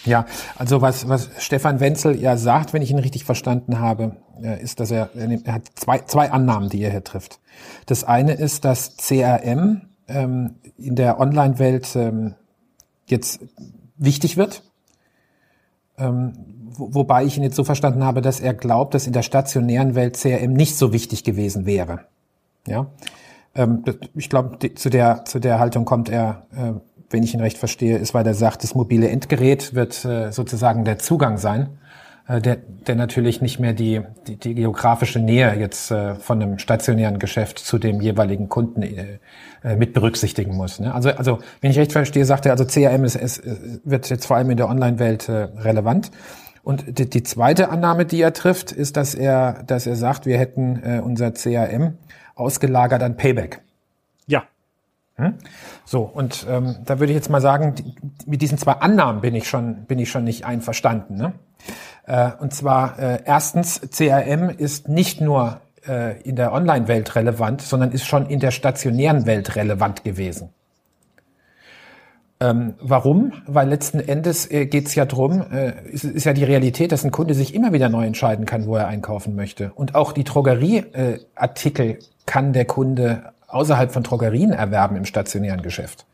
Ja, 0.04 0.26
also 0.56 0.80
was, 0.80 1.08
was 1.08 1.30
Stefan 1.38 1.80
Wenzel 1.80 2.20
ja 2.20 2.36
sagt, 2.36 2.72
wenn 2.72 2.82
ich 2.82 2.90
ihn 2.90 2.98
richtig 2.98 3.24
verstanden 3.24 3.78
habe, 3.78 4.16
äh, 4.42 4.60
ist, 4.60 4.80
dass 4.80 4.90
er, 4.90 5.10
er 5.14 5.52
hat 5.52 5.68
zwei, 5.74 5.98
zwei 6.00 6.30
Annahmen, 6.30 6.68
die 6.68 6.82
er 6.82 6.90
hier 6.90 7.04
trifft. 7.04 7.40
Das 7.86 8.04
eine 8.04 8.34
ist, 8.34 8.64
dass 8.64 8.96
CRM 8.96 9.82
ähm, 10.08 10.56
in 10.76 10.96
der 10.96 11.20
Online-Welt 11.20 11.94
ähm, 11.94 12.34
jetzt 13.06 13.40
wichtig 13.96 14.36
wird. 14.36 14.62
Ähm, 15.98 16.32
wo, 16.74 16.94
wobei 16.94 17.24
ich 17.24 17.36
ihn 17.36 17.44
jetzt 17.44 17.56
so 17.56 17.64
verstanden 17.64 18.02
habe, 18.02 18.22
dass 18.22 18.40
er 18.40 18.54
glaubt, 18.54 18.94
dass 18.94 19.06
in 19.06 19.12
der 19.12 19.22
stationären 19.22 19.94
Welt 19.94 20.16
CRM 20.16 20.52
nicht 20.52 20.76
so 20.76 20.92
wichtig 20.92 21.22
gewesen 21.22 21.64
wäre. 21.64 22.06
Ja, 22.66 22.86
ähm, 23.54 23.84
ich 24.14 24.28
glaube, 24.28 24.58
zu 24.74 24.90
der, 24.90 25.24
zu 25.24 25.38
der 25.38 25.58
Haltung 25.58 25.84
kommt 25.84 26.08
er, 26.08 26.46
äh, 26.56 26.72
wenn 27.10 27.22
ich 27.22 27.34
ihn 27.34 27.40
recht 27.40 27.58
verstehe, 27.58 27.98
ist, 27.98 28.14
weil 28.14 28.26
er 28.26 28.34
sagt, 28.34 28.62
das 28.62 28.74
mobile 28.74 29.08
Endgerät 29.08 29.74
wird 29.74 30.04
äh, 30.04 30.32
sozusagen 30.32 30.84
der 30.84 30.98
Zugang 30.98 31.36
sein, 31.36 31.68
äh, 32.26 32.40
der, 32.40 32.56
der 32.56 32.94
natürlich 32.94 33.42
nicht 33.42 33.58
mehr 33.60 33.74
die, 33.74 34.00
die, 34.26 34.36
die 34.36 34.54
geografische 34.54 35.18
Nähe 35.18 35.54
jetzt 35.58 35.90
äh, 35.90 36.14
von 36.14 36.40
einem 36.40 36.58
stationären 36.58 37.18
Geschäft 37.18 37.58
zu 37.58 37.78
dem 37.78 38.00
jeweiligen 38.00 38.48
Kunden 38.48 38.82
äh, 38.82 39.18
äh 39.62 39.76
mit 39.76 39.92
berücksichtigen 39.92 40.56
muss. 40.56 40.80
Ne? 40.80 40.94
Also, 40.94 41.10
also, 41.10 41.38
wenn 41.60 41.70
ich 41.70 41.78
recht 41.78 41.92
verstehe, 41.92 42.24
sagt 42.24 42.46
er, 42.46 42.52
also 42.52 42.64
CRM 42.64 43.04
ist, 43.04 43.16
ist, 43.16 43.42
wird 43.84 44.08
jetzt 44.08 44.26
vor 44.26 44.36
allem 44.36 44.50
in 44.50 44.56
der 44.56 44.68
Online-Welt 44.68 45.28
äh, 45.28 45.48
relevant. 45.58 46.10
Und 46.62 46.98
die, 46.98 47.10
die 47.10 47.24
zweite 47.24 47.70
Annahme, 47.70 48.06
die 48.06 48.20
er 48.20 48.32
trifft, 48.32 48.70
ist, 48.70 48.96
dass 48.96 49.14
er, 49.14 49.64
dass 49.66 49.86
er 49.86 49.96
sagt, 49.96 50.26
wir 50.26 50.38
hätten 50.38 50.80
äh, 50.84 51.00
unser 51.00 51.32
CRM 51.32 51.94
ausgelagert 52.34 53.02
an 53.02 53.16
Payback. 53.16 53.62
Ja. 54.26 54.44
Hm? 55.16 55.34
So, 55.84 56.02
und 56.02 56.46
ähm, 56.48 56.76
da 56.84 56.98
würde 56.98 57.12
ich 57.12 57.16
jetzt 57.16 57.30
mal 57.30 57.40
sagen, 57.40 57.74
die, 57.74 57.94
mit 58.26 58.42
diesen 58.42 58.58
zwei 58.58 58.72
Annahmen 58.72 59.20
bin 59.20 59.34
ich 59.34 59.48
schon, 59.48 59.84
bin 59.84 59.98
ich 59.98 60.10
schon 60.10 60.24
nicht 60.24 60.44
einverstanden. 60.44 61.16
Ne? 61.16 61.32
Äh, 62.06 62.30
und 62.40 62.54
zwar 62.54 62.98
äh, 62.98 63.22
erstens, 63.24 63.80
CRM 63.80 64.48
ist 64.48 64.88
nicht 64.88 65.20
nur 65.20 65.60
äh, 65.86 66.20
in 66.22 66.36
der 66.36 66.52
Online-Welt 66.52 67.14
relevant, 67.14 67.60
sondern 67.60 67.92
ist 67.92 68.06
schon 68.06 68.26
in 68.26 68.40
der 68.40 68.50
stationären 68.50 69.26
Welt 69.26 69.56
relevant 69.56 70.04
gewesen. 70.04 70.50
Ähm, 72.42 72.74
warum? 72.80 73.32
Weil 73.46 73.68
letzten 73.68 74.00
Endes 74.00 74.50
äh, 74.50 74.66
geht 74.66 74.88
es 74.88 74.96
ja 74.96 75.04
drum, 75.04 75.44
äh, 75.52 75.74
ist, 75.88 76.02
ist 76.02 76.24
ja 76.24 76.32
die 76.32 76.42
Realität, 76.42 76.90
dass 76.90 77.04
ein 77.04 77.12
Kunde 77.12 77.34
sich 77.34 77.54
immer 77.54 77.72
wieder 77.72 77.88
neu 77.88 78.04
entscheiden 78.04 78.46
kann, 78.46 78.66
wo 78.66 78.74
er 78.74 78.88
einkaufen 78.88 79.36
möchte. 79.36 79.72
Und 79.74 79.94
auch 79.94 80.10
die 80.10 80.24
Drogerieartikel 80.24 81.86
äh, 81.86 81.98
kann 82.26 82.52
der 82.52 82.64
Kunde 82.64 83.32
außerhalb 83.48 83.92
von 83.92 84.02
Drogerien 84.02 84.52
erwerben 84.52 84.96
im 84.96 85.04
stationären 85.04 85.62
Geschäft. 85.62 86.06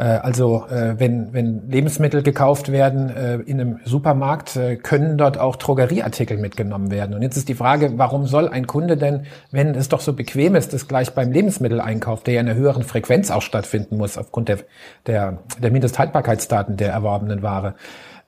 Äh, 0.00 0.04
also 0.04 0.66
äh, 0.66 0.98
wenn, 0.98 1.32
wenn 1.32 1.68
Lebensmittel 1.70 2.22
gekauft 2.22 2.72
werden 2.72 3.10
äh, 3.10 3.34
in 3.36 3.60
einem 3.60 3.80
Supermarkt, 3.84 4.58
können 4.82 5.18
dort 5.18 5.38
auch 5.38 5.56
Drogerieartikel 5.56 6.38
mitgenommen 6.38 6.90
werden. 6.90 7.14
Und 7.14 7.22
jetzt 7.22 7.36
ist 7.36 7.48
die 7.48 7.54
Frage, 7.54 7.92
warum 7.96 8.26
soll 8.26 8.48
ein 8.48 8.66
Kunde 8.66 8.96
denn, 8.96 9.26
wenn 9.50 9.74
es 9.74 9.88
doch 9.88 10.00
so 10.00 10.14
bequem 10.14 10.54
ist, 10.54 10.72
das 10.72 10.88
gleich 10.88 11.12
beim 11.14 11.30
Lebensmitteleinkauf, 11.30 12.22
der 12.22 12.34
ja 12.34 12.40
in 12.40 12.48
einer 12.48 12.58
höheren 12.58 12.82
Frequenz 12.82 13.30
auch 13.30 13.42
stattfinden 13.42 13.98
muss, 13.98 14.16
aufgrund 14.16 14.48
der, 14.48 14.58
der, 15.06 15.38
der 15.62 15.70
Mindesthaltbarkeitsdaten 15.70 16.76
der 16.76 16.92
erworbenen 16.92 17.42
Ware, 17.42 17.74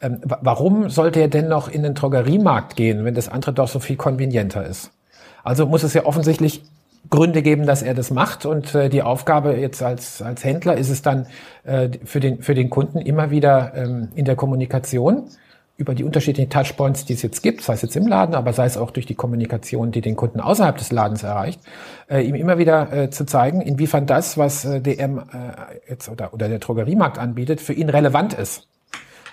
ähm, 0.00 0.20
warum 0.24 0.90
sollte 0.90 1.20
er 1.20 1.28
denn 1.28 1.48
noch 1.48 1.68
in 1.68 1.82
den 1.82 1.94
Drogeriemarkt 1.94 2.76
gehen, 2.76 3.04
wenn 3.04 3.14
das 3.14 3.28
andere 3.28 3.52
doch 3.52 3.68
so 3.68 3.78
viel 3.78 3.96
konvenienter 3.96 4.66
ist? 4.66 4.90
Also 5.44 5.66
muss 5.66 5.82
es 5.82 5.94
ja 5.94 6.04
offensichtlich 6.04 6.62
Gründe 7.10 7.42
geben, 7.42 7.66
dass 7.66 7.82
er 7.82 7.94
das 7.94 8.10
macht. 8.10 8.46
Und 8.46 8.74
äh, 8.74 8.88
die 8.88 9.02
Aufgabe 9.02 9.56
jetzt 9.56 9.82
als, 9.82 10.22
als 10.22 10.44
Händler 10.44 10.76
ist 10.76 10.90
es 10.90 11.02
dann 11.02 11.26
äh, 11.64 11.88
für, 12.04 12.20
den, 12.20 12.42
für 12.42 12.54
den 12.54 12.70
Kunden 12.70 12.98
immer 12.98 13.30
wieder 13.30 13.72
ähm, 13.74 14.08
in 14.14 14.24
der 14.24 14.36
Kommunikation 14.36 15.24
über 15.76 15.94
die 15.94 16.04
unterschiedlichen 16.04 16.50
Touchpoints, 16.50 17.06
die 17.06 17.14
es 17.14 17.22
jetzt 17.22 17.42
gibt, 17.42 17.62
sei 17.62 17.72
es 17.72 17.82
jetzt 17.82 17.96
im 17.96 18.06
Laden, 18.06 18.34
aber 18.34 18.52
sei 18.52 18.66
es 18.66 18.76
auch 18.76 18.90
durch 18.90 19.06
die 19.06 19.14
Kommunikation, 19.14 19.90
die 19.90 20.00
den 20.00 20.16
Kunden 20.16 20.38
außerhalb 20.38 20.76
des 20.76 20.92
Ladens 20.92 21.22
erreicht, 21.22 21.60
äh, 22.08 22.20
ihm 22.20 22.34
immer 22.34 22.58
wieder 22.58 22.92
äh, 22.92 23.10
zu 23.10 23.24
zeigen, 23.24 23.60
inwiefern 23.60 24.06
das, 24.06 24.38
was 24.38 24.64
äh, 24.64 24.80
DM 24.80 25.18
äh, 25.18 25.22
jetzt 25.88 26.08
oder, 26.08 26.34
oder 26.34 26.48
der 26.48 26.58
Drogeriemarkt 26.60 27.18
anbietet, 27.18 27.60
für 27.60 27.72
ihn 27.72 27.88
relevant 27.88 28.34
ist 28.34 28.68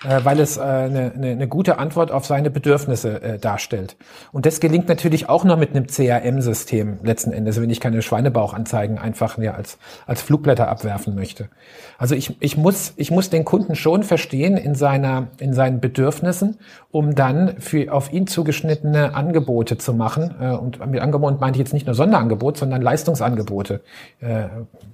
äh, 0.04 0.20
weil 0.24 0.40
es 0.40 0.56
äh, 0.56 0.60
eine, 0.60 1.12
eine, 1.14 1.26
eine 1.28 1.48
gute 1.48 1.78
Antwort 1.78 2.10
auf 2.10 2.26
seine 2.26 2.50
Bedürfnisse 2.50 3.22
äh, 3.22 3.38
darstellt. 3.38 3.96
Und 4.32 4.46
das 4.46 4.60
gelingt 4.60 4.88
natürlich 4.88 5.28
auch 5.28 5.44
noch 5.44 5.58
mit 5.58 5.70
einem 5.70 5.86
CRM-System 5.86 7.00
letzten 7.02 7.32
Endes, 7.32 7.60
wenn 7.60 7.70
ich 7.70 7.80
keine 7.80 8.00
Schweinebauchanzeigen 8.00 8.98
einfach 8.98 9.36
ja, 9.38 9.52
als, 9.52 9.78
als 10.06 10.22
Flugblätter 10.22 10.68
abwerfen 10.68 11.14
möchte. 11.14 11.48
Also 11.98 12.14
ich, 12.14 12.36
ich, 12.40 12.56
muss, 12.56 12.94
ich 12.96 13.10
muss 13.10 13.28
den 13.28 13.44
Kunden 13.44 13.74
schon 13.74 14.02
verstehen 14.02 14.56
in, 14.56 14.74
seiner, 14.74 15.28
in 15.38 15.52
seinen 15.52 15.80
Bedürfnissen, 15.80 16.58
um 16.90 17.14
dann 17.14 17.56
für 17.58 17.92
auf 17.92 18.12
ihn 18.12 18.26
zugeschnittene 18.26 19.14
Angebote 19.14 19.76
zu 19.76 19.92
machen. 19.92 20.34
Äh, 20.40 20.52
und 20.52 20.84
mit 20.86 21.00
Angebot 21.00 21.40
meinte 21.40 21.58
ich 21.58 21.66
jetzt 21.66 21.74
nicht 21.74 21.86
nur 21.86 21.94
Sonderangebot, 21.94 22.56
sondern 22.56 22.80
Leistungsangebote. 22.80 23.82
Äh, 24.20 24.44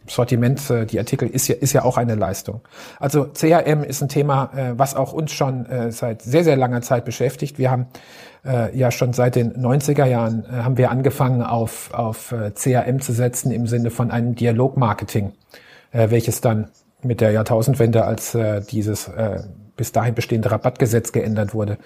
Sortiment, 0.08 0.68
äh, 0.70 0.84
die 0.84 0.98
Artikel 0.98 1.28
ist 1.28 1.46
ja, 1.48 1.54
ist 1.54 1.72
ja 1.72 1.84
auch 1.84 1.96
eine 1.96 2.16
Leistung. 2.16 2.60
Also 2.98 3.26
CRM 3.26 3.84
ist 3.84 4.02
ein 4.02 4.08
Thema, 4.08 4.50
äh, 4.56 4.72
was 4.76 4.95
auch 4.96 5.12
uns 5.12 5.32
schon 5.32 5.66
äh, 5.66 5.92
seit 5.92 6.22
sehr, 6.22 6.44
sehr 6.44 6.56
langer 6.56 6.82
Zeit 6.82 7.04
beschäftigt. 7.04 7.58
Wir 7.58 7.70
haben 7.70 7.86
äh, 8.44 8.76
ja 8.76 8.90
schon 8.90 9.12
seit 9.12 9.36
den 9.36 9.54
90er 9.54 10.06
Jahren 10.06 10.44
äh, 10.44 10.62
haben 10.62 10.76
wir 10.76 10.90
angefangen 10.90 11.42
auf, 11.42 11.92
auf 11.92 12.32
äh, 12.32 12.52
CRM 12.52 13.00
zu 13.00 13.12
setzen 13.12 13.50
im 13.50 13.66
Sinne 13.66 13.90
von 13.90 14.10
einem 14.10 14.34
Dialogmarketing, 14.34 15.32
äh, 15.92 16.10
welches 16.10 16.40
dann 16.40 16.68
mit 17.02 17.20
der 17.20 17.30
Jahrtausendwende 17.30 18.04
als 18.04 18.34
äh, 18.34 18.62
dieses 18.62 19.08
äh, 19.08 19.40
bis 19.76 19.92
dahin 19.92 20.14
bestehende 20.14 20.50
Rabattgesetz 20.50 21.12
geändert 21.12 21.54
wurde 21.54 21.78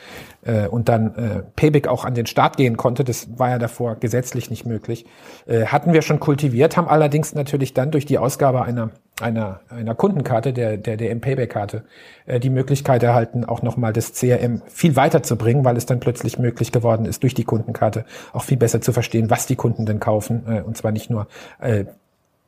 äh, 0.45 0.67
und 0.67 0.89
dann 0.89 1.15
äh, 1.15 1.43
Payback 1.57 1.89
auch 1.89 2.05
an 2.05 2.15
den 2.15 2.27
Start 2.27 2.57
gehen 2.57 2.77
konnte, 2.77 3.05
das 3.05 3.39
war 3.39 3.51
ja 3.51 3.59
davor 3.59 3.97
gesetzlich 3.97 4.51
nicht 4.51 4.67
möglich, 4.67 5.07
äh, 5.47 5.67
hatten 5.67 5.93
wir 5.93 6.03
schon 6.03 6.21
kultiviert, 6.21 6.77
haben 6.77 6.89
allerdings 6.89 7.35
natürlich 7.35 7.75
dann 7.75 7.91
durch 7.91 8.07
die 8.07 8.19
Ausgabe 8.19 8.63
einer 8.63 8.91
einer, 9.21 9.61
einer 9.69 9.95
Kundenkarte, 9.95 10.53
der, 10.53 10.77
der 10.77 10.97
DM 10.97 11.21
Payback-Karte, 11.21 11.85
äh, 12.27 12.41
die 12.41 12.51
Möglichkeit 12.51 13.03
erhalten, 13.03 13.45
auch 13.45 13.63
nochmal 13.63 13.93
das 13.93 14.15
CRM 14.15 14.63
viel 14.67 14.97
weiter 14.97 15.23
zu 15.23 15.37
bringen, 15.37 15.65
weil 15.65 15.77
es 15.77 15.87
dann 15.87 16.01
plötzlich 16.01 16.39
möglich 16.39 16.73
geworden 16.73 17.07
ist, 17.07 17.23
durch 17.23 17.35
die 17.35 17.45
Kundenkarte 17.45 18.05
auch 18.33 18.45
viel 18.45 18.57
besser 18.57 18.81
zu 18.81 18.93
verstehen, 18.93 19.31
was 19.31 19.47
die 19.47 19.57
Kunden 19.57 19.87
denn 19.87 20.01
kaufen, 20.01 20.45
äh, 20.49 20.63
und 20.63 20.77
zwar 20.77 20.93
nicht 20.93 21.11
nur 21.11 21.27
äh, 21.61 21.85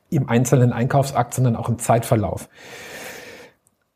im 0.09 0.29
einzelnen 0.29 0.73
Einkaufsakt, 0.73 1.33
sondern 1.33 1.55
auch 1.55 1.69
im 1.69 1.79
Zeitverlauf. 1.79 2.49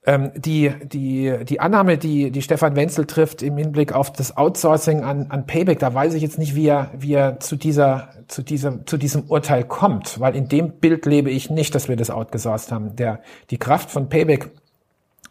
Ähm, 0.08 0.32
die, 0.38 0.72
die, 0.86 1.38
die 1.44 1.60
Annahme, 1.60 1.98
die, 1.98 2.32
die 2.32 2.42
Stefan 2.42 2.78
Wenzel 2.78 3.06
trifft 3.06 3.42
im 3.42 3.58
Hinblick 3.58 3.92
auf 3.92 4.14
das 4.14 4.38
Outsourcing 4.38 5.04
an, 5.04 5.26
an 5.28 5.46
Payback, 5.46 5.80
da 5.80 5.94
weiß 5.94 6.14
ich 6.14 6.22
jetzt 6.22 6.40
nicht, 6.40 6.56
wie 6.56 6.68
er, 6.68 6.92
wie 6.98 7.14
er 7.14 7.42
zu, 7.42 7.58
dieser, 7.58 8.08
zu, 8.30 8.42
diesem, 8.42 8.88
zu 8.88 8.96
diesem 8.96 9.24
Urteil 9.24 9.66
kommt, 9.66 10.18
weil 10.22 10.34
in 10.38 10.48
dem 10.48 10.80
Bild 10.80 11.06
lebe 11.06 11.30
ich 11.30 11.50
nicht, 11.50 11.76
dass 11.76 11.90
wir 11.90 11.98
das 11.98 12.10
outgesourced 12.10 12.72
haben. 12.72 12.96
Der, 12.96 13.20
die 13.50 13.58
Kraft 13.58 13.92
von 13.92 14.08
Payback 14.08 14.52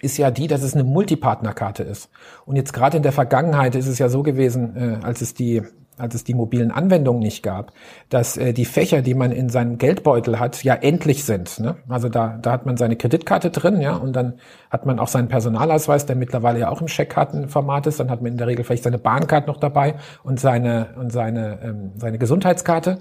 ist 0.03 0.19
ja 0.19 0.31
die, 0.31 0.47
dass 0.47 0.61
es 0.61 0.74
eine 0.74 0.85
Multipartnerkarte 0.85 1.82
ist. 1.82 2.11
Und 2.44 2.57
jetzt 2.57 2.74
gerade 2.74 2.98
in 2.98 3.03
der 3.03 3.12
Vergangenheit 3.12 3.77
ist 3.77 3.86
es 3.86 3.98
ja 3.98 4.11
so 4.11 4.23
gewesen, 4.23 4.77
äh, 4.77 4.98
als 5.03 5.23
es 5.23 5.32
die 5.32 5.62
als 5.98 6.14
es 6.14 6.24
die 6.24 6.35
mobilen 6.35 6.70
Anwendungen 6.70 7.20
nicht 7.20 7.43
gab, 7.43 7.73
dass 8.09 8.36
äh, 8.36 8.52
die 8.52 8.64
Fächer, 8.64 9.02
die 9.02 9.14
man 9.14 9.32
in 9.32 9.48
seinem 9.48 9.78
Geldbeutel 9.78 10.39
hat, 10.39 10.62
ja 10.62 10.74
endlich 10.74 11.24
sind. 11.24 11.59
Ne? 11.60 11.77
Also 11.89 12.09
da, 12.09 12.39
da 12.40 12.52
hat 12.52 12.66
man 12.66 12.77
seine 12.77 12.97
Kreditkarte 12.97 13.51
drin, 13.51 13.81
ja, 13.81 13.97
und 13.97 14.14
dann 14.14 14.35
hat 14.70 14.86
man 14.86 14.98
auch 14.98 15.09
seinen 15.09 15.28
Personalausweis, 15.28 16.06
der 16.06 16.16
mittlerweile 16.16 16.60
ja 16.60 16.68
auch 16.68 16.81
im 16.81 16.89
Scheckkartenformat 16.89 17.86
ist. 17.86 18.01
Dann 18.01 18.10
hat 18.10 18.23
man 18.23 18.32
in 18.32 18.39
der 18.39 18.47
Regel 18.47 18.64
vielleicht 18.64 18.85
seine 18.85 18.98
Bahncard 18.98 19.47
noch 19.47 19.56
dabei 19.56 19.94
und 20.23 20.40
seine 20.40 20.89
und 20.98 21.12
seine 21.12 21.59
ähm, 21.62 21.93
seine 21.97 22.18
Gesundheitskarte. 22.18 22.98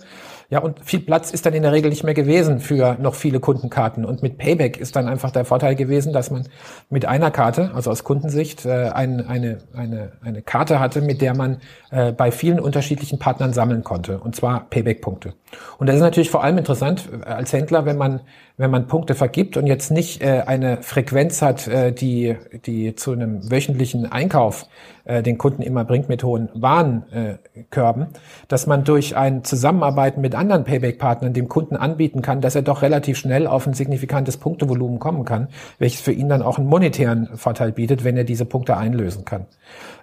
Ja, 0.49 0.59
und 0.59 0.79
viel 0.83 0.99
Platz 0.99 1.31
ist 1.31 1.45
dann 1.45 1.53
in 1.53 1.63
der 1.63 1.71
Regel 1.71 1.89
nicht 1.89 2.03
mehr 2.03 2.13
gewesen 2.13 2.59
für 2.59 2.97
noch 2.99 3.15
viele 3.15 3.39
Kundenkarten. 3.39 4.05
Und 4.05 4.21
mit 4.21 4.37
Payback 4.37 4.77
ist 4.77 4.95
dann 4.95 5.07
einfach 5.07 5.31
der 5.31 5.45
Vorteil 5.45 5.75
gewesen, 5.75 6.13
dass 6.13 6.29
man 6.29 6.47
mit 6.89 7.05
einer 7.05 7.31
Karte, 7.31 7.71
also 7.73 7.89
aus 7.89 8.03
Kundensicht, 8.03 8.65
äh, 8.65 8.89
ein, 8.89 9.25
eine, 9.25 9.59
eine, 9.75 10.11
eine 10.23 10.41
Karte 10.41 10.79
hatte, 10.79 11.01
mit 11.01 11.21
der 11.21 11.35
man 11.35 11.57
äh, 11.89 12.11
bei 12.11 12.31
vielen 12.31 12.59
unterschiedlichen 12.59 13.17
Partnern 13.17 13.53
sammeln 13.53 13.83
konnte. 13.83 14.19
Und 14.19 14.35
zwar 14.35 14.69
Payback-Punkte. 14.69 15.33
Und 15.77 15.87
das 15.87 15.95
ist 15.95 16.01
natürlich 16.01 16.29
vor 16.29 16.43
allem 16.43 16.57
interessant 16.57 17.09
äh, 17.11 17.25
als 17.25 17.51
Händler, 17.51 17.85
wenn 17.85 17.97
man 17.97 18.21
wenn 18.57 18.71
man 18.71 18.87
Punkte 18.87 19.15
vergibt 19.15 19.57
und 19.57 19.67
jetzt 19.67 19.91
nicht 19.91 20.21
äh, 20.21 20.43
eine 20.45 20.81
Frequenz 20.81 21.41
hat, 21.41 21.67
äh, 21.67 21.91
die, 21.91 22.35
die 22.65 22.95
zu 22.95 23.11
einem 23.11 23.51
wöchentlichen 23.51 24.11
Einkauf 24.11 24.67
äh, 25.05 25.21
den 25.21 25.37
Kunden 25.37 25.61
immer 25.61 25.85
bringt 25.85 26.09
mit 26.09 26.23
hohen 26.23 26.49
Warenkörben, 26.53 28.07
dass 28.47 28.65
man 28.65 28.83
durch 28.83 29.15
ein 29.15 29.43
Zusammenarbeiten 29.43 30.21
mit 30.21 30.35
anderen 30.35 30.63
Payback-Partnern 30.63 31.33
dem 31.33 31.47
Kunden 31.47 31.75
anbieten 31.75 32.21
kann, 32.21 32.41
dass 32.41 32.55
er 32.55 32.61
doch 32.61 32.81
relativ 32.81 33.17
schnell 33.17 33.45
auf 33.45 33.67
ein 33.67 33.73
signifikantes 33.73 34.37
Punktevolumen 34.37 34.99
kommen 34.99 35.25
kann, 35.25 35.49
welches 35.77 36.01
für 36.01 36.11
ihn 36.11 36.29
dann 36.29 36.41
auch 36.41 36.57
einen 36.57 36.67
monetären 36.67 37.29
Vorteil 37.35 37.71
bietet, 37.71 38.03
wenn 38.03 38.17
er 38.17 38.23
diese 38.23 38.45
Punkte 38.45 38.77
einlösen 38.77 39.25
kann. 39.25 39.45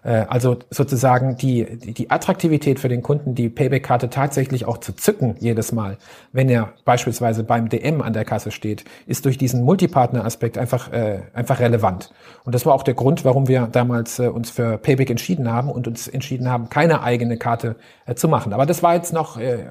Äh, 0.04 0.24
also 0.28 0.58
sozusagen 0.70 1.36
die, 1.36 1.78
die 1.78 2.10
Attraktivität 2.10 2.78
für 2.78 2.88
den 2.88 3.02
Kunden, 3.02 3.34
die 3.34 3.48
Payback-Karte 3.48 4.10
tatsächlich 4.10 4.66
auch 4.66 4.78
zu 4.78 4.94
zücken 4.94 5.36
jedes 5.40 5.72
Mal, 5.72 5.98
wenn 6.32 6.48
er 6.48 6.74
beispielsweise 6.84 7.44
beim 7.44 7.68
DM 7.68 8.02
an 8.02 8.12
der 8.12 8.24
Kasse 8.24 8.41
steht, 8.50 8.84
ist 9.06 9.24
durch 9.24 9.38
diesen 9.38 9.62
Multipartner-Aspekt 9.62 10.58
einfach, 10.58 10.92
äh, 10.92 11.20
einfach 11.32 11.60
relevant. 11.60 12.12
Und 12.44 12.54
das 12.54 12.66
war 12.66 12.74
auch 12.74 12.82
der 12.82 12.94
Grund, 12.94 13.24
warum 13.24 13.48
wir 13.48 13.68
damals 13.70 14.18
äh, 14.18 14.28
uns 14.28 14.50
für 14.50 14.78
Payback 14.78 15.10
entschieden 15.10 15.50
haben 15.50 15.70
und 15.70 15.86
uns 15.86 16.08
entschieden 16.08 16.50
haben, 16.50 16.68
keine 16.68 17.02
eigene 17.02 17.36
Karte 17.36 17.76
äh, 18.06 18.14
zu 18.14 18.28
machen. 18.28 18.52
Aber 18.52 18.66
das 18.66 18.82
war 18.82 18.94
jetzt 18.94 19.12
noch 19.12 19.38
äh, 19.38 19.66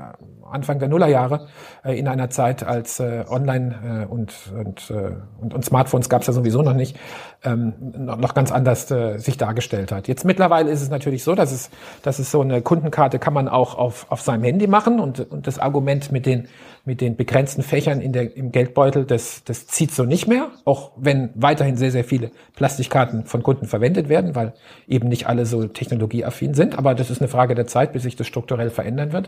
Anfang 0.52 0.80
der 0.80 0.90
Nullerjahre 0.90 1.48
äh, 1.84 1.98
in 1.98 2.08
einer 2.08 2.30
Zeit, 2.30 2.64
als 2.64 3.00
äh, 3.00 3.24
Online 3.30 4.04
äh, 4.04 4.12
und, 4.12 4.34
und, 4.54 4.92
äh, 4.92 5.12
und, 5.40 5.54
und 5.54 5.66
Smartphones 5.66 6.10
gab 6.10 6.22
es 6.22 6.28
ja 6.28 6.34
sowieso 6.34 6.62
noch 6.62 6.74
nicht, 6.74 6.98
ähm, 7.44 7.74
noch 7.80 8.34
ganz 8.34 8.52
anders 8.52 8.92
äh, 8.92 9.18
sich 9.18 9.38
dargestellt 9.38 9.92
hat. 9.92 10.08
Jetzt 10.08 10.26
mittlerweile 10.26 10.70
ist 10.70 10.82
es 10.82 10.90
natürlich 10.90 11.24
so, 11.24 11.36
dass 11.36 11.52
es, 11.52 11.70
dass 12.04 12.20
es 12.20 12.32
so 12.32 12.42
eine 12.42 12.62
Kundenkarte 12.62 13.20
kann 13.20 13.34
man 13.34 13.48
auch 13.48 13.76
auf, 13.76 14.06
auf 14.10 14.22
seinem 14.22 14.44
Handy 14.44 14.68
machen 14.68 15.00
und, 15.00 15.32
und 15.32 15.48
das 15.48 15.58
Argument 15.58 16.12
mit 16.12 16.26
den 16.26 16.48
mit 16.84 17.00
den 17.00 17.16
begrenzten 17.16 17.62
Fächern 17.62 18.02
in 18.02 18.12
der, 18.12 18.36
im 18.36 18.52
Geldbeutel, 18.52 19.06
das, 19.06 19.44
das 19.44 19.68
zieht 19.68 19.92
so 19.92 20.04
nicht 20.04 20.28
mehr, 20.28 20.50
auch 20.66 20.92
wenn 20.96 21.30
weiterhin 21.36 21.78
sehr, 21.78 21.92
sehr 21.92 22.04
viele 22.04 22.32
Plastikkarten 22.56 23.26
von 23.26 23.44
Kunden 23.44 23.68
verwendet 23.68 24.10
werden, 24.10 24.36
weil 24.36 24.54
eben 24.88 25.08
nicht 25.08 25.28
alle 25.28 25.46
so 25.46 25.68
technologieaffin 25.68 26.54
sind. 26.54 26.78
Aber 26.78 26.96
das 26.96 27.12
ist 27.12 27.22
eine 27.22 27.28
Frage 27.28 27.54
der 27.54 27.68
Zeit, 27.68 27.94
bis 27.94 28.04
sich 28.04 28.16
das 28.16 28.28
strukturell 28.28 28.72
verändern 28.72 29.14
wird. 29.14 29.28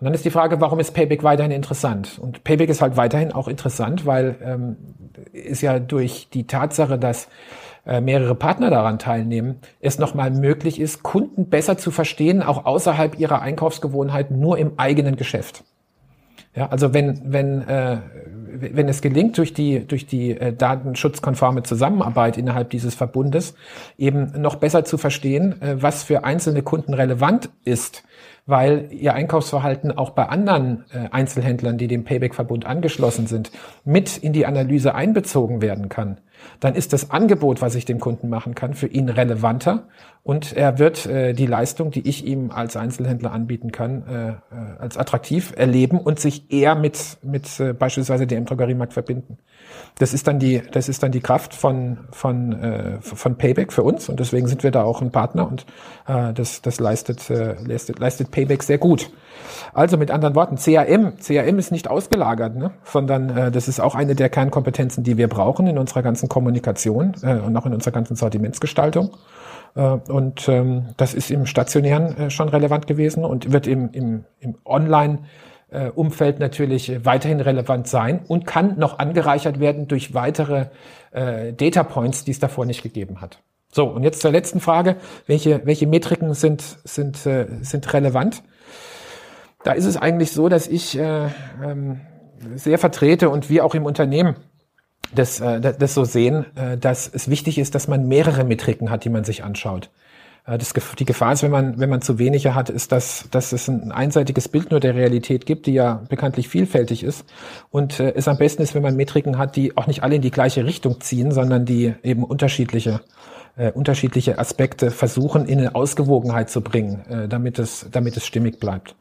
Und 0.00 0.04
dann 0.04 0.14
ist 0.14 0.24
die 0.24 0.30
Frage, 0.30 0.60
warum 0.60 0.80
ist 0.80 0.92
Payback 0.92 1.22
weiterhin 1.22 1.52
interessant? 1.52 2.18
Und 2.18 2.42
Payback 2.44 2.70
ist 2.70 2.80
halt 2.80 2.96
weiterhin 2.96 3.32
auch 3.32 3.48
interessant, 3.48 4.06
weil 4.06 4.36
ähm, 4.42 4.76
ist 5.32 5.60
ja 5.60 5.78
durch 5.78 6.28
die 6.32 6.46
Tatsache, 6.46 6.98
dass 6.98 7.28
äh, 7.86 8.00
mehrere 8.00 8.34
Partner 8.34 8.70
daran 8.70 8.98
teilnehmen, 8.98 9.60
es 9.80 9.98
nochmal 9.98 10.30
möglich 10.30 10.80
ist, 10.80 11.02
Kunden 11.02 11.48
besser 11.48 11.78
zu 11.78 11.90
verstehen, 11.90 12.42
auch 12.42 12.66
außerhalb 12.66 13.18
ihrer 13.18 13.42
Einkaufsgewohnheiten, 13.42 14.38
nur 14.38 14.58
im 14.58 14.78
eigenen 14.78 15.16
Geschäft. 15.16 15.64
Ja, 16.54 16.68
also 16.68 16.94
wenn, 16.94 17.20
wenn, 17.32 17.62
äh, 17.68 17.98
wenn 18.60 18.88
es 18.88 19.02
gelingt, 19.02 19.38
durch 19.38 19.52
die, 19.52 19.86
durch 19.86 20.06
die 20.06 20.32
äh, 20.32 20.52
datenschutzkonforme 20.52 21.62
Zusammenarbeit 21.62 22.36
innerhalb 22.36 22.70
dieses 22.70 22.94
Verbundes 22.94 23.54
eben 23.96 24.32
noch 24.40 24.56
besser 24.56 24.84
zu 24.84 24.98
verstehen, 24.98 25.60
äh, 25.60 25.80
was 25.80 26.02
für 26.02 26.24
einzelne 26.24 26.62
Kunden 26.62 26.94
relevant 26.94 27.50
ist, 27.64 28.02
weil 28.46 28.88
ihr 28.90 29.14
Einkaufsverhalten 29.14 29.96
auch 29.96 30.10
bei 30.10 30.26
anderen 30.26 30.84
äh, 30.90 31.08
Einzelhändlern, 31.10 31.76
die 31.76 31.86
dem 31.86 32.04
Payback-Verbund 32.04 32.64
angeschlossen 32.66 33.26
sind, 33.26 33.52
mit 33.84 34.16
in 34.16 34.32
die 34.32 34.46
Analyse 34.46 34.94
einbezogen 34.94 35.60
werden 35.60 35.88
kann 35.88 36.18
dann 36.60 36.74
ist 36.74 36.92
das 36.92 37.10
Angebot, 37.10 37.60
was 37.62 37.74
ich 37.74 37.84
dem 37.84 38.00
Kunden 38.00 38.28
machen 38.28 38.54
kann, 38.54 38.74
für 38.74 38.86
ihn 38.86 39.08
relevanter 39.08 39.88
und 40.22 40.52
er 40.52 40.78
wird 40.78 41.06
äh, 41.06 41.32
die 41.32 41.46
Leistung, 41.46 41.90
die 41.90 42.06
ich 42.06 42.26
ihm 42.26 42.50
als 42.50 42.76
Einzelhändler 42.76 43.32
anbieten 43.32 43.72
kann, 43.72 44.02
äh, 44.06 44.28
äh 44.30 44.34
als 44.78 44.96
attraktiv 44.96 45.54
erleben 45.56 45.98
und 45.98 46.20
sich 46.20 46.52
eher 46.52 46.74
mit, 46.74 47.18
mit 47.22 47.58
äh, 47.60 47.72
beispielsweise 47.72 48.26
dem 48.26 48.44
Drogeriemarkt 48.44 48.92
verbinden. 48.92 49.38
Das 49.98 50.12
ist 50.12 50.26
dann 50.26 50.38
die, 50.38 50.62
das 50.72 50.88
ist 50.88 51.02
dann 51.02 51.12
die 51.12 51.20
Kraft 51.20 51.54
von, 51.54 51.98
von, 52.10 52.52
äh, 52.52 53.00
von 53.00 53.36
Payback 53.36 53.72
für 53.72 53.82
uns 53.82 54.08
und 54.08 54.20
deswegen 54.20 54.48
sind 54.48 54.62
wir 54.62 54.70
da 54.70 54.82
auch 54.82 55.00
ein 55.00 55.10
Partner 55.10 55.48
und 55.48 55.66
äh, 56.06 56.32
das, 56.32 56.62
das 56.62 56.78
leistet, 56.78 57.30
äh, 57.30 57.54
leistet, 57.64 57.98
leistet 57.98 58.30
Payback 58.30 58.62
sehr 58.62 58.78
gut. 58.78 59.10
Also 59.72 59.96
mit 59.96 60.10
anderen 60.10 60.34
Worten, 60.34 60.56
CRM, 60.56 61.18
CRM 61.18 61.58
ist 61.58 61.72
nicht 61.72 61.88
ausgelagert, 61.88 62.56
ne? 62.56 62.72
sondern 62.84 63.36
äh, 63.36 63.50
das 63.50 63.68
ist 63.68 63.80
auch 63.80 63.94
eine 63.94 64.14
der 64.14 64.28
Kernkompetenzen, 64.28 65.04
die 65.04 65.16
wir 65.16 65.28
brauchen 65.28 65.66
in 65.66 65.78
unserer 65.78 66.02
ganzen 66.02 66.28
Kommunikation 66.28 67.14
äh, 67.22 67.36
und 67.36 67.56
auch 67.56 67.66
in 67.66 67.74
unserer 67.74 67.92
ganzen 67.92 68.16
Sortimentsgestaltung. 68.16 69.16
Äh, 69.74 69.80
und 69.82 70.48
ähm, 70.48 70.88
das 70.96 71.14
ist 71.14 71.30
im 71.30 71.46
stationären 71.46 72.16
äh, 72.16 72.30
schon 72.30 72.48
relevant 72.48 72.86
gewesen 72.86 73.24
und 73.24 73.52
wird 73.52 73.66
im, 73.66 73.90
im, 73.92 74.24
im 74.40 74.56
Online 74.64 75.20
äh, 75.70 75.88
Umfeld 75.90 76.40
natürlich 76.40 77.04
weiterhin 77.04 77.40
relevant 77.40 77.86
sein 77.88 78.20
und 78.26 78.46
kann 78.46 78.78
noch 78.78 78.98
angereichert 78.98 79.60
werden 79.60 79.88
durch 79.88 80.14
weitere 80.14 80.66
äh, 81.12 81.52
Data 81.52 81.84
Points, 81.84 82.24
die 82.24 82.30
es 82.30 82.38
davor 82.38 82.64
nicht 82.64 82.82
gegeben 82.82 83.20
hat. 83.20 83.40
So, 83.70 83.84
und 83.84 84.02
jetzt 84.02 84.22
zur 84.22 84.30
letzten 84.30 84.60
Frage. 84.60 84.96
Welche, 85.26 85.60
welche 85.66 85.86
Metriken 85.86 86.32
sind, 86.34 86.78
sind, 86.84 87.26
äh, 87.26 87.46
sind 87.60 87.92
relevant? 87.92 88.42
Da 89.64 89.72
ist 89.72 89.84
es 89.84 89.96
eigentlich 89.96 90.32
so, 90.32 90.48
dass 90.48 90.66
ich 90.66 90.98
äh, 90.98 91.28
ähm, 91.62 92.00
sehr 92.54 92.78
vertrete 92.78 93.30
und 93.30 93.50
wir 93.50 93.64
auch 93.64 93.74
im 93.74 93.84
Unternehmen 93.84 94.36
das, 95.14 95.40
äh, 95.40 95.60
das 95.60 95.94
so 95.94 96.04
sehen, 96.04 96.46
äh, 96.56 96.76
dass 96.78 97.08
es 97.12 97.28
wichtig 97.28 97.58
ist, 97.58 97.74
dass 97.74 97.88
man 97.88 98.06
mehrere 98.06 98.44
Metriken 98.44 98.90
hat, 98.90 99.04
die 99.04 99.10
man 99.10 99.24
sich 99.24 99.42
anschaut. 99.42 99.90
Äh, 100.46 100.58
das, 100.58 100.72
die 100.98 101.04
Gefahr 101.04 101.32
ist, 101.32 101.42
wenn 101.42 101.50
man, 101.50 101.78
wenn 101.78 101.90
man 101.90 102.02
zu 102.02 102.18
wenige 102.18 102.54
hat, 102.54 102.70
ist, 102.70 102.92
dass, 102.92 103.28
dass 103.30 103.52
es 103.52 103.68
ein 103.68 103.92
einseitiges 103.92 104.48
Bild 104.48 104.70
nur 104.70 104.80
der 104.80 104.94
Realität 104.94 105.46
gibt, 105.46 105.66
die 105.66 105.74
ja 105.74 106.02
bekanntlich 106.08 106.48
vielfältig 106.48 107.02
ist. 107.02 107.24
Und 107.70 108.00
äh, 108.00 108.12
es 108.14 108.28
am 108.28 108.38
besten 108.38 108.62
ist, 108.62 108.74
wenn 108.74 108.82
man 108.82 108.96
Metriken 108.96 109.38
hat, 109.38 109.56
die 109.56 109.76
auch 109.76 109.86
nicht 109.86 110.02
alle 110.02 110.16
in 110.16 110.22
die 110.22 110.30
gleiche 110.30 110.64
Richtung 110.64 111.00
ziehen, 111.00 111.32
sondern 111.32 111.64
die 111.64 111.94
eben 112.02 112.24
unterschiedliche 112.24 113.00
äh, 113.58 113.72
unterschiedliche 113.72 114.38
Aspekte 114.38 114.90
versuchen, 114.90 115.46
in 115.46 115.58
eine 115.58 115.74
Ausgewogenheit 115.74 116.48
zu 116.48 116.62
bringen, 116.62 117.04
äh, 117.08 117.28
damit 117.28 117.58
es, 117.58 117.86
damit 117.90 118.16
es 118.16 118.26
stimmig 118.26 118.58
bleibt. 118.58 118.94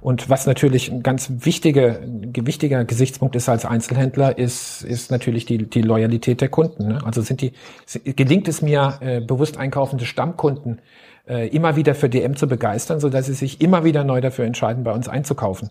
Und 0.00 0.28
was 0.30 0.46
natürlich 0.46 0.90
ein 0.90 1.02
ganz 1.02 1.30
wichtiger, 1.44 1.98
wichtiger 2.02 2.84
Gesichtspunkt 2.84 3.36
ist 3.36 3.48
als 3.48 3.64
Einzelhändler, 3.64 4.38
ist, 4.38 4.82
ist 4.82 5.10
natürlich 5.10 5.44
die, 5.44 5.68
die 5.68 5.82
Loyalität 5.82 6.40
der 6.40 6.48
Kunden. 6.48 6.88
Ne? 6.88 7.00
Also 7.04 7.22
sind 7.22 7.40
die, 7.40 7.52
gelingt 8.04 8.48
es 8.48 8.62
mir, 8.62 8.98
äh, 9.00 9.20
bewusst 9.20 9.56
einkaufende 9.56 10.04
Stammkunden 10.04 10.80
äh, 11.28 11.48
immer 11.48 11.76
wieder 11.76 11.94
für 11.94 12.08
DM 12.08 12.36
zu 12.36 12.46
begeistern, 12.46 13.00
so 13.00 13.08
dass 13.08 13.26
sie 13.26 13.34
sich 13.34 13.60
immer 13.60 13.84
wieder 13.84 14.04
neu 14.04 14.20
dafür 14.20 14.46
entscheiden, 14.46 14.84
bei 14.84 14.92
uns 14.92 15.08
einzukaufen. 15.08 15.70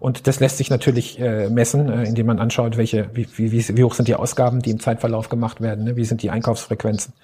Und 0.00 0.26
das 0.26 0.40
lässt 0.40 0.58
sich 0.58 0.70
natürlich 0.70 1.18
äh, 1.18 1.48
messen, 1.48 1.88
äh, 1.88 2.04
indem 2.04 2.26
man 2.26 2.38
anschaut, 2.38 2.76
welche, 2.76 3.08
wie, 3.14 3.26
wie, 3.36 3.76
wie 3.76 3.84
hoch 3.84 3.94
sind 3.94 4.08
die 4.08 4.16
Ausgaben, 4.16 4.60
die 4.60 4.70
im 4.70 4.80
Zeitverlauf 4.80 5.28
gemacht 5.28 5.60
werden, 5.60 5.84
ne? 5.84 5.96
wie 5.96 6.04
sind 6.04 6.22
die 6.22 6.30
Einkaufsfrequenzen. 6.30 7.14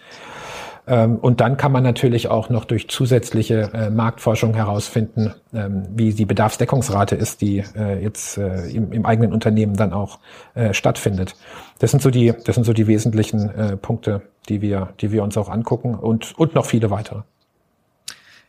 Ähm, 0.86 1.16
und 1.16 1.40
dann 1.40 1.56
kann 1.56 1.73
man 1.73 1.82
natürlich 1.82 2.28
auch 2.28 2.51
noch 2.51 2.65
durch 2.65 2.89
zusätzliche 2.89 3.70
äh, 3.73 3.90
Marktforschung 3.90 4.55
herausfinden, 4.55 5.35
ähm, 5.55 5.86
wie 5.94 6.12
die 6.12 6.27
Bedarfsdeckungsrate 6.27 7.16
ist, 7.16 7.40
die 7.40 7.65
äh, 7.77 8.02
jetzt 8.02 8.36
äh, 8.36 8.69
im, 8.69 8.93
im, 8.93 9.06
eigenen 9.06 9.32
Unternehmen 9.32 9.77
dann 9.77 9.93
auch 9.93 10.19
stattfindet. 10.73 11.36
Das 11.78 11.90
sind 11.90 12.01
so 12.01 12.11
die, 12.11 12.32
das 12.44 12.55
sind 12.55 12.65
so 12.65 12.73
die 12.73 12.86
wesentlichen 12.86 13.78
Punkte, 13.82 14.23
die 14.48 14.62
wir, 14.62 14.90
die 15.01 15.11
wir 15.11 15.23
uns 15.24 15.36
auch 15.36 15.48
angucken 15.48 15.94
und, 15.94 16.39
und 16.39 16.55
noch 16.55 16.66
viele 16.66 16.90
weitere. 16.90 17.23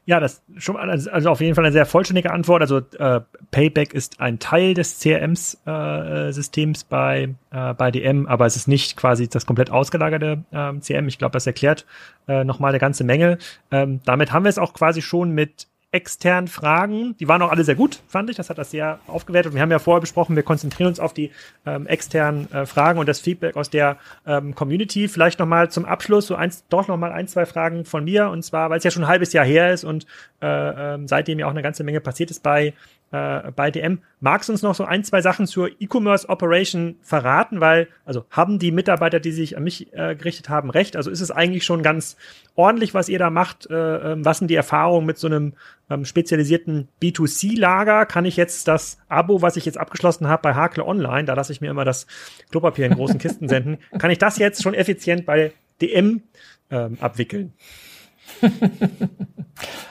Ja, 0.07 0.19
das 0.19 0.43
schon 0.57 0.77
also, 0.77 1.09
also 1.09 1.29
auf 1.31 1.41
jeden 1.41 1.55
Fall 1.55 1.65
eine 1.65 1.71
sehr 1.71 1.87
vollständige 1.87 2.31
Antwort. 2.31 2.61
Also 2.61 2.77
äh, 2.77 3.21
Payback 3.49 3.93
ist 3.93 4.19
ein 4.19 4.37
Teil 4.37 4.75
des 4.75 4.99
CRM-Systems 4.99 6.81
äh, 6.83 6.85
bei 6.87 7.35
äh, 7.51 7.73
bei 7.73 7.89
DM, 7.89 8.27
aber 8.27 8.45
es 8.45 8.55
ist 8.55 8.67
nicht 8.67 8.97
quasi 8.97 9.27
das 9.27 9.47
komplett 9.47 9.71
ausgelagerte 9.71 10.43
äh, 10.51 10.73
CRM. 10.79 11.07
Ich 11.07 11.17
glaube, 11.17 11.33
das 11.33 11.47
erklärt 11.47 11.87
äh, 12.27 12.43
noch 12.43 12.59
mal 12.59 12.69
eine 12.69 12.79
ganze 12.79 13.03
Menge. 13.03 13.39
Ähm, 13.71 14.01
damit 14.05 14.31
haben 14.31 14.45
wir 14.45 14.49
es 14.49 14.59
auch 14.59 14.73
quasi 14.73 15.01
schon 15.01 15.31
mit 15.31 15.67
externen 15.95 16.49
Fragen. 16.49 17.15
Die 17.17 17.27
waren 17.29 17.41
auch 17.41 17.51
alle 17.51 17.63
sehr 17.63 17.75
gut, 17.75 18.01
fand 18.09 18.29
ich. 18.29 18.35
Das 18.35 18.49
hat 18.49 18.57
das 18.57 18.71
sehr 18.71 18.99
aufgewertet. 19.07 19.53
wir 19.53 19.61
haben 19.61 19.71
ja 19.71 19.79
vorher 19.79 20.01
besprochen, 20.01 20.35
wir 20.35 20.43
konzentrieren 20.43 20.89
uns 20.89 20.99
auf 20.99 21.13
die 21.13 21.31
ähm, 21.65 21.87
externen 21.87 22.51
äh, 22.51 22.65
Fragen 22.65 22.99
und 22.99 23.07
das 23.07 23.21
Feedback 23.21 23.55
aus 23.55 23.69
der 23.69 23.97
ähm, 24.27 24.53
Community. 24.55 25.07
Vielleicht 25.07 25.39
nochmal 25.39 25.71
zum 25.71 25.85
Abschluss 25.85 26.27
so 26.27 26.35
eins, 26.35 26.65
doch 26.67 26.89
nochmal 26.89 27.13
ein, 27.13 27.29
zwei 27.29 27.45
Fragen 27.45 27.85
von 27.85 28.03
mir. 28.03 28.29
Und 28.29 28.43
zwar, 28.43 28.69
weil 28.69 28.77
es 28.77 28.83
ja 28.83 28.91
schon 28.91 29.03
ein 29.03 29.07
halbes 29.07 29.31
Jahr 29.31 29.45
her 29.45 29.71
ist 29.71 29.85
und 29.85 30.05
äh, 30.41 30.47
ähm, 30.95 31.07
seitdem 31.07 31.39
ja 31.39 31.45
auch 31.45 31.51
eine 31.51 31.61
ganze 31.61 31.85
Menge 31.85 32.01
passiert 32.01 32.29
ist 32.29 32.43
bei 32.43 32.73
äh, 33.15 33.51
bei 33.51 33.71
DM. 33.71 33.99
Magst 34.19 34.49
du 34.49 34.53
uns 34.53 34.61
noch 34.61 34.75
so 34.75 34.83
ein, 34.83 35.03
zwei 35.03 35.21
Sachen 35.21 35.47
zur 35.47 35.69
E-Commerce 35.79 36.27
Operation 36.27 36.97
verraten? 37.01 37.61
Weil, 37.61 37.87
also 38.03 38.25
haben 38.29 38.59
die 38.59 38.71
Mitarbeiter, 38.71 39.19
die 39.19 39.31
sich 39.31 39.55
an 39.55 39.63
mich 39.63 39.93
äh, 39.93 40.15
gerichtet 40.15 40.49
haben, 40.49 40.69
recht? 40.69 40.97
Also 40.97 41.09
ist 41.11 41.21
es 41.21 41.31
eigentlich 41.31 41.63
schon 41.63 41.81
ganz 41.81 42.17
ordentlich, 42.55 42.93
was 42.93 43.07
ihr 43.07 43.19
da 43.19 43.29
macht? 43.29 43.69
Äh, 43.69 44.13
ähm, 44.13 44.25
was 44.25 44.39
sind 44.39 44.49
die 44.49 44.55
Erfahrungen 44.55 45.05
mit 45.05 45.17
so 45.17 45.27
einem 45.27 45.53
ähm, 45.89 46.03
spezialisierten 46.03 46.89
B2C-Lager? 47.01 48.05
Kann 48.05 48.25
ich 48.25 48.35
jetzt 48.35 48.67
das 48.67 48.97
Abo, 49.07 49.41
was 49.41 49.55
ich 49.55 49.65
jetzt 49.65 49.77
abgeschlossen 49.77 50.27
habe 50.27 50.41
bei 50.41 50.55
Hakle 50.55 50.85
Online, 50.85 51.23
da 51.23 51.33
lasse 51.33 51.53
ich 51.53 51.61
mir 51.61 51.71
immer 51.71 51.85
das 51.85 52.07
Klopapier 52.51 52.87
in 52.87 52.95
großen 52.95 53.19
Kisten 53.19 53.47
senden, 53.47 53.77
kann 53.99 54.11
ich 54.11 54.17
das 54.17 54.37
jetzt 54.37 54.61
schon 54.61 54.73
effizient 54.73 55.25
bei 55.25 55.53
DM 55.81 56.23
ähm, 56.69 56.97
abwickeln? 56.99 57.53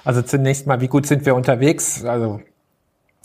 Also 0.05 0.21
zunächst 0.21 0.67
mal, 0.67 0.83
wie 0.83 0.89
gut 0.89 1.07
sind 1.07 1.25
wir 1.25 1.35
unterwegs? 1.35 2.05
Also 2.05 2.43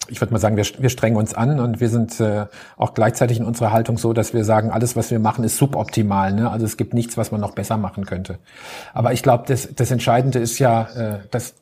ich 0.10 0.22
würde 0.22 0.34
mal 0.34 0.40
sagen, 0.40 0.58
wir, 0.58 0.66
wir 0.80 0.90
strengen 0.90 1.18
uns 1.18 1.34
an 1.34 1.60
und 1.60 1.80
wir 1.80 1.90
sind 1.90 2.20
äh, 2.20 2.46
auch 2.78 2.94
gleichzeitig 2.94 3.40
in 3.40 3.46
unserer 3.46 3.72
Haltung 3.72 3.98
so, 3.98 4.14
dass 4.14 4.34
wir 4.34 4.44
sagen, 4.44 4.72
alles, 4.72 4.96
was 4.96 5.12
wir 5.12 5.20
machen, 5.20 5.44
ist 5.44 5.58
suboptimal. 5.58 6.34
Ne? 6.34 6.50
Also 6.50 6.66
es 6.66 6.78
gibt 6.78 6.94
nichts, 6.94 7.18
was 7.18 7.32
man 7.32 7.42
noch 7.42 7.52
besser 7.52 7.78
machen 7.78 8.06
könnte. 8.06 8.40
Aber 8.94 9.14
ich 9.14 9.24
glaube, 9.24 9.46
das, 9.48 9.70
das 9.76 9.92
Entscheidende 9.92 10.40
ist 10.40 10.60
ja, 10.60 10.84
äh, 10.96 11.20
dass 11.32 11.56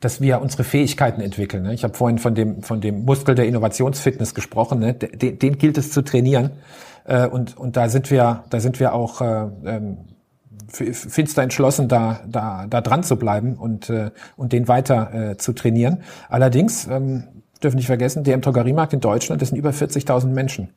dass 0.00 0.20
wir 0.20 0.42
unsere 0.42 0.64
Fähigkeiten 0.64 1.20
entwickeln. 1.20 1.62
Ne? 1.62 1.74
Ich 1.74 1.84
habe 1.84 1.94
vorhin 1.94 2.18
von 2.18 2.34
dem, 2.34 2.64
von 2.64 2.80
dem 2.80 3.04
Muskel 3.04 3.36
der 3.36 3.46
Innovationsfitness 3.46 4.34
gesprochen. 4.34 4.80
Ne? 4.80 4.94
Den, 4.94 5.38
den 5.38 5.58
gilt 5.58 5.78
es 5.78 5.92
zu 5.92 6.02
trainieren. 6.02 6.50
Äh, 7.04 7.28
und, 7.28 7.56
und 7.56 7.76
da 7.76 7.88
sind 7.88 8.10
wir, 8.10 8.42
da 8.50 8.58
sind 8.58 8.80
wir 8.80 8.94
auch 8.94 9.20
äh, 9.20 9.46
ähm, 9.64 9.98
finster 10.72 11.42
entschlossen, 11.42 11.88
da, 11.88 12.20
da, 12.26 12.66
da 12.68 12.80
dran 12.80 13.04
zu 13.04 13.16
bleiben 13.16 13.54
und, 13.54 13.90
äh, 13.90 14.10
und 14.36 14.52
den 14.52 14.68
weiter 14.68 15.30
äh, 15.30 15.36
zu 15.36 15.52
trainieren. 15.52 16.02
Allerdings 16.28 16.86
ähm, 16.86 17.24
dürfen 17.62 17.76
nicht 17.76 17.86
vergessen, 17.86 18.24
der 18.24 18.34
im 18.34 18.40
Drogeriemarkt 18.40 18.92
in 18.92 19.00
Deutschland, 19.00 19.40
das 19.42 19.50
sind 19.50 19.58
über 19.58 19.70
40.000 19.70 20.26
Menschen. 20.26 20.68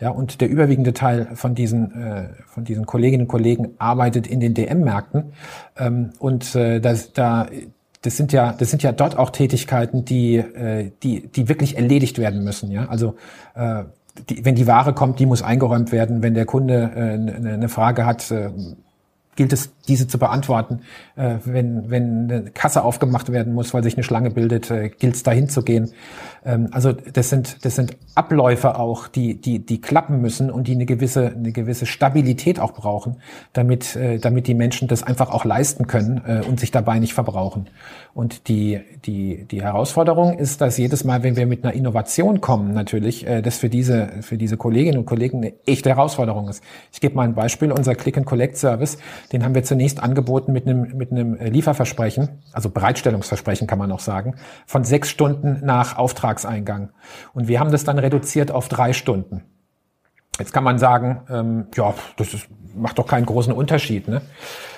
Ja, 0.00 0.10
und 0.10 0.40
der 0.40 0.48
überwiegende 0.48 0.92
Teil 0.92 1.28
von 1.34 1.54
diesen, 1.54 1.92
äh, 2.02 2.28
von 2.46 2.64
diesen 2.64 2.86
Kolleginnen 2.86 3.22
und 3.22 3.28
Kollegen 3.28 3.70
arbeitet 3.78 4.26
in 4.26 4.40
den 4.40 4.54
DM-Märkten. 4.54 5.32
Ähm, 5.78 6.10
und 6.18 6.54
äh, 6.54 6.80
das, 6.80 7.12
da, 7.12 7.46
das 8.02 8.16
sind 8.16 8.32
ja, 8.32 8.52
das 8.52 8.70
sind 8.70 8.82
ja 8.82 8.92
dort 8.92 9.16
auch 9.16 9.30
Tätigkeiten, 9.30 10.04
die, 10.04 10.36
äh, 10.36 10.90
die, 11.02 11.28
die 11.28 11.48
wirklich 11.48 11.76
erledigt 11.76 12.18
werden 12.18 12.44
müssen. 12.44 12.70
Ja, 12.70 12.86
also 12.86 13.16
äh, 13.54 13.84
die, 14.28 14.44
wenn 14.44 14.54
die 14.54 14.66
Ware 14.66 14.92
kommt, 14.92 15.18
die 15.18 15.26
muss 15.26 15.42
eingeräumt 15.42 15.92
werden. 15.92 16.22
Wenn 16.22 16.34
der 16.34 16.46
Kunde 16.46 16.90
äh, 16.94 17.48
eine 17.52 17.68
Frage 17.68 18.06
hat, 18.06 18.30
äh, 18.30 18.50
gilt 19.36 19.52
es, 19.52 19.70
diese 19.86 20.08
zu 20.08 20.18
beantworten. 20.18 20.80
Äh, 21.14 21.36
wenn, 21.44 21.90
wenn 21.90 22.30
eine 22.30 22.50
Kasse 22.50 22.82
aufgemacht 22.82 23.30
werden 23.30 23.54
muss, 23.54 23.72
weil 23.72 23.82
sich 23.82 23.94
eine 23.94 24.02
Schlange 24.02 24.30
bildet, 24.30 24.70
äh, 24.70 24.88
gilt 24.88 25.14
es 25.14 25.22
dahin 25.22 25.48
zu 25.48 25.62
gehen. 25.62 25.92
Ähm, 26.44 26.68
also 26.72 26.92
das 26.92 27.28
sind, 27.28 27.64
das 27.64 27.76
sind 27.76 27.96
Abläufe 28.14 28.78
auch, 28.78 29.08
die, 29.08 29.40
die, 29.40 29.58
die 29.58 29.80
klappen 29.80 30.20
müssen 30.20 30.50
und 30.50 30.68
die 30.68 30.74
eine 30.74 30.86
gewisse, 30.86 31.28
eine 31.28 31.52
gewisse 31.52 31.86
Stabilität 31.86 32.58
auch 32.58 32.72
brauchen, 32.72 33.16
damit, 33.52 33.94
äh, 33.96 34.18
damit 34.18 34.46
die 34.46 34.54
Menschen 34.54 34.88
das 34.88 35.02
einfach 35.02 35.30
auch 35.30 35.44
leisten 35.44 35.86
können 35.86 36.22
äh, 36.26 36.42
und 36.46 36.60
sich 36.60 36.70
dabei 36.70 36.98
nicht 36.98 37.14
verbrauchen. 37.14 37.68
Und 38.14 38.48
die, 38.48 38.80
die, 39.04 39.44
die 39.44 39.62
Herausforderung 39.62 40.38
ist, 40.38 40.60
dass 40.60 40.78
jedes 40.78 41.04
Mal, 41.04 41.22
wenn 41.22 41.36
wir 41.36 41.46
mit 41.46 41.64
einer 41.64 41.74
Innovation 41.74 42.40
kommen, 42.40 42.72
natürlich, 42.72 43.26
äh, 43.26 43.42
das 43.42 43.58
für 43.58 43.68
diese, 43.68 44.08
für 44.22 44.38
diese 44.38 44.56
Kolleginnen 44.56 44.98
und 44.98 45.06
Kollegen 45.06 45.38
eine 45.38 45.52
echte 45.66 45.90
Herausforderung 45.90 46.48
ist. 46.48 46.62
Ich 46.92 47.00
gebe 47.00 47.14
mal 47.14 47.24
ein 47.24 47.34
Beispiel. 47.34 47.72
Unser 47.72 47.94
Click-and-Collect-Service, 47.94 48.98
den 49.32 49.44
haben 49.44 49.54
wir 49.54 49.64
zunächst 49.64 50.02
angeboten 50.02 50.52
mit 50.52 50.66
einem, 50.66 50.96
mit 50.96 51.10
einem 51.10 51.34
Lieferversprechen, 51.34 52.28
also 52.52 52.70
Bereitstellungsversprechen 52.70 53.66
kann 53.66 53.78
man 53.78 53.90
auch 53.92 54.00
sagen, 54.00 54.36
von 54.66 54.84
sechs 54.84 55.08
Stunden 55.10 55.60
nach 55.64 55.96
Auftragseingang. 55.98 56.90
Und 57.32 57.48
wir 57.48 57.60
haben 57.60 57.72
das 57.72 57.84
dann 57.84 57.98
reduziert 57.98 58.50
auf 58.50 58.68
drei 58.68 58.92
Stunden. 58.92 59.42
Jetzt 60.38 60.52
kann 60.52 60.64
man 60.64 60.78
sagen, 60.78 61.22
ähm, 61.30 61.66
ja, 61.74 61.94
das 62.16 62.34
ist, 62.34 62.48
macht 62.74 62.98
doch 62.98 63.06
keinen 63.06 63.24
großen 63.24 63.52
Unterschied. 63.52 64.06
Ne? 64.06 64.20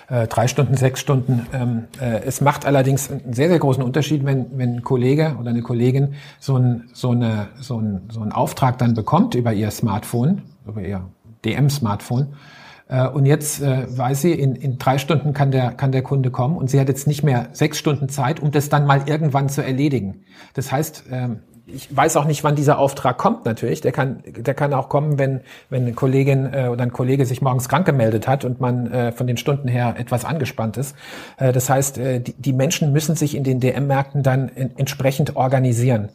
Äh, 0.08 0.28
drei 0.28 0.46
Stunden, 0.46 0.76
sechs 0.76 1.00
Stunden. 1.00 1.46
Ähm, 1.52 1.88
äh, 2.00 2.22
es 2.24 2.40
macht 2.40 2.64
allerdings 2.64 3.10
einen 3.10 3.32
sehr, 3.32 3.48
sehr 3.48 3.58
großen 3.58 3.82
Unterschied, 3.82 4.24
wenn, 4.24 4.56
wenn 4.56 4.76
ein 4.76 4.82
Kollege 4.82 5.36
oder 5.40 5.50
eine 5.50 5.62
Kollegin 5.62 6.14
so, 6.38 6.56
ein, 6.56 6.88
so, 6.92 7.10
eine, 7.10 7.48
so, 7.60 7.78
ein, 7.80 8.08
so 8.08 8.22
einen 8.22 8.32
Auftrag 8.32 8.78
dann 8.78 8.94
bekommt 8.94 9.34
über 9.34 9.52
ihr 9.52 9.70
Smartphone, 9.70 10.42
über 10.66 10.80
ihr 10.80 11.04
DM-Smartphone 11.44 12.28
und 13.12 13.26
jetzt 13.26 13.60
äh, 13.60 13.86
weiß 13.88 14.22
sie, 14.22 14.32
in, 14.32 14.56
in 14.56 14.78
drei 14.78 14.96
Stunden 14.98 15.34
kann 15.34 15.50
der, 15.50 15.72
kann 15.72 15.92
der 15.92 16.02
Kunde 16.02 16.30
kommen 16.30 16.56
und 16.56 16.70
sie 16.70 16.80
hat 16.80 16.88
jetzt 16.88 17.06
nicht 17.06 17.22
mehr 17.22 17.48
sechs 17.52 17.78
Stunden 17.78 18.08
Zeit, 18.08 18.40
um 18.40 18.50
das 18.50 18.70
dann 18.70 18.86
mal 18.86 19.02
irgendwann 19.06 19.48
zu 19.48 19.62
erledigen. 19.62 20.24
Das 20.54 20.72
heißt, 20.72 21.04
ähm, 21.12 21.40
ich 21.68 21.94
weiß 21.94 22.16
auch 22.16 22.24
nicht, 22.24 22.44
wann 22.44 22.56
dieser 22.56 22.78
Auftrag 22.78 23.18
kommt 23.18 23.44
natürlich. 23.44 23.80
Der 23.80 23.92
kann, 23.92 24.22
der 24.26 24.54
kann 24.54 24.72
auch 24.72 24.88
kommen, 24.88 25.18
wenn, 25.18 25.40
wenn 25.68 25.82
eine 25.82 25.92
Kollegin 25.92 26.52
äh, 26.52 26.68
oder 26.68 26.82
ein 26.82 26.92
Kollege 26.92 27.26
sich 27.26 27.42
morgens 27.42 27.68
krank 27.68 27.86
gemeldet 27.86 28.26
hat 28.26 28.44
und 28.44 28.60
man 28.60 28.90
äh, 28.90 29.12
von 29.12 29.26
den 29.26 29.36
Stunden 29.36 29.68
her 29.68 29.94
etwas 29.98 30.24
angespannt 30.24 30.76
ist. 30.76 30.96
Äh, 31.36 31.52
das 31.52 31.68
heißt, 31.68 31.98
äh, 31.98 32.20
die, 32.20 32.32
die 32.32 32.52
Menschen 32.52 32.92
müssen 32.92 33.16
sich 33.16 33.36
in 33.36 33.44
den 33.44 33.60
DM-Märkten 33.60 34.22
dann 34.22 34.48
entsprechend 34.48 35.36
organisieren. 35.36 36.08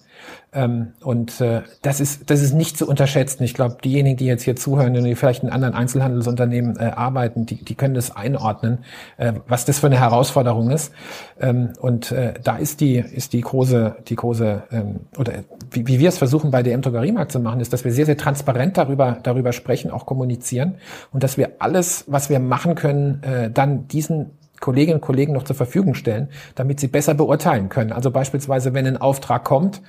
Ähm, 0.53 0.93
und 1.01 1.41
äh, 1.41 1.63
das 1.81 1.99
ist 1.99 2.29
das 2.29 2.41
ist 2.41 2.53
nicht 2.53 2.77
zu 2.77 2.87
unterschätzen. 2.87 3.43
Ich 3.43 3.53
glaube, 3.53 3.77
diejenigen, 3.83 4.17
die 4.17 4.25
jetzt 4.25 4.43
hier 4.43 4.55
zuhören 4.55 4.95
und 4.95 5.03
die 5.03 5.15
vielleicht 5.15 5.43
in 5.43 5.49
anderen 5.49 5.73
Einzelhandelsunternehmen 5.73 6.77
äh, 6.77 6.91
arbeiten, 6.95 7.45
die, 7.45 7.63
die 7.63 7.75
können 7.75 7.95
das 7.95 8.15
einordnen, 8.15 8.79
äh, 9.17 9.33
was 9.47 9.65
das 9.65 9.79
für 9.79 9.87
eine 9.87 9.99
Herausforderung 9.99 10.69
ist. 10.69 10.93
Ähm, 11.39 11.73
und 11.79 12.11
äh, 12.11 12.33
da 12.43 12.57
ist 12.57 12.81
die 12.81 12.97
ist 12.97 13.33
die 13.33 13.41
große 13.41 13.95
die 14.07 14.15
große 14.15 14.63
ähm, 14.71 15.01
oder 15.17 15.33
wie, 15.71 15.87
wie 15.87 15.99
wir 15.99 16.09
es 16.09 16.17
versuchen 16.17 16.51
bei 16.51 16.61
DM 16.61 16.81
Drogeriemarkt 16.81 17.31
zu 17.31 17.39
machen, 17.39 17.59
ist, 17.59 17.73
dass 17.73 17.83
wir 17.83 17.91
sehr 17.91 18.05
sehr 18.05 18.17
transparent 18.17 18.77
darüber 18.77 19.17
darüber 19.23 19.53
sprechen, 19.53 19.89
auch 19.89 20.05
kommunizieren 20.05 20.75
und 21.11 21.23
dass 21.23 21.37
wir 21.37 21.53
alles, 21.59 22.05
was 22.07 22.29
wir 22.29 22.39
machen 22.39 22.75
können, 22.75 23.23
äh, 23.23 23.49
dann 23.49 23.87
diesen 23.87 24.31
Kolleginnen 24.63 24.95
und 24.95 25.01
Kollegen 25.01 25.33
noch 25.33 25.43
zur 25.43 25.57
Verfügung 25.57 25.93
stellen, 25.93 26.29
damit 26.55 26.79
sie 26.79 26.87
besser 26.87 27.13
beurteilen 27.13 27.67
können. 27.67 27.91
Also 27.91 28.11
beispielsweise, 28.11 28.73
wenn 28.73 28.87
ein 28.87 28.95
Auftrag 28.95 29.43
kommt, 29.43 29.81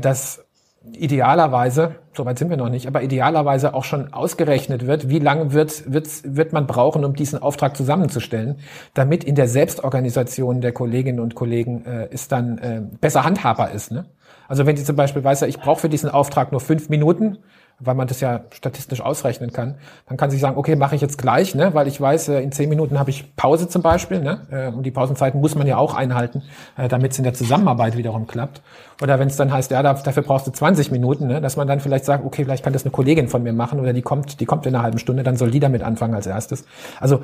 dass 0.00 0.44
idealerweise, 0.90 1.96
soweit 2.12 2.38
sind 2.38 2.50
wir 2.50 2.56
noch 2.56 2.68
nicht, 2.68 2.86
aber 2.86 3.02
idealerweise 3.02 3.74
auch 3.74 3.84
schon 3.84 4.12
ausgerechnet 4.12 4.86
wird, 4.86 5.08
wie 5.08 5.18
lange 5.18 5.52
wird, 5.52 5.92
wird, 5.92 6.08
wird 6.24 6.52
man 6.52 6.66
brauchen, 6.66 7.04
um 7.04 7.14
diesen 7.14 7.40
Auftrag 7.40 7.76
zusammenzustellen, 7.76 8.58
damit 8.94 9.24
in 9.24 9.34
der 9.34 9.48
Selbstorganisation 9.48 10.60
der 10.60 10.72
Kolleginnen 10.72 11.20
und 11.20 11.34
Kollegen 11.34 11.84
äh, 11.84 12.08
es 12.10 12.28
dann 12.28 12.58
äh, 12.58 12.82
besser 13.00 13.24
handhabbar 13.24 13.70
ist. 13.70 13.92
Ne? 13.92 14.06
Also 14.48 14.66
wenn 14.66 14.76
sie 14.76 14.84
zum 14.84 14.96
Beispiel 14.96 15.22
weiß, 15.22 15.42
ich 15.42 15.60
brauche 15.60 15.80
für 15.80 15.88
diesen 15.88 16.10
Auftrag 16.10 16.52
nur 16.52 16.60
fünf 16.60 16.88
Minuten, 16.88 17.38
weil 17.84 17.94
man 17.94 18.06
das 18.06 18.20
ja 18.20 18.40
statistisch 18.50 19.00
ausrechnen 19.00 19.52
kann, 19.52 19.76
dann 20.08 20.16
kann 20.16 20.30
sich 20.30 20.40
sagen, 20.40 20.56
okay, 20.56 20.76
mache 20.76 20.94
ich 20.94 21.00
jetzt 21.00 21.18
gleich, 21.18 21.54
ne, 21.54 21.74
weil 21.74 21.88
ich 21.88 22.00
weiß, 22.00 22.28
äh, 22.28 22.40
in 22.40 22.52
zehn 22.52 22.68
Minuten 22.68 22.98
habe 22.98 23.10
ich 23.10 23.36
Pause 23.36 23.68
zum 23.68 23.82
Beispiel, 23.82 24.20
ne, 24.20 24.40
äh, 24.50 24.68
und 24.68 24.84
die 24.84 24.90
Pausenzeiten 24.90 25.40
muss 25.40 25.54
man 25.54 25.66
ja 25.66 25.76
auch 25.76 25.94
einhalten, 25.94 26.42
äh, 26.76 26.88
damit 26.88 27.12
es 27.12 27.18
in 27.18 27.24
der 27.24 27.34
Zusammenarbeit 27.34 27.96
wiederum 27.96 28.26
klappt. 28.26 28.62
Oder 29.02 29.18
wenn 29.18 29.28
es 29.28 29.36
dann 29.36 29.52
heißt, 29.52 29.70
ja, 29.70 29.82
dafür 29.82 30.22
brauchst 30.22 30.46
du 30.46 30.50
20 30.50 30.90
Minuten, 30.90 31.26
ne, 31.26 31.40
dass 31.40 31.56
man 31.56 31.66
dann 31.66 31.80
vielleicht 31.80 32.04
sagt, 32.04 32.24
okay, 32.24 32.44
vielleicht 32.44 32.64
kann 32.64 32.72
das 32.72 32.84
eine 32.84 32.92
Kollegin 32.92 33.28
von 33.28 33.42
mir 33.42 33.52
machen 33.52 33.80
oder 33.80 33.92
die 33.92 34.02
kommt, 34.02 34.40
die 34.40 34.46
kommt 34.46 34.66
in 34.66 34.74
einer 34.74 34.84
halben 34.84 34.98
Stunde, 34.98 35.22
dann 35.22 35.36
soll 35.36 35.50
die 35.50 35.60
damit 35.60 35.82
anfangen 35.82 36.14
als 36.14 36.26
erstes. 36.26 36.64
Also 37.00 37.20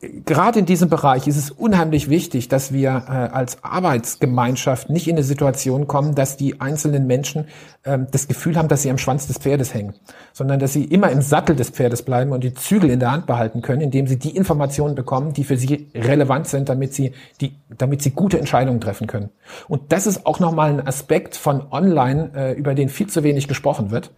gerade 0.00 0.58
in 0.58 0.66
diesem 0.66 0.88
Bereich 0.88 1.26
ist 1.26 1.36
es 1.36 1.50
unheimlich 1.50 2.08
wichtig, 2.08 2.48
dass 2.48 2.72
wir 2.72 3.04
äh, 3.08 3.10
als 3.10 3.62
Arbeitsgemeinschaft 3.62 4.90
nicht 4.90 5.08
in 5.08 5.16
eine 5.16 5.22
Situation 5.22 5.86
kommen, 5.86 6.14
dass 6.14 6.36
die 6.36 6.60
einzelnen 6.60 7.06
Menschen 7.06 7.46
ähm, 7.84 8.06
das 8.10 8.28
Gefühl 8.28 8.56
haben, 8.56 8.68
dass 8.68 8.82
sie 8.82 8.90
am 8.90 8.98
Schwanz 8.98 9.26
des 9.26 9.38
Pferdes 9.38 9.74
hängen, 9.74 9.94
sondern 10.32 10.58
dass 10.58 10.72
sie 10.72 10.84
immer 10.84 11.10
im 11.10 11.22
Sattel 11.22 11.56
des 11.56 11.70
Pferdes 11.70 12.02
bleiben 12.02 12.32
und 12.32 12.44
die 12.44 12.54
Zügel 12.54 12.90
in 12.90 13.00
der 13.00 13.12
Hand 13.12 13.26
behalten 13.26 13.62
können, 13.62 13.80
indem 13.80 14.06
sie 14.06 14.18
die 14.18 14.36
Informationen 14.36 14.94
bekommen, 14.94 15.32
die 15.32 15.44
für 15.44 15.56
sie 15.56 15.90
relevant 15.94 16.48
sind, 16.48 16.68
damit 16.68 16.94
sie 16.94 17.12
die, 17.40 17.56
damit 17.76 18.02
sie 18.02 18.10
gute 18.10 18.38
Entscheidungen 18.38 18.80
treffen 18.80 19.06
können. 19.06 19.30
Und 19.68 19.92
das 19.92 20.06
ist 20.06 20.26
auch 20.26 20.40
nochmal 20.40 20.70
ein 20.70 20.86
Aspekt 20.86 21.36
von 21.36 21.70
Online, 21.70 22.30
äh, 22.34 22.52
über 22.52 22.74
den 22.74 22.88
viel 22.88 23.08
zu 23.08 23.22
wenig 23.22 23.48
gesprochen 23.48 23.90
wird 23.90 24.12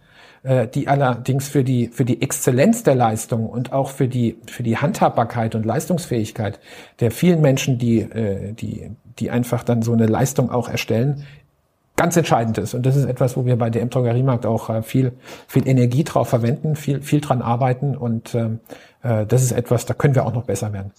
äh, 0.47 0.67
die 0.67 0.87
allerdings 0.87 1.49
für 1.49 1.63
die, 1.63 1.87
für 1.87 2.05
die 2.05 2.21
Exzellenz 2.21 2.83
der 2.83 2.95
Leistung 2.95 3.47
und 3.47 3.73
auch 3.73 3.89
für 3.89 4.07
die, 4.07 4.37
für 4.47 4.63
die 4.63 4.77
Handhabbarkeit 4.77 5.55
und 5.55 5.65
Leistungsfähigkeit 5.65 6.59
der 7.01 7.11
vielen 7.11 7.41
Menschen, 7.41 7.77
die, 7.77 7.99
äh, 7.99 8.53
die, 8.53 8.89
die 9.19 9.29
einfach 9.29 9.63
dann 9.63 9.81
so 9.81 9.91
eine 9.91 10.05
Leistung 10.05 10.49
auch 10.49 10.69
erstellen, 10.69 11.25
ganz 11.97 12.15
entscheidend 12.15 12.57
ist. 12.59 12.73
Und 12.73 12.85
das 12.85 12.95
ist 12.95 13.05
etwas, 13.05 13.35
wo 13.35 13.45
wir 13.45 13.57
bei 13.57 13.69
der 13.69 13.81
M-Drogeriemarkt 13.81 14.45
auch 14.45 14.69
äh, 14.69 14.83
viel, 14.83 15.11
viel 15.47 15.67
Energie 15.67 16.05
drauf 16.05 16.29
verwenden, 16.29 16.77
viel, 16.77 17.01
viel 17.01 17.19
dran 17.19 17.41
arbeiten 17.41 17.97
und 17.97 18.33
ähm, 18.33 18.59
äh, 19.03 19.25
das 19.25 19.43
ist 19.43 19.51
etwas, 19.51 19.85
da 19.85 19.93
können 19.93 20.15
wir 20.15 20.25
auch 20.25 20.33
noch 20.33 20.43
besser 20.43 20.71
werden. 20.71 20.91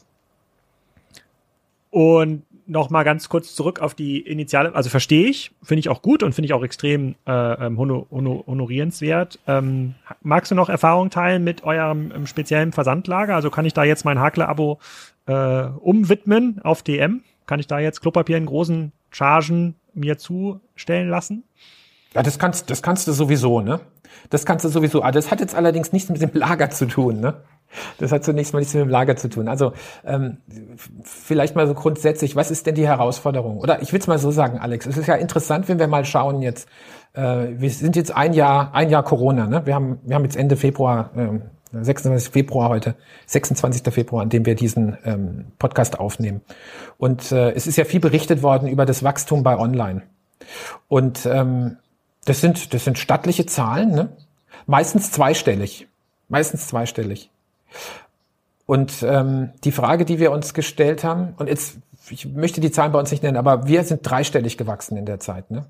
Und 1.90 2.42
noch 2.68 2.90
mal 2.90 3.02
ganz 3.02 3.28
kurz 3.28 3.54
zurück 3.54 3.80
auf 3.80 3.94
die 3.94 4.20
Initiale, 4.20 4.74
also 4.74 4.90
verstehe 4.90 5.26
ich, 5.26 5.52
finde 5.62 5.80
ich 5.80 5.88
auch 5.88 6.02
gut 6.02 6.22
und 6.22 6.34
finde 6.34 6.46
ich 6.46 6.52
auch 6.52 6.62
extrem 6.62 7.14
äh, 7.26 7.66
ähm, 7.66 7.78
honor, 7.78 8.06
honor, 8.10 8.46
honorierenswert. 8.46 9.38
Ähm, 9.46 9.94
magst 10.22 10.50
du 10.50 10.54
noch 10.54 10.68
Erfahrung 10.68 11.10
teilen 11.10 11.42
mit 11.44 11.64
eurem 11.64 12.12
ähm, 12.14 12.26
speziellen 12.26 12.72
Versandlager? 12.72 13.34
Also 13.34 13.50
kann 13.50 13.64
ich 13.64 13.72
da 13.72 13.84
jetzt 13.84 14.04
mein 14.04 14.20
Hakler-Abo 14.20 14.78
äh, 15.26 15.32
umwidmen 15.80 16.60
auf 16.62 16.82
DM? 16.82 17.22
Kann 17.46 17.58
ich 17.58 17.66
da 17.66 17.78
jetzt 17.78 18.02
Klopapier 18.02 18.36
in 18.36 18.46
großen 18.46 18.92
Chargen 19.10 19.74
mir 19.94 20.18
zustellen 20.18 21.08
lassen? 21.08 21.44
Ja, 22.14 22.22
das 22.22 22.38
kannst, 22.38 22.70
das 22.70 22.82
kannst 22.82 23.08
du 23.08 23.12
sowieso, 23.12 23.60
ne? 23.60 23.80
Das 24.30 24.44
kannst 24.44 24.64
du 24.64 24.68
sowieso. 24.68 25.02
Ah, 25.02 25.10
das 25.10 25.30
hat 25.30 25.40
jetzt 25.40 25.54
allerdings 25.54 25.92
nichts 25.92 26.10
mit 26.10 26.20
dem 26.20 26.30
Lager 26.34 26.70
zu 26.70 26.86
tun, 26.86 27.20
ne? 27.20 27.34
Das 27.98 28.12
hat 28.12 28.24
zunächst 28.24 28.52
mal 28.52 28.60
nichts 28.60 28.74
mit 28.74 28.82
dem 28.82 28.88
Lager 28.88 29.16
zu 29.16 29.28
tun. 29.28 29.48
Also 29.48 29.72
ähm, 30.04 30.38
vielleicht 31.02 31.54
mal 31.54 31.66
so 31.66 31.74
grundsätzlich, 31.74 32.36
was 32.36 32.50
ist 32.50 32.66
denn 32.66 32.74
die 32.74 32.86
Herausforderung? 32.86 33.58
Oder 33.58 33.82
ich 33.82 33.92
will 33.92 34.00
es 34.00 34.06
mal 34.06 34.18
so 34.18 34.30
sagen, 34.30 34.58
Alex, 34.58 34.86
es 34.86 34.96
ist 34.96 35.06
ja 35.06 35.14
interessant, 35.14 35.68
wenn 35.68 35.78
wir 35.78 35.88
mal 35.88 36.04
schauen 36.04 36.42
jetzt, 36.42 36.68
äh, 37.14 37.48
wir 37.56 37.70
sind 37.70 37.96
jetzt 37.96 38.14
ein 38.14 38.32
Jahr, 38.32 38.74
ein 38.74 38.90
Jahr 38.90 39.02
Corona, 39.02 39.46
ne? 39.46 39.66
Wir 39.66 39.74
haben, 39.74 39.98
wir 40.04 40.16
haben 40.16 40.24
jetzt 40.24 40.36
Ende 40.36 40.56
Februar, 40.56 41.10
ähm, 41.16 41.42
26. 41.72 42.32
Februar 42.32 42.70
heute, 42.70 42.94
26. 43.26 43.92
Februar, 43.92 44.22
an 44.22 44.30
dem 44.30 44.46
wir 44.46 44.54
diesen 44.54 44.96
ähm, 45.04 45.46
Podcast 45.58 46.00
aufnehmen. 46.00 46.40
Und 46.96 47.30
äh, 47.32 47.52
es 47.52 47.66
ist 47.66 47.76
ja 47.76 47.84
viel 47.84 48.00
berichtet 48.00 48.42
worden 48.42 48.68
über 48.68 48.86
das 48.86 49.02
Wachstum 49.02 49.42
bei 49.42 49.58
Online. 49.58 50.02
Und 50.88 51.26
ähm, 51.26 51.76
das 52.24 52.40
sind, 52.40 52.72
das 52.72 52.84
sind 52.84 52.98
stattliche 52.98 53.46
Zahlen, 53.46 53.90
ne? 53.90 54.08
meistens 54.66 55.10
zweistellig. 55.10 55.88
Meistens 56.28 56.66
zweistellig. 56.68 57.30
Und 58.66 59.02
ähm, 59.02 59.50
die 59.64 59.72
Frage, 59.72 60.04
die 60.04 60.18
wir 60.18 60.30
uns 60.30 60.52
gestellt 60.52 61.02
haben, 61.02 61.34
und 61.38 61.48
jetzt, 61.48 61.78
ich 62.10 62.26
möchte 62.26 62.60
die 62.60 62.70
Zahlen 62.70 62.92
bei 62.92 62.98
uns 62.98 63.10
nicht 63.10 63.22
nennen, 63.22 63.38
aber 63.38 63.66
wir 63.66 63.82
sind 63.84 64.00
dreistellig 64.02 64.58
gewachsen 64.58 64.98
in 64.98 65.06
der 65.06 65.20
Zeit. 65.20 65.50
Ne? 65.50 65.64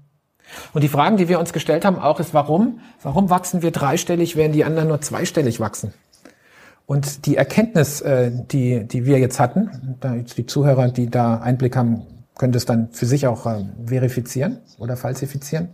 Und 0.73 0.83
die 0.83 0.89
Fragen, 0.89 1.17
die 1.17 1.29
wir 1.29 1.39
uns 1.39 1.53
gestellt 1.53 1.85
haben, 1.85 1.99
auch 1.99 2.19
ist, 2.19 2.35
warum? 2.35 2.81
Warum 3.03 3.31
wachsen 3.31 3.63
wir 3.63 3.71
dreistellig, 3.71 4.35
während 4.35 4.55
die 4.55 4.65
anderen 4.65 4.89
nur 4.89 5.01
zweistellig 5.01 5.61
wachsen? 5.61 5.95
Und 6.87 7.27
die 7.27 7.37
Erkenntnis, 7.37 8.01
äh, 8.01 8.33
die, 8.33 8.85
die 8.85 9.05
wir 9.05 9.19
jetzt 9.19 9.39
hatten, 9.39 9.97
da 10.01 10.15
jetzt 10.15 10.37
die 10.39 10.47
Zuhörer, 10.47 10.89
die 10.89 11.09
da 11.09 11.39
Einblick 11.39 11.77
haben, 11.77 12.03
können 12.37 12.53
das 12.53 12.65
dann 12.65 12.89
für 12.93 13.07
sich 13.07 13.27
auch 13.27 13.47
äh, 13.47 13.65
verifizieren 13.87 14.59
oder 14.79 14.97
falsifizieren 14.97 15.69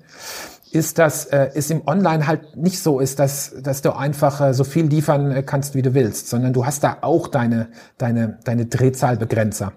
ist, 0.74 0.98
dass 0.98 1.26
äh, 1.26 1.50
es 1.54 1.70
im 1.70 1.86
Online 1.86 2.26
halt 2.26 2.56
nicht 2.56 2.82
so 2.82 3.00
ist, 3.00 3.18
dass, 3.18 3.54
dass 3.62 3.82
du 3.82 3.96
einfach 3.96 4.40
äh, 4.40 4.54
so 4.54 4.64
viel 4.64 4.86
liefern 4.86 5.30
äh, 5.30 5.42
kannst, 5.42 5.74
wie 5.74 5.82
du 5.82 5.94
willst, 5.94 6.28
sondern 6.28 6.52
du 6.52 6.66
hast 6.66 6.84
da 6.84 6.98
auch 7.02 7.28
deine, 7.28 7.68
deine, 7.98 8.38
deine 8.44 8.66
Drehzahlbegrenzer. 8.66 9.72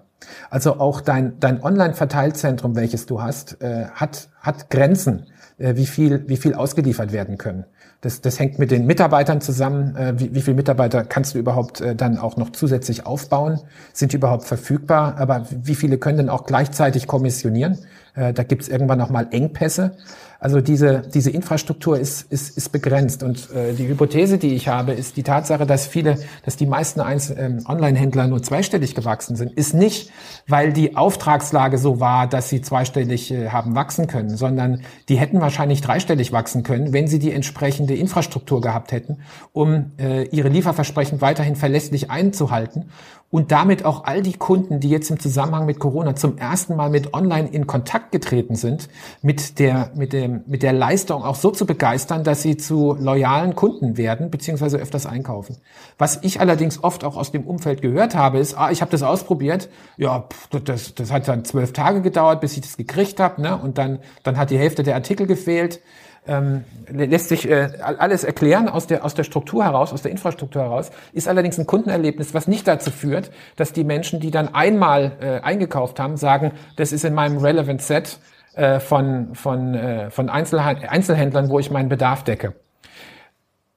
Also 0.50 0.80
auch 0.80 1.00
dein, 1.00 1.38
dein 1.40 1.62
Online-Verteilzentrum, 1.62 2.74
welches 2.76 3.06
du 3.06 3.22
hast, 3.22 3.62
äh, 3.62 3.86
hat, 3.86 4.28
hat 4.40 4.70
Grenzen, 4.70 5.26
äh, 5.58 5.76
wie, 5.76 5.86
viel, 5.86 6.28
wie 6.28 6.36
viel 6.36 6.54
ausgeliefert 6.54 7.12
werden 7.12 7.38
können. 7.38 7.64
Das, 8.00 8.20
das 8.20 8.38
hängt 8.38 8.60
mit 8.60 8.70
den 8.70 8.86
Mitarbeitern 8.86 9.40
zusammen. 9.40 9.96
Äh, 9.96 10.18
wie, 10.18 10.34
wie 10.34 10.40
viele 10.40 10.56
Mitarbeiter 10.56 11.04
kannst 11.04 11.34
du 11.34 11.38
überhaupt 11.38 11.80
äh, 11.80 11.96
dann 11.96 12.18
auch 12.18 12.36
noch 12.36 12.50
zusätzlich 12.50 13.06
aufbauen? 13.06 13.60
Sind 13.92 14.12
die 14.12 14.16
überhaupt 14.16 14.44
verfügbar? 14.44 15.16
Aber 15.18 15.46
wie 15.50 15.74
viele 15.74 15.98
können 15.98 16.18
denn 16.18 16.28
auch 16.28 16.46
gleichzeitig 16.46 17.06
kommissionieren? 17.06 17.78
Äh, 18.14 18.32
da 18.32 18.42
gibt 18.42 18.62
es 18.62 18.68
irgendwann 18.68 18.98
noch 18.98 19.10
mal 19.10 19.28
Engpässe. 19.30 19.96
Also 20.40 20.60
diese, 20.60 21.02
diese 21.12 21.30
Infrastruktur 21.30 21.98
ist, 21.98 22.30
ist, 22.30 22.56
ist 22.56 22.70
begrenzt. 22.70 23.24
Und 23.24 23.50
äh, 23.52 23.72
die 23.72 23.88
Hypothese, 23.88 24.38
die 24.38 24.54
ich 24.54 24.68
habe, 24.68 24.92
ist 24.92 25.16
die 25.16 25.24
Tatsache, 25.24 25.66
dass 25.66 25.88
viele, 25.88 26.16
dass 26.44 26.56
die 26.56 26.66
meisten 26.66 27.00
ähm, 27.36 27.64
Online-Händler 27.66 28.28
nur 28.28 28.40
zweistellig 28.40 28.94
gewachsen 28.94 29.34
sind, 29.34 29.52
ist 29.52 29.74
nicht, 29.74 30.12
weil 30.46 30.72
die 30.72 30.96
Auftragslage 30.96 31.76
so 31.76 31.98
war, 31.98 32.28
dass 32.28 32.48
sie 32.50 32.62
zweistellig 32.62 33.32
äh, 33.32 33.48
haben 33.48 33.74
wachsen 33.74 34.06
können, 34.06 34.36
sondern 34.36 34.82
die 35.08 35.16
hätten 35.16 35.40
wahrscheinlich 35.40 35.80
dreistellig 35.80 36.30
wachsen 36.30 36.62
können, 36.62 36.92
wenn 36.92 37.08
sie 37.08 37.18
die 37.18 37.32
entsprechende 37.32 37.96
Infrastruktur 37.96 38.60
gehabt 38.60 38.92
hätten, 38.92 39.18
um 39.52 39.90
äh, 39.98 40.22
ihre 40.28 40.50
Lieferversprechen 40.50 41.20
weiterhin 41.20 41.56
verlässlich 41.56 42.12
einzuhalten 42.12 42.90
und 43.30 43.52
damit 43.52 43.84
auch 43.84 44.04
all 44.04 44.22
die 44.22 44.32
Kunden, 44.32 44.80
die 44.80 44.88
jetzt 44.88 45.10
im 45.10 45.20
Zusammenhang 45.20 45.66
mit 45.66 45.78
Corona 45.78 46.16
zum 46.16 46.38
ersten 46.38 46.76
Mal 46.76 46.88
mit 46.88 47.12
Online 47.12 47.48
in 47.48 47.66
Kontakt 47.66 48.10
getreten 48.10 48.54
sind, 48.54 48.88
mit 49.20 49.58
der, 49.58 49.90
mit 49.94 50.14
dem, 50.14 50.44
mit 50.46 50.62
der 50.62 50.72
Leistung 50.72 51.22
auch 51.22 51.34
so 51.34 51.50
zu 51.50 51.66
begeistern, 51.66 52.24
dass 52.24 52.42
sie 52.42 52.56
zu 52.56 52.96
loyalen 52.98 53.54
Kunden 53.54 53.98
werden, 53.98 54.30
beziehungsweise 54.30 54.78
öfters 54.78 55.04
einkaufen. 55.04 55.56
Was 55.98 56.20
ich 56.22 56.40
allerdings 56.40 56.82
oft 56.82 57.04
auch 57.04 57.16
aus 57.16 57.30
dem 57.30 57.46
Umfeld 57.46 57.82
gehört 57.82 58.14
habe, 58.14 58.38
ist, 58.38 58.56
ah, 58.56 58.70
ich 58.70 58.80
habe 58.80 58.90
das 58.90 59.02
ausprobiert, 59.02 59.68
ja, 59.98 60.26
das, 60.64 60.94
das 60.94 61.12
hat 61.12 61.28
dann 61.28 61.44
zwölf 61.44 61.74
Tage 61.74 62.00
gedauert, 62.00 62.40
bis 62.40 62.54
ich 62.56 62.62
das 62.62 62.78
gekriegt 62.78 63.20
habe, 63.20 63.42
ne? 63.42 63.58
Und 63.58 63.76
dann, 63.76 63.98
dann 64.22 64.38
hat 64.38 64.50
die 64.50 64.58
Hälfte 64.58 64.82
der 64.82 64.94
Artikel 64.94 65.26
gefehlt 65.26 65.80
ähm, 66.28 66.64
lässt 66.88 67.28
sich 67.28 67.48
äh, 67.48 67.70
alles 67.80 68.24
erklären 68.24 68.68
aus 68.68 68.86
der, 68.86 69.04
aus 69.04 69.14
der 69.14 69.24
Struktur 69.24 69.64
heraus, 69.64 69.92
aus 69.92 70.02
der 70.02 70.10
Infrastruktur 70.10 70.62
heraus, 70.62 70.90
ist 71.12 71.28
allerdings 71.28 71.58
ein 71.58 71.66
Kundenerlebnis, 71.66 72.34
was 72.34 72.46
nicht 72.46 72.68
dazu 72.68 72.90
führt, 72.90 73.30
dass 73.56 73.72
die 73.72 73.84
Menschen, 73.84 74.20
die 74.20 74.30
dann 74.30 74.54
einmal 74.54 75.12
äh, 75.20 75.40
eingekauft 75.40 75.98
haben, 75.98 76.16
sagen, 76.16 76.52
das 76.76 76.92
ist 76.92 77.04
in 77.04 77.14
meinem 77.14 77.38
Relevant 77.38 77.82
Set 77.82 78.18
äh, 78.54 78.80
von, 78.80 79.34
von, 79.34 79.74
äh, 79.74 80.10
von 80.10 80.28
Einzelhändlern, 80.28 81.48
wo 81.48 81.58
ich 81.58 81.70
meinen 81.70 81.88
Bedarf 81.88 82.24
decke. 82.24 82.54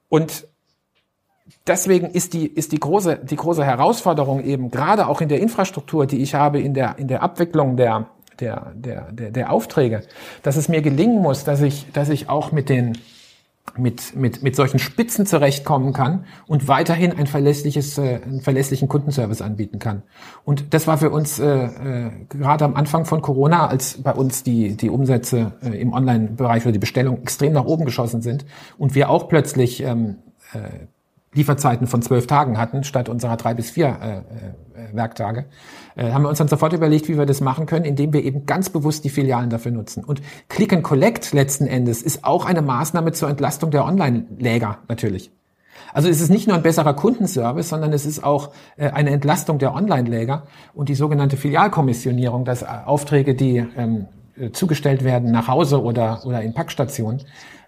Und 0.09 0.47
deswegen 1.67 2.07
ist 2.07 2.33
die, 2.33 2.47
ist 2.47 2.71
die 2.71 2.79
große, 2.79 3.19
die 3.23 3.35
große 3.35 3.63
Herausforderung 3.63 4.43
eben 4.43 4.71
gerade 4.71 5.07
auch 5.07 5.21
in 5.21 5.29
der 5.29 5.39
Infrastruktur, 5.39 6.05
die 6.05 6.21
ich 6.21 6.35
habe, 6.35 6.59
in 6.59 6.73
der, 6.73 6.97
in 6.97 7.07
der 7.07 7.23
Abwicklung 7.23 7.77
der, 7.77 8.07
der, 8.41 8.73
der, 8.75 9.11
der, 9.11 9.31
der 9.31 9.51
Aufträge, 9.51 10.01
dass 10.43 10.55
es 10.55 10.67
mir 10.67 10.81
gelingen 10.81 11.21
muss, 11.21 11.43
dass 11.43 11.61
ich, 11.61 11.91
dass 11.93 12.09
ich 12.09 12.29
auch 12.29 12.51
mit 12.51 12.69
den 12.69 12.97
mit, 13.77 14.15
mit, 14.15 14.43
mit 14.43 14.55
solchen 14.55 14.79
Spitzen 14.79 15.25
zurechtkommen 15.25 15.93
kann 15.93 16.25
und 16.47 16.67
weiterhin 16.67 17.13
ein 17.13 17.27
verlässliches, 17.27 17.97
äh, 17.97 18.19
einen 18.21 18.41
verlässlichen 18.41 18.89
Kundenservice 18.89 19.41
anbieten 19.41 19.79
kann. 19.79 20.03
Und 20.43 20.73
das 20.73 20.87
war 20.87 20.97
für 20.97 21.09
uns 21.09 21.39
äh, 21.39 21.47
äh, 21.47 22.11
gerade 22.27 22.65
am 22.65 22.75
Anfang 22.75 23.05
von 23.05 23.21
Corona, 23.21 23.67
als 23.67 24.01
bei 24.01 24.13
uns 24.13 24.43
die, 24.43 24.75
die 24.75 24.89
Umsätze 24.89 25.53
äh, 25.63 25.79
im 25.79 25.93
Online-Bereich 25.93 26.63
oder 26.63 26.73
die 26.73 26.79
Bestellung 26.79 27.21
extrem 27.21 27.53
nach 27.53 27.65
oben 27.65 27.85
geschossen 27.85 28.21
sind 28.21 28.45
und 28.77 28.93
wir 28.93 29.09
auch 29.09 29.29
plötzlich 29.29 29.81
ähm, 29.83 30.17
äh, 30.53 30.87
Lieferzeiten 31.33 31.87
von 31.87 32.01
zwölf 32.01 32.27
Tagen 32.27 32.57
hatten, 32.57 32.83
statt 32.83 33.07
unserer 33.07 33.37
drei 33.37 33.53
bis 33.53 33.69
vier 33.69 33.87
äh, 33.87 34.17
äh, 34.17 34.93
Werktage, 34.93 35.45
äh, 35.95 36.11
haben 36.11 36.23
wir 36.23 36.29
uns 36.29 36.39
dann 36.39 36.49
sofort 36.49 36.73
überlegt, 36.73 37.07
wie 37.07 37.17
wir 37.17 37.25
das 37.25 37.39
machen 37.39 37.65
können, 37.65 37.85
indem 37.85 38.11
wir 38.11 38.23
eben 38.23 38.45
ganz 38.45 38.69
bewusst 38.69 39.05
die 39.05 39.09
Filialen 39.09 39.49
dafür 39.49 39.71
nutzen. 39.71 40.03
Und 40.03 40.21
Click 40.49 40.73
and 40.73 40.83
Collect 40.83 41.31
letzten 41.31 41.67
Endes 41.67 42.01
ist 42.01 42.25
auch 42.25 42.45
eine 42.45 42.61
Maßnahme 42.61 43.13
zur 43.13 43.29
Entlastung 43.29 43.71
der 43.71 43.85
Online-Läger 43.85 44.79
natürlich. 44.89 45.31
Also 45.93 46.09
es 46.09 46.21
ist 46.21 46.29
nicht 46.29 46.47
nur 46.47 46.57
ein 46.57 46.63
besserer 46.63 46.93
Kundenservice, 46.93 47.69
sondern 47.69 47.93
es 47.93 48.05
ist 48.05 48.23
auch 48.23 48.51
äh, 48.77 48.89
eine 48.89 49.11
Entlastung 49.11 49.57
der 49.57 49.73
Online-Läger 49.73 50.43
und 50.73 50.89
die 50.89 50.95
sogenannte 50.95 51.37
Filialkommissionierung, 51.37 52.43
dass 52.43 52.61
äh, 52.61 52.65
Aufträge, 52.85 53.35
die 53.35 53.65
ähm, 53.77 54.07
äh, 54.37 54.51
zugestellt 54.51 55.03
werden 55.03 55.31
nach 55.31 55.47
Hause 55.47 55.81
oder, 55.81 56.25
oder 56.25 56.41
in 56.41 56.53
Packstationen, 56.53 57.21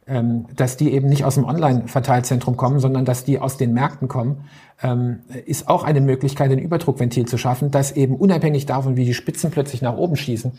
ähm, 0.07 0.45
dass 0.55 0.77
die 0.77 0.91
eben 0.91 1.07
nicht 1.07 1.25
aus 1.25 1.35
dem 1.35 1.45
Online-Verteilzentrum 1.45 2.57
kommen, 2.57 2.79
sondern 2.79 3.05
dass 3.05 3.23
die 3.23 3.39
aus 3.39 3.57
den 3.57 3.73
Märkten 3.73 4.07
kommen, 4.07 4.45
ähm, 4.81 5.19
ist 5.45 5.67
auch 5.67 5.83
eine 5.83 6.01
Möglichkeit, 6.01 6.51
ein 6.51 6.59
Überdruckventil 6.59 7.25
zu 7.25 7.37
schaffen, 7.37 7.71
dass 7.71 7.91
eben 7.91 8.15
unabhängig 8.15 8.65
davon, 8.65 8.97
wie 8.97 9.05
die 9.05 9.13
Spitzen 9.13 9.51
plötzlich 9.51 9.81
nach 9.81 9.95
oben 9.95 10.15
schießen, 10.15 10.53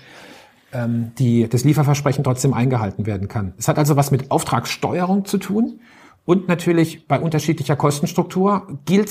ähm, 0.73 1.13
die, 1.19 1.49
das 1.49 1.65
Lieferversprechen 1.65 2.25
trotzdem 2.25 2.55
eingehalten 2.55 3.07
werden 3.07 3.29
kann. 3.29 3.55
Es 3.59 3.69
hat 3.69 3.79
also 3.79 3.97
was 3.97 4.11
mit 4.11 4.31
Auftragssteuerung 4.31 5.25
zu 5.25 5.39
tun 5.39 5.81
und 6.25 6.49
natürlich 6.49 7.07
bei 7.07 7.21
unterschiedlicher 7.21 7.77
Kostenstruktur 7.77 8.67
gilt 8.87 9.09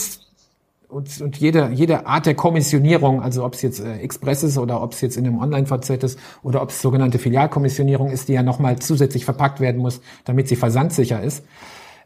und, 0.94 1.22
und 1.22 1.38
jede, 1.38 1.70
jede 1.74 2.06
Art 2.06 2.26
der 2.26 2.36
Kommissionierung, 2.36 3.22
also 3.22 3.44
ob 3.44 3.56
es 3.56 3.62
jetzt 3.62 3.80
äh, 3.80 3.98
Express 3.98 4.44
ist 4.44 4.58
oder 4.58 4.82
ob 4.82 4.94
es 4.94 5.02
jetzt 5.02 5.18
in 5.18 5.26
einem 5.26 5.40
Online-VZ 5.40 6.04
ist 6.04 6.20
oder 6.44 6.62
ob 6.62 6.70
es 6.70 6.82
sogenannte 6.82 7.20
Filialkommissionierung 7.20 8.10
ist, 8.10 8.28
die 8.28 8.34
ja 8.34 8.44
nochmal 8.44 8.80
zusätzlich 8.80 9.26
verpackt 9.26 9.60
werden 9.60 9.82
muss, 9.82 10.02
damit 10.26 10.48
sie 10.48 10.56
versandsicher 10.56 11.22
ist, 11.22 11.46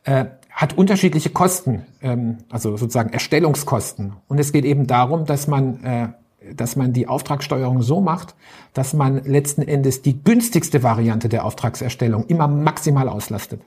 äh, 0.06 0.26
hat 0.50 0.78
unterschiedliche 0.78 1.30
Kosten, 1.30 1.86
ähm, 2.02 2.38
also 2.50 2.78
sozusagen 2.78 3.12
Erstellungskosten. 3.12 4.14
Und 4.28 4.40
es 4.40 4.52
geht 4.52 4.66
eben 4.66 4.88
darum, 4.88 5.26
dass 5.26 5.48
man 5.48 5.84
äh, 5.84 6.08
dass 6.56 6.76
man 6.76 6.94
die 6.94 7.08
Auftragssteuerung 7.08 7.82
so 7.82 8.00
macht, 8.00 8.36
dass 8.74 8.94
man 8.94 9.24
letzten 9.26 9.62
Endes 9.64 10.02
die 10.02 10.24
günstigste 10.24 10.82
Variante 10.84 11.30
der 11.30 11.44
Auftragserstellung 11.44 12.26
immer 12.28 12.48
maximal 12.48 13.10
auslastet. 13.10 13.62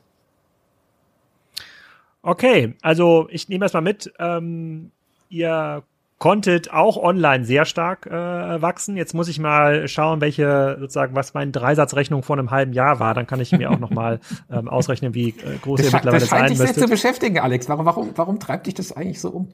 Okay, 2.22 2.74
also 2.82 3.28
ich 3.30 3.48
nehme 3.48 3.64
erstmal 3.64 3.82
mit, 3.82 4.12
ähm, 4.18 4.92
ihr 5.30 5.82
konntet 6.18 6.70
auch 6.70 6.98
online 6.98 7.46
sehr 7.46 7.64
stark 7.64 8.06
äh, 8.06 8.10
wachsen. 8.12 8.96
Jetzt 8.96 9.14
muss 9.14 9.26
ich 9.28 9.38
mal 9.38 9.88
schauen, 9.88 10.20
welche 10.20 10.76
sozusagen, 10.78 11.16
was 11.16 11.32
meine 11.32 11.50
Dreisatzrechnung 11.50 12.22
vor 12.22 12.38
einem 12.38 12.50
halben 12.50 12.74
Jahr 12.74 13.00
war. 13.00 13.14
Dann 13.14 13.26
kann 13.26 13.40
ich 13.40 13.52
mir 13.52 13.70
auch 13.70 13.78
noch 13.78 13.90
mal 13.90 14.20
ähm, 14.50 14.68
ausrechnen, 14.68 15.14
wie 15.14 15.30
äh, 15.30 15.56
groß 15.62 15.80
das 15.80 15.86
ihr 15.86 15.96
mittlerweile 15.96 16.20
sein 16.20 16.20
müsst. 16.20 16.22
Das 16.22 16.28
scheint 16.28 16.50
dich 16.50 16.58
sehr 16.58 16.84
zu 16.84 16.90
beschäftigen, 16.90 17.38
Alex. 17.38 17.70
Warum, 17.70 17.86
warum, 17.86 18.10
warum 18.16 18.38
treibt 18.38 18.66
dich 18.66 18.74
das 18.74 18.92
eigentlich 18.92 19.20
so 19.20 19.30
um? 19.30 19.48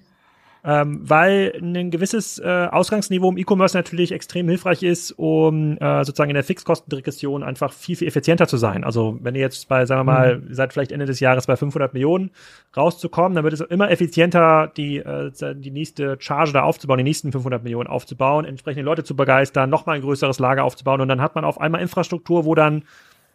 Ähm, 0.66 0.98
weil 1.08 1.52
ein 1.62 1.92
gewisses 1.92 2.40
äh, 2.40 2.66
Ausgangsniveau 2.70 3.30
im 3.30 3.38
E-Commerce 3.38 3.76
natürlich 3.76 4.10
extrem 4.10 4.48
hilfreich 4.48 4.82
ist, 4.82 5.12
um 5.12 5.78
äh, 5.78 6.04
sozusagen 6.04 6.30
in 6.30 6.34
der 6.34 6.42
Fixkostenregression 6.42 7.44
einfach 7.44 7.72
viel, 7.72 7.94
viel 7.94 8.08
effizienter 8.08 8.48
zu 8.48 8.56
sein. 8.56 8.82
Also 8.82 9.16
wenn 9.22 9.36
ihr 9.36 9.42
jetzt 9.42 9.68
bei, 9.68 9.86
sagen 9.86 10.00
wir 10.00 10.12
mal, 10.12 10.38
mhm. 10.38 10.52
seid 10.52 10.72
vielleicht 10.72 10.90
Ende 10.90 11.06
des 11.06 11.20
Jahres 11.20 11.46
bei 11.46 11.56
500 11.56 11.94
Millionen 11.94 12.32
rauszukommen, 12.76 13.36
dann 13.36 13.44
wird 13.44 13.54
es 13.54 13.60
immer 13.60 13.92
effizienter, 13.92 14.72
die, 14.76 14.96
äh, 14.96 15.30
die 15.54 15.70
nächste 15.70 16.16
Charge 16.18 16.52
da 16.52 16.64
aufzubauen, 16.64 16.98
die 16.98 17.04
nächsten 17.04 17.30
500 17.30 17.62
Millionen 17.62 17.88
aufzubauen, 17.88 18.44
entsprechende 18.44 18.84
Leute 18.84 19.04
zu 19.04 19.14
begeistern, 19.14 19.70
nochmal 19.70 19.96
ein 19.96 20.02
größeres 20.02 20.40
Lager 20.40 20.64
aufzubauen 20.64 21.00
und 21.00 21.06
dann 21.06 21.20
hat 21.20 21.36
man 21.36 21.44
auf 21.44 21.60
einmal 21.60 21.80
Infrastruktur, 21.80 22.44
wo 22.44 22.56
dann 22.56 22.82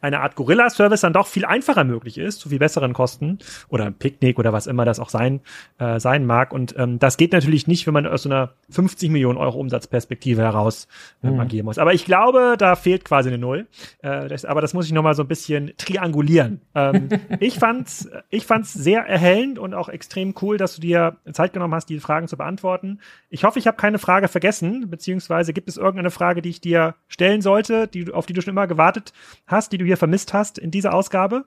eine 0.02 0.20
Art 0.20 0.36
Gorilla-Service 0.36 1.02
dann 1.02 1.14
doch 1.14 1.28
viel 1.28 1.46
einfacher 1.46 1.84
möglich 1.84 2.18
ist, 2.18 2.40
zu 2.40 2.50
viel 2.50 2.60
besseren 2.60 2.94
Kosten 2.94 3.40
oder 3.70 3.86
ein 3.86 3.94
Picknick 3.94 4.40
oder 4.40 4.52
was 4.52 4.68
immer 4.68 4.86
das 4.86 5.00
auch 5.00 5.10
sein, 5.10 5.42
äh, 5.80 6.00
sein 6.00 6.26
mag. 6.26 6.54
Und 6.54 6.76
ähm, 6.78 7.00
das 7.00 7.18
geht 7.18 7.32
natürlich 7.32 7.68
nicht, 7.68 7.88
wenn 7.88 7.94
man 7.94 8.08
aus 8.08 8.24
so 8.24 8.30
einer 8.30 8.54
50 8.70 9.10
Millionen 9.12 9.38
Euro 9.38 9.60
Umsatzperspektive 9.60 10.42
heraus 10.42 10.88
äh, 11.24 11.30
mhm. 11.30 11.40
agieren 11.40 11.66
muss. 11.66 11.78
Aber 11.78 11.94
ich 11.94 12.06
glaube, 12.06 12.56
da 12.58 12.76
fehlt 12.76 13.06
quasi 13.06 13.30
eine 13.30 13.38
Null. 13.38 13.68
Äh, 14.02 14.28
das, 14.28 14.46
aber 14.46 14.62
das 14.62 14.74
muss 14.74 14.86
ich 14.86 14.92
nochmal 14.92 15.14
so 15.14 15.24
ein 15.24 15.28
bisschen 15.28 15.74
triangulieren. 15.78 16.62
Ähm, 16.76 17.10
ich 17.40 17.60
fand's, 17.60 18.10
ich 18.30 18.46
fand's 18.46 18.74
sehr 18.74 19.02
erhellend 19.02 19.60
und 19.60 19.74
auch 19.74 19.90
extrem 19.90 20.34
cool, 20.42 20.58
dass 20.58 20.76
du 20.76 20.82
dir 20.82 21.18
Zeit 21.32 21.54
genommen 21.54 21.76
hast, 21.76 21.90
die 21.90 22.00
Fragen 22.00 22.28
zu 22.28 22.38
beantworten. 22.38 23.00
Ich 23.30 23.44
hoffe, 23.44 23.60
ich 23.60 23.68
habe 23.68 23.78
keine 23.78 24.00
Frage 24.00 24.28
vergessen, 24.28 24.90
beziehungsweise 24.90 25.54
gibt 25.54 25.70
es 25.70 25.78
irgendeine 25.78 26.12
Frage, 26.12 26.42
die 26.42 26.50
ich 26.50 26.62
dir 26.62 26.96
stellen 27.08 27.42
sollte, 27.42 27.88
die, 27.88 28.12
auf 28.12 28.26
die 28.26 28.34
du 28.34 28.42
schon 28.42 28.52
immer 28.52 28.68
gewartet 28.68 29.14
hast, 29.46 29.72
die 29.72 29.78
du 29.78 29.86
hier 29.92 29.98
vermisst 29.98 30.34
hast 30.34 30.58
in 30.58 30.72
dieser 30.72 30.94
Ausgabe? 30.94 31.44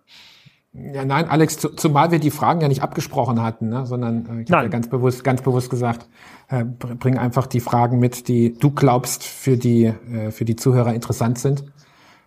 Ja, 0.74 1.04
nein, 1.04 1.28
Alex, 1.28 1.56
zumal 1.76 2.10
wir 2.10 2.18
die 2.18 2.32
Fragen 2.32 2.60
ja 2.60 2.68
nicht 2.68 2.82
abgesprochen 2.82 3.40
hatten, 3.40 3.68
ne, 3.68 3.86
sondern 3.86 4.26
äh, 4.40 4.42
ich 4.42 4.50
habe 4.50 4.64
ja 4.64 4.68
ganz 4.68 4.88
bewusst, 4.88 5.22
ganz 5.22 5.40
bewusst 5.40 5.70
gesagt, 5.70 6.08
äh, 6.48 6.64
bring 6.64 7.16
einfach 7.16 7.46
die 7.46 7.60
Fragen 7.60 8.00
mit, 8.00 8.26
die 8.26 8.58
du 8.58 8.70
glaubst 8.70 9.22
für 9.22 9.56
die 9.56 9.84
äh, 9.84 10.30
für 10.32 10.44
die 10.44 10.56
Zuhörer 10.56 10.92
interessant 10.92 11.38
sind. 11.38 11.64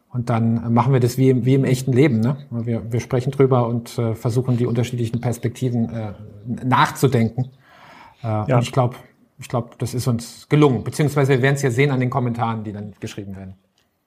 Und 0.10 0.30
dann 0.30 0.73
machen 0.73 0.94
wir 0.94 1.02
das 1.02 1.18
wie, 1.18 1.45
wie 1.45 1.56
im 1.56 1.65
echten 1.65 1.91
Leben. 1.91 2.22
Ne? 2.22 2.38
Wir, 2.49 2.91
wir 2.91 3.02
sprechen 3.02 3.31
drüber 3.31 3.68
und 3.68 3.98
äh, 3.99 4.15
versuchen 4.15 4.56
die 4.56 4.65
unterschiedlichen 4.65 5.19
Perspektiven 5.19 5.89
äh, 5.89 6.14
nachzudenken. 6.64 7.52
Äh, 8.23 8.27
ja. 8.27 8.56
Und 8.56 8.64
ich 8.64 8.72
glaube, 8.72 8.95
ich 9.38 9.49
glaube, 9.49 9.72
das 9.77 9.94
ist 9.94 10.07
uns 10.07 10.48
gelungen. 10.49 10.84
Beziehungsweise 10.84 11.34
wir 11.34 11.41
werden 11.41 11.56
es 11.56 11.61
ja 11.61 11.69
sehen 11.69 11.91
an 11.91 11.99
den 11.99 12.10
Kommentaren, 12.10 12.64
die 12.64 12.72
dann 12.72 12.94
geschrieben 12.99 13.35
werden. 13.35 13.56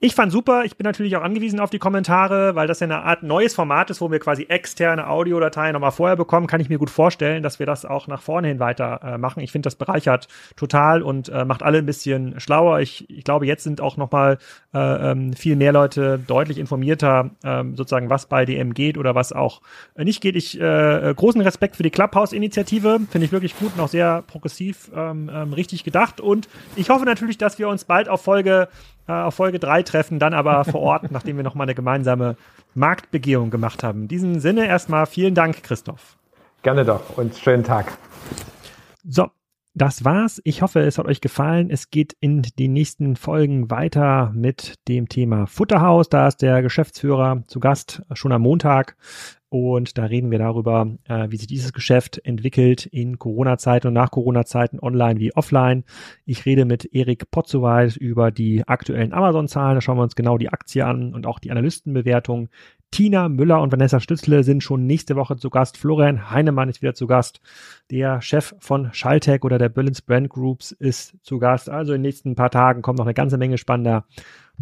Ich 0.03 0.15
fand 0.15 0.33
super. 0.33 0.65
Ich 0.65 0.79
bin 0.79 0.87
natürlich 0.87 1.15
auch 1.19 1.23
angewiesen 1.23 1.61
auf 1.61 1.69
die 1.69 1.79
Kommentare, 1.79 2.55
weil 2.55 2.67
das 2.67 2.81
ja 2.81 2.87
eine 2.87 3.03
Art 3.03 3.23
neues 3.23 3.55
Format 3.55 3.91
ist, 3.91 4.01
wo 4.01 4.11
wir 4.11 4.19
quasi 4.19 4.45
externe 4.49 5.07
Audiodateien 5.07 5.75
nochmal 5.75 5.91
vorher 5.91 6.17
bekommen. 6.17 6.47
Kann 6.47 6.59
ich 6.63 6.71
mir 6.71 6.79
gut 6.79 6.89
vorstellen, 6.89 7.43
dass 7.43 7.59
wir 7.59 7.67
das 7.67 7.85
auch 7.85 8.07
nach 8.07 8.23
vorne 8.23 8.49
hin 8.49 8.61
weiter 8.61 9.01
äh, 9.05 9.19
machen. 9.19 9.41
Ich 9.41 9.53
finde, 9.53 9.67
das 9.67 9.75
bereichert 9.75 10.27
total 10.57 11.03
und 11.03 11.29
äh, 11.29 11.45
macht 11.45 11.63
alle 11.63 11.77
ein 11.77 11.85
bisschen 11.85 12.41
schlauer. 12.41 12.81
Ich, 12.81 13.11
ich 13.11 13.25
glaube, 13.25 13.45
jetzt 13.45 13.63
sind 13.63 13.83
auch 13.83 13.99
nochmal 13.99 14.39
äh, 14.73 14.79
ähm, 14.79 15.35
viel 15.35 15.55
mehr 15.55 15.73
Leute 15.73 16.19
deutlich 16.19 16.57
informierter, 16.57 17.33
äh, 17.45 17.63
sozusagen, 17.75 18.09
was 18.09 18.25
bei 18.25 18.47
DM 18.47 18.73
geht 18.73 18.97
oder 18.97 19.15
was 19.15 19.35
auch 19.35 19.61
äh, 19.97 20.05
nicht 20.05 20.23
geht. 20.23 20.35
Ich 20.35 20.59
äh, 20.59 21.11
äh, 21.11 21.15
großen 21.15 21.43
Respekt 21.43 21.77
für 21.77 21.83
die 21.83 21.91
Clubhouse-Initiative. 21.91 23.01
Finde 23.11 23.27
ich 23.27 23.33
wirklich 23.33 23.55
gut 23.59 23.75
und 23.75 23.81
auch 23.81 23.89
sehr 23.89 24.23
progressiv 24.23 24.91
ähm, 24.97 25.31
ähm, 25.31 25.53
richtig 25.53 25.85
gedacht. 25.85 26.23
Und 26.23 26.49
ich 26.75 26.89
hoffe 26.89 27.05
natürlich, 27.05 27.37
dass 27.37 27.59
wir 27.59 27.69
uns 27.69 27.85
bald 27.85 28.09
auf 28.09 28.23
Folge 28.23 28.69
auf 29.07 29.35
Folge 29.35 29.59
3 29.59 29.83
treffen, 29.83 30.19
dann 30.19 30.35
aber 30.35 30.65
vor 30.67 30.81
Ort, 30.81 31.11
nachdem 31.11 31.37
wir 31.37 31.45
nochmal 31.45 31.67
eine 31.67 31.75
gemeinsame 31.75 32.37
Marktbegehung 32.75 33.51
gemacht 33.51 33.83
haben. 33.83 34.03
In 34.03 34.09
diesem 34.09 34.41
Sinne 34.41 34.67
erstmal 34.67 35.07
vielen 35.07 35.35
Dank, 35.35 35.63
Christoph. 35.63 36.17
Gerne 36.63 36.85
doch 36.85 37.17
und 37.17 37.37
schönen 37.37 37.65
Tag. 37.65 37.93
So, 39.03 39.31
das 39.75 40.05
war's. 40.05 40.41
Ich 40.45 40.63
hoffe, 40.63 40.81
es 40.81 40.99
hat 40.99 41.07
euch 41.07 41.21
gefallen. 41.21 41.71
Es 41.71 41.91
geht 41.91 42.17
in 42.21 42.43
den 42.59 42.73
nächsten 42.73 43.17
Folgen 43.17 43.71
weiter 43.71 44.33
mit 44.35 44.75
dem 44.89 45.09
Thema 45.09 45.47
Futterhaus. 45.47 46.09
Da 46.09 46.27
ist 46.27 46.39
der 46.39 46.63
Geschäftsführer 46.63 47.45
zu 47.47 47.61
Gast 47.61 48.03
schon 48.13 48.33
am 48.33 48.43
Montag. 48.43 48.97
Und 49.49 49.99
da 49.99 50.05
reden 50.05 50.31
wir 50.31 50.39
darüber, 50.39 50.87
äh, 51.09 51.27
wie 51.31 51.37
sich 51.37 51.49
dieses 51.49 51.73
Geschäft 51.73 52.21
entwickelt 52.25 52.87
in 52.87 53.19
Corona-Zeiten 53.19 53.89
und 53.89 53.95
nach 53.95 54.13
Corona-Zeiten 54.13 54.79
online 54.79 55.19
wie 55.19 55.35
offline. 55.35 55.83
Ich 56.25 56.47
rede 56.47 56.65
mit 56.65 56.85
Erik 56.95 57.33
Potzowait 57.33 57.97
über 57.97 58.31
die 58.31 58.63
aktuellen 58.67 59.13
Amazon-Zahlen. 59.13 59.75
Da 59.75 59.81
schauen 59.81 59.99
wir 59.99 60.05
uns 60.05 60.15
genau 60.15 60.39
die 60.39 60.51
Aktie 60.51 60.87
an 60.87 61.15
und 61.15 61.27
auch 61.27 61.41
die 61.41 61.51
Analystenbewertung. 61.51 62.49
Tina 62.91 63.29
Müller 63.29 63.63
und 63.63 63.71
Vanessa 63.71 64.01
Stützle 64.01 64.43
sind 64.43 64.63
schon 64.63 64.87
nächste 64.87 65.15
Woche 65.15 65.37
zu 65.37 65.49
Gast. 65.49 65.77
Florian 65.77 66.31
Heinemann 66.31 66.69
ist 66.69 66.83
wieder 66.83 66.95
zu 66.95 67.07
Gast. 67.07 67.41
Der 67.91 68.21
Chef 68.21 68.55
von 68.59 68.93
Schalltech 68.93 69.45
oder 69.45 69.59
der 69.59 69.69
Berlin's 69.69 70.03
Brand 70.03 70.29
Groups 70.29 70.73
ist 70.73 71.15
zu 71.23 71.39
Gast. 71.39 71.71
Also 71.71 71.93
in 71.93 71.99
den 71.99 72.09
nächsten 72.09 72.35
paar 72.35 72.51
Tagen 72.51 72.83
kommt 72.83 72.99
noch 72.99 73.07
eine 73.07 73.15
ganze 73.15 73.39
Menge 73.39 73.59
spannender 73.59 74.07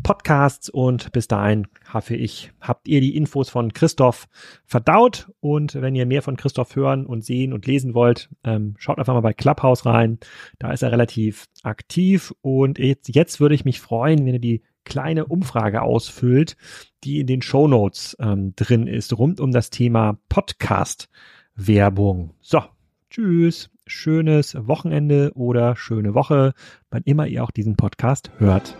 Podcasts 0.03 0.69
und 0.69 1.11
bis 1.13 1.27
dahin 1.27 1.67
hoffe 1.93 2.15
ich, 2.15 2.53
habt 2.61 2.87
ihr 2.87 3.01
die 3.01 3.17
Infos 3.17 3.51
von 3.51 3.73
Christoph 3.73 4.29
verdaut 4.65 5.31
und 5.41 5.75
wenn 5.75 5.95
ihr 5.95 6.07
mehr 6.07 6.23
von 6.23 6.37
Christoph 6.37 6.77
hören 6.77 7.07
und 7.07 7.25
sehen 7.25 7.53
und 7.53 7.67
lesen 7.67 7.95
wollt, 7.95 8.29
ähm, 8.45 8.75
schaut 8.79 8.99
einfach 8.99 9.15
mal 9.15 9.21
bei 9.21 9.33
Clubhouse 9.33 9.87
rein. 9.87 10.19
Da 10.59 10.73
ist 10.73 10.83
er 10.83 10.93
relativ 10.93 11.47
aktiv 11.63 12.33
und 12.43 12.79
jetzt, 12.79 13.09
jetzt 13.15 13.41
würde 13.41 13.55
ich 13.55 13.65
mich 13.65 13.81
freuen, 13.81 14.25
wenn 14.25 14.35
ihr 14.35 14.39
die 14.39 14.63
kleine 14.89 15.27
Umfrage 15.27 15.83
ausfüllt, 15.83 16.57
die 17.05 17.21
in 17.21 17.27
den 17.27 17.43
Shownotes 17.43 18.17
ähm, 18.19 18.55
drin 18.57 18.87
ist, 18.87 19.17
rund 19.17 19.41
um 19.41 19.53
das 19.53 19.71
Thema 19.71 20.19
Podcast-Werbung. 20.29 22.35
So, 22.41 22.63
tschüss, 23.11 23.71
schönes 23.87 24.57
Wochenende 24.59 25.33
oder 25.35 25.77
schöne 25.77 26.15
Woche, 26.15 26.55
wann 26.91 27.03
immer 27.05 27.27
ihr 27.27 27.45
auch 27.45 27.51
diesen 27.51 27.77
Podcast 27.77 28.31
hört. 28.39 28.77